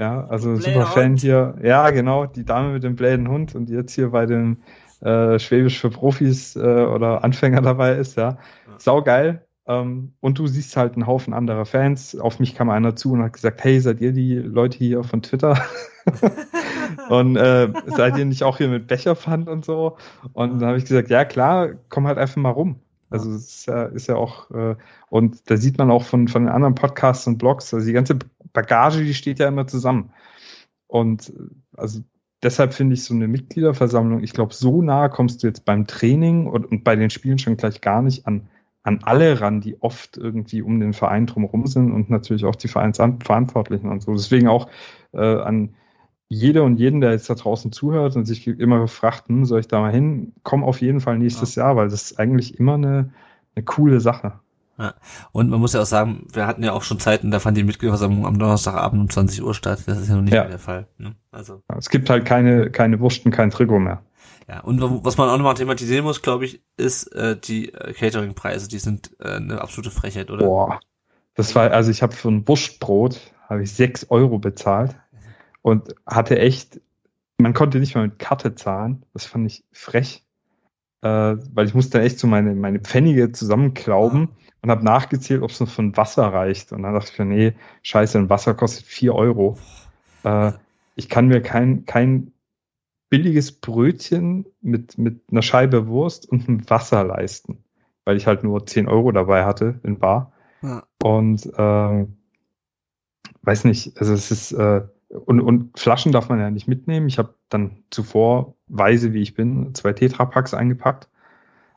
Ja, 0.00 0.28
also 0.28 0.54
super 0.54 0.86
Fan 0.86 1.16
hier. 1.16 1.58
Ja, 1.60 1.90
genau, 1.90 2.24
die 2.26 2.44
Dame 2.44 2.72
mit 2.72 2.84
dem 2.84 2.94
bläden 2.94 3.26
Hund 3.26 3.56
und 3.56 3.68
jetzt 3.68 3.94
hier 3.94 4.10
bei 4.10 4.26
den 4.26 4.62
äh, 5.00 5.40
Schwäbisch 5.40 5.80
für 5.80 5.90
Profis 5.90 6.54
äh, 6.54 6.60
oder 6.60 7.24
Anfänger 7.24 7.62
dabei 7.62 7.96
ist, 7.96 8.16
ja. 8.16 8.28
ja. 8.28 8.38
Sau 8.78 9.02
geil. 9.02 9.44
Ähm, 9.66 10.14
und 10.20 10.38
du 10.38 10.46
siehst 10.46 10.76
halt 10.76 10.94
einen 10.94 11.08
Haufen 11.08 11.34
anderer 11.34 11.66
Fans. 11.66 12.16
Auf 12.16 12.38
mich 12.38 12.54
kam 12.54 12.70
einer 12.70 12.94
zu 12.94 13.12
und 13.12 13.24
hat 13.24 13.32
gesagt, 13.32 13.64
hey, 13.64 13.80
seid 13.80 14.00
ihr 14.00 14.12
die 14.12 14.36
Leute 14.36 14.78
hier 14.78 15.02
von 15.02 15.20
Twitter? 15.20 15.60
und 17.08 17.36
äh, 17.36 17.72
seid 17.86 18.18
ihr 18.18 18.24
nicht 18.24 18.42
auch 18.42 18.58
hier 18.58 18.68
mit 18.68 18.86
Becherpfand 18.86 19.48
und 19.48 19.64
so? 19.64 19.96
Und 20.32 20.60
dann 20.60 20.68
habe 20.68 20.78
ich 20.78 20.84
gesagt, 20.84 21.10
ja 21.10 21.24
klar, 21.24 21.70
komm 21.88 22.06
halt 22.06 22.18
einfach 22.18 22.36
mal 22.36 22.50
rum. 22.50 22.80
Also 23.10 23.30
es 23.32 23.48
ist 23.48 23.66
ja, 23.66 23.84
ist 23.84 24.08
ja 24.08 24.16
auch, 24.16 24.50
äh, 24.50 24.76
und 25.08 25.50
da 25.50 25.56
sieht 25.56 25.78
man 25.78 25.90
auch 25.90 26.04
von, 26.04 26.28
von 26.28 26.44
den 26.44 26.52
anderen 26.52 26.74
Podcasts 26.74 27.26
und 27.26 27.38
Blogs, 27.38 27.72
also 27.72 27.86
die 27.86 27.92
ganze 27.92 28.18
Bagage, 28.52 29.04
die 29.04 29.14
steht 29.14 29.38
ja 29.38 29.48
immer 29.48 29.66
zusammen. 29.66 30.10
Und 30.86 31.32
also 31.76 32.00
deshalb 32.42 32.74
finde 32.74 32.94
ich 32.94 33.04
so 33.04 33.14
eine 33.14 33.28
Mitgliederversammlung, 33.28 34.22
ich 34.22 34.32
glaube, 34.32 34.54
so 34.54 34.82
nah 34.82 35.08
kommst 35.08 35.42
du 35.42 35.46
jetzt 35.46 35.64
beim 35.64 35.86
Training 35.86 36.46
und, 36.46 36.66
und 36.66 36.84
bei 36.84 36.96
den 36.96 37.10
Spielen 37.10 37.38
schon 37.38 37.56
gleich 37.56 37.80
gar 37.80 38.02
nicht 38.02 38.26
an, 38.26 38.48
an 38.82 39.00
alle 39.02 39.40
ran, 39.40 39.60
die 39.60 39.80
oft 39.80 40.16
irgendwie 40.16 40.62
um 40.62 40.80
den 40.80 40.92
Verein 40.92 41.26
drumherum 41.26 41.66
sind 41.66 41.92
und 41.92 42.10
natürlich 42.10 42.44
auch 42.44 42.56
die 42.56 42.68
Vereinsverantwortlichen 42.68 43.90
und 43.90 44.02
so. 44.02 44.12
Deswegen 44.12 44.48
auch 44.48 44.68
äh, 45.12 45.40
an 45.40 45.74
jede 46.28 46.62
und 46.62 46.78
jeden, 46.78 47.00
der 47.00 47.12
jetzt 47.12 47.30
da 47.30 47.34
draußen 47.34 47.72
zuhört 47.72 48.16
und 48.16 48.26
sich 48.26 48.46
immer 48.46 48.86
fragt, 48.86 49.28
hm, 49.28 49.44
soll 49.44 49.60
ich 49.60 49.68
da 49.68 49.80
mal 49.80 49.92
hin, 49.92 50.32
komm 50.42 50.62
auf 50.62 50.80
jeden 50.80 51.00
Fall 51.00 51.18
nächstes 51.18 51.54
ja. 51.54 51.64
Jahr, 51.64 51.76
weil 51.76 51.88
das 51.88 52.10
ist 52.10 52.18
eigentlich 52.18 52.58
immer 52.58 52.74
eine, 52.74 53.10
eine 53.54 53.64
coole 53.64 54.00
Sache. 54.00 54.34
Ja. 54.78 54.94
Und 55.32 55.50
man 55.50 55.58
muss 55.58 55.72
ja 55.72 55.80
auch 55.80 55.86
sagen, 55.86 56.26
wir 56.32 56.46
hatten 56.46 56.62
ja 56.62 56.72
auch 56.72 56.82
schon 56.82 57.00
Zeiten, 57.00 57.30
da 57.30 57.40
fand 57.40 57.56
die 57.56 57.64
Mitgliederversammlung 57.64 58.26
am 58.26 58.38
Donnerstagabend 58.38 59.00
um 59.00 59.10
20 59.10 59.42
Uhr 59.42 59.54
statt. 59.54 59.82
Das 59.86 59.98
ist 59.98 60.08
ja 60.08 60.14
noch 60.14 60.22
nicht 60.22 60.34
ja. 60.34 60.42
mehr 60.42 60.50
der 60.50 60.58
Fall. 60.58 60.86
Ne? 60.98 61.16
Also. 61.32 61.62
Es 61.76 61.88
gibt 61.88 62.08
halt 62.10 62.24
keine, 62.24 62.70
keine 62.70 63.00
Wursten, 63.00 63.32
kein 63.32 63.50
Trigo 63.50 63.78
mehr. 63.78 64.02
Ja, 64.48 64.60
und 64.60 64.80
was 65.04 65.18
man 65.18 65.28
auch 65.28 65.36
nochmal 65.36 65.54
thematisieren 65.54 66.04
muss, 66.04 66.22
glaube 66.22 66.46
ich, 66.46 66.62
ist 66.76 67.08
äh, 67.08 67.36
die 67.38 67.74
äh, 67.74 67.92
Catering-Preise. 67.92 68.68
Die 68.68 68.78
sind 68.78 69.10
äh, 69.20 69.36
eine 69.36 69.60
absolute 69.60 69.90
Frechheit, 69.90 70.30
oder? 70.30 70.46
Boah. 70.46 70.80
Das 71.34 71.54
war, 71.54 71.70
also 71.70 71.90
ich 71.90 72.02
habe 72.02 72.14
für 72.14 72.28
ein 72.28 72.46
Wurstbrot 72.48 73.20
habe 73.48 73.62
ich 73.62 73.72
sechs 73.72 74.10
Euro 74.10 74.38
bezahlt 74.38 74.96
und 75.62 75.94
hatte 76.06 76.38
echt, 76.38 76.80
man 77.38 77.54
konnte 77.54 77.78
nicht 77.78 77.94
mal 77.94 78.06
mit 78.08 78.18
Karte 78.18 78.54
zahlen. 78.54 79.02
Das 79.12 79.26
fand 79.26 79.46
ich 79.46 79.64
frech, 79.72 80.24
äh, 81.02 81.08
weil 81.08 81.66
ich 81.66 81.74
musste 81.74 82.00
echt 82.00 82.18
so 82.18 82.26
meine, 82.26 82.54
meine 82.54 82.80
Pfennige 82.80 83.32
zusammenklauben 83.32 84.28
ah. 84.30 84.52
und 84.62 84.70
habe 84.70 84.84
nachgezählt, 84.84 85.42
ob 85.42 85.50
es 85.50 85.60
noch 85.60 85.68
von 85.68 85.96
Wasser 85.96 86.26
reicht. 86.26 86.72
Und 86.72 86.82
dann 86.82 86.94
dachte 86.94 87.10
ich 87.12 87.18
mir, 87.18 87.24
nee, 87.24 87.52
scheiße, 87.82 88.18
ein 88.18 88.30
Wasser 88.30 88.54
kostet 88.54 88.86
vier 88.86 89.14
Euro. 89.14 89.58
Äh, 90.24 90.52
ich 90.96 91.08
kann 91.08 91.28
mir 91.28 91.40
kein, 91.42 91.84
kein 91.86 92.32
billiges 93.08 93.52
Brötchen 93.52 94.46
mit, 94.60 94.98
mit 94.98 95.22
einer 95.30 95.42
Scheibe 95.42 95.86
Wurst 95.86 96.28
und 96.28 96.48
einem 96.48 96.68
Wasser 96.68 97.04
leisten, 97.04 97.64
weil 98.04 98.16
ich 98.16 98.26
halt 98.26 98.42
nur 98.44 98.66
zehn 98.66 98.88
Euro 98.88 99.12
dabei 99.12 99.44
hatte 99.44 99.80
in 99.82 99.98
Bar. 99.98 100.32
Ja. 100.62 100.82
Und 101.02 101.46
äh, 101.46 102.06
weiß 103.42 103.64
nicht, 103.64 103.96
also 103.98 104.12
es 104.12 104.30
ist, 104.30 104.52
äh, 104.52 104.82
und, 105.08 105.40
und 105.40 105.78
Flaschen 105.78 106.12
darf 106.12 106.28
man 106.28 106.38
ja 106.38 106.50
nicht 106.50 106.68
mitnehmen. 106.68 107.08
Ich 107.08 107.18
habe 107.18 107.34
dann 107.48 107.82
zuvor, 107.90 108.54
weise 108.66 109.12
wie 109.12 109.22
ich 109.22 109.34
bin, 109.34 109.74
zwei 109.74 109.92
Tetrapacks 109.92 110.54
eingepackt. 110.54 111.08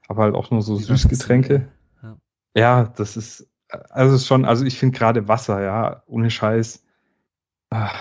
Aber 0.07 0.23
halt 0.23 0.35
auch 0.35 0.51
nur 0.51 0.61
so 0.61 0.75
Süßgetränke. 0.75 1.69
Ja. 2.03 2.17
ja, 2.55 2.83
das 2.97 3.15
ist, 3.15 3.47
also 3.69 4.15
ist 4.15 4.27
schon, 4.27 4.43
also 4.43 4.65
ich 4.65 4.77
finde 4.77 4.97
gerade 4.97 5.29
Wasser, 5.29 5.61
ja, 5.61 6.03
ohne 6.07 6.29
Scheiß. 6.29 6.83
Ach, 7.69 7.97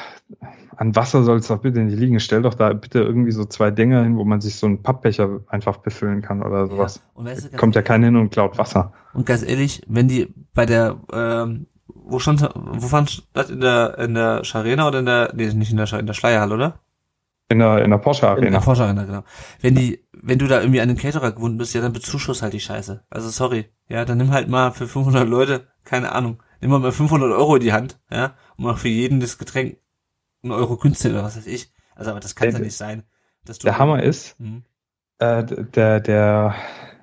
an 0.76 0.96
Wasser 0.96 1.22
soll 1.22 1.38
es 1.38 1.48
doch 1.48 1.60
bitte 1.60 1.80
nicht 1.80 1.96
liegen. 1.96 2.18
Stell 2.18 2.42
doch 2.42 2.54
da 2.54 2.72
bitte 2.72 3.00
irgendwie 3.00 3.30
so 3.30 3.44
zwei 3.44 3.70
Dinger 3.70 4.02
hin, 4.02 4.16
wo 4.16 4.24
man 4.24 4.40
sich 4.40 4.56
so 4.56 4.66
einen 4.66 4.82
Pappbecher 4.82 5.40
einfach 5.46 5.76
befüllen 5.76 6.22
kann 6.22 6.42
oder 6.42 6.66
sowas. 6.66 7.02
Ja, 7.16 7.24
weißt 7.24 7.52
du, 7.52 7.56
Kommt 7.56 7.76
ja 7.76 7.82
keiner 7.82 8.06
hin 8.06 8.16
und 8.16 8.30
klaut 8.30 8.58
Wasser. 8.58 8.92
Und 9.12 9.26
ganz 9.26 9.42
ehrlich, 9.42 9.82
wenn 9.86 10.08
die 10.08 10.32
bei 10.54 10.66
der 10.66 10.98
ähm, 11.12 11.66
wo 11.94 12.18
stand, 12.18 12.48
wo 12.54 12.86
fand 12.86 13.28
das 13.32 13.50
in 13.50 13.60
der, 13.60 13.98
in 13.98 14.14
der 14.14 14.44
Scharena 14.44 14.88
oder 14.88 15.00
in 15.00 15.06
der, 15.06 15.32
nee, 15.34 15.52
nicht 15.52 15.70
in 15.70 15.76
der, 15.76 15.92
in 15.92 16.06
der 16.06 16.14
Schleierhalle, 16.14 16.54
oder? 16.54 16.80
In 17.48 17.58
der, 17.58 17.84
in 17.84 17.90
der 17.90 17.98
Porsche 17.98 18.28
Arena. 18.28 18.46
In 18.46 18.52
der 18.52 18.60
Porsche 18.60 18.84
Arena, 18.84 19.04
genau. 19.04 19.24
Wenn 19.60 19.74
die, 19.74 20.06
wenn 20.12 20.38
du 20.38 20.46
da 20.46 20.60
irgendwie 20.60 20.80
an 20.80 20.88
den 20.88 20.96
Caterer 20.96 21.32
gewohnt 21.32 21.58
bist, 21.58 21.74
ja, 21.74 21.80
dann 21.80 21.92
bezuschuss 21.92 22.42
halt 22.42 22.52
die 22.52 22.60
Scheiße. 22.60 23.04
Also 23.10 23.28
sorry. 23.28 23.66
Ja, 23.88 24.04
dann 24.04 24.18
nimm 24.18 24.30
halt 24.30 24.48
mal 24.48 24.70
für 24.70 24.86
500 24.86 25.28
Leute, 25.28 25.66
keine 25.84 26.12
Ahnung, 26.12 26.40
nimm 26.60 26.70
mal 26.70 26.92
500 26.92 27.32
Euro 27.32 27.56
in 27.56 27.62
die 27.62 27.72
Hand, 27.72 27.98
ja, 28.10 28.34
und 28.56 28.66
mach 28.66 28.78
für 28.78 28.88
jeden 28.88 29.18
das 29.18 29.36
Getränk 29.36 29.78
einen 30.42 30.52
Euro 30.52 30.76
günstiger 30.76 31.14
oder 31.14 31.24
was 31.24 31.36
weiß 31.36 31.46
ich. 31.46 31.72
Also, 31.96 32.12
aber 32.12 32.20
das 32.20 32.36
kann 32.36 32.50
ja 32.50 32.58
nicht 32.60 32.76
sein. 32.76 33.02
Dass 33.44 33.58
du 33.58 33.66
der 33.66 33.78
Hammer 33.78 34.02
ist, 34.02 34.38
mhm. 34.38 34.62
äh, 35.18 35.44
der, 35.44 36.00
der, 36.00 36.54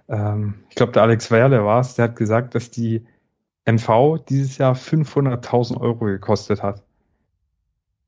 ähm, 0.07 0.63
ich 0.69 0.75
glaube, 0.75 0.93
der 0.93 1.03
Alex 1.03 1.29
Werle 1.29 1.65
war 1.65 1.81
es, 1.81 1.95
der 1.95 2.05
hat 2.05 2.15
gesagt, 2.15 2.55
dass 2.55 2.71
die 2.71 3.05
MV 3.67 4.19
dieses 4.29 4.57
Jahr 4.57 4.73
500.000 4.73 5.79
Euro 5.79 6.05
gekostet 6.05 6.63
hat. 6.63 6.83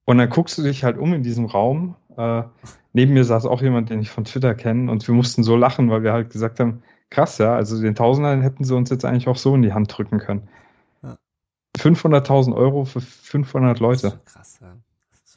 Und 0.06 0.18
dann 0.18 0.30
guckst 0.30 0.58
du 0.58 0.64
dich 0.64 0.84
halt 0.84 0.98
um 0.98 1.14
in 1.14 1.22
diesem 1.22 1.46
Raum. 1.46 1.96
Äh, 2.18 2.44
neben 2.94 3.14
mir 3.14 3.26
saß 3.26 3.46
auch 3.46 3.62
jemand, 3.62 3.90
den 3.90 4.00
ich 4.00 4.10
von 4.10 4.24
Twitter 4.24 4.56
kenne, 4.56 4.92
und 4.92 5.08
wir 5.08 5.14
mussten 5.14 5.44
so 5.44 5.56
lachen, 5.56 5.90
weil 5.92 6.02
wir 6.04 6.14
halt 6.14 6.32
gesagt 6.32 6.60
haben, 6.60 6.82
krass, 7.10 7.38
ja, 7.38 7.56
also 7.56 7.80
den 7.82 7.96
Tausender 7.96 8.42
hätten 8.42 8.64
sie 8.64 8.76
uns 8.76 8.90
jetzt 8.90 9.06
eigentlich 9.06 9.28
auch 9.28 9.38
so 9.38 9.54
in 9.54 9.62
die 9.62 9.74
Hand 9.74 9.96
drücken 9.96 10.20
können. 10.20 10.48
Ja. 11.04 11.18
500.000 11.78 12.56
Euro 12.56 12.86
für 12.86 13.02
500 13.02 13.80
Leute. 13.80 14.02
Das 14.02 14.14
ist 14.14 14.26
krass, 14.26 14.60
ja. 14.62 14.76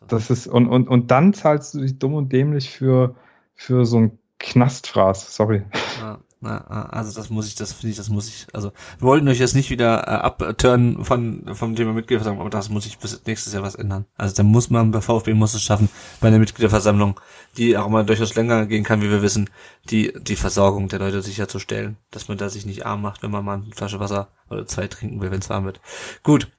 Das 0.08 0.30
ist, 0.30 0.46
und, 0.46 0.68
und, 0.68 0.88
und 0.88 1.10
dann 1.10 1.32
zahlst 1.32 1.74
du 1.74 1.80
dich 1.80 1.98
dumm 1.98 2.14
und 2.14 2.32
dämlich 2.32 2.70
für, 2.70 3.14
für 3.54 3.84
so 3.84 3.98
ein 3.98 4.18
Knastfraß, 4.38 5.36
sorry. 5.36 5.62
Ja. 6.00 6.18
Na, 6.44 6.58
also 6.90 7.14
das 7.14 7.30
muss 7.30 7.46
ich, 7.46 7.54
das 7.54 7.72
finde 7.72 7.92
ich, 7.92 7.96
das 7.96 8.08
muss 8.08 8.26
ich, 8.26 8.48
also 8.52 8.72
wir 8.98 9.06
wollten 9.06 9.28
euch 9.28 9.38
jetzt 9.38 9.54
nicht 9.54 9.70
wieder 9.70 10.08
äh, 10.08 10.10
abturnen 10.10 11.04
von 11.04 11.44
vom 11.54 11.76
Thema 11.76 11.92
Mitgliederversammlung, 11.92 12.40
aber 12.40 12.50
das 12.50 12.68
muss 12.68 12.84
ich 12.84 12.98
bis 12.98 13.24
nächstes 13.26 13.52
Jahr 13.52 13.62
was 13.62 13.76
ändern. 13.76 14.06
Also 14.16 14.34
da 14.34 14.42
muss 14.42 14.68
man, 14.68 14.90
bei 14.90 15.00
VfB 15.00 15.34
muss 15.34 15.54
es 15.54 15.62
schaffen, 15.62 15.88
bei 16.20 16.26
einer 16.26 16.40
Mitgliederversammlung, 16.40 17.20
die 17.56 17.76
auch 17.76 17.88
mal 17.88 18.04
durchaus 18.04 18.34
länger 18.34 18.66
gehen 18.66 18.82
kann, 18.82 19.02
wie 19.02 19.10
wir 19.10 19.22
wissen, 19.22 19.50
die 19.88 20.12
die 20.20 20.34
Versorgung 20.34 20.88
der 20.88 20.98
Leute 20.98 21.22
sicherzustellen, 21.22 21.96
dass 22.10 22.26
man 22.26 22.38
da 22.38 22.48
sich 22.48 22.66
nicht 22.66 22.84
arm 22.86 23.02
macht, 23.02 23.22
wenn 23.22 23.30
man 23.30 23.44
mal 23.44 23.62
eine 23.62 23.72
Flasche 23.72 24.00
Wasser 24.00 24.26
oder 24.50 24.66
zwei 24.66 24.88
trinken 24.88 25.20
will, 25.20 25.30
wenn 25.30 25.38
es 25.38 25.48
warm 25.48 25.64
wird. 25.64 25.80
Gut. 26.24 26.50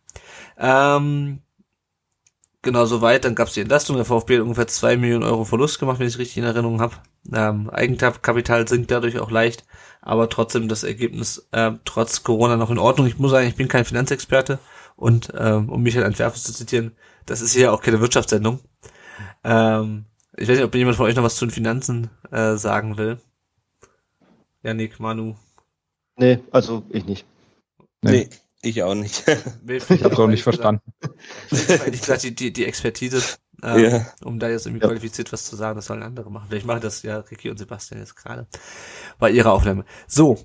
Ähm, 0.57 1.41
genau 2.63 2.85
soweit. 2.85 3.25
Dann 3.25 3.35
gab 3.35 3.47
es 3.47 3.53
die 3.53 3.61
Entlastung. 3.61 3.97
Der 3.97 4.05
VfB 4.05 4.35
hat 4.35 4.41
ungefähr 4.41 4.67
zwei 4.67 4.97
Millionen 4.97 5.23
Euro 5.23 5.45
Verlust 5.45 5.79
gemacht, 5.79 5.99
wenn 5.99 6.07
ich 6.07 6.15
es 6.15 6.19
richtig 6.19 6.37
in 6.37 6.45
Erinnerung 6.45 6.81
habe. 6.81 6.95
Ähm, 7.31 7.69
Eigenkapital 7.69 8.67
sinkt 8.67 8.89
dadurch 8.89 9.19
auch 9.19 9.29
leicht, 9.29 9.65
aber 10.01 10.29
trotzdem 10.29 10.67
das 10.67 10.83
Ergebnis 10.83 11.47
äh, 11.51 11.73
trotz 11.85 12.23
Corona 12.23 12.57
noch 12.57 12.71
in 12.71 12.79
Ordnung. 12.79 13.05
Ich 13.05 13.19
muss 13.19 13.31
sagen, 13.31 13.47
ich 13.47 13.55
bin 13.55 13.67
kein 13.67 13.85
Finanzexperte 13.85 14.59
und 14.95 15.31
ähm, 15.37 15.69
um 15.69 15.83
Michael 15.83 16.05
Antwerpes 16.05 16.43
zu 16.43 16.53
zitieren, 16.53 16.95
das 17.25 17.41
ist 17.41 17.53
hier 17.53 17.71
auch 17.71 17.81
keine 17.81 18.01
Wirtschaftssendung. 18.01 18.59
Ähm, 19.43 20.05
ich 20.35 20.47
weiß 20.47 20.57
nicht, 20.57 20.65
ob 20.65 20.75
jemand 20.75 20.97
von 20.97 21.05
euch 21.05 21.15
noch 21.15 21.23
was 21.23 21.35
zu 21.35 21.45
den 21.45 21.51
Finanzen 21.51 22.09
äh, 22.31 22.55
sagen 22.55 22.97
will. 22.97 23.19
Janik, 24.63 24.99
Manu. 24.99 25.35
Nee, 26.17 26.39
also 26.51 26.83
ich 26.89 27.05
nicht. 27.05 27.25
Nee. 28.01 28.11
nee. 28.11 28.29
Ich 28.63 28.81
auch 28.81 28.95
nicht. 28.95 29.23
ich 29.67 30.03
habe 30.03 30.13
es 30.13 30.19
auch 30.19 30.27
nicht 30.27 30.43
verstanden. 30.43 30.81
Ich 31.51 31.67
gesagt, 31.99 32.23
die, 32.23 32.33
die, 32.33 32.53
die 32.53 32.65
Expertise, 32.65 33.21
ähm, 33.61 33.83
ja. 33.83 34.05
um 34.23 34.39
da 34.39 34.49
jetzt 34.49 34.65
irgendwie 34.65 34.81
ja. 34.81 34.87
qualifiziert 34.87 35.33
was 35.33 35.45
zu 35.45 35.57
sagen, 35.57 35.75
das 35.75 35.87
sollen 35.87 36.01
andere 36.01 36.31
machen. 36.31 36.47
Vielleicht 36.49 36.65
machen 36.65 36.81
das 36.81 37.03
ja 37.03 37.19
Ricky 37.19 37.49
und 37.49 37.57
Sebastian 37.57 37.99
jetzt 37.99 38.15
gerade 38.15 38.47
bei 39.19 39.29
ihrer 39.29 39.51
Aufnahme. 39.51 39.83
So. 40.07 40.39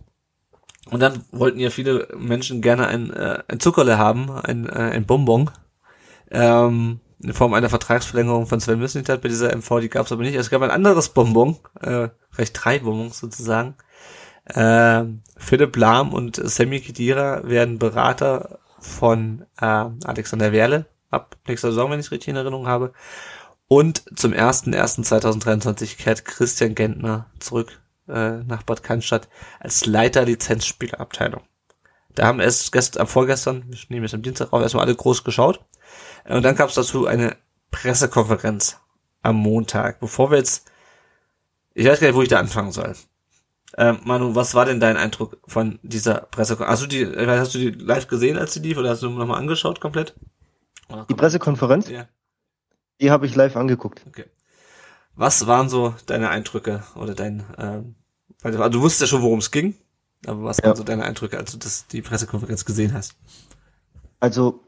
Und 0.90 1.00
dann 1.00 1.24
wollten 1.30 1.60
ja 1.60 1.70
viele 1.70 2.08
Menschen 2.16 2.60
gerne 2.60 2.88
ein, 2.88 3.12
äh, 3.12 3.42
ein 3.46 3.60
Zuckerle 3.60 3.98
haben, 3.98 4.30
ein, 4.30 4.66
äh, 4.66 4.72
ein 4.72 5.06
Bonbon. 5.06 5.50
Ähm, 6.30 7.00
in 7.22 7.32
Form 7.34 7.54
einer 7.54 7.68
Vertragsverlängerung 7.68 8.46
von 8.46 8.60
Sven 8.60 8.78
Mislintat 8.78 9.22
bei 9.22 9.28
dieser 9.28 9.54
MV, 9.54 9.80
die 9.80 9.88
gab 9.88 10.06
es 10.06 10.12
aber 10.12 10.22
nicht. 10.22 10.34
Es 10.34 10.50
gab 10.50 10.62
ein 10.62 10.70
anderes 10.70 11.10
Bonbon, 11.10 11.56
äh, 11.80 12.08
vielleicht 12.30 12.64
drei 12.64 12.80
Bonbons 12.80 13.18
sozusagen. 13.18 13.74
Äh, 14.54 15.04
Philipp 15.36 15.76
Lahm 15.76 16.12
und 16.12 16.36
Sammy 16.36 16.80
Kedira 16.80 17.42
werden 17.44 17.78
Berater 17.78 18.58
von 18.80 19.44
äh, 19.60 19.64
Alexander 20.04 20.52
Werle 20.52 20.86
ab 21.10 21.36
nächster 21.46 21.70
Saison, 21.70 21.90
wenn 21.90 22.00
ich 22.00 22.06
es 22.06 22.12
richtig 22.12 22.28
in 22.28 22.36
Erinnerung 22.36 22.66
habe. 22.66 22.92
Und 23.66 24.04
zum 24.18 24.32
1.1.2023 24.32 25.98
kehrt 25.98 26.24
Christian 26.24 26.74
Gentner 26.74 27.26
zurück 27.38 27.80
äh, 28.08 28.38
nach 28.38 28.62
Bad 28.62 28.82
Cannstatt 28.82 29.28
als 29.60 29.84
Leiter 29.84 30.24
Lizenzspielabteilung. 30.24 31.42
Da 32.14 32.26
haben 32.26 32.40
es 32.40 32.72
gestern, 32.72 33.06
vorgestern, 33.06 33.66
ich 33.70 33.90
nehme 33.90 34.06
es 34.06 34.14
am 34.14 34.22
Dienstag 34.22 34.52
auch 34.52 34.62
erstmal 34.62 34.86
alle 34.86 34.96
groß 34.96 35.22
geschaut. 35.22 35.64
Und 36.24 36.42
dann 36.42 36.56
gab 36.56 36.70
es 36.70 36.74
dazu 36.74 37.06
eine 37.06 37.36
Pressekonferenz 37.70 38.80
am 39.22 39.36
Montag. 39.36 40.00
Bevor 40.00 40.30
wir 40.30 40.38
jetzt, 40.38 40.70
ich 41.74 41.86
weiß 41.86 42.00
gar 42.00 42.08
nicht, 42.08 42.16
wo 42.16 42.22
ich 42.22 42.28
da 42.28 42.40
anfangen 42.40 42.72
soll. 42.72 42.94
Ähm, 43.76 43.98
Manu, 44.04 44.34
was 44.34 44.54
war 44.54 44.64
denn 44.64 44.80
dein 44.80 44.96
Eindruck 44.96 45.38
von 45.46 45.78
dieser 45.82 46.22
Pressekonferenz? 46.22 46.80
Hast 46.80 46.82
du 46.82 46.86
die, 46.86 47.06
hast 47.26 47.54
du 47.54 47.58
die 47.58 47.70
live 47.70 48.08
gesehen, 48.08 48.38
als 48.38 48.54
sie 48.54 48.60
lief, 48.60 48.78
oder 48.78 48.90
hast 48.90 49.02
du 49.02 49.10
nochmal 49.10 49.38
angeschaut 49.38 49.80
komplett? 49.80 50.14
Die 51.08 51.14
Pressekonferenz? 51.14 51.88
Ja. 51.88 52.08
Die 53.00 53.10
habe 53.10 53.26
ich 53.26 53.34
live 53.34 53.56
angeguckt. 53.56 54.02
Okay. 54.08 54.24
Was 55.14 55.46
waren 55.46 55.68
so 55.68 55.94
deine 56.06 56.30
Eindrücke 56.30 56.82
oder 56.94 57.14
dein, 57.14 57.44
ähm, 57.58 57.94
weil 58.40 58.52
du, 58.70 58.80
wusstest 58.80 59.02
ja 59.02 59.06
schon, 59.08 59.22
worum 59.22 59.40
es 59.40 59.50
ging, 59.50 59.74
aber 60.26 60.44
was 60.44 60.58
ja. 60.58 60.64
waren 60.64 60.76
so 60.76 60.84
deine 60.84 61.04
Eindrücke, 61.04 61.36
als 61.36 61.52
du 61.52 61.58
das, 61.58 61.86
die 61.88 62.02
Pressekonferenz 62.02 62.64
gesehen 62.64 62.94
hast? 62.94 63.16
Also 64.20 64.60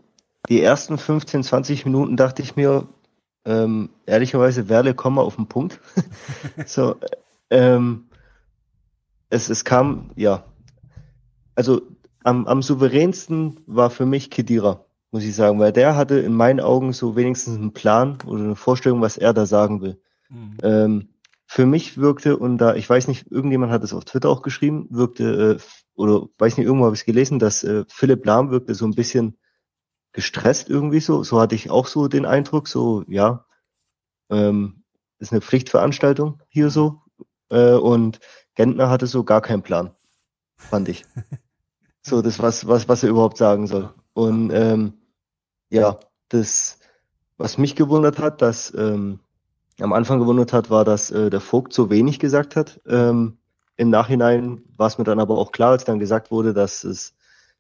die 0.48 0.62
ersten 0.62 0.98
15, 0.98 1.44
20 1.44 1.84
Minuten 1.84 2.16
dachte 2.16 2.42
ich 2.42 2.56
mir, 2.56 2.88
ähm, 3.44 3.90
ehrlicherweise, 4.06 4.68
Werle, 4.68 4.94
komm 4.94 5.14
mal 5.14 5.22
auf 5.22 5.36
den 5.36 5.46
Punkt. 5.46 5.80
so, 6.66 6.96
ähm, 7.48 8.09
es, 9.30 9.48
es 9.48 9.64
kam, 9.64 10.10
ja, 10.16 10.44
also 11.54 11.82
am, 12.22 12.46
am 12.46 12.62
souveränsten 12.62 13.60
war 13.66 13.90
für 13.90 14.06
mich 14.06 14.30
Kedira, 14.30 14.84
muss 15.10 15.24
ich 15.24 15.34
sagen, 15.34 15.58
weil 15.58 15.72
der 15.72 15.96
hatte 15.96 16.18
in 16.18 16.34
meinen 16.34 16.60
Augen 16.60 16.92
so 16.92 17.16
wenigstens 17.16 17.56
einen 17.56 17.72
Plan 17.72 18.18
oder 18.26 18.42
eine 18.42 18.56
Vorstellung, 18.56 19.00
was 19.00 19.16
er 19.16 19.32
da 19.32 19.46
sagen 19.46 19.80
will. 19.80 20.00
Mhm. 20.28 20.56
Ähm, 20.62 21.08
für 21.46 21.66
mich 21.66 21.98
wirkte, 21.98 22.36
und 22.36 22.58
da, 22.58 22.74
ich 22.74 22.88
weiß 22.88 23.08
nicht, 23.08 23.30
irgendjemand 23.30 23.72
hat 23.72 23.82
es 23.82 23.92
auf 23.92 24.04
Twitter 24.04 24.28
auch 24.28 24.42
geschrieben, 24.42 24.86
wirkte, 24.90 25.58
äh, 25.58 25.62
oder 25.94 26.28
weiß 26.38 26.56
nicht, 26.56 26.66
irgendwo 26.66 26.84
habe 26.84 26.94
ich 26.94 27.00
es 27.00 27.06
gelesen, 27.06 27.38
dass 27.38 27.64
äh, 27.64 27.84
Philipp 27.88 28.24
Lahm 28.24 28.50
wirkte 28.50 28.74
so 28.74 28.84
ein 28.84 28.94
bisschen 28.94 29.36
gestresst 30.12 30.70
irgendwie 30.70 31.00
so. 31.00 31.24
So 31.24 31.40
hatte 31.40 31.54
ich 31.54 31.70
auch 31.70 31.86
so 31.86 32.08
den 32.08 32.24
Eindruck, 32.24 32.68
so, 32.68 33.04
ja, 33.08 33.46
ähm, 34.30 34.84
ist 35.18 35.32
eine 35.32 35.40
Pflichtveranstaltung 35.40 36.40
hier 36.48 36.70
so. 36.70 37.02
Äh, 37.50 37.74
und 37.74 38.20
Gentner 38.60 38.90
hatte 38.90 39.06
so 39.06 39.24
gar 39.24 39.40
keinen 39.40 39.62
Plan, 39.62 39.90
fand 40.58 40.90
ich. 40.90 41.06
so, 42.02 42.20
das, 42.20 42.40
was, 42.40 42.66
was, 42.68 42.90
was 42.90 43.02
er 43.02 43.08
überhaupt 43.08 43.38
sagen 43.38 43.66
soll. 43.66 43.88
Und 44.12 44.50
ähm, 44.50 44.92
ja, 45.70 45.98
das, 46.28 46.78
was 47.38 47.56
mich 47.56 47.74
gewundert 47.74 48.18
hat, 48.18 48.42
dass 48.42 48.74
ähm, 48.74 49.20
am 49.80 49.94
Anfang 49.94 50.18
gewundert 50.18 50.52
hat, 50.52 50.68
war, 50.68 50.84
dass 50.84 51.10
äh, 51.10 51.30
der 51.30 51.40
Vogt 51.40 51.72
so 51.72 51.88
wenig 51.88 52.18
gesagt 52.18 52.54
hat. 52.54 52.82
Ähm, 52.86 53.38
Im 53.78 53.88
Nachhinein 53.88 54.60
war 54.76 54.88
es 54.88 54.98
mir 54.98 55.04
dann 55.04 55.20
aber 55.20 55.38
auch 55.38 55.52
klar, 55.52 55.70
als 55.70 55.84
dann 55.84 55.98
gesagt 55.98 56.30
wurde, 56.30 56.52
dass 56.52 56.84
es, 56.84 57.14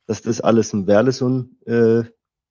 dass 0.04 0.20
das 0.20 0.42
alles 0.42 0.74
im 0.74 0.86
Werleson 0.86 1.56
äh, 1.64 2.00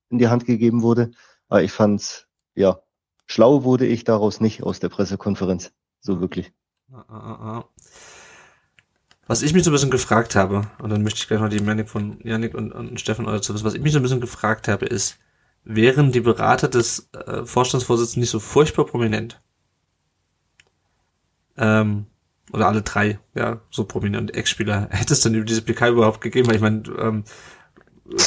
in 0.09 0.17
die 0.17 0.29
Hand 0.29 0.45
gegeben 0.47 0.81
wurde. 0.81 1.11
Aber 1.49 1.61
ich 1.61 1.71
fand's, 1.71 2.25
ja, 2.55 2.79
schlau 3.27 3.63
wurde 3.63 3.85
ich 3.85 4.05
daraus 4.05 4.41
nicht 4.41 4.63
aus 4.63 4.79
der 4.79 4.89
Pressekonferenz. 4.89 5.71
So 5.99 6.19
wirklich. 6.19 6.51
Ah, 6.91 7.05
ah, 7.09 7.59
ah. 7.59 7.65
Was 9.29 9.43
ich 9.43 9.53
mich 9.53 9.63
so 9.63 9.69
ein 9.69 9.73
bisschen 9.73 9.91
gefragt 9.91 10.35
habe, 10.35 10.63
und 10.81 10.89
dann 10.89 11.03
möchte 11.03 11.19
ich 11.19 11.27
gleich 11.27 11.39
noch 11.39 11.49
die 11.49 11.59
Meinung 11.59 11.85
von 11.85 12.17
Janik 12.23 12.55
und, 12.55 12.71
und 12.71 12.99
Stefan 12.99 13.27
oder 13.27 13.43
zu 13.43 13.53
wissen, 13.53 13.63
was 13.63 13.75
ich 13.75 13.81
mich 13.81 13.91
so 13.93 13.99
ein 13.99 14.01
bisschen 14.01 14.21
gefragt 14.21 14.67
habe, 14.67 14.87
ist, 14.87 15.19
wären 15.63 16.11
die 16.11 16.21
Berater 16.21 16.67
des 16.67 17.09
äh, 17.13 17.45
Vorstandsvorsitzenden 17.45 18.21
nicht 18.21 18.31
so 18.31 18.39
furchtbar 18.39 18.87
prominent? 18.87 19.39
Ähm, 21.57 22.07
oder 22.51 22.69
alle 22.69 22.81
drei, 22.81 23.19
ja, 23.35 23.61
so 23.69 23.83
prominente 23.83 24.33
Ex-Spieler, 24.33 24.87
hätte 24.89 25.13
es 25.13 25.21
dann 25.21 25.35
über 25.35 25.45
diese 25.45 25.61
PK 25.61 25.89
überhaupt 25.89 26.21
gegeben? 26.21 26.47
Weil 26.47 26.55
ich 26.55 26.61
meine, 26.61 26.81
ähm, 26.97 27.23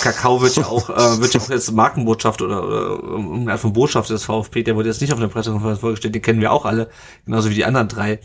Kakao 0.03 0.41
wird 0.41 0.55
ja 0.55 0.67
auch, 0.67 0.89
äh, 0.89 1.21
wird 1.21 1.35
ja 1.35 1.41
auch 1.41 1.51
jetzt 1.51 1.73
Markenbotschaft 1.73 2.43
oder, 2.43 2.63
oder 2.63 2.81
irgendeine 3.03 3.51
Art 3.51 3.61
von 3.61 3.73
Botschaft 3.73 4.09
des 4.09 4.23
VfB, 4.23 4.63
der 4.63 4.77
wurde 4.77 4.91
jetzt 4.91 5.01
nicht 5.01 5.13
auf 5.13 5.19
der 5.19 5.27
Pressekonferenz 5.27 5.81
vorgestellt, 5.81 6.15
den 6.15 6.23
kennen 6.23 6.41
wir 6.41 6.53
auch 6.53 6.65
alle, 6.65 6.91
genauso 7.25 7.51
wie 7.51 7.55
die 7.55 7.65
anderen 7.65 7.89
drei. 7.89 8.21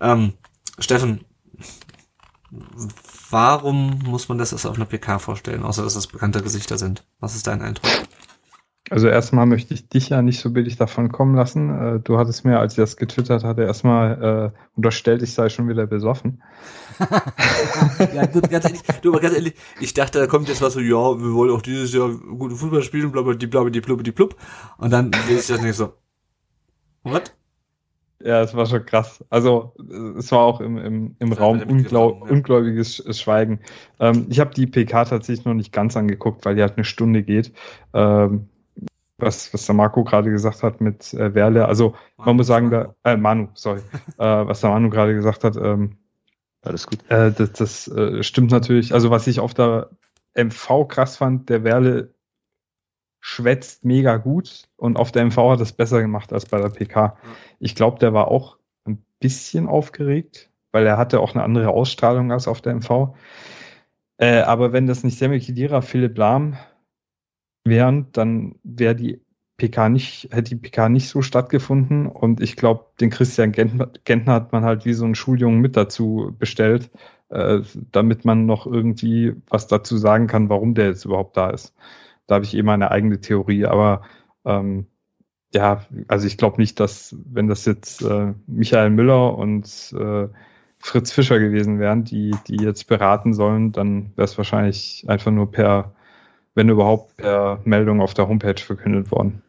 Ähm, 0.00 0.34
Steffen, 0.78 1.24
warum 3.30 3.98
muss 4.04 4.28
man 4.28 4.38
das 4.38 4.52
erst 4.52 4.66
auf 4.66 4.76
einer 4.76 4.84
PK 4.84 5.18
vorstellen, 5.18 5.62
außer 5.62 5.82
dass 5.82 5.94
das 5.94 6.06
bekannte 6.06 6.42
Gesichter 6.42 6.78
sind? 6.78 7.04
Was 7.20 7.34
ist 7.34 7.46
dein 7.46 7.62
Eindruck? 7.62 7.90
Also 8.90 9.08
erstmal 9.08 9.46
möchte 9.46 9.72
ich 9.72 9.88
dich 9.88 10.10
ja 10.10 10.20
nicht 10.20 10.40
so 10.40 10.50
billig 10.50 10.76
davon 10.76 11.10
kommen 11.10 11.34
lassen. 11.34 11.70
Äh, 11.70 12.00
du 12.00 12.18
hattest 12.18 12.44
mir, 12.44 12.58
als 12.58 12.74
ich 12.74 12.76
das 12.76 12.98
getwittert 12.98 13.42
hatte, 13.42 13.62
erstmal 13.62 14.52
äh, 14.52 14.58
unterstellt, 14.76 15.22
ich 15.22 15.32
sei 15.32 15.48
schon 15.48 15.66
wieder 15.68 15.86
besoffen. 15.86 16.42
ja, 18.14 18.26
gut, 18.26 18.50
ganz 18.50 18.66
ehrlich, 18.66 18.82
du, 19.00 19.12
ganz 19.12 19.34
ehrlich, 19.34 19.54
ich 19.80 19.94
dachte, 19.94 20.18
da 20.18 20.26
kommt 20.26 20.48
jetzt 20.48 20.60
was 20.60 20.74
so, 20.74 20.80
ja, 20.80 21.18
wir 21.18 21.32
wollen 21.32 21.52
auch 21.52 21.62
dieses 21.62 21.94
Jahr 21.94 22.10
gute 22.10 22.54
Fußball 22.54 22.82
spielen, 22.82 23.12
bla, 23.12 23.22
bla, 23.22 23.32
die, 23.32 23.46
blub, 23.46 23.72
die, 23.72 24.12
blub. 24.12 24.36
Und 24.76 24.90
dann 24.90 25.10
sehe 25.26 25.38
ich 25.38 25.46
das 25.46 25.62
nicht 25.62 25.76
so. 25.76 25.94
What? 27.02 27.34
Ja, 28.24 28.42
es 28.42 28.54
war 28.54 28.66
schon 28.66 28.84
krass. 28.86 29.24
Also 29.30 29.74
es 30.18 30.30
war 30.32 30.40
auch 30.40 30.60
im, 30.60 30.78
im, 30.78 31.16
im 31.18 31.32
Raum 31.32 31.60
unglaub, 31.62 32.22
ja. 32.24 32.30
ungläubiges 32.30 33.04
Schweigen. 33.18 33.60
Ähm, 33.98 34.26
ich 34.28 34.38
habe 34.40 34.54
die 34.54 34.66
PK 34.66 35.04
tatsächlich 35.04 35.44
noch 35.44 35.54
nicht 35.54 35.72
ganz 35.72 35.96
angeguckt, 35.96 36.44
weil 36.44 36.54
die 36.54 36.62
halt 36.62 36.76
eine 36.76 36.84
Stunde 36.84 37.22
geht. 37.22 37.52
Ähm, 37.94 38.48
was, 39.18 39.54
was 39.54 39.66
der 39.66 39.74
Marco 39.74 40.04
gerade 40.04 40.30
gesagt 40.30 40.62
hat 40.62 40.80
mit 40.80 41.14
äh, 41.14 41.34
Werle. 41.34 41.66
Also 41.66 41.94
Manu, 42.16 42.26
man 42.26 42.36
muss 42.36 42.46
sagen, 42.48 42.70
da, 42.70 42.94
äh, 43.04 43.16
Manu, 43.16 43.48
sorry, 43.54 43.80
äh, 44.18 44.24
was 44.24 44.60
der 44.60 44.70
Manu 44.70 44.90
gerade 44.90 45.14
gesagt 45.14 45.44
hat, 45.44 45.56
ähm, 45.56 45.96
alles 46.62 46.86
gut. 46.86 46.98
Äh, 47.08 47.32
das 47.32 47.52
das 47.52 47.88
äh, 47.88 48.22
stimmt 48.22 48.50
natürlich. 48.50 48.92
Also 48.92 49.10
was 49.10 49.26
ich 49.26 49.40
auf 49.40 49.54
der 49.54 49.90
MV 50.34 50.86
krass 50.88 51.16
fand, 51.16 51.48
der 51.48 51.64
Werle 51.64 52.14
schwätzt 53.22 53.84
mega 53.84 54.16
gut 54.16 54.68
und 54.76 54.96
auf 54.96 55.12
der 55.12 55.24
MV 55.24 55.36
hat 55.52 55.60
es 55.60 55.72
besser 55.72 56.02
gemacht 56.02 56.32
als 56.32 56.44
bei 56.46 56.60
der 56.60 56.70
PK. 56.70 57.16
Ich 57.60 57.76
glaube, 57.76 58.00
der 58.00 58.12
war 58.12 58.28
auch 58.28 58.58
ein 58.84 59.02
bisschen 59.20 59.68
aufgeregt, 59.68 60.50
weil 60.72 60.84
er 60.84 60.98
hatte 60.98 61.20
auch 61.20 61.34
eine 61.34 61.44
andere 61.44 61.68
Ausstrahlung 61.68 62.32
als 62.32 62.48
auf 62.48 62.60
der 62.60 62.74
MV. 62.74 63.14
Äh, 64.18 64.40
aber 64.40 64.72
wenn 64.72 64.88
das 64.88 65.04
nicht 65.04 65.18
Semel 65.18 65.38
Kidira, 65.38 65.82
Philipp 65.82 66.18
Lahm 66.18 66.56
wären, 67.64 68.08
dann 68.10 68.56
wäre 68.64 68.96
die 68.96 69.20
PK 69.56 69.88
nicht, 69.88 70.28
hätte 70.32 70.56
die 70.56 70.56
PK 70.56 70.88
nicht 70.88 71.08
so 71.08 71.22
stattgefunden. 71.22 72.06
Und 72.08 72.40
ich 72.40 72.56
glaube, 72.56 72.86
den 73.00 73.10
Christian 73.10 73.52
Gentner, 73.52 73.88
Gentner, 74.02 74.32
hat 74.32 74.50
man 74.50 74.64
halt 74.64 74.84
wie 74.84 74.94
so 74.94 75.04
einen 75.04 75.14
Schuljungen 75.14 75.60
mit 75.60 75.76
dazu 75.76 76.34
bestellt, 76.40 76.90
äh, 77.28 77.60
damit 77.92 78.24
man 78.24 78.46
noch 78.46 78.66
irgendwie 78.66 79.34
was 79.48 79.68
dazu 79.68 79.96
sagen 79.96 80.26
kann, 80.26 80.48
warum 80.48 80.74
der 80.74 80.86
jetzt 80.86 81.04
überhaupt 81.04 81.36
da 81.36 81.50
ist. 81.50 81.72
Da 82.32 82.36
habe 82.36 82.46
ich 82.46 82.56
eh 82.56 82.62
meine 82.62 82.90
eigene 82.90 83.20
Theorie, 83.20 83.66
aber 83.66 84.00
ähm, 84.46 84.86
ja, 85.52 85.84
also 86.08 86.26
ich 86.26 86.38
glaube 86.38 86.62
nicht, 86.62 86.80
dass 86.80 87.14
wenn 87.26 87.46
das 87.46 87.66
jetzt 87.66 88.00
äh, 88.00 88.32
Michael 88.46 88.88
Müller 88.88 89.36
und 89.36 89.94
äh, 89.98 90.28
Fritz 90.78 91.12
Fischer 91.12 91.38
gewesen 91.38 91.78
wären, 91.78 92.04
die, 92.04 92.34
die 92.48 92.56
jetzt 92.56 92.86
beraten 92.86 93.34
sollen, 93.34 93.72
dann 93.72 94.12
wäre 94.16 94.24
es 94.24 94.38
wahrscheinlich 94.38 95.04
einfach 95.08 95.30
nur 95.30 95.50
per, 95.50 95.92
wenn 96.54 96.70
überhaupt, 96.70 97.18
per 97.18 97.60
Meldung 97.64 98.00
auf 98.00 98.14
der 98.14 98.28
Homepage 98.28 98.62
verkündet 98.62 99.10
worden. 99.10 99.42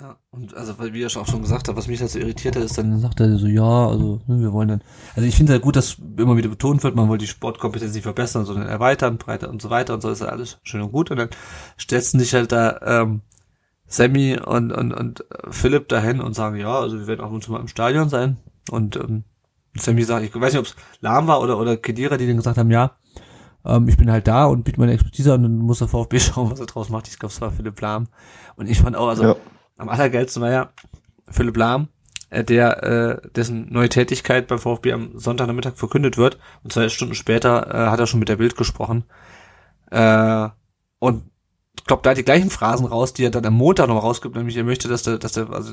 Ja, 0.00 0.16
und 0.30 0.54
also, 0.54 0.78
weil 0.78 0.92
wie 0.92 1.02
er 1.02 1.06
auch 1.08 1.26
schon 1.26 1.42
gesagt 1.42 1.68
hat, 1.68 1.74
was 1.74 1.88
mich 1.88 2.00
halt 2.00 2.10
so 2.10 2.20
irritiert 2.20 2.54
hat, 2.54 2.62
ist, 2.62 2.78
dann 2.78 3.00
sagt 3.00 3.18
er 3.18 3.36
so, 3.36 3.48
ja, 3.48 3.88
also, 3.88 4.20
ne, 4.28 4.40
wir 4.40 4.52
wollen 4.52 4.68
dann, 4.68 4.84
also 5.16 5.26
ich 5.26 5.34
finde 5.34 5.52
es 5.52 5.58
ja 5.58 5.62
gut, 5.62 5.74
dass 5.74 5.96
immer 6.16 6.36
wieder 6.36 6.48
betont 6.48 6.84
wird, 6.84 6.94
man 6.94 7.10
will 7.10 7.18
die 7.18 7.26
Sportkompetenz 7.26 7.94
nicht 7.94 8.04
verbessern, 8.04 8.44
sondern 8.44 8.68
erweitern, 8.68 9.18
breiter 9.18 9.50
und 9.50 9.60
so 9.60 9.70
weiter 9.70 9.94
und 9.94 10.02
so 10.02 10.10
ist 10.10 10.20
ja 10.20 10.28
alles 10.28 10.58
schön 10.62 10.82
und 10.82 10.92
gut 10.92 11.10
und 11.10 11.16
dann 11.16 11.30
stellst 11.80 12.14
du 12.14 12.18
dich 12.18 12.32
halt 12.32 12.52
da, 12.52 12.78
ähm, 12.84 13.22
Sammy 13.88 14.38
und, 14.38 14.70
und, 14.70 14.92
und 14.92 15.24
Philipp 15.50 15.88
dahin 15.88 16.20
und 16.20 16.34
sagen, 16.34 16.56
ja, 16.56 16.78
also 16.78 17.00
wir 17.00 17.06
werden 17.08 17.22
auch 17.22 17.32
uns 17.32 17.48
mal 17.48 17.60
im 17.60 17.68
Stadion 17.68 18.08
sein 18.08 18.36
und, 18.70 18.94
ähm, 18.96 19.24
Sammy 19.76 20.04
sagt, 20.04 20.24
ich 20.24 20.34
weiß 20.34 20.52
nicht, 20.52 20.60
ob 20.60 20.66
es 20.66 20.76
Lahm 21.00 21.26
war 21.26 21.40
oder, 21.40 21.58
oder 21.58 21.76
Kedira, 21.76 22.16
die 22.16 22.26
dann 22.26 22.36
gesagt 22.36 22.58
haben, 22.58 22.70
ja, 22.70 22.92
ähm, 23.64 23.88
ich 23.88 23.96
bin 23.96 24.12
halt 24.12 24.28
da 24.28 24.46
und 24.46 24.62
biete 24.62 24.78
meine 24.78 24.92
Expertise 24.92 25.32
an 25.32 25.44
und 25.44 25.56
dann 25.56 25.58
muss 25.58 25.78
der 25.78 25.88
VfB 25.88 26.20
schauen, 26.20 26.50
was 26.50 26.60
er 26.60 26.66
draus 26.66 26.88
macht. 26.88 27.08
Ich 27.08 27.18
glaube, 27.18 27.32
es 27.32 27.40
war 27.40 27.50
Philipp 27.50 27.80
Lahm. 27.80 28.06
Und 28.56 28.68
ich 28.68 28.80
fand 28.80 28.96
auch, 28.96 29.08
also, 29.08 29.22
ja 29.22 29.36
am 29.78 29.88
allergeilsten 29.88 30.42
war 30.42 30.50
ja 30.50 30.72
Philipp 31.30 31.56
Lahm, 31.56 31.88
äh, 32.30 32.44
der 32.44 32.82
äh, 32.82 33.30
dessen 33.30 33.72
neue 33.72 33.88
Tätigkeit 33.88 34.46
beim 34.46 34.58
VfB 34.58 34.92
am 34.92 35.18
Sonntagnachmittag 35.18 35.76
verkündet 35.76 36.18
wird. 36.18 36.38
Und 36.62 36.72
zwei 36.72 36.88
Stunden 36.88 37.14
später 37.14 37.66
äh, 37.72 37.90
hat 37.90 38.00
er 38.00 38.06
schon 38.06 38.20
mit 38.20 38.28
der 38.28 38.36
Bild 38.36 38.56
gesprochen. 38.56 39.04
Äh, 39.90 40.48
und 40.98 41.30
glaube, 41.88 42.02
da 42.04 42.14
die 42.14 42.22
gleichen 42.22 42.50
Phrasen 42.50 42.86
raus, 42.86 43.12
die 43.12 43.24
er 43.24 43.30
dann 43.30 43.46
am 43.46 43.54
Montag 43.54 43.88
noch 43.88 44.04
rausgibt, 44.04 44.36
nämlich 44.36 44.56
er 44.56 44.62
möchte, 44.62 44.86
dass 44.86 45.02
der, 45.02 45.18
dass 45.18 45.32
der, 45.32 45.50
also 45.50 45.72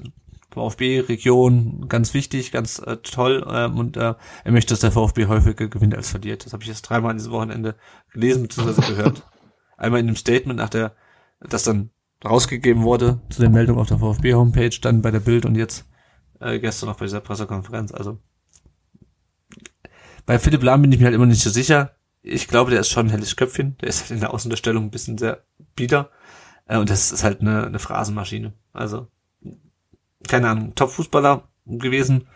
VfB-Region 0.51 1.87
ganz 1.89 2.13
wichtig, 2.13 2.51
ganz 2.51 2.79
äh, 2.79 2.97
toll 2.97 3.45
ähm, 3.47 3.77
und 3.77 3.97
äh, 3.97 4.15
er 4.43 4.51
möchte, 4.51 4.73
dass 4.73 4.79
der 4.79 4.93
VfB 4.93 5.27
häufiger 5.27 5.67
gewinnt 5.67 5.93
als 5.93 6.09
verliert. 6.09 6.45
Das 6.45 6.53
habe 6.53 6.63
ich 6.63 6.69
jetzt 6.69 6.83
dreimal 6.83 7.11
an 7.11 7.17
diesem 7.17 7.33
Wochenende 7.33 7.75
gelesen 8.11 8.43
bzw. 8.43 8.81
gehört. 8.87 9.23
Einmal 9.77 9.99
in 9.99 10.07
dem 10.07 10.15
Statement 10.15 10.57
nach 10.57 10.69
der, 10.69 10.95
das 11.41 11.63
dann 11.63 11.91
rausgegeben 12.23 12.83
wurde 12.83 13.21
zu 13.29 13.41
der 13.41 13.49
Meldung 13.49 13.77
auf 13.77 13.87
der 13.87 13.99
VfB-Homepage, 13.99 14.77
dann 14.81 15.01
bei 15.01 15.11
der 15.11 15.19
Bild 15.19 15.45
und 15.45 15.55
jetzt 15.55 15.85
äh, 16.39 16.59
gestern 16.59 16.89
noch 16.89 16.97
bei 16.97 17.05
dieser 17.05 17.21
Pressekonferenz. 17.21 17.91
Also 17.91 18.19
bei 20.25 20.39
Philipp 20.39 20.63
Lahm 20.63 20.81
bin 20.81 20.91
ich 20.91 20.99
mir 20.99 21.05
halt 21.05 21.15
immer 21.15 21.25
nicht 21.25 21.43
so 21.43 21.49
sicher. 21.49 21.95
Ich 22.21 22.47
glaube, 22.47 22.71
der 22.71 22.79
ist 22.79 22.89
schon 22.89 23.07
ein 23.07 23.11
helles 23.11 23.35
Köpfchen. 23.35 23.77
Der 23.81 23.89
ist 23.89 24.01
halt 24.01 24.11
in 24.11 24.19
der 24.19 24.33
Außendarstellung 24.33 24.85
ein 24.85 24.91
bisschen 24.91 25.17
sehr 25.17 25.43
bieder. 25.75 26.09
Äh, 26.65 26.77
und 26.77 26.89
das 26.89 27.11
ist 27.11 27.23
halt 27.23 27.41
eine, 27.41 27.65
eine 27.65 27.79
Phrasenmaschine. 27.79 28.53
Also, 28.73 29.07
keine 30.27 30.49
Ahnung, 30.49 30.73
Top-Fußballer 30.75 31.47
gewesen. 31.65 32.27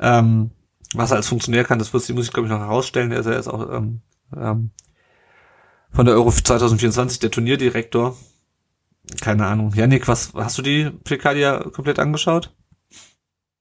Ähm, 0.00 0.50
was 0.94 1.10
er 1.10 1.18
als 1.18 1.28
Funktionär 1.28 1.64
kann, 1.64 1.78
das 1.78 1.92
muss 1.92 2.08
ich, 2.08 2.32
glaube 2.32 2.46
ich, 2.46 2.52
noch 2.52 2.60
herausstellen. 2.60 3.12
Er 3.12 3.20
ist, 3.20 3.26
er 3.26 3.38
ist 3.38 3.48
auch 3.48 3.70
ähm, 3.70 4.00
ähm, 4.34 4.70
von 5.90 6.06
der 6.06 6.14
Euro 6.14 6.32
2024 6.32 7.18
der 7.20 7.30
Turnierdirektor 7.30 8.16
keine 9.20 9.46
Ahnung. 9.46 9.72
Janik, 9.74 10.08
was 10.08 10.32
hast 10.34 10.58
du 10.58 10.62
die 10.62 10.90
Precaria 10.90 11.58
komplett 11.70 11.98
angeschaut? 11.98 12.54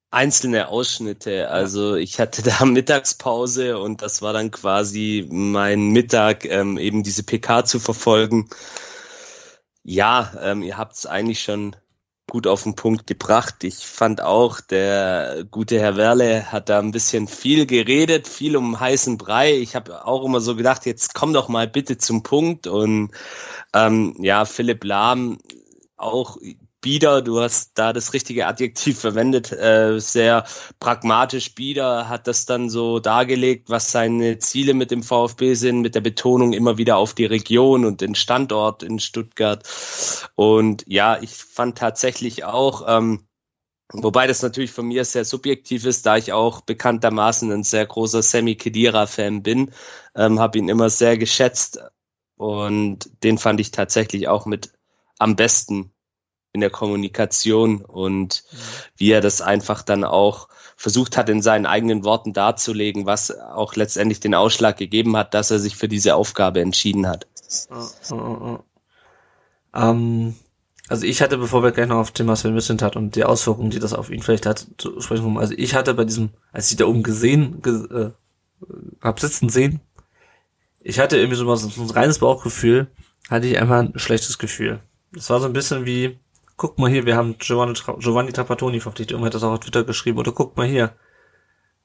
Einzelne 0.10 0.70
Ausschnitte. 0.70 1.50
Also 1.50 1.96
ich 1.96 2.20
hatte 2.20 2.42
da 2.42 2.66
Mittagspause 2.66 3.78
und 3.80 4.02
das 4.02 4.22
war 4.22 4.34
dann 4.34 4.52
quasi 4.52 5.28
mein 5.30 5.90
Mittag, 5.90 6.46
ähm, 6.46 6.78
eben 6.78 7.04
diese 7.04 7.24
PK 7.24 7.66
zu 7.66 7.80
verfolgen. 7.80 8.50
Ja, 9.84 10.34
ähm, 10.42 10.64
ihr 10.64 10.78
habt 10.78 10.94
es 10.94 11.06
eigentlich 11.06 11.42
schon 11.42 11.76
gut 12.30 12.46
auf 12.48 12.64
den 12.64 12.76
Punkt 12.76 13.08
gebracht. 13.08 13.64
Ich 13.64 13.86
fand 13.86 14.22
auch, 14.22 14.60
der 14.60 15.46
gute 15.50 15.80
Herr 15.80 15.96
Werle 15.96 16.52
hat 16.52 16.70
da 16.70 16.80
ein 16.80 16.92
bisschen 16.92 17.28
viel 17.28 17.66
geredet, 17.66 18.28
viel 18.28 18.58
um 18.58 18.80
heißen 18.80 19.18
Brei. 19.18 19.54
Ich 19.56 19.76
habe 19.76 20.06
auch 20.06 20.26
immer 20.26 20.42
so 20.42 20.56
gedacht, 20.56 20.86
jetzt 20.86 21.14
komm 21.14 21.34
doch 21.34 21.48
mal 21.48 21.68
bitte 21.68 21.98
zum 21.98 22.24
Punkt. 22.24 22.68
Und 22.68 23.12
ähm, 23.74 24.16
ja, 24.20 24.46
Philipp 24.46 24.84
Lahm 24.84 25.38
auch 25.96 26.38
bieder, 26.88 27.22
du 27.22 27.42
hast 27.42 27.78
da 27.78 27.92
das 27.92 28.14
richtige 28.14 28.48
Adjektiv 28.48 28.98
verwendet, 28.98 29.52
äh, 29.52 30.00
sehr 30.00 30.46
pragmatisch 30.80 31.54
bieder, 31.54 32.08
hat 32.08 32.28
das 32.28 32.46
dann 32.46 32.70
so 32.70 33.00
dargelegt, 33.00 33.70
was 33.70 33.92
seine 33.92 34.40
Ziele 34.40 34.74
mit 34.74 34.90
dem 34.90 35.04
VfB 35.04 35.54
sind, 35.56 35.82
mit 35.82 35.96
der 35.96 36.00
Betonung 36.02 36.54
immer 36.54 36.78
wieder 36.78 36.96
auf 36.96 37.14
die 37.14 37.26
Region 37.26 37.84
und 37.84 38.00
den 38.00 38.16
Standort 38.16 38.84
in 38.84 39.00
Stuttgart. 39.00 39.68
Und 40.36 40.86
ja, 40.88 41.22
ich 41.22 41.32
fand 41.36 41.78
tatsächlich 41.78 42.46
auch, 42.46 42.86
ähm, 42.88 43.28
Wobei 43.94 44.28
das 44.28 44.42
natürlich 44.42 44.72
von 44.72 44.86
mir 44.88 45.06
sehr 45.06 45.24
subjektiv 45.24 45.86
ist, 45.86 46.06
da 46.06 46.18
ich 46.18 46.34
auch 46.34 46.60
bekanntermaßen 46.60 47.50
ein 47.54 47.64
sehr 47.64 47.86
großer 47.86 48.22
Sammy 48.22 48.56
Kedira-Fan 48.56 49.44
bin, 49.44 49.72
ähm, 50.14 50.40
habe 50.40 50.58
ihn 50.58 50.68
immer 50.68 50.90
sehr 50.90 51.18
geschätzt 51.18 51.80
und 52.36 53.10
den 53.24 53.38
fand 53.38 53.62
ich 53.62 53.72
tatsächlich 53.72 54.28
auch 54.28 54.46
mit 54.46 54.74
am 55.20 55.38
besten 55.38 55.94
in 56.58 56.62
der 56.62 56.70
Kommunikation 56.72 57.86
und 57.86 58.44
wie 58.98 59.12
er 59.12 59.22
das 59.22 59.42
einfach 59.42 59.84
dann 59.84 60.04
auch 60.04 60.48
versucht 60.76 61.18
hat, 61.18 61.30
in 61.30 61.42
seinen 61.42 61.68
eigenen 61.68 62.04
Worten 62.04 62.34
darzulegen, 62.34 63.06
was 63.06 63.32
auch 63.32 63.76
letztendlich 63.76 64.20
den 64.20 64.34
Ausschlag 64.34 64.78
gegeben 64.78 65.16
hat, 65.16 65.34
dass 65.34 65.52
er 65.52 65.60
sich 65.60 65.76
für 65.76 65.88
diese 65.88 66.16
Aufgabe 66.16 66.62
entschieden 66.62 67.08
hat. 67.08 67.28
Ähm, 69.74 70.36
also 70.88 71.06
ich 71.06 71.22
hatte, 71.22 71.38
bevor 71.38 71.62
wir 71.62 71.72
gleich 71.72 71.88
noch 71.88 71.98
auf 71.98 72.12
Thema 72.12 72.36
Sven 72.36 72.54
Vincent 72.54 72.82
hat 72.82 72.96
und 72.96 73.16
die 73.16 73.24
Auswirkungen, 73.24 73.70
die 73.70 73.80
das 73.80 73.94
auf 73.94 74.10
ihn 74.10 74.24
vielleicht 74.24 74.48
hat, 74.48 74.66
zu 74.78 75.00
sprechen, 75.02 75.38
also 75.38 75.54
ich 75.56 75.76
hatte 75.76 75.94
bei 75.94 76.06
diesem, 76.06 76.30
als 76.52 76.72
ich 76.72 76.78
da 76.78 76.86
oben 76.86 77.04
gesehen, 77.04 77.62
ge, 77.62 77.74
äh, 77.92 78.12
hab 79.02 79.20
sitzen 79.20 79.50
sehen, 79.50 79.82
ich 80.80 81.00
hatte 81.00 81.18
irgendwie 81.18 81.38
so, 81.38 81.56
so 81.56 81.82
ein 81.82 81.90
reines 81.92 82.20
Bauchgefühl, 82.20 82.88
hatte 83.30 83.48
ich 83.48 83.60
einfach 83.60 83.80
ein 83.80 83.94
schlechtes 84.00 84.38
Gefühl. 84.38 84.80
Das 85.12 85.30
war 85.30 85.40
so 85.40 85.48
ein 85.48 85.54
bisschen 85.54 85.86
wie, 85.86 86.18
guck 86.58 86.80
mal 86.80 86.90
hier, 86.90 87.06
wir 87.06 87.16
haben 87.16 87.38
Giovanni, 87.38 87.74
Giovanni 88.00 88.34
Trapattoni 88.34 88.80
verpflichtet, 88.80 89.12
irgendwer 89.12 89.28
hat 89.28 89.36
das 89.36 89.44
auch 89.44 89.54
auf 89.54 89.60
Twitter 89.60 89.84
geschrieben, 89.84 90.18
oder 90.18 90.32
guck 90.32 90.58
mal 90.58 90.68
hier, 90.68 90.96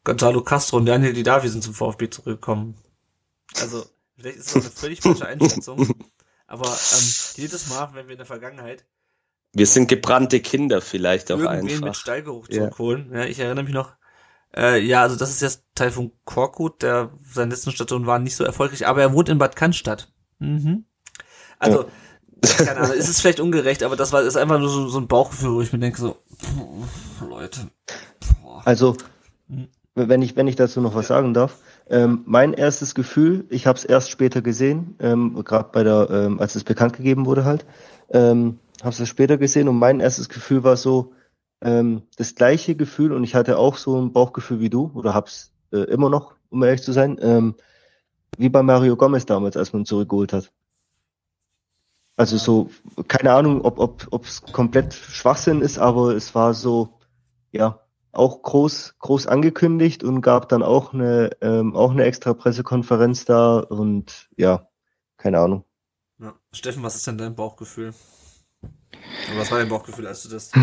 Gonzalo 0.03 0.43
Castro 0.43 0.79
und 0.79 0.87
Daniel 0.87 1.13
Didavi 1.13 1.49
sind 1.49 1.63
zum 1.63 1.75
VfB 1.75 2.11
zurückgekommen. 2.11 2.75
Also, 3.61 3.85
vielleicht 4.17 4.39
ist 4.39 4.57
das 4.57 4.63
eine 4.65 4.73
völlig 4.73 5.01
falsche 5.01 5.27
Einschätzung, 5.27 5.87
aber 6.47 6.67
ähm, 6.67 7.13
jedes 7.37 7.69
Mal, 7.69 7.91
wenn 7.93 8.07
wir 8.07 8.13
in 8.13 8.19
der 8.19 8.27
Vergangenheit 8.27 8.85
wir 9.55 9.67
sind 9.67 9.87
gebrannte 9.87 10.41
Kinder 10.41 10.81
vielleicht 10.81 11.31
auch 11.31 11.45
einfach. 11.45 11.81
mit 11.83 11.97
Stallgeruch 11.97 12.49
ja. 12.49 12.61
zurückholen. 12.61 13.11
Ja, 13.13 13.27
ich 13.27 13.39
erinnere 13.39 13.65
mich 13.65 13.75
noch, 13.75 13.93
äh, 14.57 14.81
ja, 14.81 15.03
also 15.03 15.17
das 15.17 15.29
ist 15.29 15.43
jetzt 15.43 15.65
Teil 15.75 15.91
von 15.91 16.11
Korkut, 16.25 16.81
der 16.81 17.13
seine 17.23 17.51
letzten 17.51 17.71
Stationen 17.71 18.07
waren 18.07 18.23
nicht 18.23 18.35
so 18.35 18.45
erfolgreich, 18.45 18.87
aber 18.87 19.03
er 19.03 19.13
wohnt 19.13 19.29
in 19.29 19.37
Bad 19.37 19.55
Cannstatt. 19.55 20.11
Mhm. 20.39 20.87
Also, 21.59 21.83
ja 21.83 21.89
keine 22.43 22.81
Ahnung, 22.81 22.97
ist 22.97 23.09
es 23.09 23.21
vielleicht 23.21 23.41
ungerecht, 23.41 23.83
aber 23.83 23.97
das 23.97 24.13
war 24.13 24.23
ist 24.23 24.37
einfach 24.37 24.59
nur 24.59 24.69
so, 24.69 24.89
so 24.89 24.99
ein 24.99 25.09
Bauchgefühl, 25.09 25.53
wo 25.53 25.61
ich 25.63 25.73
mir 25.73 25.79
denke 25.79 26.01
so, 26.01 26.17
pff, 26.39 27.29
Leute. 27.29 27.69
Boah. 28.43 28.63
Also, 28.65 28.97
wenn 29.95 30.23
ich 30.23 30.37
wenn 30.37 30.49
ich 30.49 30.57
dazu 30.57 30.81
noch 30.81 30.95
was 30.95 31.09
sagen 31.09 31.35
darf, 31.35 31.59
ähm, 31.89 32.23
mein 32.27 32.53
erstes 32.53 32.95
Gefühl, 32.95 33.45
ich 33.51 33.67
habe 33.67 33.79
es 33.79 33.85
erst 33.85 34.11
später 34.11 34.43
gesehen, 34.43 34.97
ähm, 35.01 35.43
gerade 35.45 35.71
bei 35.73 35.83
der, 35.83 36.09
ähm, 36.11 36.41
als 36.41 36.55
es 36.55 36.65
bekannt 36.65 36.97
gegeben 36.97 37.27
wurde 37.27 37.45
halt, 37.45 37.65
ähm, 38.11 38.59
habe 38.83 38.91
es 38.91 39.09
später 39.09 39.37
gesehen 39.39 39.69
und 39.69 39.79
mein 39.79 40.01
erstes 40.01 40.29
Gefühl 40.29 40.65
war 40.65 40.77
so 40.77 41.13
ähm, 41.61 42.03
das 42.17 42.35
gleiche 42.35 42.75
Gefühl 42.75 43.13
und 43.13 43.25
ich 43.25 43.35
hatte 43.35 43.59
auch 43.59 43.77
so 43.77 44.01
ein 44.01 44.13
Bauchgefühl 44.13 44.61
wie 44.61 44.71
du 44.71 44.91
oder 44.95 45.15
hab's 45.15 45.53
äh, 45.73 45.85
immer 45.85 46.11
noch, 46.11 46.35
um 46.51 46.63
ehrlich 46.63 46.83
zu 46.83 46.93
sein, 46.93 47.19
ähm, 47.21 47.55
wie 48.37 48.49
bei 48.49 48.63
Mario 48.63 48.97
Gomez 48.97 49.27
damals, 49.27 49.57
als 49.57 49.73
man 49.73 49.83
ihn 49.83 49.87
zurückgeholt 49.87 50.33
hat. 50.33 50.51
Also 52.17 52.37
so, 52.37 52.71
keine 53.09 53.33
Ahnung, 53.33 53.63
ob 53.63 53.79
ob 53.79 54.07
ob 54.11 54.25
es 54.27 54.43
komplett 54.43 54.93
Schwachsinn 54.95 55.63
ist, 55.63 55.79
aber 55.79 56.15
es 56.15 56.35
war 56.35 56.53
so, 56.55 57.01
ja, 57.53 57.81
auch 58.13 58.43
groß 58.43 58.97
groß 58.99 59.27
angekündigt 59.27 60.05
und 60.05 60.21
gab 60.21 60.49
dann 60.49 60.63
auch 60.63 60.93
eine 60.93 61.31
ähm, 61.41 61.75
auch 61.75 61.91
eine 61.91 62.05
extra 62.05 62.35
Pressekonferenz 62.35 63.25
da 63.25 63.59
und 63.59 64.29
ja, 64.37 64.69
keine 65.17 65.41
Ahnung. 65.41 65.65
Ja. 66.19 66.35
Steffen, 66.53 66.83
was 66.83 66.97
ist 66.97 67.07
denn 67.07 67.19
dein 67.19 67.35
Bauchgefühl? 67.35 67.95
Oder 68.63 69.41
was 69.41 69.51
war 69.51 69.59
dein 69.59 69.69
Bauchgefühl, 69.69 70.07
als 70.07 70.23
du 70.23 70.29
das? 70.29 70.53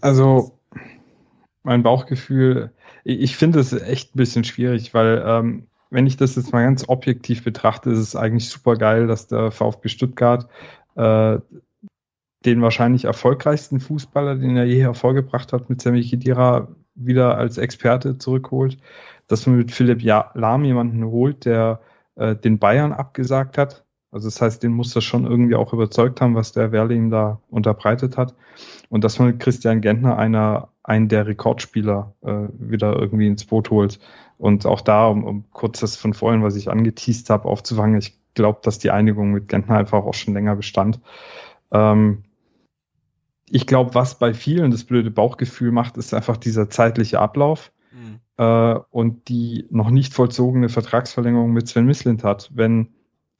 Also 0.00 0.56
mein 1.64 1.82
Bauchgefühl, 1.82 2.72
ich, 3.04 3.20
ich 3.20 3.36
finde 3.36 3.58
es 3.58 3.72
echt 3.72 4.14
ein 4.14 4.18
bisschen 4.18 4.44
schwierig, 4.44 4.94
weil 4.94 5.22
ähm, 5.26 5.66
wenn 5.90 6.06
ich 6.06 6.16
das 6.16 6.36
jetzt 6.36 6.52
mal 6.52 6.64
ganz 6.64 6.88
objektiv 6.88 7.44
betrachte, 7.44 7.90
ist 7.90 7.98
es 7.98 8.16
eigentlich 8.16 8.48
super 8.48 8.76
geil, 8.76 9.06
dass 9.06 9.26
der 9.26 9.50
VfB 9.50 9.88
Stuttgart 9.88 10.48
äh, 10.94 11.38
den 12.44 12.62
wahrscheinlich 12.62 13.04
erfolgreichsten 13.04 13.80
Fußballer, 13.80 14.36
den 14.36 14.56
er 14.56 14.64
je 14.64 14.80
hervorgebracht 14.80 15.52
hat, 15.52 15.68
mit 15.68 15.82
Sami 15.82 16.02
Khedira 16.02 16.68
wieder 16.94 17.36
als 17.36 17.58
Experte 17.58 18.18
zurückholt, 18.18 18.78
dass 19.26 19.46
man 19.46 19.56
mit 19.56 19.72
Philipp 19.72 20.02
Lahm 20.02 20.64
jemanden 20.64 21.04
holt, 21.04 21.44
der 21.44 21.80
äh, 22.16 22.34
den 22.34 22.58
Bayern 22.58 22.92
abgesagt 22.92 23.58
hat. 23.58 23.84
Also 24.12 24.26
das 24.26 24.40
heißt, 24.40 24.62
den 24.62 24.72
muss 24.72 24.92
das 24.92 25.04
schon 25.04 25.24
irgendwie 25.24 25.54
auch 25.54 25.72
überzeugt 25.72 26.20
haben, 26.20 26.34
was 26.34 26.52
der 26.52 26.72
Werle 26.72 26.94
ihm 26.94 27.10
da 27.10 27.40
unterbreitet 27.48 28.16
hat. 28.16 28.34
Und 28.88 29.04
dass 29.04 29.18
man 29.18 29.28
mit 29.28 29.40
Christian 29.40 29.80
Gentner 29.80 30.18
einer, 30.18 30.68
einen 30.82 31.08
der 31.08 31.26
Rekordspieler 31.26 32.14
äh, 32.22 32.48
wieder 32.58 32.98
irgendwie 32.98 33.28
ins 33.28 33.44
Boot 33.44 33.70
holt. 33.70 34.00
Und 34.40 34.64
auch 34.64 34.80
da, 34.80 35.06
um, 35.06 35.24
um 35.24 35.44
kurz 35.50 35.80
das 35.80 35.96
von 35.96 36.14
vorhin, 36.14 36.42
was 36.42 36.56
ich 36.56 36.70
angeteased 36.70 37.28
habe, 37.28 37.46
aufzufangen, 37.46 37.98
ich 37.98 38.18
glaube, 38.32 38.60
dass 38.62 38.78
die 38.78 38.90
Einigung 38.90 39.32
mit 39.32 39.48
Gentner 39.48 39.76
einfach 39.76 40.02
auch 40.02 40.14
schon 40.14 40.32
länger 40.32 40.56
bestand. 40.56 40.98
Ähm, 41.70 42.24
ich 43.50 43.66
glaube, 43.66 43.94
was 43.94 44.18
bei 44.18 44.32
vielen 44.32 44.70
das 44.70 44.84
blöde 44.84 45.10
Bauchgefühl 45.10 45.72
macht, 45.72 45.98
ist 45.98 46.14
einfach 46.14 46.38
dieser 46.38 46.70
zeitliche 46.70 47.20
Ablauf 47.20 47.70
mhm. 47.92 48.20
äh, 48.38 48.78
und 48.90 49.28
die 49.28 49.66
noch 49.68 49.90
nicht 49.90 50.14
vollzogene 50.14 50.70
Vertragsverlängerung 50.70 51.52
mit 51.52 51.68
Sven 51.68 51.84
Mislint 51.84 52.24
hat. 52.24 52.50
Wenn 52.54 52.94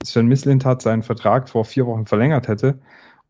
Sven 0.05 0.27
Mislint 0.27 0.67
hat 0.67 0.83
seinen 0.83 1.03
Vertrag 1.03 1.49
vor 1.49 1.65
vier 1.65 1.87
Wochen 1.87 2.05
verlängert 2.05 2.47
hätte 2.47 2.79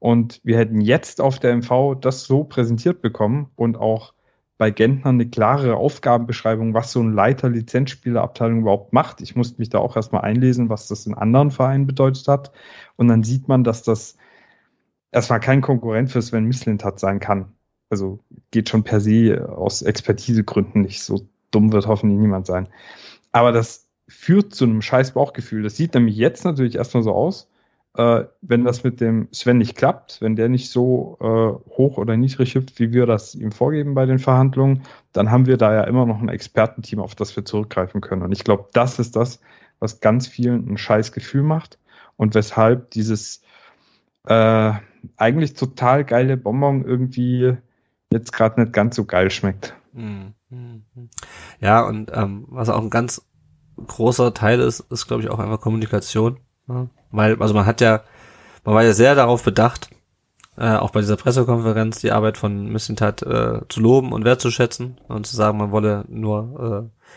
und 0.01 0.40
wir 0.42 0.59
hätten 0.59 0.80
jetzt 0.80 1.20
auf 1.20 1.38
der 1.38 1.55
MV 1.55 2.01
das 2.01 2.24
so 2.24 2.42
präsentiert 2.42 3.01
bekommen 3.01 3.52
und 3.55 3.76
auch 3.76 4.12
bei 4.60 4.70
Gentner 4.70 5.08
eine 5.08 5.26
klare 5.26 5.76
Aufgabenbeschreibung, 5.76 6.74
was 6.74 6.92
so 6.92 7.00
ein 7.00 7.14
Leiter 7.14 7.48
Lizenzspielerabteilung 7.48 8.60
überhaupt 8.60 8.92
macht. 8.92 9.22
Ich 9.22 9.34
musste 9.34 9.58
mich 9.58 9.70
da 9.70 9.78
auch 9.78 9.96
erstmal 9.96 10.20
einlesen, 10.20 10.68
was 10.68 10.86
das 10.86 11.06
in 11.06 11.14
anderen 11.14 11.50
Vereinen 11.50 11.86
bedeutet 11.86 12.28
hat. 12.28 12.52
Und 12.96 13.08
dann 13.08 13.22
sieht 13.22 13.48
man, 13.48 13.64
dass 13.64 13.82
das 13.82 14.18
erstmal 15.12 15.40
kein 15.40 15.62
Konkurrent 15.62 16.10
für 16.10 16.20
Sven 16.20 16.44
Mislintat 16.44 17.00
sein 17.00 17.20
kann. 17.20 17.54
Also 17.88 18.18
geht 18.50 18.68
schon 18.68 18.84
per 18.84 19.00
se 19.00 19.48
aus 19.50 19.80
Expertisegründen 19.80 20.82
nicht. 20.82 21.02
So 21.02 21.26
dumm 21.50 21.72
wird 21.72 21.86
hoffentlich 21.86 22.20
niemand 22.20 22.44
sein. 22.44 22.68
Aber 23.32 23.52
das 23.52 23.88
führt 24.08 24.54
zu 24.54 24.66
einem 24.66 24.82
scheiß 24.82 25.12
Bauchgefühl. 25.12 25.62
Das 25.62 25.76
sieht 25.76 25.94
nämlich 25.94 26.16
jetzt 26.16 26.44
natürlich 26.44 26.74
erstmal 26.74 27.02
so 27.02 27.14
aus, 27.14 27.49
äh, 27.96 28.24
wenn 28.40 28.64
das 28.64 28.84
mit 28.84 29.00
dem 29.00 29.28
Sven 29.32 29.58
nicht 29.58 29.76
klappt, 29.76 30.20
wenn 30.20 30.36
der 30.36 30.48
nicht 30.48 30.70
so 30.70 31.18
äh, 31.20 31.70
hoch 31.70 31.98
oder 31.98 32.16
niedrig 32.16 32.54
hüpft, 32.54 32.78
wie 32.78 32.92
wir 32.92 33.06
das 33.06 33.34
ihm 33.34 33.52
vorgeben 33.52 33.94
bei 33.94 34.06
den 34.06 34.18
Verhandlungen, 34.18 34.82
dann 35.12 35.30
haben 35.30 35.46
wir 35.46 35.56
da 35.56 35.74
ja 35.74 35.84
immer 35.84 36.06
noch 36.06 36.20
ein 36.20 36.28
Expertenteam, 36.28 37.00
auf 37.00 37.14
das 37.14 37.34
wir 37.34 37.44
zurückgreifen 37.44 38.00
können. 38.00 38.22
Und 38.22 38.32
ich 38.32 38.44
glaube, 38.44 38.68
das 38.72 38.98
ist 38.98 39.16
das, 39.16 39.40
was 39.80 40.00
ganz 40.00 40.28
vielen 40.28 40.68
ein 40.70 40.78
scheiß 40.78 41.12
Gefühl 41.12 41.42
macht 41.42 41.78
und 42.16 42.34
weshalb 42.34 42.90
dieses 42.90 43.42
äh, 44.26 44.72
eigentlich 45.16 45.54
total 45.54 46.04
geile 46.04 46.36
Bonbon 46.36 46.84
irgendwie 46.84 47.56
jetzt 48.12 48.32
gerade 48.32 48.60
nicht 48.60 48.72
ganz 48.72 48.96
so 48.96 49.04
geil 49.04 49.30
schmeckt. 49.30 49.74
Hm, 49.94 50.34
hm, 50.50 50.84
hm. 50.94 51.08
Ja, 51.60 51.82
und 51.82 52.12
ähm, 52.14 52.44
was 52.48 52.68
auch 52.68 52.82
ein 52.82 52.90
ganz 52.90 53.26
großer 53.86 54.34
Teil 54.34 54.60
ist, 54.60 54.80
ist, 54.80 55.06
glaube 55.06 55.22
ich, 55.22 55.30
auch 55.30 55.38
einfach 55.38 55.60
Kommunikation. 55.60 56.38
Weil, 57.10 57.40
also 57.40 57.55
man 57.55 57.66
hat 57.66 57.80
ja, 57.80 58.02
man 58.64 58.74
war 58.74 58.84
ja 58.84 58.92
sehr 58.92 59.14
darauf 59.14 59.42
bedacht, 59.42 59.90
äh, 60.56 60.76
auch 60.76 60.90
bei 60.90 61.01
dieser 61.01 61.16
Pressekonferenz 61.16 62.01
die 62.01 62.12
Arbeit 62.12 62.36
von 62.36 62.70
Missintat 62.70 63.22
äh, 63.22 63.60
zu 63.68 63.80
loben 63.80 64.12
und 64.12 64.24
wertzuschätzen 64.24 65.01
und 65.09 65.26
zu 65.26 65.34
sagen, 65.34 65.59
man 65.59 65.70
wolle 65.70 66.05
nur 66.09 66.90
äh, 66.92 67.10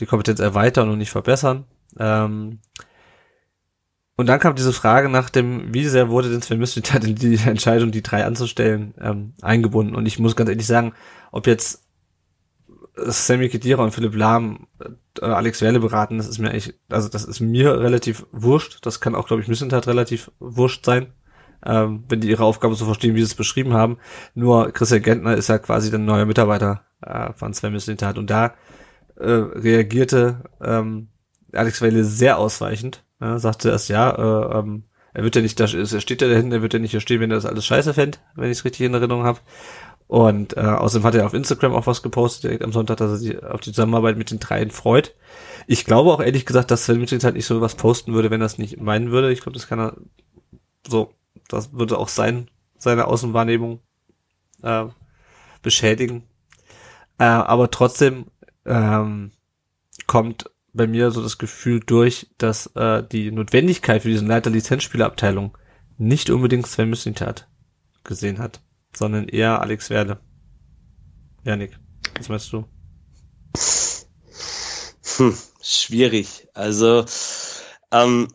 die 0.00 0.06
Kompetenz 0.06 0.40
erweitern 0.40 0.90
und 0.90 0.98
nicht 0.98 1.10
verbessern. 1.10 1.64
Ähm, 1.98 2.58
und 4.16 4.26
dann 4.26 4.40
kam 4.40 4.54
diese 4.54 4.72
Frage 4.72 5.08
nach 5.08 5.30
dem, 5.30 5.72
wie 5.72 5.86
sehr 5.86 6.10
wurde 6.10 6.30
denn 6.30 6.42
Sven 6.42 6.58
Mislintat 6.58 7.04
in 7.04 7.14
die 7.14 7.36
Entscheidung, 7.46 7.90
die 7.90 8.02
drei 8.02 8.26
anzustellen, 8.26 8.92
ähm, 9.00 9.34
eingebunden. 9.40 9.94
Und 9.94 10.06
ich 10.06 10.18
muss 10.18 10.36
ganz 10.36 10.50
ehrlich 10.50 10.66
sagen, 10.66 10.92
ob 11.32 11.46
jetzt 11.46 11.84
Sammy 13.04 13.48
Kedira 13.48 13.82
und 13.82 13.92
Philipp 13.92 14.14
Lahm 14.14 14.66
äh, 14.80 15.24
Alex 15.24 15.62
Werle 15.62 15.80
beraten, 15.80 16.18
das 16.18 16.28
ist 16.28 16.38
mir 16.38 16.50
eigentlich, 16.50 16.74
also 16.88 17.08
das 17.08 17.24
ist 17.24 17.40
mir 17.40 17.80
relativ 17.80 18.26
wurscht. 18.32 18.84
Das 18.86 19.00
kann 19.00 19.14
auch, 19.14 19.26
glaube 19.26 19.42
ich, 19.42 19.48
Mislintat 19.48 19.86
relativ 19.86 20.30
wurscht 20.38 20.84
sein, 20.84 21.12
ähm, 21.64 22.04
wenn 22.08 22.20
die 22.20 22.30
ihre 22.30 22.44
Aufgabe 22.44 22.74
so 22.74 22.84
verstehen, 22.84 23.14
wie 23.14 23.20
sie 23.20 23.26
es 23.26 23.34
beschrieben 23.34 23.74
haben. 23.74 23.98
Nur 24.34 24.72
Christian 24.72 25.02
Gentner 25.02 25.36
ist 25.36 25.48
ja 25.48 25.58
quasi 25.58 25.90
der 25.90 25.98
neue 25.98 26.26
Mitarbeiter 26.26 26.84
äh, 27.02 27.32
von 27.34 27.52
Sven 27.52 27.72
Mislintat. 27.72 28.18
Und 28.18 28.30
da 28.30 28.54
äh, 29.16 29.30
reagierte 29.30 30.44
ähm, 30.62 31.08
Alex 31.52 31.82
Werle 31.82 32.04
sehr 32.04 32.38
ausweichend 32.38 33.04
ja, 33.20 33.38
sagte 33.38 33.68
erst, 33.70 33.88
ja, 33.88 34.10
äh, 34.10 34.58
ähm, 34.58 34.84
er 35.12 35.24
wird 35.24 35.36
ja 35.36 35.42
nicht 35.42 35.58
da, 35.60 35.64
er 35.64 36.00
steht 36.00 36.22
ja 36.22 36.28
da 36.28 36.34
hinten, 36.34 36.52
er 36.52 36.62
wird 36.62 36.72
ja 36.72 36.78
nicht 36.78 36.92
hier 36.92 37.00
stehen, 37.00 37.20
wenn 37.20 37.30
er 37.30 37.36
das 37.36 37.46
alles 37.46 37.66
scheiße 37.66 37.94
fände, 37.94 38.18
wenn 38.34 38.50
ich 38.50 38.58
es 38.58 38.64
richtig 38.64 38.86
in 38.86 38.94
Erinnerung 38.94 39.24
habe. 39.24 39.40
Und 40.10 40.56
äh, 40.56 40.60
außerdem 40.62 41.06
hat 41.06 41.14
er 41.14 41.24
auf 41.24 41.34
Instagram 41.34 41.72
auch 41.72 41.86
was 41.86 42.02
gepostet 42.02 42.42
direkt 42.42 42.64
am 42.64 42.72
Sonntag, 42.72 42.96
dass 42.96 43.12
er 43.12 43.16
sich 43.16 43.44
auf 43.44 43.60
die 43.60 43.70
Zusammenarbeit 43.70 44.18
mit 44.18 44.32
den 44.32 44.40
dreien 44.40 44.72
freut. 44.72 45.14
Ich 45.68 45.84
glaube 45.84 46.10
auch 46.10 46.20
ehrlich 46.20 46.46
gesagt, 46.46 46.72
dass 46.72 46.84
Sven 46.84 46.98
Mittels 46.98 47.22
halt 47.22 47.36
nicht 47.36 47.46
so 47.46 47.60
was 47.60 47.76
posten 47.76 48.12
würde, 48.12 48.28
wenn 48.28 48.42
er 48.42 48.46
es 48.46 48.58
nicht 48.58 48.80
meinen 48.80 49.12
würde. 49.12 49.30
Ich 49.30 49.40
glaube, 49.40 49.56
das 49.56 49.68
kann 49.68 49.78
er 49.78 49.96
so, 50.84 51.14
das 51.46 51.74
würde 51.74 51.96
auch 51.96 52.08
sein, 52.08 52.50
seine 52.76 53.06
Außenwahrnehmung 53.06 53.82
äh, 54.62 54.86
beschädigen. 55.62 56.24
Äh, 57.18 57.26
aber 57.26 57.70
trotzdem 57.70 58.26
ähm, 58.66 59.30
kommt 60.08 60.50
bei 60.72 60.88
mir 60.88 61.12
so 61.12 61.22
das 61.22 61.38
Gefühl 61.38 61.78
durch, 61.86 62.32
dass 62.36 62.66
äh, 62.74 63.04
die 63.04 63.30
Notwendigkeit 63.30 64.02
für 64.02 64.08
diesen 64.08 64.26
Leiter 64.26 64.50
Lizenzspielerabteilung 64.50 65.56
nicht 65.98 66.30
unbedingt 66.30 66.66
Sven 66.66 66.90
Mislintat 66.90 67.46
gesehen 68.02 68.40
hat, 68.40 68.60
sondern 68.94 69.28
eher 69.28 69.60
Alex 69.60 69.90
Werle. 69.90 70.20
Janik, 71.44 71.78
was 72.16 72.28
meinst 72.28 72.52
du? 72.52 72.64
Hm, 75.16 75.36
schwierig. 75.62 76.48
Also, 76.54 77.04
ähm, 77.92 78.28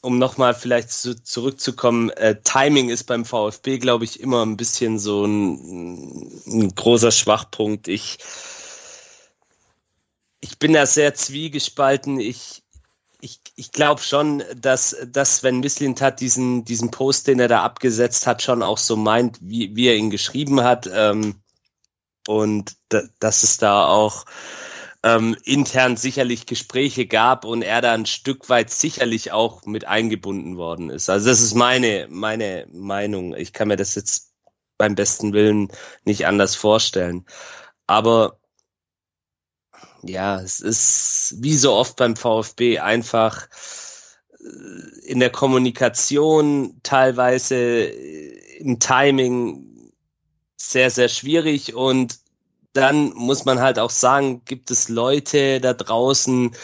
um 0.00 0.18
nochmal 0.18 0.54
vielleicht 0.54 0.90
zu, 0.90 1.14
zurückzukommen, 1.22 2.10
äh, 2.10 2.40
Timing 2.42 2.88
ist 2.88 3.04
beim 3.04 3.24
VfB, 3.24 3.78
glaube 3.78 4.04
ich, 4.04 4.20
immer 4.20 4.44
ein 4.44 4.56
bisschen 4.56 4.98
so 4.98 5.24
ein, 5.24 6.30
ein 6.46 6.74
großer 6.74 7.10
Schwachpunkt. 7.10 7.88
Ich 7.88 8.18
ich 10.42 10.58
bin 10.58 10.72
da 10.74 10.84
sehr 10.86 11.14
zwiegespalten. 11.14 12.20
Ich, 12.20 12.61
ich, 13.22 13.40
ich 13.54 13.70
glaube 13.70 14.02
schon, 14.02 14.42
dass, 14.56 14.96
dass 15.06 15.36
Sven 15.36 15.60
Mislintat 15.60 16.20
diesen, 16.20 16.64
diesen 16.64 16.90
Post, 16.90 17.28
den 17.28 17.38
er 17.38 17.46
da 17.46 17.62
abgesetzt 17.62 18.26
hat, 18.26 18.42
schon 18.42 18.64
auch 18.64 18.78
so 18.78 18.96
meint, 18.96 19.38
wie, 19.40 19.74
wie 19.76 19.86
er 19.86 19.96
ihn 19.96 20.10
geschrieben 20.10 20.62
hat. 20.62 20.90
Ähm, 20.92 21.40
und 22.26 22.76
da, 22.88 23.02
dass 23.20 23.44
es 23.44 23.58
da 23.58 23.86
auch 23.86 24.24
ähm, 25.04 25.36
intern 25.44 25.96
sicherlich 25.96 26.46
Gespräche 26.46 27.06
gab 27.06 27.44
und 27.44 27.62
er 27.62 27.80
da 27.80 27.92
ein 27.92 28.06
Stück 28.06 28.48
weit 28.48 28.70
sicherlich 28.70 29.30
auch 29.30 29.66
mit 29.66 29.84
eingebunden 29.84 30.56
worden 30.56 30.90
ist. 30.90 31.08
Also 31.08 31.28
das 31.28 31.40
ist 31.40 31.54
meine, 31.54 32.08
meine 32.10 32.66
Meinung. 32.72 33.36
Ich 33.36 33.52
kann 33.52 33.68
mir 33.68 33.76
das 33.76 33.94
jetzt 33.94 34.32
beim 34.78 34.96
besten 34.96 35.32
Willen 35.32 35.68
nicht 36.04 36.26
anders 36.26 36.56
vorstellen. 36.56 37.24
Aber 37.86 38.40
ja, 40.02 40.40
es 40.40 40.60
ist 40.60 41.36
wie 41.38 41.56
so 41.56 41.72
oft 41.72 41.96
beim 41.96 42.16
VfB 42.16 42.78
einfach 42.78 43.48
äh, 44.40 45.06
in 45.06 45.20
der 45.20 45.30
Kommunikation 45.30 46.80
teilweise 46.82 47.54
äh, 47.56 48.58
im 48.58 48.78
Timing 48.78 49.92
sehr, 50.56 50.90
sehr 50.90 51.08
schwierig. 51.08 51.74
Und 51.74 52.18
dann 52.72 53.12
muss 53.14 53.44
man 53.44 53.60
halt 53.60 53.78
auch 53.78 53.90
sagen, 53.90 54.42
gibt 54.44 54.70
es 54.70 54.88
Leute 54.88 55.60
da 55.60 55.74
draußen 55.74 56.54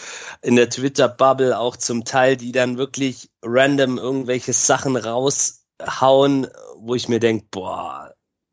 in 0.43 0.57
der 0.57 0.71
Twitter-Bubble 0.71 1.59
auch 1.59 1.77
zum 1.77 2.05
Teil, 2.05 2.37
die 2.37 2.53
dann 2.53 2.79
wirklich 2.79 3.31
random 3.43 3.99
irgendwelche 3.99 4.53
Sachen 4.53 4.97
raushauen, 4.97 6.47
wo 6.77 6.95
ich 6.95 7.09
mir 7.09 7.21
denke, 7.21 7.47
boah, 7.51 8.08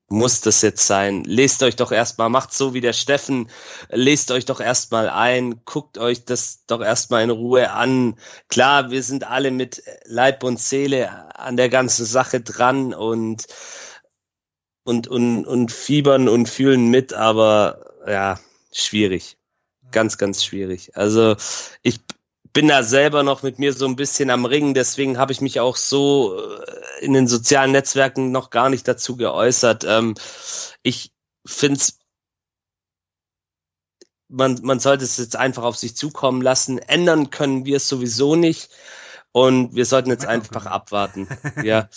muss 0.07 0.41
das 0.41 0.61
jetzt 0.61 0.85
sein? 0.85 1.23
Lest 1.23 1.63
euch 1.63 1.75
doch 1.75 1.91
erstmal, 1.91 2.29
macht 2.29 2.53
so 2.53 2.73
wie 2.73 2.81
der 2.81 2.93
Steffen, 2.93 3.49
lest 3.89 4.31
euch 4.31 4.45
doch 4.45 4.59
erstmal 4.59 5.09
ein, 5.09 5.61
guckt 5.65 5.97
euch 5.97 6.25
das 6.25 6.65
doch 6.67 6.81
erstmal 6.81 7.23
in 7.23 7.31
Ruhe 7.31 7.71
an. 7.71 8.15
Klar, 8.47 8.91
wir 8.91 9.01
sind 9.01 9.25
alle 9.25 9.51
mit 9.51 9.81
Leib 10.05 10.43
und 10.43 10.59
Seele 10.59 11.35
an 11.35 11.57
der 11.57 11.69
ganzen 11.69 12.05
Sache 12.05 12.41
dran 12.41 12.93
und 12.93 13.47
und 14.83 15.07
und 15.07 15.45
und 15.45 15.71
fiebern 15.71 16.29
und 16.29 16.47
fühlen 16.47 16.89
mit, 16.89 17.13
aber 17.13 17.85
ja, 18.07 18.39
schwierig. 18.71 19.37
Ganz, 19.91 20.17
ganz 20.17 20.43
schwierig. 20.43 20.95
Also 20.95 21.35
ich 21.81 21.99
bin 22.53 22.67
da 22.69 22.83
selber 22.83 23.23
noch 23.23 23.43
mit 23.43 23.59
mir 23.59 23.73
so 23.73 23.85
ein 23.85 23.95
bisschen 23.95 24.29
am 24.29 24.45
Ringen, 24.45 24.73
deswegen 24.73 25.17
habe 25.17 25.33
ich 25.33 25.41
mich 25.41 25.59
auch 25.59 25.75
so 25.75 26.39
äh, 26.39 26.74
in 27.01 27.13
den 27.13 27.27
sozialen 27.27 27.71
Netzwerken 27.71 28.31
noch 28.31 28.49
gar 28.49 28.69
nicht 28.69 28.87
dazu 28.87 29.15
geäußert. 29.15 29.83
Ähm, 29.87 30.15
ich 30.83 31.11
finde 31.45 31.79
es, 31.79 31.99
man, 34.27 34.59
man 34.63 34.79
sollte 34.79 35.03
es 35.03 35.17
jetzt 35.17 35.35
einfach 35.35 35.63
auf 35.63 35.77
sich 35.77 35.95
zukommen 35.95 36.41
lassen. 36.41 36.79
Ändern 36.79 37.29
können 37.29 37.65
wir 37.65 37.77
es 37.77 37.87
sowieso 37.87 38.35
nicht. 38.35 38.69
Und 39.31 39.75
wir 39.75 39.85
sollten 39.85 40.09
jetzt 40.09 40.25
einfach 40.25 40.65
abwarten. 40.65 41.27
Ja. 41.63 41.89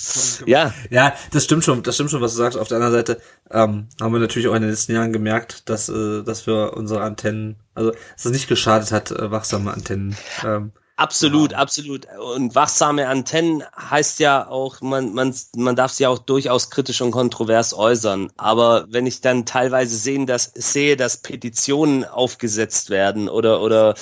ja. 0.44 0.74
Ja, 0.90 1.14
das 1.30 1.44
stimmt 1.44 1.62
schon, 1.62 1.84
das 1.84 1.94
stimmt 1.94 2.10
schon, 2.10 2.20
was 2.20 2.32
du 2.32 2.38
sagst. 2.38 2.58
Auf 2.58 2.66
der 2.66 2.78
anderen 2.78 2.94
Seite 2.94 3.20
ähm, 3.50 3.88
haben 4.00 4.12
wir 4.12 4.18
natürlich 4.18 4.48
auch 4.48 4.54
in 4.54 4.62
den 4.62 4.70
letzten 4.70 4.92
Jahren 4.92 5.12
gemerkt, 5.12 5.68
dass, 5.68 5.88
äh, 5.88 6.24
dass 6.24 6.48
wir 6.48 6.72
unsere 6.76 7.02
Antennen, 7.02 7.56
also 7.74 7.92
dass 7.92 8.24
es 8.24 8.32
nicht 8.32 8.48
geschadet 8.48 8.90
hat, 8.90 9.12
äh, 9.12 9.30
wachsame 9.30 9.72
Antennen 9.72 10.16
ähm, 10.44 10.72
Absolut, 10.98 11.52
ja. 11.52 11.58
absolut. 11.58 12.08
Und 12.34 12.56
wachsame 12.56 13.06
Antennen 13.06 13.62
heißt 13.76 14.18
ja 14.18 14.48
auch, 14.48 14.80
man, 14.80 15.14
man, 15.14 15.32
man 15.54 15.76
darf 15.76 15.92
sie 15.92 16.08
auch 16.08 16.18
durchaus 16.18 16.70
kritisch 16.70 17.00
und 17.00 17.12
kontrovers 17.12 17.72
äußern. 17.72 18.32
Aber 18.36 18.84
wenn 18.90 19.06
ich 19.06 19.20
dann 19.20 19.46
teilweise 19.46 19.96
sehen, 19.96 20.26
dass, 20.26 20.52
sehe, 20.54 20.96
dass 20.96 21.18
Petitionen 21.18 22.04
aufgesetzt 22.04 22.90
werden 22.90 23.28
oder, 23.28 23.62
oder 23.62 23.94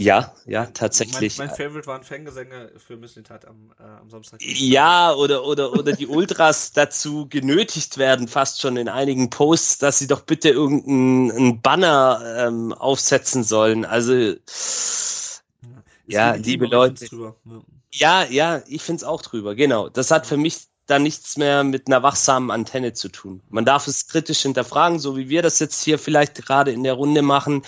ja, 0.00 0.34
ja, 0.46 0.64
tatsächlich. 0.66 1.36
Mein, 1.36 1.48
mein 1.48 1.56
Favorite 1.56 1.86
waren 1.86 2.02
Fangesänge 2.02 2.72
für 2.78 2.96
Mislintat 2.96 3.46
am, 3.46 3.74
äh, 3.78 3.82
am 3.82 4.08
Samstag. 4.08 4.40
Ja, 4.42 5.12
oder, 5.12 5.44
oder, 5.44 5.74
oder 5.74 5.92
die 5.92 6.06
Ultras 6.06 6.72
dazu 6.74 7.28
genötigt 7.28 7.98
werden, 7.98 8.28
fast 8.28 8.62
schon 8.62 8.78
in 8.78 8.88
einigen 8.88 9.28
Posts, 9.28 9.78
dass 9.78 9.98
sie 9.98 10.06
doch 10.06 10.22
bitte 10.22 10.48
irgendeinen 10.48 11.60
Banner 11.60 12.22
ähm, 12.38 12.72
aufsetzen 12.72 13.44
sollen. 13.44 13.84
Also, 13.84 14.34
ja, 16.06 16.34
liebe 16.34 16.66
Leute. 16.66 17.34
Ja. 17.90 18.24
ja, 18.24 18.62
ich 18.66 18.82
find's 18.82 19.04
auch 19.04 19.22
drüber, 19.22 19.54
genau. 19.54 19.88
Das 19.88 20.10
hat 20.10 20.26
für 20.26 20.36
mich 20.36 20.66
dann 20.86 21.04
nichts 21.04 21.36
mehr 21.36 21.62
mit 21.62 21.86
einer 21.86 22.02
wachsamen 22.02 22.50
Antenne 22.50 22.92
zu 22.92 23.08
tun. 23.08 23.40
Man 23.48 23.64
darf 23.64 23.86
es 23.86 24.08
kritisch 24.08 24.42
hinterfragen, 24.42 24.98
so 24.98 25.16
wie 25.16 25.28
wir 25.28 25.42
das 25.42 25.58
jetzt 25.58 25.82
hier 25.82 25.98
vielleicht 25.98 26.34
gerade 26.34 26.72
in 26.72 26.82
der 26.82 26.94
Runde 26.94 27.22
machen. 27.22 27.62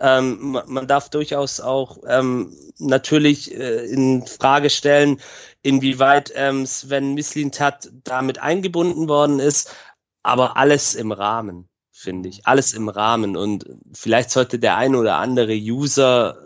Ähm, 0.00 0.58
man 0.66 0.86
darf 0.86 1.10
durchaus 1.10 1.60
auch 1.60 1.98
ähm, 2.06 2.56
natürlich 2.78 3.54
äh, 3.54 3.86
in 3.86 4.24
Frage 4.26 4.70
stellen, 4.70 5.20
inwieweit 5.62 6.32
ähm, 6.36 6.64
Sven 6.64 7.14
Mislintat 7.14 7.90
damit 8.04 8.38
eingebunden 8.38 9.08
worden 9.08 9.40
ist, 9.40 9.74
aber 10.22 10.56
alles 10.56 10.94
im 10.94 11.12
Rahmen, 11.12 11.68
finde 11.90 12.28
ich. 12.28 12.46
Alles 12.46 12.72
im 12.72 12.88
Rahmen. 12.88 13.36
Und 13.36 13.66
vielleicht 13.92 14.30
sollte 14.30 14.58
der 14.58 14.76
ein 14.76 14.94
oder 14.94 15.16
andere 15.16 15.54
User 15.54 16.38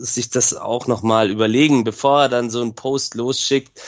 sich 0.00 0.30
das 0.30 0.54
auch 0.54 0.86
nochmal 0.86 1.30
überlegen, 1.30 1.84
bevor 1.84 2.22
er 2.22 2.28
dann 2.28 2.50
so 2.50 2.60
einen 2.60 2.74
Post 2.74 3.14
losschickt, 3.14 3.80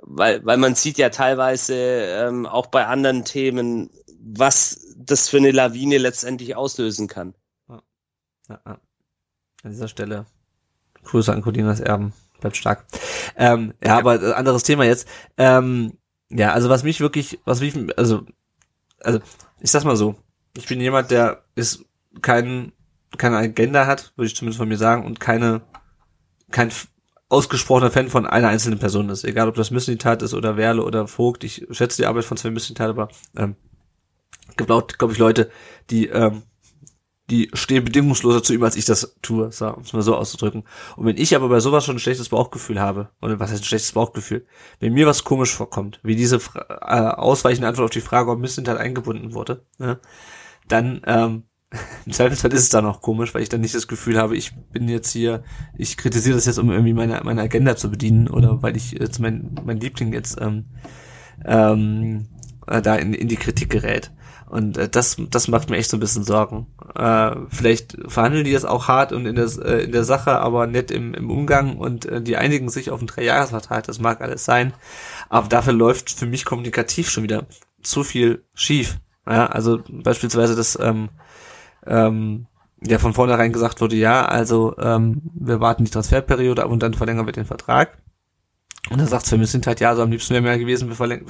weil, 0.00 0.44
weil 0.44 0.56
man 0.56 0.74
sieht 0.74 0.98
ja 0.98 1.10
teilweise 1.10 1.74
ähm, 1.74 2.46
auch 2.46 2.66
bei 2.66 2.86
anderen 2.86 3.24
Themen, 3.24 3.90
was 4.20 4.94
das 4.96 5.28
für 5.28 5.38
eine 5.38 5.50
Lawine 5.50 5.98
letztendlich 5.98 6.56
auslösen 6.56 7.08
kann. 7.08 7.34
Ja. 7.68 7.82
Ja, 8.48 8.60
ja. 8.66 8.78
An 9.62 9.70
dieser 9.70 9.88
Stelle 9.88 10.26
Grüße 11.04 11.32
an 11.32 11.42
Colinas 11.42 11.80
Erben, 11.80 12.12
bleibt 12.40 12.56
stark. 12.56 12.84
Ähm, 13.36 13.74
ja, 13.84 13.98
aber 13.98 14.22
äh, 14.22 14.32
anderes 14.32 14.62
Thema 14.62 14.84
jetzt. 14.84 15.06
Ähm, 15.36 15.98
ja, 16.30 16.52
also 16.52 16.68
was 16.68 16.82
mich 16.82 17.00
wirklich, 17.00 17.38
was 17.44 17.60
mich, 17.60 17.74
also, 17.96 18.24
also 19.00 19.20
ich 19.60 19.70
sag's 19.70 19.84
mal 19.84 19.96
so, 19.96 20.16
ich 20.56 20.66
bin 20.66 20.80
jemand, 20.80 21.10
der 21.10 21.44
ist 21.54 21.84
kein 22.22 22.72
keine 23.18 23.36
Agenda 23.36 23.86
hat, 23.86 24.12
würde 24.16 24.26
ich 24.26 24.36
zumindest 24.36 24.58
von 24.58 24.68
mir 24.68 24.76
sagen, 24.76 25.04
und 25.04 25.20
keine, 25.20 25.62
kein 26.50 26.70
ausgesprochener 27.28 27.90
Fan 27.90 28.08
von 28.08 28.26
einer 28.26 28.48
einzelnen 28.48 28.78
Person 28.78 29.08
ist. 29.08 29.24
Egal, 29.24 29.48
ob 29.48 29.54
das 29.54 29.70
Missentat 29.70 30.22
ist 30.22 30.34
oder 30.34 30.56
Werle 30.56 30.84
oder 30.84 31.06
Vogt. 31.08 31.44
Ich 31.44 31.66
schätze 31.70 32.02
die 32.02 32.06
Arbeit 32.06 32.24
von 32.24 32.36
Sven 32.36 32.52
Missentat, 32.52 32.90
aber 32.90 33.08
ähm, 33.36 33.56
gibt 34.56 34.70
auch, 34.70 34.86
glaube 34.86 35.12
ich, 35.12 35.18
Leute, 35.18 35.50
die 35.90 36.06
ähm, 36.06 36.42
die 37.30 37.50
stehen 37.54 37.84
bedingungsloser 37.84 38.42
zu 38.42 38.52
ihm, 38.52 38.62
als 38.62 38.76
ich 38.76 38.84
das 38.84 39.16
tue, 39.22 39.44
um 39.44 39.48
es 39.82 39.92
mal 39.92 40.02
so 40.02 40.14
auszudrücken. 40.14 40.64
Und 40.96 41.06
wenn 41.06 41.16
ich 41.16 41.34
aber 41.34 41.48
bei 41.48 41.60
sowas 41.60 41.84
schon 41.84 41.96
ein 41.96 42.00
schlechtes 42.00 42.28
Bauchgefühl 42.28 42.80
habe, 42.80 43.10
oder 43.22 43.40
was 43.40 43.50
heißt 43.50 43.62
ein 43.62 43.66
schlechtes 43.66 43.92
Bauchgefühl, 43.92 44.46
wenn 44.78 44.92
mir 44.92 45.06
was 45.06 45.24
komisch 45.24 45.54
vorkommt, 45.54 46.00
wie 46.02 46.16
diese 46.16 46.36
äh, 46.56 46.68
ausweichende 46.82 47.66
Antwort 47.66 47.86
auf 47.86 47.90
die 47.90 48.02
Frage, 48.02 48.30
ob 48.30 48.40
Missentat 48.40 48.76
eingebunden 48.76 49.32
wurde, 49.32 49.64
ne, 49.78 50.00
dann 50.68 51.00
ähm, 51.06 51.44
im 52.06 52.12
Zweifelsfall 52.12 52.52
ist 52.52 52.62
es 52.62 52.68
dann 52.68 52.86
auch 52.86 53.00
komisch, 53.00 53.34
weil 53.34 53.42
ich 53.42 53.48
dann 53.48 53.60
nicht 53.60 53.74
das 53.74 53.88
Gefühl 53.88 54.18
habe, 54.18 54.36
ich 54.36 54.54
bin 54.72 54.88
jetzt 54.88 55.10
hier, 55.10 55.42
ich 55.76 55.96
kritisiere 55.96 56.36
das 56.36 56.46
jetzt, 56.46 56.58
um 56.58 56.70
irgendwie 56.70 56.92
meine, 56.92 57.20
meine 57.24 57.42
Agenda 57.42 57.76
zu 57.76 57.90
bedienen 57.90 58.28
oder 58.28 58.62
weil 58.62 58.76
ich 58.76 58.92
jetzt 58.92 59.18
mein, 59.20 59.54
mein 59.64 59.80
Liebling 59.80 60.12
jetzt 60.12 60.40
ähm, 60.40 60.66
ähm, 61.44 62.26
äh, 62.66 62.82
da 62.82 62.96
in, 62.96 63.14
in 63.14 63.28
die 63.28 63.36
Kritik 63.36 63.70
gerät. 63.70 64.10
Und 64.46 64.76
äh, 64.76 64.88
das, 64.88 65.16
das 65.30 65.48
macht 65.48 65.70
mir 65.70 65.76
echt 65.76 65.90
so 65.90 65.96
ein 65.96 66.00
bisschen 66.00 66.24
Sorgen. 66.24 66.66
Äh, 66.94 67.32
vielleicht 67.48 67.96
verhandeln 68.06 68.44
die 68.44 68.52
das 68.52 68.64
auch 68.64 68.88
hart 68.88 69.12
und 69.12 69.26
in 69.26 69.34
der, 69.34 69.46
äh, 69.64 69.84
in 69.84 69.92
der 69.92 70.04
Sache, 70.04 70.38
aber 70.38 70.66
nett 70.66 70.90
im, 70.90 71.14
im 71.14 71.30
Umgang 71.30 71.76
und 71.76 72.06
äh, 72.06 72.22
die 72.22 72.36
einigen 72.36 72.68
sich 72.68 72.90
auf 72.90 73.00
einen 73.00 73.08
Dreijahresvertrag, 73.08 73.84
das 73.84 73.98
mag 73.98 74.20
alles 74.20 74.44
sein. 74.44 74.72
Aber 75.28 75.48
dafür 75.48 75.72
läuft 75.72 76.10
für 76.10 76.26
mich 76.26 76.44
kommunikativ 76.44 77.10
schon 77.10 77.24
wieder 77.24 77.46
zu 77.82 78.04
viel 78.04 78.44
schief. 78.54 78.98
Ja, 79.26 79.46
also 79.46 79.80
beispielsweise 79.88 80.54
das 80.54 80.78
ähm, 80.80 81.08
ähm, 81.86 82.46
ja 82.86 82.98
von 82.98 83.14
vornherein 83.14 83.52
gesagt 83.52 83.80
wurde, 83.80 83.96
ja, 83.96 84.24
also 84.24 84.76
ähm, 84.78 85.22
wir 85.34 85.60
warten 85.60 85.84
die 85.84 85.90
Transferperiode 85.90 86.62
ab 86.62 86.70
und 86.70 86.82
dann 86.82 86.94
verlängern 86.94 87.26
wir 87.26 87.32
den 87.32 87.46
Vertrag. 87.46 87.98
Und 88.90 88.98
dann 88.98 89.06
sagt 89.06 89.26
Sven 89.26 89.44
sind 89.46 89.66
halt, 89.66 89.80
ja, 89.80 89.96
so 89.96 90.02
am 90.02 90.10
liebsten 90.10 90.34
wäre 90.34 90.42
mehr 90.42 90.58
gewesen, 90.58 90.88
wir 90.88 90.96
verlängern, 90.96 91.26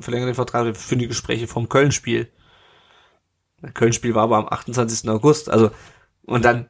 verlängern 0.00 0.26
den 0.26 0.34
Vertrag 0.34 0.64
wir 0.64 0.74
führen 0.74 0.98
die 0.98 1.08
Gespräche 1.08 1.46
vom 1.46 1.68
Köln-Spiel. 1.68 2.28
Köln-Spiel 3.74 4.14
war 4.14 4.24
aber 4.24 4.38
am 4.38 4.48
28. 4.48 5.08
August, 5.08 5.50
also 5.50 5.70
und 6.22 6.44
dann 6.44 6.68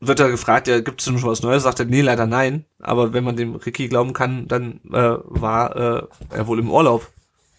wird 0.00 0.18
er 0.18 0.30
gefragt, 0.30 0.66
ja, 0.66 0.80
gibt 0.80 1.00
es 1.00 1.06
schon 1.06 1.22
was 1.22 1.42
Neues? 1.42 1.62
Sagt 1.62 1.78
er, 1.78 1.86
nee, 1.86 2.00
leider 2.00 2.26
nein. 2.26 2.64
Aber 2.80 3.12
wenn 3.12 3.22
man 3.22 3.36
dem 3.36 3.54
Ricky 3.54 3.88
glauben 3.88 4.12
kann, 4.12 4.48
dann 4.48 4.80
äh, 4.92 5.16
war 5.22 5.76
äh, 5.76 6.02
er 6.30 6.46
wohl 6.48 6.58
im 6.58 6.70
Urlaub 6.70 7.08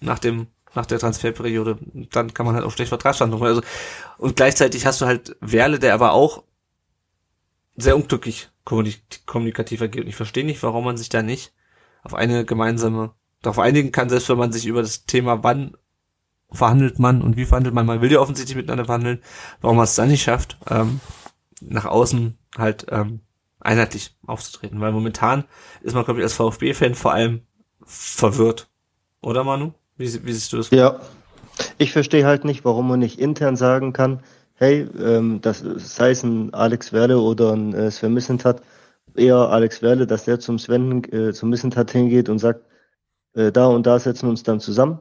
nach 0.01 0.19
dem 0.19 0.47
nach 0.75 0.85
der 0.85 0.99
Transferperiode. 0.99 1.77
Dann 2.11 2.33
kann 2.33 2.45
man 2.45 2.55
halt 2.55 2.65
auch 2.65 2.71
schlecht 2.71 2.89
Vertragsverhandlungen. 2.89 3.47
Also, 3.47 3.61
und 4.17 4.35
gleichzeitig 4.35 4.85
hast 4.85 5.01
du 5.01 5.05
halt 5.05 5.35
Werle, 5.39 5.79
der 5.79 5.93
aber 5.93 6.13
auch 6.13 6.43
sehr 7.75 7.95
unglücklich 7.95 8.49
kommunikativ 8.65 9.81
agiert. 9.81 10.05
Und 10.05 10.09
ich 10.09 10.15
verstehe 10.15 10.45
nicht, 10.45 10.63
warum 10.63 10.85
man 10.85 10.97
sich 10.97 11.09
da 11.09 11.21
nicht 11.21 11.53
auf 12.03 12.13
eine 12.13 12.45
gemeinsame, 12.45 13.13
darauf 13.41 13.59
einigen 13.59 13.91
kann, 13.91 14.09
selbst 14.09 14.29
wenn 14.29 14.37
man 14.37 14.51
sich 14.51 14.65
über 14.65 14.81
das 14.81 15.05
Thema, 15.05 15.43
wann 15.43 15.75
verhandelt 16.51 16.99
man 16.99 17.21
und 17.21 17.35
wie 17.35 17.45
verhandelt 17.45 17.73
man, 17.73 17.85
man 17.85 18.01
will 18.01 18.11
ja 18.11 18.19
offensichtlich 18.19 18.55
miteinander 18.55 18.85
verhandeln, 18.85 19.21
warum 19.61 19.77
man 19.77 19.85
es 19.85 19.95
dann 19.95 20.09
nicht 20.09 20.23
schafft, 20.23 20.57
ähm, 20.69 20.99
nach 21.61 21.85
außen 21.85 22.37
halt 22.57 22.85
ähm, 22.89 23.21
einheitlich 23.59 24.15
aufzutreten. 24.25 24.79
Weil 24.79 24.91
momentan 24.91 25.45
ist 25.81 25.93
man, 25.95 26.05
glaube 26.05 26.19
ich, 26.19 26.23
als 26.23 26.33
VfB-Fan 26.33 26.95
vor 26.95 27.13
allem 27.13 27.41
verwirrt. 27.85 28.69
Oder 29.21 29.43
Manu? 29.43 29.73
Wie, 29.97 30.25
wie 30.25 30.33
siehst 30.33 30.53
du 30.53 30.57
das? 30.57 30.69
Ja, 30.71 30.99
ich 31.77 31.91
verstehe 31.91 32.25
halt 32.25 32.45
nicht, 32.45 32.65
warum 32.65 32.87
man 32.87 32.99
nicht 32.99 33.19
intern 33.19 33.55
sagen 33.55 33.93
kann, 33.93 34.21
hey, 34.55 34.87
ähm, 34.99 35.39
das 35.41 35.59
sei 35.77 36.11
es 36.11 36.23
ein 36.23 36.53
Alex 36.53 36.93
Werle 36.93 37.19
oder 37.19 37.53
ein 37.53 37.73
äh, 37.73 37.91
Sven 37.91 38.13
Missentat, 38.13 38.61
eher 39.15 39.35
Alex 39.35 39.81
Werle, 39.81 40.07
dass 40.07 40.25
der 40.25 40.39
zum 40.39 40.59
Sven, 40.59 41.03
äh, 41.11 41.33
zum 41.33 41.49
Missentat 41.49 41.91
hingeht 41.91 42.29
und 42.29 42.39
sagt, 42.39 42.65
äh, 43.33 43.51
da 43.51 43.67
und 43.67 43.85
da 43.85 43.99
setzen 43.99 44.27
wir 44.27 44.31
uns 44.31 44.43
dann 44.43 44.59
zusammen. 44.59 44.99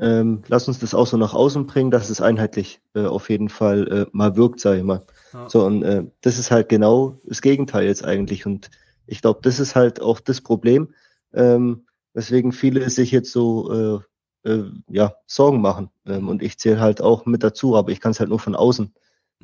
Ähm, 0.00 0.42
lass 0.48 0.66
uns 0.66 0.80
das 0.80 0.94
auch 0.94 1.06
so 1.06 1.16
nach 1.16 1.34
außen 1.34 1.66
bringen, 1.66 1.90
dass 1.90 2.10
es 2.10 2.20
einheitlich 2.20 2.80
äh, 2.94 3.04
auf 3.04 3.30
jeden 3.30 3.48
Fall 3.48 3.88
äh, 3.88 4.06
mal 4.12 4.36
wirkt, 4.36 4.58
sage 4.58 4.78
ich 4.78 4.84
mal. 4.84 5.02
Ja. 5.32 5.48
So, 5.48 5.64
und 5.64 5.82
äh, 5.84 6.04
das 6.20 6.38
ist 6.38 6.50
halt 6.50 6.68
genau 6.68 7.20
das 7.24 7.42
Gegenteil 7.42 7.86
jetzt 7.86 8.04
eigentlich. 8.04 8.44
Und 8.44 8.70
ich 9.06 9.22
glaube, 9.22 9.40
das 9.42 9.60
ist 9.60 9.76
halt 9.76 10.00
auch 10.00 10.18
das 10.18 10.40
Problem, 10.40 10.94
ähm, 11.32 11.86
weswegen 12.12 12.50
viele 12.50 12.88
sich 12.90 13.12
jetzt 13.12 13.30
so 13.30 14.00
äh, 14.00 14.13
äh, 14.44 14.62
ja, 14.88 15.14
Sorgen 15.26 15.60
machen. 15.60 15.90
Ähm, 16.06 16.28
und 16.28 16.42
ich 16.42 16.58
zähle 16.58 16.80
halt 16.80 17.00
auch 17.00 17.26
mit 17.26 17.42
dazu, 17.42 17.76
aber 17.76 17.90
ich 17.90 18.00
kann 18.00 18.12
es 18.12 18.20
halt 18.20 18.30
nur 18.30 18.38
von 18.38 18.54
außen 18.54 18.92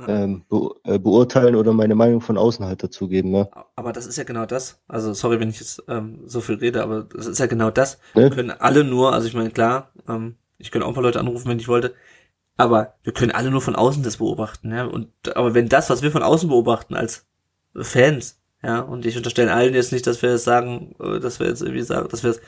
ähm, 0.09 0.45
be 0.49 0.71
äh, 0.85 0.99
beurteilen 0.99 1.55
oder 1.55 1.73
meine 1.73 1.95
Meinung 1.95 2.21
von 2.21 2.39
außen 2.39 2.65
halt 2.65 2.83
dazugeben. 2.83 3.35
Ja. 3.35 3.49
Aber 3.77 3.93
das 3.93 4.07
ist 4.07 4.17
ja 4.17 4.25
genau 4.25 4.47
das. 4.47 4.81
Also 4.89 5.13
sorry, 5.13 5.41
wenn 5.41 5.51
ich 5.51 5.61
jetzt 5.61 5.83
ähm, 5.89 6.21
so 6.27 6.41
viel 6.41 6.57
rede, 6.57 6.83
aber 6.83 7.03
das 7.03 7.27
ist 7.27 7.39
ja 7.39 7.47
genau 7.47 7.71
das. 7.71 7.99
Ne? 8.15 8.23
Wir 8.23 8.31
können 8.31 8.51
alle 8.51 8.85
nur, 8.85 9.13
also 9.13 9.27
ich 9.27 9.35
meine, 9.35 9.51
klar, 9.51 9.93
ähm, 10.09 10.37
ich 10.59 10.71
könnte 10.71 10.87
auch 10.87 10.91
ein 10.91 10.95
paar 10.95 11.03
Leute 11.03 11.21
anrufen, 11.21 11.49
wenn 11.49 11.59
ich 11.59 11.69
wollte, 11.69 11.95
aber 12.57 12.95
wir 13.03 13.13
können 13.13 13.33
alle 13.33 13.51
nur 13.51 13.63
von 13.63 13.77
außen 13.77 14.03
das 14.03 14.19
beobachten. 14.19 14.71
Ja? 14.71 14.85
Und 14.85 15.11
aber 15.37 15.55
wenn 15.55 15.69
das, 15.69 15.91
was 15.91 16.03
wir 16.03 16.11
von 16.11 16.23
außen 16.23 16.49
beobachten 16.49 16.95
als 16.95 17.27
Fans, 17.75 18.41
ja, 18.63 18.81
und 18.81 19.07
ich 19.07 19.17
unterstelle 19.17 19.53
allen 19.55 19.73
jetzt 19.73 19.91
nicht, 19.91 20.07
dass 20.07 20.21
wir 20.21 20.33
jetzt 20.33 20.45
sagen, 20.45 20.95
äh, 21.01 21.19
dass 21.19 21.41
wir 21.41 21.47
jetzt 21.47 21.63
irgendwie 21.63 21.83
sagen, 21.83 22.09
dass 22.11 22.23
wir 22.23 22.31
jetzt 22.31 22.43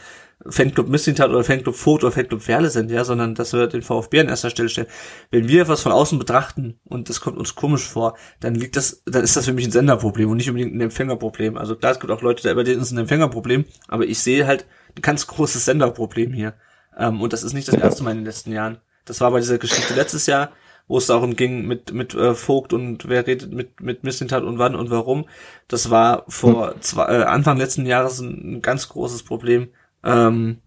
Fanclub 0.49 0.89
Missintat 0.89 1.31
oder 1.31 1.45
Fanclub 1.45 1.75
Vogt 1.75 2.05
oder 2.05 2.13
Fanclub 2.13 2.47
Werle 2.49 2.71
sind, 2.71 2.91
ja, 2.91 3.05
sondern 3.05 3.35
dass 3.35 3.53
wir 3.53 3.67
den 3.67 3.83
VfB 3.83 4.21
an 4.21 4.29
erster 4.29 4.51
Stelle 4.51 4.69
stellen. 4.69 4.89
Wenn 5.31 5.49
wir 5.49 5.69
was 5.69 5.83
von 5.83 5.93
außen 5.93 6.19
betrachten 6.19 6.79
und 6.85 7.09
das 7.09 7.21
kommt 7.21 7.39
uns 7.39 7.55
komisch 7.55 7.87
vor, 7.87 8.17
dann 8.41 8.55
liegt 8.55 8.77
das, 8.77 9.03
dann 9.07 9.23
ist 9.23 9.37
das 9.37 9.45
für 9.45 9.53
mich 9.53 9.67
ein 9.67 9.73
Senderproblem 9.73 10.31
und 10.31 10.37
nicht 10.37 10.49
unbedingt 10.49 10.75
ein 10.75 10.81
Empfängerproblem. 10.81 11.57
Also 11.57 11.77
klar, 11.77 11.93
es 11.93 12.01
gibt 12.01 12.13
auch 12.13 12.23
Leute, 12.23 12.55
bei 12.55 12.63
denen 12.63 12.83
ist 12.83 12.91
ein 12.91 12.99
Empfängerproblem, 12.99 13.65
aber 13.89 14.05
ich 14.05 14.21
sehe 14.21 14.47
halt 14.47 14.67
ein 14.97 15.03
ganz 15.03 15.27
großes 15.27 15.65
Senderproblem 15.65 16.33
hier. 16.33 16.55
Ähm, 16.97 17.21
und 17.21 17.33
das 17.33 17.43
ist 17.43 17.53
nicht 17.53 17.69
das 17.69 17.77
erste 17.77 18.03
Mal 18.03 18.13
in 18.13 18.19
den 18.19 18.27
letzten 18.27 18.53
Jahren. 18.53 18.79
Das 19.05 19.21
war 19.21 19.31
bei 19.31 19.41
dieser 19.41 19.59
Geschichte 19.59 19.95
letztes 19.95 20.27
Jahr, 20.27 20.53
wo 20.89 20.99
es 20.99 21.07
darum 21.07 21.37
ging 21.37 21.67
mit 21.67 21.93
mit 21.93 22.15
äh, 22.15 22.35
Vogt 22.35 22.73
und 22.73 23.09
wer 23.09 23.27
redet 23.27 23.53
mit 23.53 23.81
mit 23.81 24.05
Mislintat 24.05 24.43
und 24.43 24.59
wann 24.59 24.75
und 24.75 24.91
warum. 24.91 25.27
Das 25.69 25.91
war 25.91 26.25
vor 26.29 26.75
hm. 26.75 26.81
zwei, 26.83 27.05
äh, 27.07 27.23
Anfang 27.25 27.57
letzten 27.57 27.87
Jahres 27.87 28.21
ein, 28.21 28.57
ein 28.57 28.63
ganz 28.63 28.89
großes 28.89 29.23
Problem, 29.23 29.69
ähm, 30.05 30.59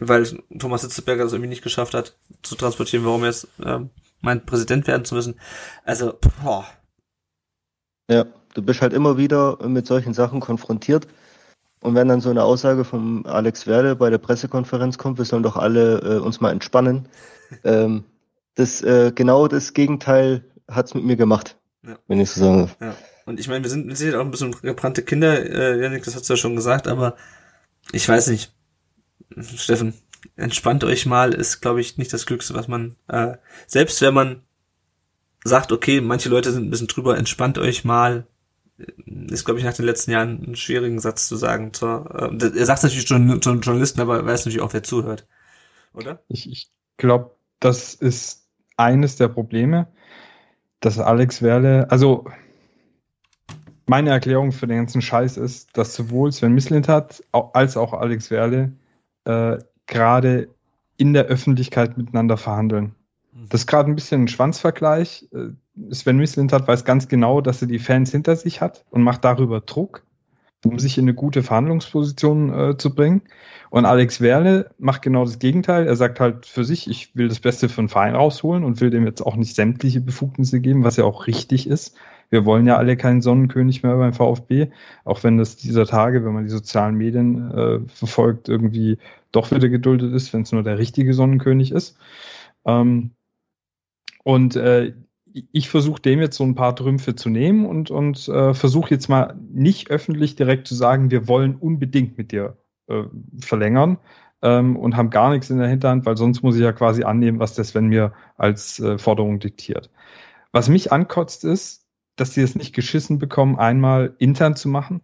weil 0.00 0.26
Thomas 0.58 0.82
Hitzberger 0.82 1.24
das 1.24 1.32
irgendwie 1.32 1.48
nicht 1.48 1.62
geschafft 1.62 1.94
hat 1.94 2.16
zu 2.42 2.54
transportieren, 2.54 3.04
warum 3.04 3.22
er 3.22 3.28
jetzt 3.28 3.48
ähm, 3.64 3.90
meint, 4.20 4.46
Präsident 4.46 4.86
werden 4.86 5.04
zu 5.04 5.14
müssen. 5.14 5.38
Also, 5.84 6.18
boah. 6.42 6.66
Ja, 8.10 8.26
du 8.54 8.62
bist 8.62 8.82
halt 8.82 8.92
immer 8.92 9.16
wieder 9.16 9.58
mit 9.66 9.86
solchen 9.86 10.14
Sachen 10.14 10.40
konfrontiert. 10.40 11.06
Und 11.80 11.94
wenn 11.94 12.08
dann 12.08 12.20
so 12.20 12.30
eine 12.30 12.42
Aussage 12.42 12.84
von 12.84 13.26
Alex 13.26 13.66
Werde 13.66 13.96
bei 13.96 14.10
der 14.10 14.18
Pressekonferenz 14.18 14.98
kommt, 14.98 15.18
wir 15.18 15.24
sollen 15.24 15.42
doch 15.42 15.56
alle 15.56 16.00
äh, 16.00 16.18
uns 16.18 16.40
mal 16.40 16.50
entspannen, 16.50 17.08
ähm, 17.64 18.04
das 18.54 18.82
äh, 18.82 19.12
genau 19.14 19.48
das 19.48 19.74
Gegenteil 19.74 20.44
hat's 20.68 20.94
mit 20.94 21.04
mir 21.04 21.16
gemacht, 21.16 21.56
ja. 21.86 21.98
wenn 22.08 22.20
ich 22.20 22.30
so 22.30 22.40
sagen 22.40 22.70
Ja. 22.80 22.96
Und 23.26 23.40
ich 23.40 23.48
meine, 23.48 23.62
wir 23.64 23.70
sind, 23.70 23.88
wir 23.88 23.96
sind 23.96 24.14
auch 24.14 24.20
ein 24.20 24.30
bisschen 24.30 24.52
gebrannte 24.62 25.02
Kinder, 25.02 25.44
äh, 25.44 25.80
Janik, 25.82 26.04
das 26.04 26.14
hast 26.14 26.28
du 26.28 26.32
ja 26.32 26.36
schon 26.36 26.56
gesagt, 26.56 26.86
aber 26.86 27.16
ich 27.92 28.08
weiß 28.08 28.28
nicht. 28.28 28.55
Steffen, 29.38 29.94
entspannt 30.36 30.84
euch 30.84 31.06
mal, 31.06 31.32
ist, 31.32 31.60
glaube 31.60 31.80
ich, 31.80 31.98
nicht 31.98 32.12
das 32.12 32.26
Glückste, 32.26 32.54
was 32.54 32.68
man, 32.68 32.96
äh, 33.08 33.36
selbst 33.66 34.00
wenn 34.00 34.14
man 34.14 34.42
sagt, 35.44 35.72
okay, 35.72 36.00
manche 36.00 36.28
Leute 36.28 36.52
sind 36.52 36.66
ein 36.66 36.70
bisschen 36.70 36.88
drüber, 36.88 37.16
entspannt 37.16 37.58
euch 37.58 37.84
mal, 37.84 38.26
ist, 39.06 39.44
glaube 39.44 39.58
ich, 39.58 39.64
nach 39.64 39.74
den 39.74 39.86
letzten 39.86 40.10
Jahren 40.10 40.44
einen 40.44 40.56
schwierigen 40.56 40.98
Satz 40.98 41.28
zu 41.28 41.36
sagen. 41.36 41.72
Zur, 41.72 42.30
äh, 42.40 42.58
er 42.58 42.66
sagt 42.66 42.82
natürlich 42.82 43.06
schon 43.06 43.40
zu 43.40 43.52
Journalisten, 43.54 44.00
aber 44.00 44.16
er 44.16 44.26
weiß 44.26 44.44
natürlich 44.44 44.60
auch, 44.60 44.72
wer 44.72 44.82
zuhört. 44.82 45.26
Oder? 45.94 46.22
Ich, 46.28 46.50
ich 46.50 46.70
glaube, 46.98 47.36
das 47.58 47.94
ist 47.94 48.48
eines 48.76 49.16
der 49.16 49.28
Probleme, 49.28 49.88
dass 50.80 50.98
Alex 50.98 51.40
Werle, 51.40 51.90
also 51.90 52.26
meine 53.86 54.10
Erklärung 54.10 54.52
für 54.52 54.66
den 54.66 54.78
ganzen 54.78 55.00
Scheiß 55.00 55.36
ist, 55.38 55.76
dass 55.76 55.94
sowohl 55.94 56.32
Sven 56.32 56.52
Mislint 56.52 56.88
hat, 56.88 57.22
als 57.32 57.76
auch 57.76 57.94
Alex 57.94 58.30
Werle 58.30 58.72
äh, 59.26 59.58
gerade 59.86 60.48
in 60.96 61.12
der 61.12 61.26
Öffentlichkeit 61.26 61.98
miteinander 61.98 62.36
verhandeln. 62.36 62.94
Mhm. 63.32 63.48
Das 63.48 63.62
ist 63.62 63.66
gerade 63.66 63.90
ein 63.90 63.94
bisschen 63.94 64.22
ein 64.22 64.28
Schwanzvergleich. 64.28 65.28
Äh, 65.32 65.50
Sven 65.92 66.16
Mislintat 66.16 66.66
weiß 66.66 66.84
ganz 66.84 67.08
genau, 67.08 67.40
dass 67.40 67.60
er 67.60 67.68
die 67.68 67.78
Fans 67.78 68.10
hinter 68.10 68.36
sich 68.36 68.60
hat 68.60 68.84
und 68.90 69.02
macht 69.02 69.24
darüber 69.24 69.60
Druck, 69.60 70.04
um 70.64 70.78
sich 70.78 70.96
in 70.96 71.04
eine 71.04 71.14
gute 71.14 71.42
Verhandlungsposition 71.42 72.52
äh, 72.52 72.76
zu 72.78 72.94
bringen. 72.94 73.22
Und 73.68 73.84
Alex 73.84 74.20
Werle 74.20 74.70
macht 74.78 75.02
genau 75.02 75.24
das 75.24 75.38
Gegenteil. 75.38 75.86
Er 75.86 75.96
sagt 75.96 76.18
halt 76.18 76.46
für 76.46 76.64
sich, 76.64 76.88
ich 76.88 77.14
will 77.14 77.28
das 77.28 77.40
Beste 77.40 77.68
für 77.68 77.82
den 77.82 77.88
Verein 77.88 78.14
rausholen 78.14 78.64
und 78.64 78.80
will 78.80 78.90
dem 78.90 79.04
jetzt 79.04 79.20
auch 79.20 79.36
nicht 79.36 79.54
sämtliche 79.54 80.00
Befugnisse 80.00 80.60
geben, 80.60 80.84
was 80.84 80.96
ja 80.96 81.04
auch 81.04 81.26
richtig 81.26 81.68
ist. 81.68 81.96
Wir 82.30 82.44
wollen 82.44 82.66
ja 82.66 82.76
alle 82.76 82.96
keinen 82.96 83.22
Sonnenkönig 83.22 83.82
mehr 83.82 83.96
beim 83.96 84.12
VfB, 84.12 84.68
auch 85.04 85.22
wenn 85.24 85.38
das 85.38 85.56
dieser 85.56 85.86
Tage, 85.86 86.24
wenn 86.24 86.32
man 86.32 86.44
die 86.44 86.50
sozialen 86.50 86.96
Medien 86.96 87.50
äh, 87.50 87.80
verfolgt, 87.88 88.48
irgendwie 88.48 88.98
doch 89.32 89.50
wieder 89.50 89.68
geduldet 89.68 90.14
ist, 90.14 90.32
wenn 90.32 90.42
es 90.42 90.52
nur 90.52 90.62
der 90.62 90.78
richtige 90.78 91.14
Sonnenkönig 91.14 91.72
ist. 91.72 91.98
Ähm, 92.64 93.12
und 94.24 94.56
äh, 94.56 94.94
ich 95.52 95.68
versuche 95.68 96.00
dem 96.00 96.20
jetzt 96.20 96.36
so 96.36 96.44
ein 96.44 96.54
paar 96.54 96.74
Trümpfe 96.74 97.14
zu 97.14 97.28
nehmen 97.28 97.66
und, 97.66 97.90
und 97.90 98.28
äh, 98.28 98.54
versuche 98.54 98.90
jetzt 98.90 99.08
mal 99.08 99.34
nicht 99.52 99.90
öffentlich 99.90 100.34
direkt 100.34 100.66
zu 100.66 100.74
sagen, 100.74 101.10
wir 101.10 101.28
wollen 101.28 101.56
unbedingt 101.56 102.16
mit 102.16 102.32
dir 102.32 102.56
äh, 102.88 103.04
verlängern 103.38 103.98
ähm, 104.42 104.76
und 104.76 104.96
haben 104.96 105.10
gar 105.10 105.30
nichts 105.30 105.50
in 105.50 105.58
der 105.58 105.68
Hinterhand, 105.68 106.06
weil 106.06 106.16
sonst 106.16 106.42
muss 106.42 106.56
ich 106.56 106.62
ja 106.62 106.72
quasi 106.72 107.04
annehmen, 107.04 107.38
was 107.38 107.54
das, 107.54 107.74
wenn 107.74 107.86
mir 107.86 108.12
als 108.36 108.80
äh, 108.80 108.98
Forderung 108.98 109.38
diktiert. 109.38 109.90
Was 110.52 110.68
mich 110.68 110.92
ankotzt 110.92 111.44
ist, 111.44 111.85
dass 112.16 112.34
sie 112.34 112.42
es 112.42 112.56
nicht 112.56 112.74
geschissen 112.74 113.18
bekommen, 113.18 113.58
einmal 113.58 114.14
intern 114.18 114.56
zu 114.56 114.68
machen. 114.68 115.00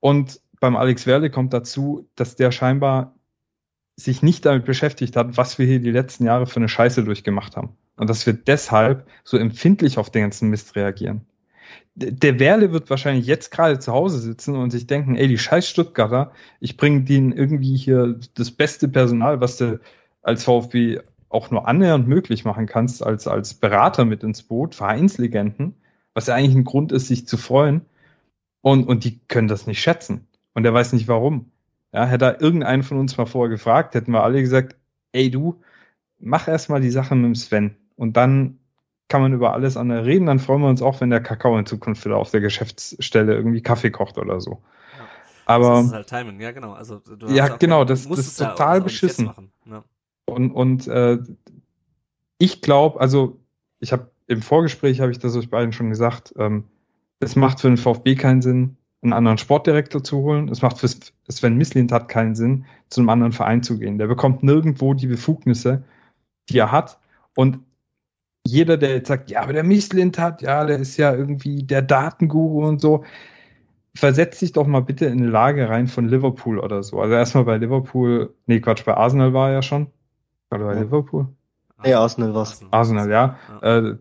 Und 0.00 0.40
beim 0.60 0.76
Alex 0.76 1.06
Werle 1.06 1.30
kommt 1.30 1.52
dazu, 1.52 2.08
dass 2.16 2.36
der 2.36 2.52
scheinbar 2.52 3.14
sich 3.96 4.22
nicht 4.22 4.46
damit 4.46 4.64
beschäftigt 4.64 5.16
hat, 5.16 5.36
was 5.36 5.58
wir 5.58 5.66
hier 5.66 5.80
die 5.80 5.90
letzten 5.90 6.24
Jahre 6.24 6.46
für 6.46 6.56
eine 6.56 6.68
Scheiße 6.68 7.04
durchgemacht 7.04 7.56
haben. 7.56 7.76
Und 7.96 8.08
dass 8.08 8.26
wir 8.26 8.32
deshalb 8.32 9.06
so 9.24 9.36
empfindlich 9.36 9.98
auf 9.98 10.10
den 10.10 10.22
ganzen 10.22 10.48
Mist 10.48 10.74
reagieren. 10.74 11.26
Der 11.94 12.38
Werle 12.38 12.72
wird 12.72 12.88
wahrscheinlich 12.88 13.26
jetzt 13.26 13.50
gerade 13.50 13.78
zu 13.78 13.92
Hause 13.92 14.18
sitzen 14.18 14.56
und 14.56 14.70
sich 14.70 14.86
denken, 14.86 15.16
ey, 15.16 15.28
die 15.28 15.38
scheiß 15.38 15.68
Stuttgarter, 15.68 16.32
ich 16.60 16.76
bringe 16.76 17.02
denen 17.02 17.32
irgendwie 17.32 17.76
hier 17.76 18.18
das 18.34 18.50
beste 18.50 18.88
Personal, 18.88 19.40
was 19.40 19.58
du 19.58 19.80
als 20.22 20.44
VfB 20.44 21.00
auch 21.30 21.50
nur 21.50 21.66
annähernd 21.66 22.06
möglich 22.06 22.44
machen 22.44 22.66
kannst, 22.66 23.04
als, 23.04 23.26
als 23.26 23.54
Berater 23.54 24.04
mit 24.04 24.22
ins 24.22 24.42
Boot, 24.42 24.74
Vereinslegenden, 24.74 25.74
was 26.12 26.26
ja 26.26 26.34
eigentlich 26.34 26.56
ein 26.56 26.64
Grund 26.64 26.92
ist, 26.92 27.06
sich 27.06 27.26
zu 27.26 27.36
freuen. 27.36 27.82
Und, 28.62 28.86
und 28.86 29.04
die 29.04 29.20
können 29.28 29.48
das 29.48 29.66
nicht 29.66 29.80
schätzen. 29.80 30.26
Und 30.52 30.66
er 30.66 30.74
weiß 30.74 30.92
nicht 30.92 31.08
warum. 31.08 31.50
Ja, 31.92 32.04
hätte 32.04 32.24
er 32.26 32.40
irgendeinen 32.40 32.82
von 32.82 32.98
uns 32.98 33.16
mal 33.16 33.26
vorher 33.26 33.48
gefragt, 33.48 33.94
hätten 33.94 34.12
wir 34.12 34.22
alle 34.22 34.40
gesagt, 34.40 34.76
ey 35.12 35.30
du, 35.30 35.60
mach 36.18 36.46
erstmal 36.46 36.80
die 36.80 36.90
Sache 36.90 37.14
mit 37.14 37.24
dem 37.24 37.34
Sven. 37.34 37.76
Und 37.96 38.16
dann 38.16 38.58
kann 39.08 39.22
man 39.22 39.32
über 39.32 39.52
alles 39.52 39.76
andere 39.76 40.04
reden. 40.04 40.26
Dann 40.26 40.38
freuen 40.38 40.62
wir 40.62 40.68
uns 40.68 40.82
auch, 40.82 41.00
wenn 41.00 41.10
der 41.10 41.20
Kakao 41.20 41.58
in 41.58 41.66
Zukunft 41.66 42.04
wieder 42.04 42.16
auf 42.16 42.30
der 42.30 42.40
Geschäftsstelle 42.40 43.34
irgendwie 43.34 43.62
Kaffee 43.62 43.90
kocht 43.90 44.18
oder 44.18 44.40
so. 44.40 44.62
Ja. 44.98 45.06
Aber 45.46 45.74
das 45.76 45.86
ist 45.86 45.92
halt 45.92 46.06
Timing, 46.08 46.40
ja 46.40 46.52
genau. 46.52 46.72
Also 46.72 47.00
ja 47.28 47.48
genau, 47.48 47.84
das, 47.84 48.08
das 48.08 48.18
ist 48.18 48.36
total 48.38 48.78
ja 48.78 48.84
beschissen. 48.84 49.50
Ja. 49.66 49.84
Und 50.30 50.52
und 50.52 50.86
äh, 50.88 51.18
ich 52.38 52.62
glaube, 52.62 53.00
also 53.00 53.40
ich 53.80 53.92
habe 53.92 54.10
im 54.26 54.42
Vorgespräch 54.42 55.00
habe 55.00 55.10
ich 55.10 55.18
das 55.18 55.36
euch 55.36 55.50
beiden 55.50 55.72
schon 55.72 55.90
gesagt. 55.90 56.34
Ähm, 56.38 56.64
es 57.18 57.36
macht 57.36 57.60
für 57.60 57.68
den 57.68 57.76
VfB 57.76 58.14
keinen 58.14 58.42
Sinn, 58.42 58.76
einen 59.02 59.12
anderen 59.12 59.38
Sportdirektor 59.38 60.02
zu 60.04 60.18
holen. 60.18 60.48
Es 60.48 60.62
macht 60.62 60.78
für 60.78 60.88
Sven 61.28 61.56
Mislint 61.56 61.92
hat 61.92 62.08
keinen 62.08 62.34
Sinn, 62.34 62.64
zu 62.88 63.00
einem 63.00 63.10
anderen 63.10 63.32
Verein 63.32 63.62
zu 63.62 63.78
gehen. 63.78 63.98
Der 63.98 64.06
bekommt 64.06 64.42
nirgendwo 64.42 64.94
die 64.94 65.06
Befugnisse, 65.06 65.84
die 66.48 66.58
er 66.58 66.72
hat. 66.72 66.98
Und 67.34 67.58
jeder, 68.46 68.76
der 68.76 68.90
jetzt 68.90 69.08
sagt, 69.08 69.30
ja, 69.30 69.42
aber 69.42 69.52
der 69.52 69.64
Mislint 69.64 70.18
hat, 70.18 70.42
ja, 70.42 70.64
der 70.64 70.78
ist 70.78 70.96
ja 70.96 71.14
irgendwie 71.14 71.62
der 71.62 71.82
Datenguru 71.82 72.66
und 72.66 72.80
so, 72.80 73.04
versetzt 73.94 74.40
sich 74.40 74.52
doch 74.52 74.66
mal 74.66 74.80
bitte 74.80 75.06
in 75.06 75.18
eine 75.18 75.30
Lage 75.30 75.68
rein 75.68 75.88
von 75.88 76.08
Liverpool 76.08 76.58
oder 76.58 76.82
so. 76.82 77.00
Also 77.00 77.14
erstmal 77.14 77.44
bei 77.44 77.56
Liverpool, 77.58 78.34
nee, 78.46 78.60
Quatsch, 78.60 78.84
bei 78.84 78.94
Arsenal 78.94 79.32
war 79.32 79.48
er 79.48 79.54
ja 79.56 79.62
schon. 79.62 79.88
Oder 80.50 80.66
bei 80.66 80.74
ja. 80.74 80.80
Liverpool? 80.80 81.28
Nee, 81.82 81.94
Arsenal 81.94 82.34
war's. 82.34 82.64
Arsenal, 82.70 83.10
ja. 83.10 83.38
ja. 83.62 83.78
Äh, 83.78 83.96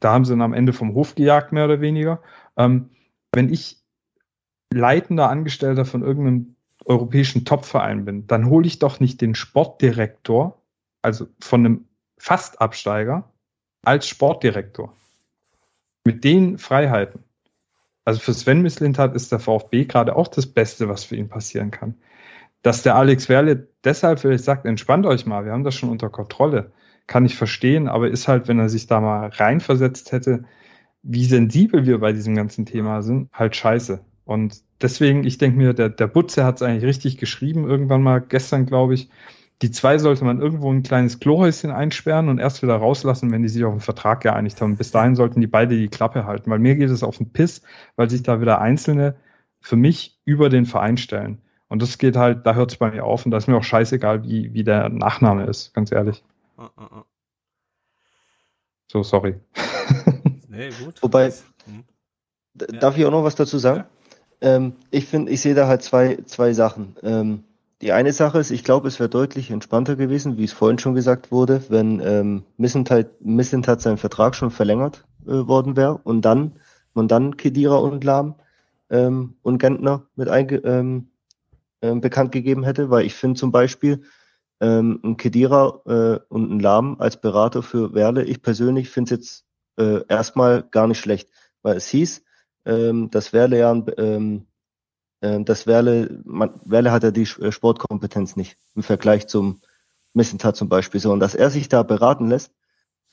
da 0.00 0.12
haben 0.12 0.24
sie 0.24 0.32
ihn 0.32 0.42
am 0.42 0.54
Ende 0.54 0.72
vom 0.72 0.94
Hof 0.94 1.14
gejagt, 1.14 1.52
mehr 1.52 1.66
oder 1.66 1.80
weniger. 1.80 2.22
Ähm, 2.56 2.90
wenn 3.32 3.52
ich 3.52 3.82
leitender 4.72 5.28
Angestellter 5.28 5.84
von 5.84 6.02
irgendeinem 6.02 6.56
europäischen 6.84 7.44
Topverein 7.44 8.04
bin, 8.04 8.26
dann 8.26 8.46
hole 8.46 8.66
ich 8.66 8.78
doch 8.78 9.00
nicht 9.00 9.20
den 9.20 9.34
Sportdirektor, 9.34 10.60
also 11.02 11.26
von 11.40 11.60
einem 11.60 11.84
Fastabsteiger, 12.18 13.30
als 13.82 14.08
Sportdirektor. 14.08 14.96
Mit 16.04 16.24
den 16.24 16.58
Freiheiten. 16.58 17.22
Also 18.04 18.20
für 18.20 18.32
Sven 18.32 18.62
Mislintat 18.62 19.14
ist 19.14 19.30
der 19.30 19.38
VfB 19.38 19.84
gerade 19.84 20.16
auch 20.16 20.28
das 20.28 20.46
Beste, 20.46 20.88
was 20.88 21.04
für 21.04 21.16
ihn 21.16 21.28
passieren 21.28 21.70
kann. 21.70 21.94
Dass 22.62 22.82
der 22.82 22.96
Alex 22.96 23.28
Werle 23.28 23.68
deshalb 23.84 24.20
vielleicht 24.20 24.44
sagt, 24.44 24.66
entspannt 24.66 25.06
euch 25.06 25.26
mal, 25.26 25.44
wir 25.44 25.52
haben 25.52 25.64
das 25.64 25.74
schon 25.74 25.88
unter 25.88 26.10
Kontrolle, 26.10 26.72
kann 27.06 27.24
ich 27.24 27.36
verstehen, 27.36 27.88
aber 27.88 28.10
ist 28.10 28.28
halt, 28.28 28.48
wenn 28.48 28.58
er 28.58 28.68
sich 28.68 28.86
da 28.86 29.00
mal 29.00 29.28
reinversetzt 29.28 30.12
hätte, 30.12 30.44
wie 31.02 31.24
sensibel 31.24 31.86
wir 31.86 31.98
bei 31.98 32.12
diesem 32.12 32.34
ganzen 32.34 32.66
Thema 32.66 33.02
sind, 33.02 33.30
halt 33.32 33.56
scheiße. 33.56 34.04
Und 34.24 34.62
deswegen, 34.80 35.24
ich 35.24 35.38
denke 35.38 35.58
mir, 35.58 35.72
der, 35.72 35.88
der 35.88 36.06
Butze 36.06 36.44
hat 36.44 36.56
es 36.56 36.62
eigentlich 36.62 36.84
richtig 36.84 37.16
geschrieben, 37.16 37.68
irgendwann 37.68 38.02
mal 38.02 38.20
gestern, 38.20 38.66
glaube 38.66 38.94
ich, 38.94 39.08
die 39.62 39.70
zwei 39.70 39.98
sollte 39.98 40.24
man 40.24 40.40
irgendwo 40.40 40.72
ein 40.72 40.82
kleines 40.82 41.20
Klohäuschen 41.20 41.70
einsperren 41.70 42.28
und 42.28 42.38
erst 42.38 42.62
wieder 42.62 42.76
rauslassen, 42.76 43.30
wenn 43.30 43.42
die 43.42 43.48
sich 43.48 43.64
auf 43.64 43.72
einen 43.72 43.80
Vertrag 43.80 44.22
geeinigt 44.22 44.60
haben. 44.60 44.76
Bis 44.76 44.90
dahin 44.90 45.16
sollten 45.16 45.40
die 45.40 45.46
beide 45.46 45.76
die 45.76 45.88
Klappe 45.88 46.24
halten, 46.24 46.50
weil 46.50 46.58
mir 46.58 46.76
geht 46.76 46.88
es 46.88 47.02
auf 47.02 47.18
den 47.18 47.32
Piss, 47.32 47.62
weil 47.96 48.08
sich 48.08 48.22
da 48.22 48.40
wieder 48.40 48.60
Einzelne 48.60 49.16
für 49.60 49.76
mich 49.76 50.18
über 50.24 50.48
den 50.48 50.64
Verein 50.64 50.96
stellen. 50.96 51.42
Und 51.70 51.80
das 51.80 51.96
geht 51.98 52.16
halt, 52.16 52.44
da 52.44 52.54
hört 52.54 52.72
es 52.72 52.78
bei 52.78 52.90
mir 52.90 53.04
auf 53.04 53.24
und 53.24 53.30
da 53.30 53.38
ist 53.38 53.46
mir 53.46 53.56
auch 53.56 53.64
scheißegal, 53.64 54.24
wie, 54.24 54.52
wie 54.52 54.64
der 54.64 54.88
Nachname 54.88 55.46
ist, 55.46 55.72
ganz 55.72 55.90
ehrlich. 55.92 56.22
Uh, 56.58 56.62
uh, 56.62 56.98
uh. 56.98 57.02
So, 58.88 59.02
sorry. 59.02 59.40
Nee, 60.52 60.70
gut. 60.82 61.00
Wobei, 61.00 61.30
hm. 61.30 61.84
darf 62.80 62.98
ich 62.98 63.06
auch 63.06 63.12
noch 63.12 63.22
was 63.22 63.36
dazu 63.36 63.56
sagen? 63.58 63.84
Ja. 64.42 64.56
Ähm, 64.56 64.72
ich 64.90 65.06
finde, 65.06 65.30
ich 65.30 65.40
sehe 65.40 65.54
da 65.54 65.68
halt 65.68 65.82
zwei, 65.82 66.18
zwei 66.26 66.52
Sachen. 66.52 66.96
Ähm, 67.04 67.44
die 67.82 67.92
eine 67.92 68.12
Sache 68.12 68.40
ist, 68.40 68.50
ich 68.50 68.64
glaube, 68.64 68.88
es 68.88 68.98
wäre 68.98 69.08
deutlich 69.08 69.52
entspannter 69.52 69.94
gewesen, 69.94 70.38
wie 70.38 70.44
es 70.44 70.52
vorhin 70.52 70.80
schon 70.80 70.94
gesagt 70.94 71.30
wurde, 71.30 71.62
wenn 71.68 72.00
ähm, 72.00 72.42
Missentat 72.56 73.80
seinen 73.80 73.96
Vertrag 73.96 74.34
schon 74.34 74.50
verlängert 74.50 75.04
äh, 75.24 75.46
worden 75.46 75.76
wäre 75.76 75.98
und 76.02 76.22
dann 76.22 76.56
man 76.94 77.06
dann 77.06 77.36
Kedira 77.36 77.76
und 77.76 78.02
Lahm 78.02 78.34
ähm, 78.90 79.34
und 79.42 79.58
Gentner 79.58 80.02
mit 80.16 80.28
einge 80.28 80.56
ähm, 80.56 81.09
ähm, 81.82 82.00
bekannt 82.00 82.32
gegeben 82.32 82.64
hätte, 82.64 82.90
weil 82.90 83.06
ich 83.06 83.14
finde 83.14 83.38
zum 83.38 83.52
Beispiel, 83.52 84.02
ähm, 84.60 85.00
ein 85.02 85.16
Kedira 85.16 85.80
äh, 85.86 86.20
und 86.28 86.50
ein 86.50 86.60
Lahm 86.60 87.00
als 87.00 87.20
Berater 87.20 87.62
für 87.62 87.94
Werle. 87.94 88.24
Ich 88.24 88.42
persönlich 88.42 88.90
finde 88.90 89.14
es 89.14 89.20
jetzt 89.20 89.44
äh, 89.78 90.04
erstmal 90.08 90.62
gar 90.62 90.86
nicht 90.86 91.00
schlecht, 91.00 91.30
weil 91.62 91.76
es 91.76 91.88
hieß, 91.88 92.22
ähm, 92.66 93.10
dass 93.10 93.32
Werle 93.32 93.58
ja 93.58 93.72
ähm, 93.96 94.46
äh, 95.20 95.40
dass 95.42 95.66
Werle, 95.66 96.20
man, 96.24 96.60
Werle 96.64 96.92
hat 96.92 97.02
ja 97.02 97.10
die 97.10 97.22
äh, 97.22 97.52
Sportkompetenz 97.52 98.36
nicht 98.36 98.58
im 98.74 98.82
Vergleich 98.82 99.26
zum 99.28 99.60
Missentat 100.12 100.56
zum 100.56 100.68
Beispiel 100.68 101.00
so 101.00 101.12
und 101.12 101.20
dass 101.20 101.34
er 101.34 101.50
sich 101.50 101.68
da 101.68 101.82
beraten 101.82 102.28
lässt, 102.28 102.52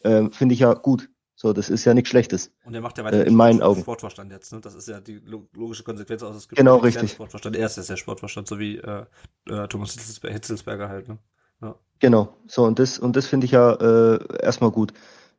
äh, 0.01 0.29
finde 0.31 0.53
ich 0.53 0.61
ja 0.61 0.73
gut. 0.73 1.09
So, 1.39 1.53
das 1.53 1.69
ist 1.69 1.85
ja 1.85 1.93
nichts 1.93 2.09
Schlechtes. 2.09 2.51
Und 2.65 2.73
er 2.73 2.81
macht 2.81 2.97
ja 2.97 3.03
weiter 3.03 3.23
äh, 3.23 3.27
in 3.27 3.35
meinen 3.35 3.61
Augen. 3.61 3.81
Sportvorstand 3.81 4.31
jetzt, 4.31 4.51
ne? 4.51 4.59
Das 4.59 4.73
ist 4.73 4.87
ja 4.87 4.99
die 4.99 5.21
logische 5.53 5.83
Konsequenz 5.83 6.23
aus. 6.23 6.35
Es 6.35 6.49
gibt 6.49 6.57
genau, 6.57 6.77
richtig. 6.77 7.11
Sportvorstand. 7.11 7.55
Er 7.55 7.67
ist 7.67 7.77
ja 7.77 7.83
der 7.83 7.95
Sportvorstand, 7.95 8.47
so 8.47 8.57
wie 8.57 8.77
äh, 8.77 9.05
äh, 9.47 9.67
Thomas 9.67 9.93
Hitzelsberger 9.93 10.89
halt, 10.89 11.07
ne? 11.07 11.19
Ja. 11.61 11.75
Genau. 11.99 12.35
So, 12.47 12.63
und 12.63 12.79
das, 12.79 12.97
und 12.97 13.15
das 13.15 13.27
finde 13.27 13.45
ich 13.45 13.51
ja 13.51 13.71
äh, 13.73 14.41
erstmal 14.41 14.71
gut. 14.71 14.93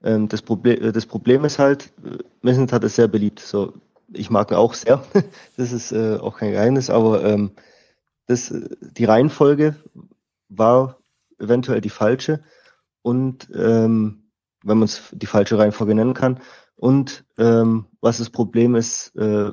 Ähm, 0.05 0.29
das, 0.29 0.41
Problem, 0.41 0.81
äh, 0.81 0.93
das 0.93 1.05
Problem 1.05 1.45
ist 1.45 1.59
halt, 1.59 1.93
äh, 2.05 2.19
Missentat 2.43 2.85
ist 2.85 2.95
sehr 2.95 3.09
beliebt. 3.09 3.41
So, 3.41 3.73
ich 4.13 4.31
mag 4.31 4.53
ihn 4.53 4.57
auch 4.57 4.75
sehr. 4.75 5.03
das 5.57 5.73
ist 5.73 5.91
äh, 5.91 6.19
auch 6.19 6.39
kein 6.39 6.53
Geheimnis, 6.53 6.91
aber 6.91 7.25
ähm, 7.25 7.51
das, 8.27 8.55
die 8.55 9.05
Reihenfolge 9.05 9.75
war 10.49 11.01
eventuell 11.41 11.81
die 11.81 11.91
falsche. 11.91 12.45
Und 13.03 13.49
ähm, 13.53 14.28
wenn 14.65 14.79
man 14.79 14.87
es 14.87 15.03
die 15.13 15.27
falsche 15.27 15.59
Reihenfolge 15.59 15.95
nennen 15.95 16.15
kann. 16.15 16.41
Und 16.77 17.25
ähm, 17.39 17.87
was 18.01 18.19
das 18.19 18.31
Problem 18.31 18.75
ist, 18.75 19.15
äh, 19.17 19.53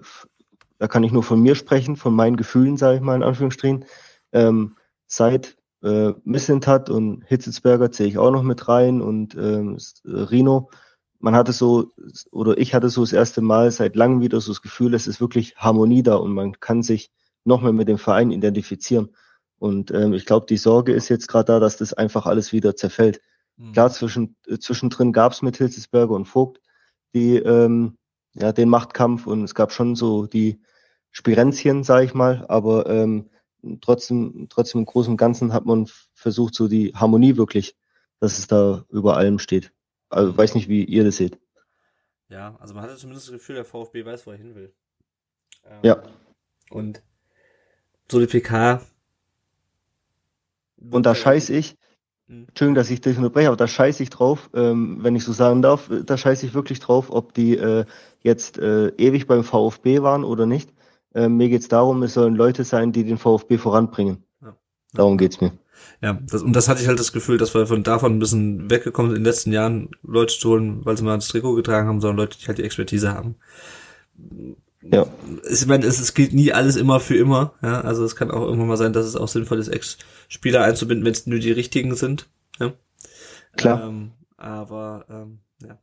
da 0.77 0.87
kann 0.87 1.03
ich 1.03 1.11
nur 1.11 1.23
von 1.23 1.41
mir 1.41 1.55
sprechen, 1.55 1.95
von 1.95 2.13
meinen 2.13 2.35
Gefühlen, 2.35 2.77
sage 2.77 2.97
ich 2.97 3.01
mal 3.01 3.15
in 3.15 3.23
Anführungsstrichen. 3.23 3.85
Ähm, 4.31 4.75
seit 5.07 5.57
äh, 5.83 6.13
Missentat 6.23 6.89
und 6.89 7.23
Hitzelsberger 7.25 7.91
zähle 7.91 8.09
ich 8.09 8.17
auch 8.17 8.31
noch 8.31 8.43
mit 8.43 8.67
rein 8.67 9.01
und 9.01 9.35
ähm, 9.35 9.77
Rino. 10.03 10.69
Man 11.19 11.35
hatte 11.35 11.53
so, 11.53 11.93
oder 12.31 12.57
ich 12.57 12.73
hatte 12.73 12.89
so 12.89 13.01
das 13.01 13.13
erste 13.13 13.41
Mal 13.41 13.71
seit 13.71 13.95
langem 13.95 14.21
wieder 14.21 14.41
so 14.41 14.51
das 14.51 14.61
Gefühl, 14.61 14.93
es 14.93 15.07
ist 15.07 15.21
wirklich 15.21 15.55
Harmonie 15.55 16.03
da 16.03 16.15
und 16.15 16.33
man 16.33 16.59
kann 16.59 16.83
sich 16.83 17.11
noch 17.45 17.61
mehr 17.61 17.73
mit 17.73 17.87
dem 17.87 17.97
Verein 17.97 18.31
identifizieren. 18.31 19.09
Und 19.57 19.91
ähm, 19.91 20.13
ich 20.13 20.25
glaube, 20.25 20.45
die 20.47 20.57
Sorge 20.57 20.91
ist 20.91 21.09
jetzt 21.09 21.27
gerade 21.27 21.53
da, 21.53 21.59
dass 21.59 21.77
das 21.77 21.93
einfach 21.93 22.25
alles 22.25 22.51
wieder 22.51 22.75
zerfällt. 22.75 23.21
Mhm. 23.57 23.73
Klar, 23.73 23.91
zwischen, 23.91 24.35
äh, 24.47 24.57
zwischendrin 24.57 25.13
gab 25.13 25.31
es 25.31 25.41
mit 25.41 25.57
Hilzesberger 25.57 26.13
und 26.13 26.25
Vogt 26.25 26.61
die, 27.13 27.37
ähm, 27.37 27.97
ja, 28.33 28.51
den 28.51 28.69
Machtkampf 28.69 29.25
und 29.27 29.43
es 29.43 29.55
gab 29.55 29.71
schon 29.71 29.95
so 29.95 30.27
die 30.27 30.61
Spirenzchen, 31.11 31.83
sage 31.83 32.05
ich 32.05 32.13
mal, 32.13 32.45
aber 32.49 32.87
ähm, 32.89 33.29
trotzdem, 33.81 34.47
trotzdem 34.49 34.79
im 34.79 34.85
Großen 34.85 35.11
und 35.11 35.17
Ganzen 35.17 35.53
hat 35.53 35.65
man 35.65 35.87
versucht, 36.13 36.53
so 36.53 36.67
die 36.67 36.93
Harmonie 36.93 37.37
wirklich, 37.37 37.77
dass 38.19 38.37
es 38.37 38.47
da 38.47 38.85
über 38.89 39.15
allem 39.15 39.39
steht. 39.39 39.71
Also 40.09 40.33
mhm. 40.33 40.37
weiß 40.37 40.55
nicht, 40.55 40.67
wie 40.67 40.83
ihr 40.83 41.05
das 41.05 41.17
seht. 41.17 41.39
Ja, 42.27 42.57
also 42.59 42.73
man 42.73 42.83
hatte 42.83 42.97
zumindest 42.97 43.27
das 43.27 43.33
Gefühl, 43.33 43.55
der 43.55 43.65
VfB 43.65 44.03
weiß, 44.03 44.27
wo 44.27 44.31
er 44.31 44.37
hin 44.37 44.55
will. 44.55 44.73
Ähm, 45.63 45.79
ja. 45.83 46.03
Und 46.69 47.01
so 48.11 48.19
die 48.19 48.27
PK. 48.27 48.81
Und 50.77 51.05
da 51.05 51.15
scheiß 51.15 51.49
ich. 51.49 51.77
Entschuldigung, 52.27 52.75
dass 52.75 52.89
ich 52.89 53.01
dich 53.01 53.17
unterbreche, 53.17 53.47
aber 53.47 53.57
da 53.57 53.67
scheiße 53.67 54.01
ich 54.01 54.09
drauf, 54.09 54.49
ähm, 54.55 54.97
wenn 55.01 55.15
ich 55.15 55.23
so 55.23 55.31
sagen 55.31 55.61
darf, 55.61 55.91
da 56.05 56.17
scheiße 56.17 56.45
ich 56.45 56.53
wirklich 56.55 56.79
drauf, 56.79 57.11
ob 57.11 57.33
die 57.33 57.55
äh, 57.55 57.85
jetzt 58.21 58.57
äh, 58.57 58.87
ewig 58.97 59.27
beim 59.27 59.43
VfB 59.43 60.01
waren 60.01 60.23
oder 60.23 60.47
nicht. 60.47 60.73
Äh, 61.13 61.29
mir 61.29 61.49
geht's 61.49 61.67
darum, 61.67 62.01
es 62.01 62.15
sollen 62.15 62.35
Leute 62.35 62.63
sein, 62.63 62.91
die 62.91 63.03
den 63.03 63.19
VfB 63.19 63.57
voranbringen. 63.57 64.23
Ja. 64.41 64.55
Darum 64.93 65.17
geht's 65.17 65.39
mir. 65.39 65.51
Ja, 66.01 66.13
das, 66.13 66.41
und 66.41 66.53
das 66.53 66.67
hatte 66.67 66.81
ich 66.81 66.87
halt 66.87 66.99
das 66.99 67.13
Gefühl, 67.13 67.37
dass 67.37 67.53
wir 67.53 67.67
von 67.67 67.83
davon 67.83 68.15
ein 68.15 68.19
bisschen 68.19 68.69
weggekommen 68.71 69.11
sind, 69.11 69.17
in 69.17 69.23
den 69.23 69.31
letzten 69.31 69.51
Jahren 69.51 69.89
Leute 70.01 70.37
zu 70.37 70.49
holen, 70.49 70.83
weil 70.83 70.97
sie 70.97 71.03
mal 71.03 71.15
ins 71.15 71.27
Trikot 71.27 71.53
getragen 71.53 71.87
haben, 71.87 72.01
sondern 72.01 72.17
Leute, 72.17 72.39
die 72.39 72.47
halt 72.47 72.57
die 72.57 72.63
Expertise 72.63 73.13
haben. 73.13 73.35
Ja. 74.91 75.07
Ich 75.49 75.65
meine, 75.65 75.85
es, 75.85 75.99
es 75.99 76.13
gilt 76.13 76.33
nie 76.33 76.53
alles 76.53 76.75
immer 76.75 76.99
für 76.99 77.15
immer. 77.15 77.53
Ja? 77.61 77.81
Also 77.81 78.03
es 78.03 78.15
kann 78.15 78.31
auch 78.31 78.41
irgendwann 78.41 78.67
mal 78.67 78.77
sein, 78.77 78.93
dass 78.93 79.05
es 79.05 79.15
auch 79.15 79.27
sinnvoll 79.27 79.59
ist, 79.59 79.69
Ex-Spieler 79.69 80.63
einzubinden, 80.63 81.05
wenn 81.05 81.13
es 81.13 81.27
nur 81.27 81.39
die 81.39 81.51
richtigen 81.51 81.95
sind. 81.95 82.27
Ja? 82.59 82.73
Klar. 83.57 83.87
Ähm, 83.87 84.11
aber 84.37 85.05
ähm, 85.09 85.39
ja. 85.61 85.77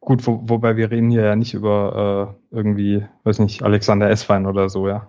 Gut, 0.00 0.26
wo, 0.26 0.40
wobei 0.44 0.76
wir 0.76 0.90
reden 0.90 1.10
hier 1.10 1.24
ja 1.24 1.36
nicht 1.36 1.54
über 1.54 2.36
äh, 2.52 2.54
irgendwie, 2.56 3.06
weiß 3.22 3.38
nicht, 3.38 3.62
Alexander 3.62 4.10
Esswein 4.10 4.46
oder 4.46 4.68
so, 4.68 4.88
ja. 4.88 5.08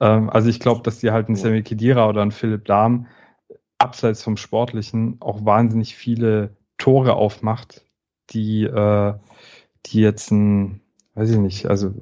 Ähm, 0.00 0.28
also 0.30 0.48
ich 0.48 0.60
glaube, 0.60 0.82
dass 0.82 0.98
die 0.98 1.12
halt 1.12 1.28
ein 1.28 1.36
Sammy 1.36 1.62
Kedira 1.62 2.08
oder 2.08 2.22
ein 2.22 2.32
Philipp 2.32 2.66
Lahm 2.68 3.06
abseits 3.78 4.22
vom 4.22 4.36
Sportlichen 4.36 5.16
auch 5.20 5.44
wahnsinnig 5.44 5.96
viele 5.96 6.56
Tore 6.78 7.14
aufmacht, 7.14 7.84
die, 8.30 8.64
äh, 8.64 9.14
die 9.86 10.00
jetzt 10.00 10.30
ein 10.30 10.80
weiß 11.14 11.30
ich 11.30 11.38
nicht, 11.38 11.66
also 11.66 11.94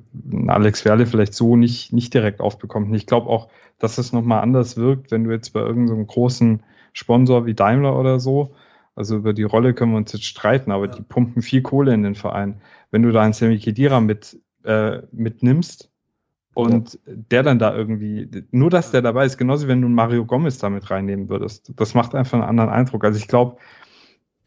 Alex 0.46 0.84
Werle 0.84 1.06
vielleicht 1.06 1.34
so 1.34 1.56
nicht, 1.56 1.92
nicht 1.92 2.14
direkt 2.14 2.40
aufbekommt. 2.40 2.88
Und 2.88 2.94
ich 2.94 3.06
glaube 3.06 3.28
auch, 3.28 3.48
dass 3.78 3.98
es 3.98 4.12
nochmal 4.12 4.42
anders 4.42 4.76
wirkt, 4.76 5.10
wenn 5.10 5.24
du 5.24 5.30
jetzt 5.30 5.52
bei 5.52 5.60
irgendeinem 5.60 6.00
so 6.00 6.04
großen 6.06 6.62
Sponsor 6.92 7.46
wie 7.46 7.54
Daimler 7.54 7.98
oder 7.98 8.20
so, 8.20 8.54
also 8.94 9.16
über 9.16 9.32
die 9.32 9.44
Rolle 9.44 9.74
können 9.74 9.92
wir 9.92 9.98
uns 9.98 10.12
jetzt 10.12 10.26
streiten, 10.26 10.70
aber 10.70 10.86
ja. 10.86 10.92
die 10.92 11.02
pumpen 11.02 11.42
viel 11.42 11.62
Kohle 11.62 11.94
in 11.94 12.02
den 12.02 12.14
Verein. 12.14 12.60
Wenn 12.90 13.02
du 13.02 13.12
da 13.12 13.22
einen 13.22 13.32
Semi 13.32 13.58
Kedira 13.58 14.00
mit, 14.00 14.38
äh, 14.64 15.02
mitnimmst 15.12 15.90
und 16.54 16.94
ja. 16.94 17.14
der 17.30 17.42
dann 17.42 17.58
da 17.58 17.74
irgendwie, 17.74 18.28
nur 18.50 18.70
dass 18.70 18.90
der 18.90 19.02
dabei 19.02 19.24
ist, 19.24 19.38
genauso 19.38 19.64
wie 19.64 19.70
wenn 19.70 19.80
du 19.80 19.86
einen 19.86 19.94
Mario 19.94 20.24
Gomez 20.24 20.58
damit 20.58 20.90
reinnehmen 20.90 21.28
würdest, 21.28 21.72
das 21.76 21.94
macht 21.94 22.14
einfach 22.14 22.34
einen 22.34 22.48
anderen 22.48 22.70
Eindruck. 22.70 23.04
Also 23.04 23.18
ich 23.18 23.28
glaube, 23.28 23.56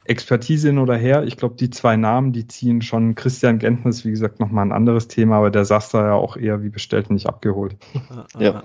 Expertise 0.05 0.67
hin 0.67 0.80
oder 0.80 0.95
her. 0.95 1.23
Ich 1.23 1.38
glaube, 1.38 1.55
die 1.55 1.69
zwei 1.69 1.95
Namen, 1.95 2.34
die 2.34 2.47
ziehen 2.47 2.81
schon. 2.81 3.15
Christian 3.15 3.59
Gentner 3.59 3.91
wie 3.91 4.11
gesagt, 4.11 4.39
nochmal 4.39 4.65
ein 4.65 4.71
anderes 4.71 5.07
Thema, 5.07 5.38
aber 5.38 5.51
der 5.51 5.65
saß 5.65 5.89
da 5.89 6.07
ja 6.07 6.13
auch 6.13 6.35
eher 6.35 6.61
wie 6.61 6.69
bestellt 6.69 7.09
nicht 7.09 7.27
abgeholt. 7.27 7.77
Ja. 8.39 8.63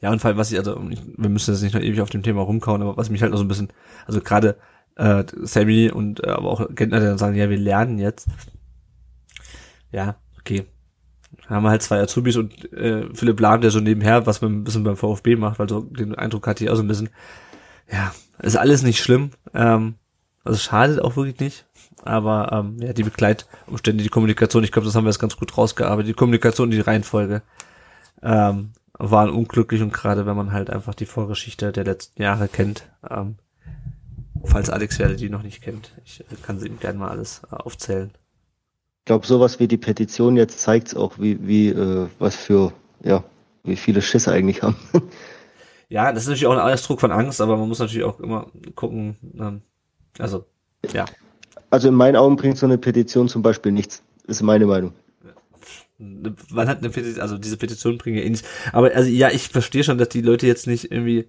Ja, 0.00 0.10
und 0.12 0.20
vor 0.20 0.28
allem, 0.28 0.38
was 0.38 0.52
ich, 0.52 0.58
also, 0.58 0.80
wir 0.80 1.28
müssen 1.28 1.52
jetzt 1.52 1.62
nicht 1.62 1.74
noch 1.74 1.80
ewig 1.80 2.00
auf 2.00 2.10
dem 2.10 2.22
Thema 2.22 2.42
rumkauen, 2.42 2.80
aber 2.80 2.96
was 2.96 3.10
mich 3.10 3.22
halt 3.22 3.32
noch 3.32 3.38
so 3.38 3.44
ein 3.44 3.48
bisschen, 3.48 3.72
also 4.06 4.20
gerade 4.20 4.56
äh, 4.96 5.24
Sammy 5.42 5.90
und 5.90 6.22
äh, 6.24 6.30
aber 6.30 6.48
auch 6.48 6.68
Gentner, 6.74 7.00
der 7.00 7.10
dann 7.10 7.18
sagen, 7.18 7.36
ja, 7.36 7.50
wir 7.50 7.58
lernen 7.58 7.98
jetzt. 7.98 8.28
Ja, 9.90 10.16
okay. 10.38 10.64
haben 11.48 11.64
wir 11.64 11.70
halt 11.70 11.82
zwei 11.82 12.00
Azubis 12.00 12.36
und 12.36 12.72
äh, 12.72 13.08
Philipp 13.14 13.40
Lahm, 13.40 13.60
der 13.60 13.70
so 13.70 13.80
nebenher 13.80 14.26
was 14.26 14.40
man 14.40 14.52
ein 14.52 14.64
bisschen 14.64 14.84
beim 14.84 14.96
VfB 14.96 15.36
macht, 15.36 15.58
weil 15.58 15.68
so 15.68 15.80
den 15.80 16.14
Eindruck 16.14 16.46
hatte 16.46 16.64
ich 16.64 16.70
auch 16.70 16.76
so 16.76 16.82
ein 16.82 16.88
bisschen, 16.88 17.10
ja, 17.90 18.14
ist 18.40 18.56
alles 18.56 18.82
nicht 18.82 19.00
schlimm. 19.00 19.30
Ähm, 19.52 19.96
also 20.44 20.58
schadet 20.58 21.00
auch 21.00 21.16
wirklich 21.16 21.40
nicht. 21.40 21.66
Aber 22.02 22.52
ähm, 22.52 22.76
ja, 22.80 22.92
die 22.92 23.02
Begleitumstände, 23.02 24.02
die 24.02 24.10
Kommunikation, 24.10 24.62
ich 24.62 24.72
glaube, 24.72 24.86
das 24.86 24.94
haben 24.94 25.04
wir 25.04 25.10
jetzt 25.10 25.18
ganz 25.18 25.36
gut 25.36 25.56
rausgearbeitet. 25.56 26.08
Die 26.10 26.14
Kommunikation, 26.14 26.70
die 26.70 26.80
Reihenfolge 26.80 27.42
ähm, 28.22 28.72
waren 28.98 29.30
unglücklich 29.30 29.80
und 29.82 29.92
gerade 29.92 30.26
wenn 30.26 30.36
man 30.36 30.52
halt 30.52 30.70
einfach 30.70 30.94
die 30.94 31.06
Vorgeschichte 31.06 31.72
der 31.72 31.84
letzten 31.84 32.22
Jahre 32.22 32.48
kennt, 32.48 32.86
ähm, 33.08 33.36
falls 34.44 34.70
Alex 34.70 34.98
Werde 34.98 35.16
die 35.16 35.30
noch 35.30 35.42
nicht 35.42 35.62
kennt, 35.62 35.92
ich 36.04 36.20
äh, 36.20 36.24
kann 36.42 36.58
sie 36.58 36.68
ihm 36.68 36.78
gerne 36.78 36.98
mal 36.98 37.08
alles 37.08 37.42
äh, 37.50 37.56
aufzählen. 37.56 38.10
Ich 39.00 39.06
glaube, 39.06 39.26
sowas 39.26 39.60
wie 39.60 39.68
die 39.68 39.76
Petition 39.76 40.36
jetzt 40.36 40.60
zeigt 40.60 40.96
auch, 40.96 41.18
wie, 41.18 41.46
wie 41.46 41.68
äh, 41.68 42.08
was 42.18 42.36
für, 42.36 42.72
ja, 43.02 43.24
wie 43.62 43.76
viele 43.76 44.02
Schisse 44.02 44.32
eigentlich 44.32 44.62
haben. 44.62 44.76
ja, 45.88 46.12
das 46.12 46.24
ist 46.24 46.28
natürlich 46.28 46.46
auch 46.46 46.52
ein 46.56 46.72
Ausdruck 46.72 47.00
von 47.00 47.12
Angst, 47.12 47.40
aber 47.40 47.56
man 47.56 47.68
muss 47.68 47.78
natürlich 47.78 48.04
auch 48.04 48.20
immer 48.20 48.46
gucken, 48.74 49.16
ähm, 49.38 49.62
also, 50.18 50.44
ja. 50.92 51.06
Also 51.70 51.88
in 51.88 51.94
meinen 51.94 52.16
Augen 52.16 52.36
bringt 52.36 52.58
so 52.58 52.66
eine 52.66 52.78
Petition 52.78 53.28
zum 53.28 53.42
Beispiel 53.42 53.72
nichts. 53.72 54.02
Ist 54.26 54.42
meine 54.42 54.66
Meinung. 54.66 54.92
Man 55.98 56.68
hat 56.68 56.78
eine 56.78 56.90
Petition, 56.90 57.20
also 57.20 57.38
diese 57.38 57.56
Petition 57.56 57.98
bringt 57.98 58.18
ja 58.18 58.24
eh 58.24 58.30
nichts. 58.30 58.46
Aber 58.72 58.94
also 58.94 59.08
ja, 59.08 59.30
ich 59.30 59.48
verstehe 59.48 59.84
schon, 59.84 59.98
dass 59.98 60.08
die 60.08 60.20
Leute 60.22 60.46
jetzt 60.46 60.66
nicht 60.66 60.90
irgendwie 60.90 61.28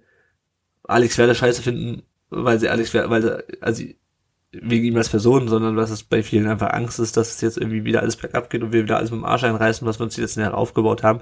Alex 0.84 1.18
Werder 1.18 1.34
scheiße 1.34 1.62
finden, 1.62 2.02
weil 2.30 2.58
sie 2.58 2.68
Alex 2.68 2.94
Werder, 2.94 3.10
weil 3.10 3.22
sie, 3.22 3.44
also 3.60 3.84
wegen 4.62 4.84
ihm 4.84 4.96
als 4.96 5.08
Person, 5.08 5.48
sondern 5.48 5.76
was 5.76 5.90
es 5.90 6.02
bei 6.02 6.22
vielen 6.22 6.46
einfach 6.46 6.72
Angst 6.72 6.98
ist, 6.98 7.16
dass 7.16 7.34
es 7.34 7.40
jetzt 7.40 7.58
irgendwie 7.58 7.84
wieder 7.84 8.00
alles 8.00 8.16
bergab 8.16 8.50
geht 8.50 8.62
und 8.62 8.72
wir 8.72 8.82
wieder 8.82 8.96
alles 8.96 9.10
mit 9.10 9.20
dem 9.20 9.24
Arsch 9.24 9.44
einreißen, 9.44 9.86
was 9.86 9.98
wir 9.98 10.04
uns 10.04 10.14
die 10.14 10.20
letzten 10.20 10.40
Jahre 10.40 10.56
aufgebaut 10.56 11.02
haben. 11.02 11.20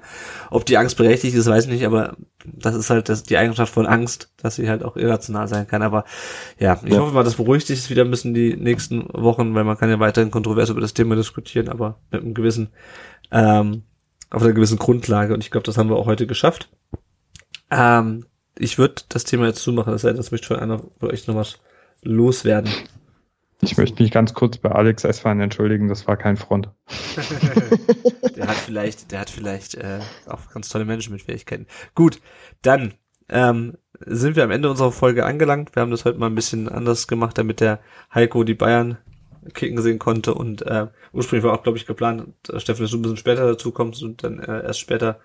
Ob 0.51 0.66
die 0.66 0.77
Angst 0.77 0.97
berechtigt 0.97 1.35
ist, 1.35 1.47
weiß 1.47 1.65
ich 1.65 1.70
nicht, 1.70 1.86
aber 1.86 2.16
das 2.44 2.74
ist 2.74 2.90
halt 2.90 3.09
das, 3.09 3.23
die 3.23 3.36
Eigenschaft 3.36 3.73
von 3.73 3.86
Angst, 3.86 4.32
dass 4.36 4.56
sie 4.56 4.69
halt 4.69 4.82
auch 4.82 4.97
irrational 4.97 5.48
sein 5.48 5.66
kann. 5.66 5.82
Aber 5.82 6.05
ja, 6.59 6.78
ich 6.85 6.93
ja. 6.93 7.01
hoffe 7.01 7.15
mal, 7.15 7.24
das 7.24 7.36
beruhigt 7.36 7.66
sich 7.66 7.89
wieder 7.90 8.05
ein 8.05 8.11
bisschen 8.11 8.35
die 8.35 8.56
nächsten 8.56 9.09
Wochen, 9.12 9.55
weil 9.55 9.65
man 9.65 9.78
kann 9.78 9.90
ja 9.90 10.01
weiterhin 10.01 10.31
kontrovers 10.31 10.70
über 10.70 10.81
das 10.81 10.94
Thema 10.94 11.16
diskutieren, 11.16 11.69
aber 11.69 12.01
mit 12.11 12.23
einem 12.23 12.35
gewissen, 12.35 12.69
ähm, 13.31 13.82
auf 14.31 14.43
einer 14.43 14.52
gewissen 14.52 14.78
Grundlage. 14.78 15.35
Und 15.35 15.43
ich 15.43 15.51
glaube, 15.51 15.65
das 15.65 15.78
haben 15.78 15.89
wir 15.89 15.97
auch 15.97 16.06
heute 16.06 16.27
geschafft. 16.27 16.69
Ähm, 17.70 18.27
ich 18.59 18.78
würde 18.78 19.02
das 19.09 19.24
Thema 19.24 19.47
jetzt 19.47 19.62
zumachen, 19.62 19.93
das 19.93 20.02
denn, 20.02 20.16
das 20.16 20.31
möchte 20.31 20.48
von 20.48 20.59
einer 20.59 20.78
von 20.78 21.11
euch 21.11 21.27
noch 21.27 21.35
was 21.35 21.59
loswerden. 22.02 22.70
Ich 23.64 23.78
möchte 23.78 24.02
mich 24.02 24.12
ganz 24.12 24.34
kurz 24.34 24.58
bei 24.58 24.70
Alex 24.70 25.04
Esfan 25.04 25.40
entschuldigen, 25.40 25.88
das 25.88 26.06
war 26.06 26.18
kein 26.18 26.36
Front. 26.36 26.68
der 28.36 28.46
hat 28.46 28.56
vielleicht, 28.56 29.10
der 29.10 29.20
hat 29.20 29.30
vielleicht 29.30 29.74
äh, 29.76 30.00
auch 30.26 30.50
ganz 30.52 30.68
tolle 30.68 30.84
Managementfähigkeiten. 30.84 31.66
Gut, 31.94 32.20
dann 32.60 32.92
ähm, 33.30 33.78
sind 34.00 34.36
wir 34.36 34.44
am 34.44 34.50
Ende 34.50 34.68
unserer 34.68 34.92
Folge 34.92 35.24
angelangt. 35.24 35.74
Wir 35.74 35.80
haben 35.80 35.90
das 35.90 36.04
heute 36.04 36.18
mal 36.18 36.26
ein 36.26 36.34
bisschen 36.34 36.68
anders 36.68 37.08
gemacht, 37.08 37.38
damit 37.38 37.60
der 37.60 37.80
Heiko 38.14 38.44
die 38.44 38.52
Bayern 38.54 38.98
kicken 39.54 39.80
sehen 39.80 39.98
konnte 39.98 40.34
und 40.34 40.60
äh, 40.66 40.88
ursprünglich 41.12 41.44
war 41.44 41.54
auch, 41.58 41.62
glaube 41.62 41.78
ich, 41.78 41.86
geplant, 41.86 42.34
dass 42.42 42.62
Steffen, 42.62 42.82
dass 42.82 42.90
du 42.90 42.98
ein 42.98 43.02
bisschen 43.02 43.16
später 43.16 43.46
dazu 43.46 43.72
kommst 43.72 44.02
und 44.02 44.24
dann 44.24 44.40
äh, 44.40 44.62
erst 44.62 44.80
später 44.80 45.20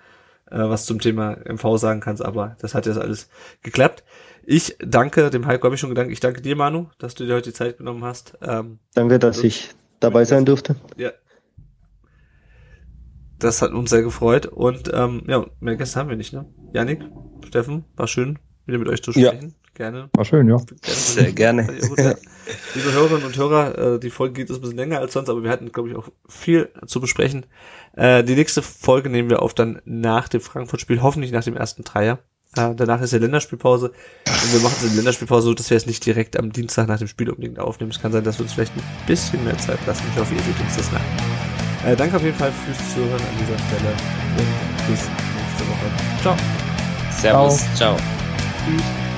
äh, 0.49 0.57
was 0.57 0.85
zum 0.85 0.99
Thema 0.99 1.37
MV 1.45 1.77
sagen 1.77 1.99
kannst, 1.99 2.23
aber 2.23 2.55
das 2.61 2.73
hat 2.73 2.85
jetzt 2.85 2.99
alles 2.99 3.29
geklappt. 3.63 4.03
Ich 4.45 4.77
danke 4.79 5.29
dem 5.29 5.45
Heiko, 5.45 5.65
habe 5.65 5.75
ich 5.75 5.81
schon 5.81 5.89
gedankt. 5.89 6.11
Ich 6.11 6.19
danke 6.19 6.41
dir, 6.41 6.55
Manu, 6.55 6.87
dass 6.97 7.15
du 7.15 7.25
dir 7.25 7.35
heute 7.35 7.49
die 7.49 7.55
Zeit 7.55 7.77
genommen 7.77 8.03
hast. 8.03 8.37
Ähm, 8.41 8.79
danke, 8.93 9.19
dass 9.19 9.43
ich 9.43 9.69
dabei 9.99 10.25
sein 10.25 10.45
durfte. 10.45 10.75
Ja. 10.97 11.11
Das 13.37 13.61
hat 13.61 13.71
uns 13.71 13.89
sehr 13.89 14.01
gefreut 14.01 14.47
und 14.47 14.91
ähm, 14.93 15.23
ja, 15.27 15.45
mehr 15.59 15.77
Gäste 15.77 15.99
haben 15.99 16.09
wir 16.09 16.17
nicht, 16.17 16.33
ne? 16.33 16.45
Janik, 16.73 17.01
Steffen, 17.47 17.85
war 17.95 18.07
schön, 18.07 18.37
wieder 18.65 18.79
mit 18.79 18.89
euch 18.89 19.01
zu 19.01 19.11
sprechen. 19.13 19.49
Ja. 19.49 19.59
Gerne. 19.75 20.09
War 20.13 20.25
schön, 20.25 20.49
ja. 20.49 20.57
Gerne. 20.57 20.77
Sehr 20.83 21.31
gerne. 21.31 21.61
Liebe 21.71 22.91
Hörerinnen 22.91 23.23
und 23.23 23.37
Hörer, 23.37 23.95
äh, 23.95 23.99
die 23.99 24.09
Folge 24.09 24.33
geht 24.33 24.49
ein 24.51 24.59
bisschen 24.59 24.75
länger 24.75 24.99
als 24.99 25.13
sonst, 25.13 25.29
aber 25.29 25.41
wir 25.41 25.49
hatten, 25.49 25.71
glaube 25.71 25.87
ich, 25.87 25.95
auch 25.95 26.09
viel 26.27 26.69
zu 26.85 26.99
besprechen. 26.99 27.45
Äh, 27.95 28.25
die 28.25 28.35
nächste 28.35 28.61
Folge 28.61 29.09
nehmen 29.09 29.29
wir 29.29 29.41
auf 29.41 29.53
dann 29.53 29.81
nach 29.85 30.27
dem 30.27 30.41
Frankfurt-Spiel, 30.41 31.01
hoffentlich 31.01 31.31
nach 31.31 31.45
dem 31.45 31.55
ersten 31.55 31.85
Dreier. 31.85 32.19
Äh, 32.55 32.73
danach 32.75 33.01
ist 33.01 33.13
ja 33.13 33.19
Länderspielpause 33.19 33.89
und 33.89 34.53
wir 34.53 34.59
machen 34.61 34.75
die 34.89 34.95
Länderspielpause 34.95 35.47
so, 35.47 35.53
dass 35.53 35.69
wir 35.69 35.77
es 35.77 35.85
nicht 35.85 36.03
direkt 36.05 36.37
am 36.37 36.51
Dienstag 36.51 36.87
nach 36.87 36.97
dem 36.97 37.07
Spiel 37.07 37.29
unbedingt 37.29 37.59
aufnehmen. 37.59 37.91
Es 37.91 38.01
kann 38.01 38.11
sein, 38.11 38.23
dass 38.23 38.39
wir 38.39 38.43
uns 38.43 38.53
vielleicht 38.53 38.75
ein 38.75 38.83
bisschen 39.05 39.43
mehr 39.43 39.57
Zeit 39.57 39.79
lassen. 39.85 40.03
Ich 40.11 40.19
hoffe, 40.19 40.33
ihr 40.33 40.41
seht 40.41 40.59
uns 40.59 40.77
das 40.77 40.91
nach. 40.91 41.01
Äh, 41.85 41.95
danke 41.95 42.15
auf 42.15 42.23
jeden 42.23 42.37
Fall 42.37 42.51
fürs 42.65 42.93
Zuhören 42.93 43.21
an 43.21 43.37
dieser 43.39 43.57
Stelle 43.57 43.93
und 44.37 44.87
bis 44.87 45.01
nächste 45.01 45.67
Woche. 45.69 46.21
Ciao. 46.21 46.35
Servus. 47.11 47.59
Ciao. 47.75 47.95
Ciao. 47.95 47.97
Tschüss. 48.65 49.08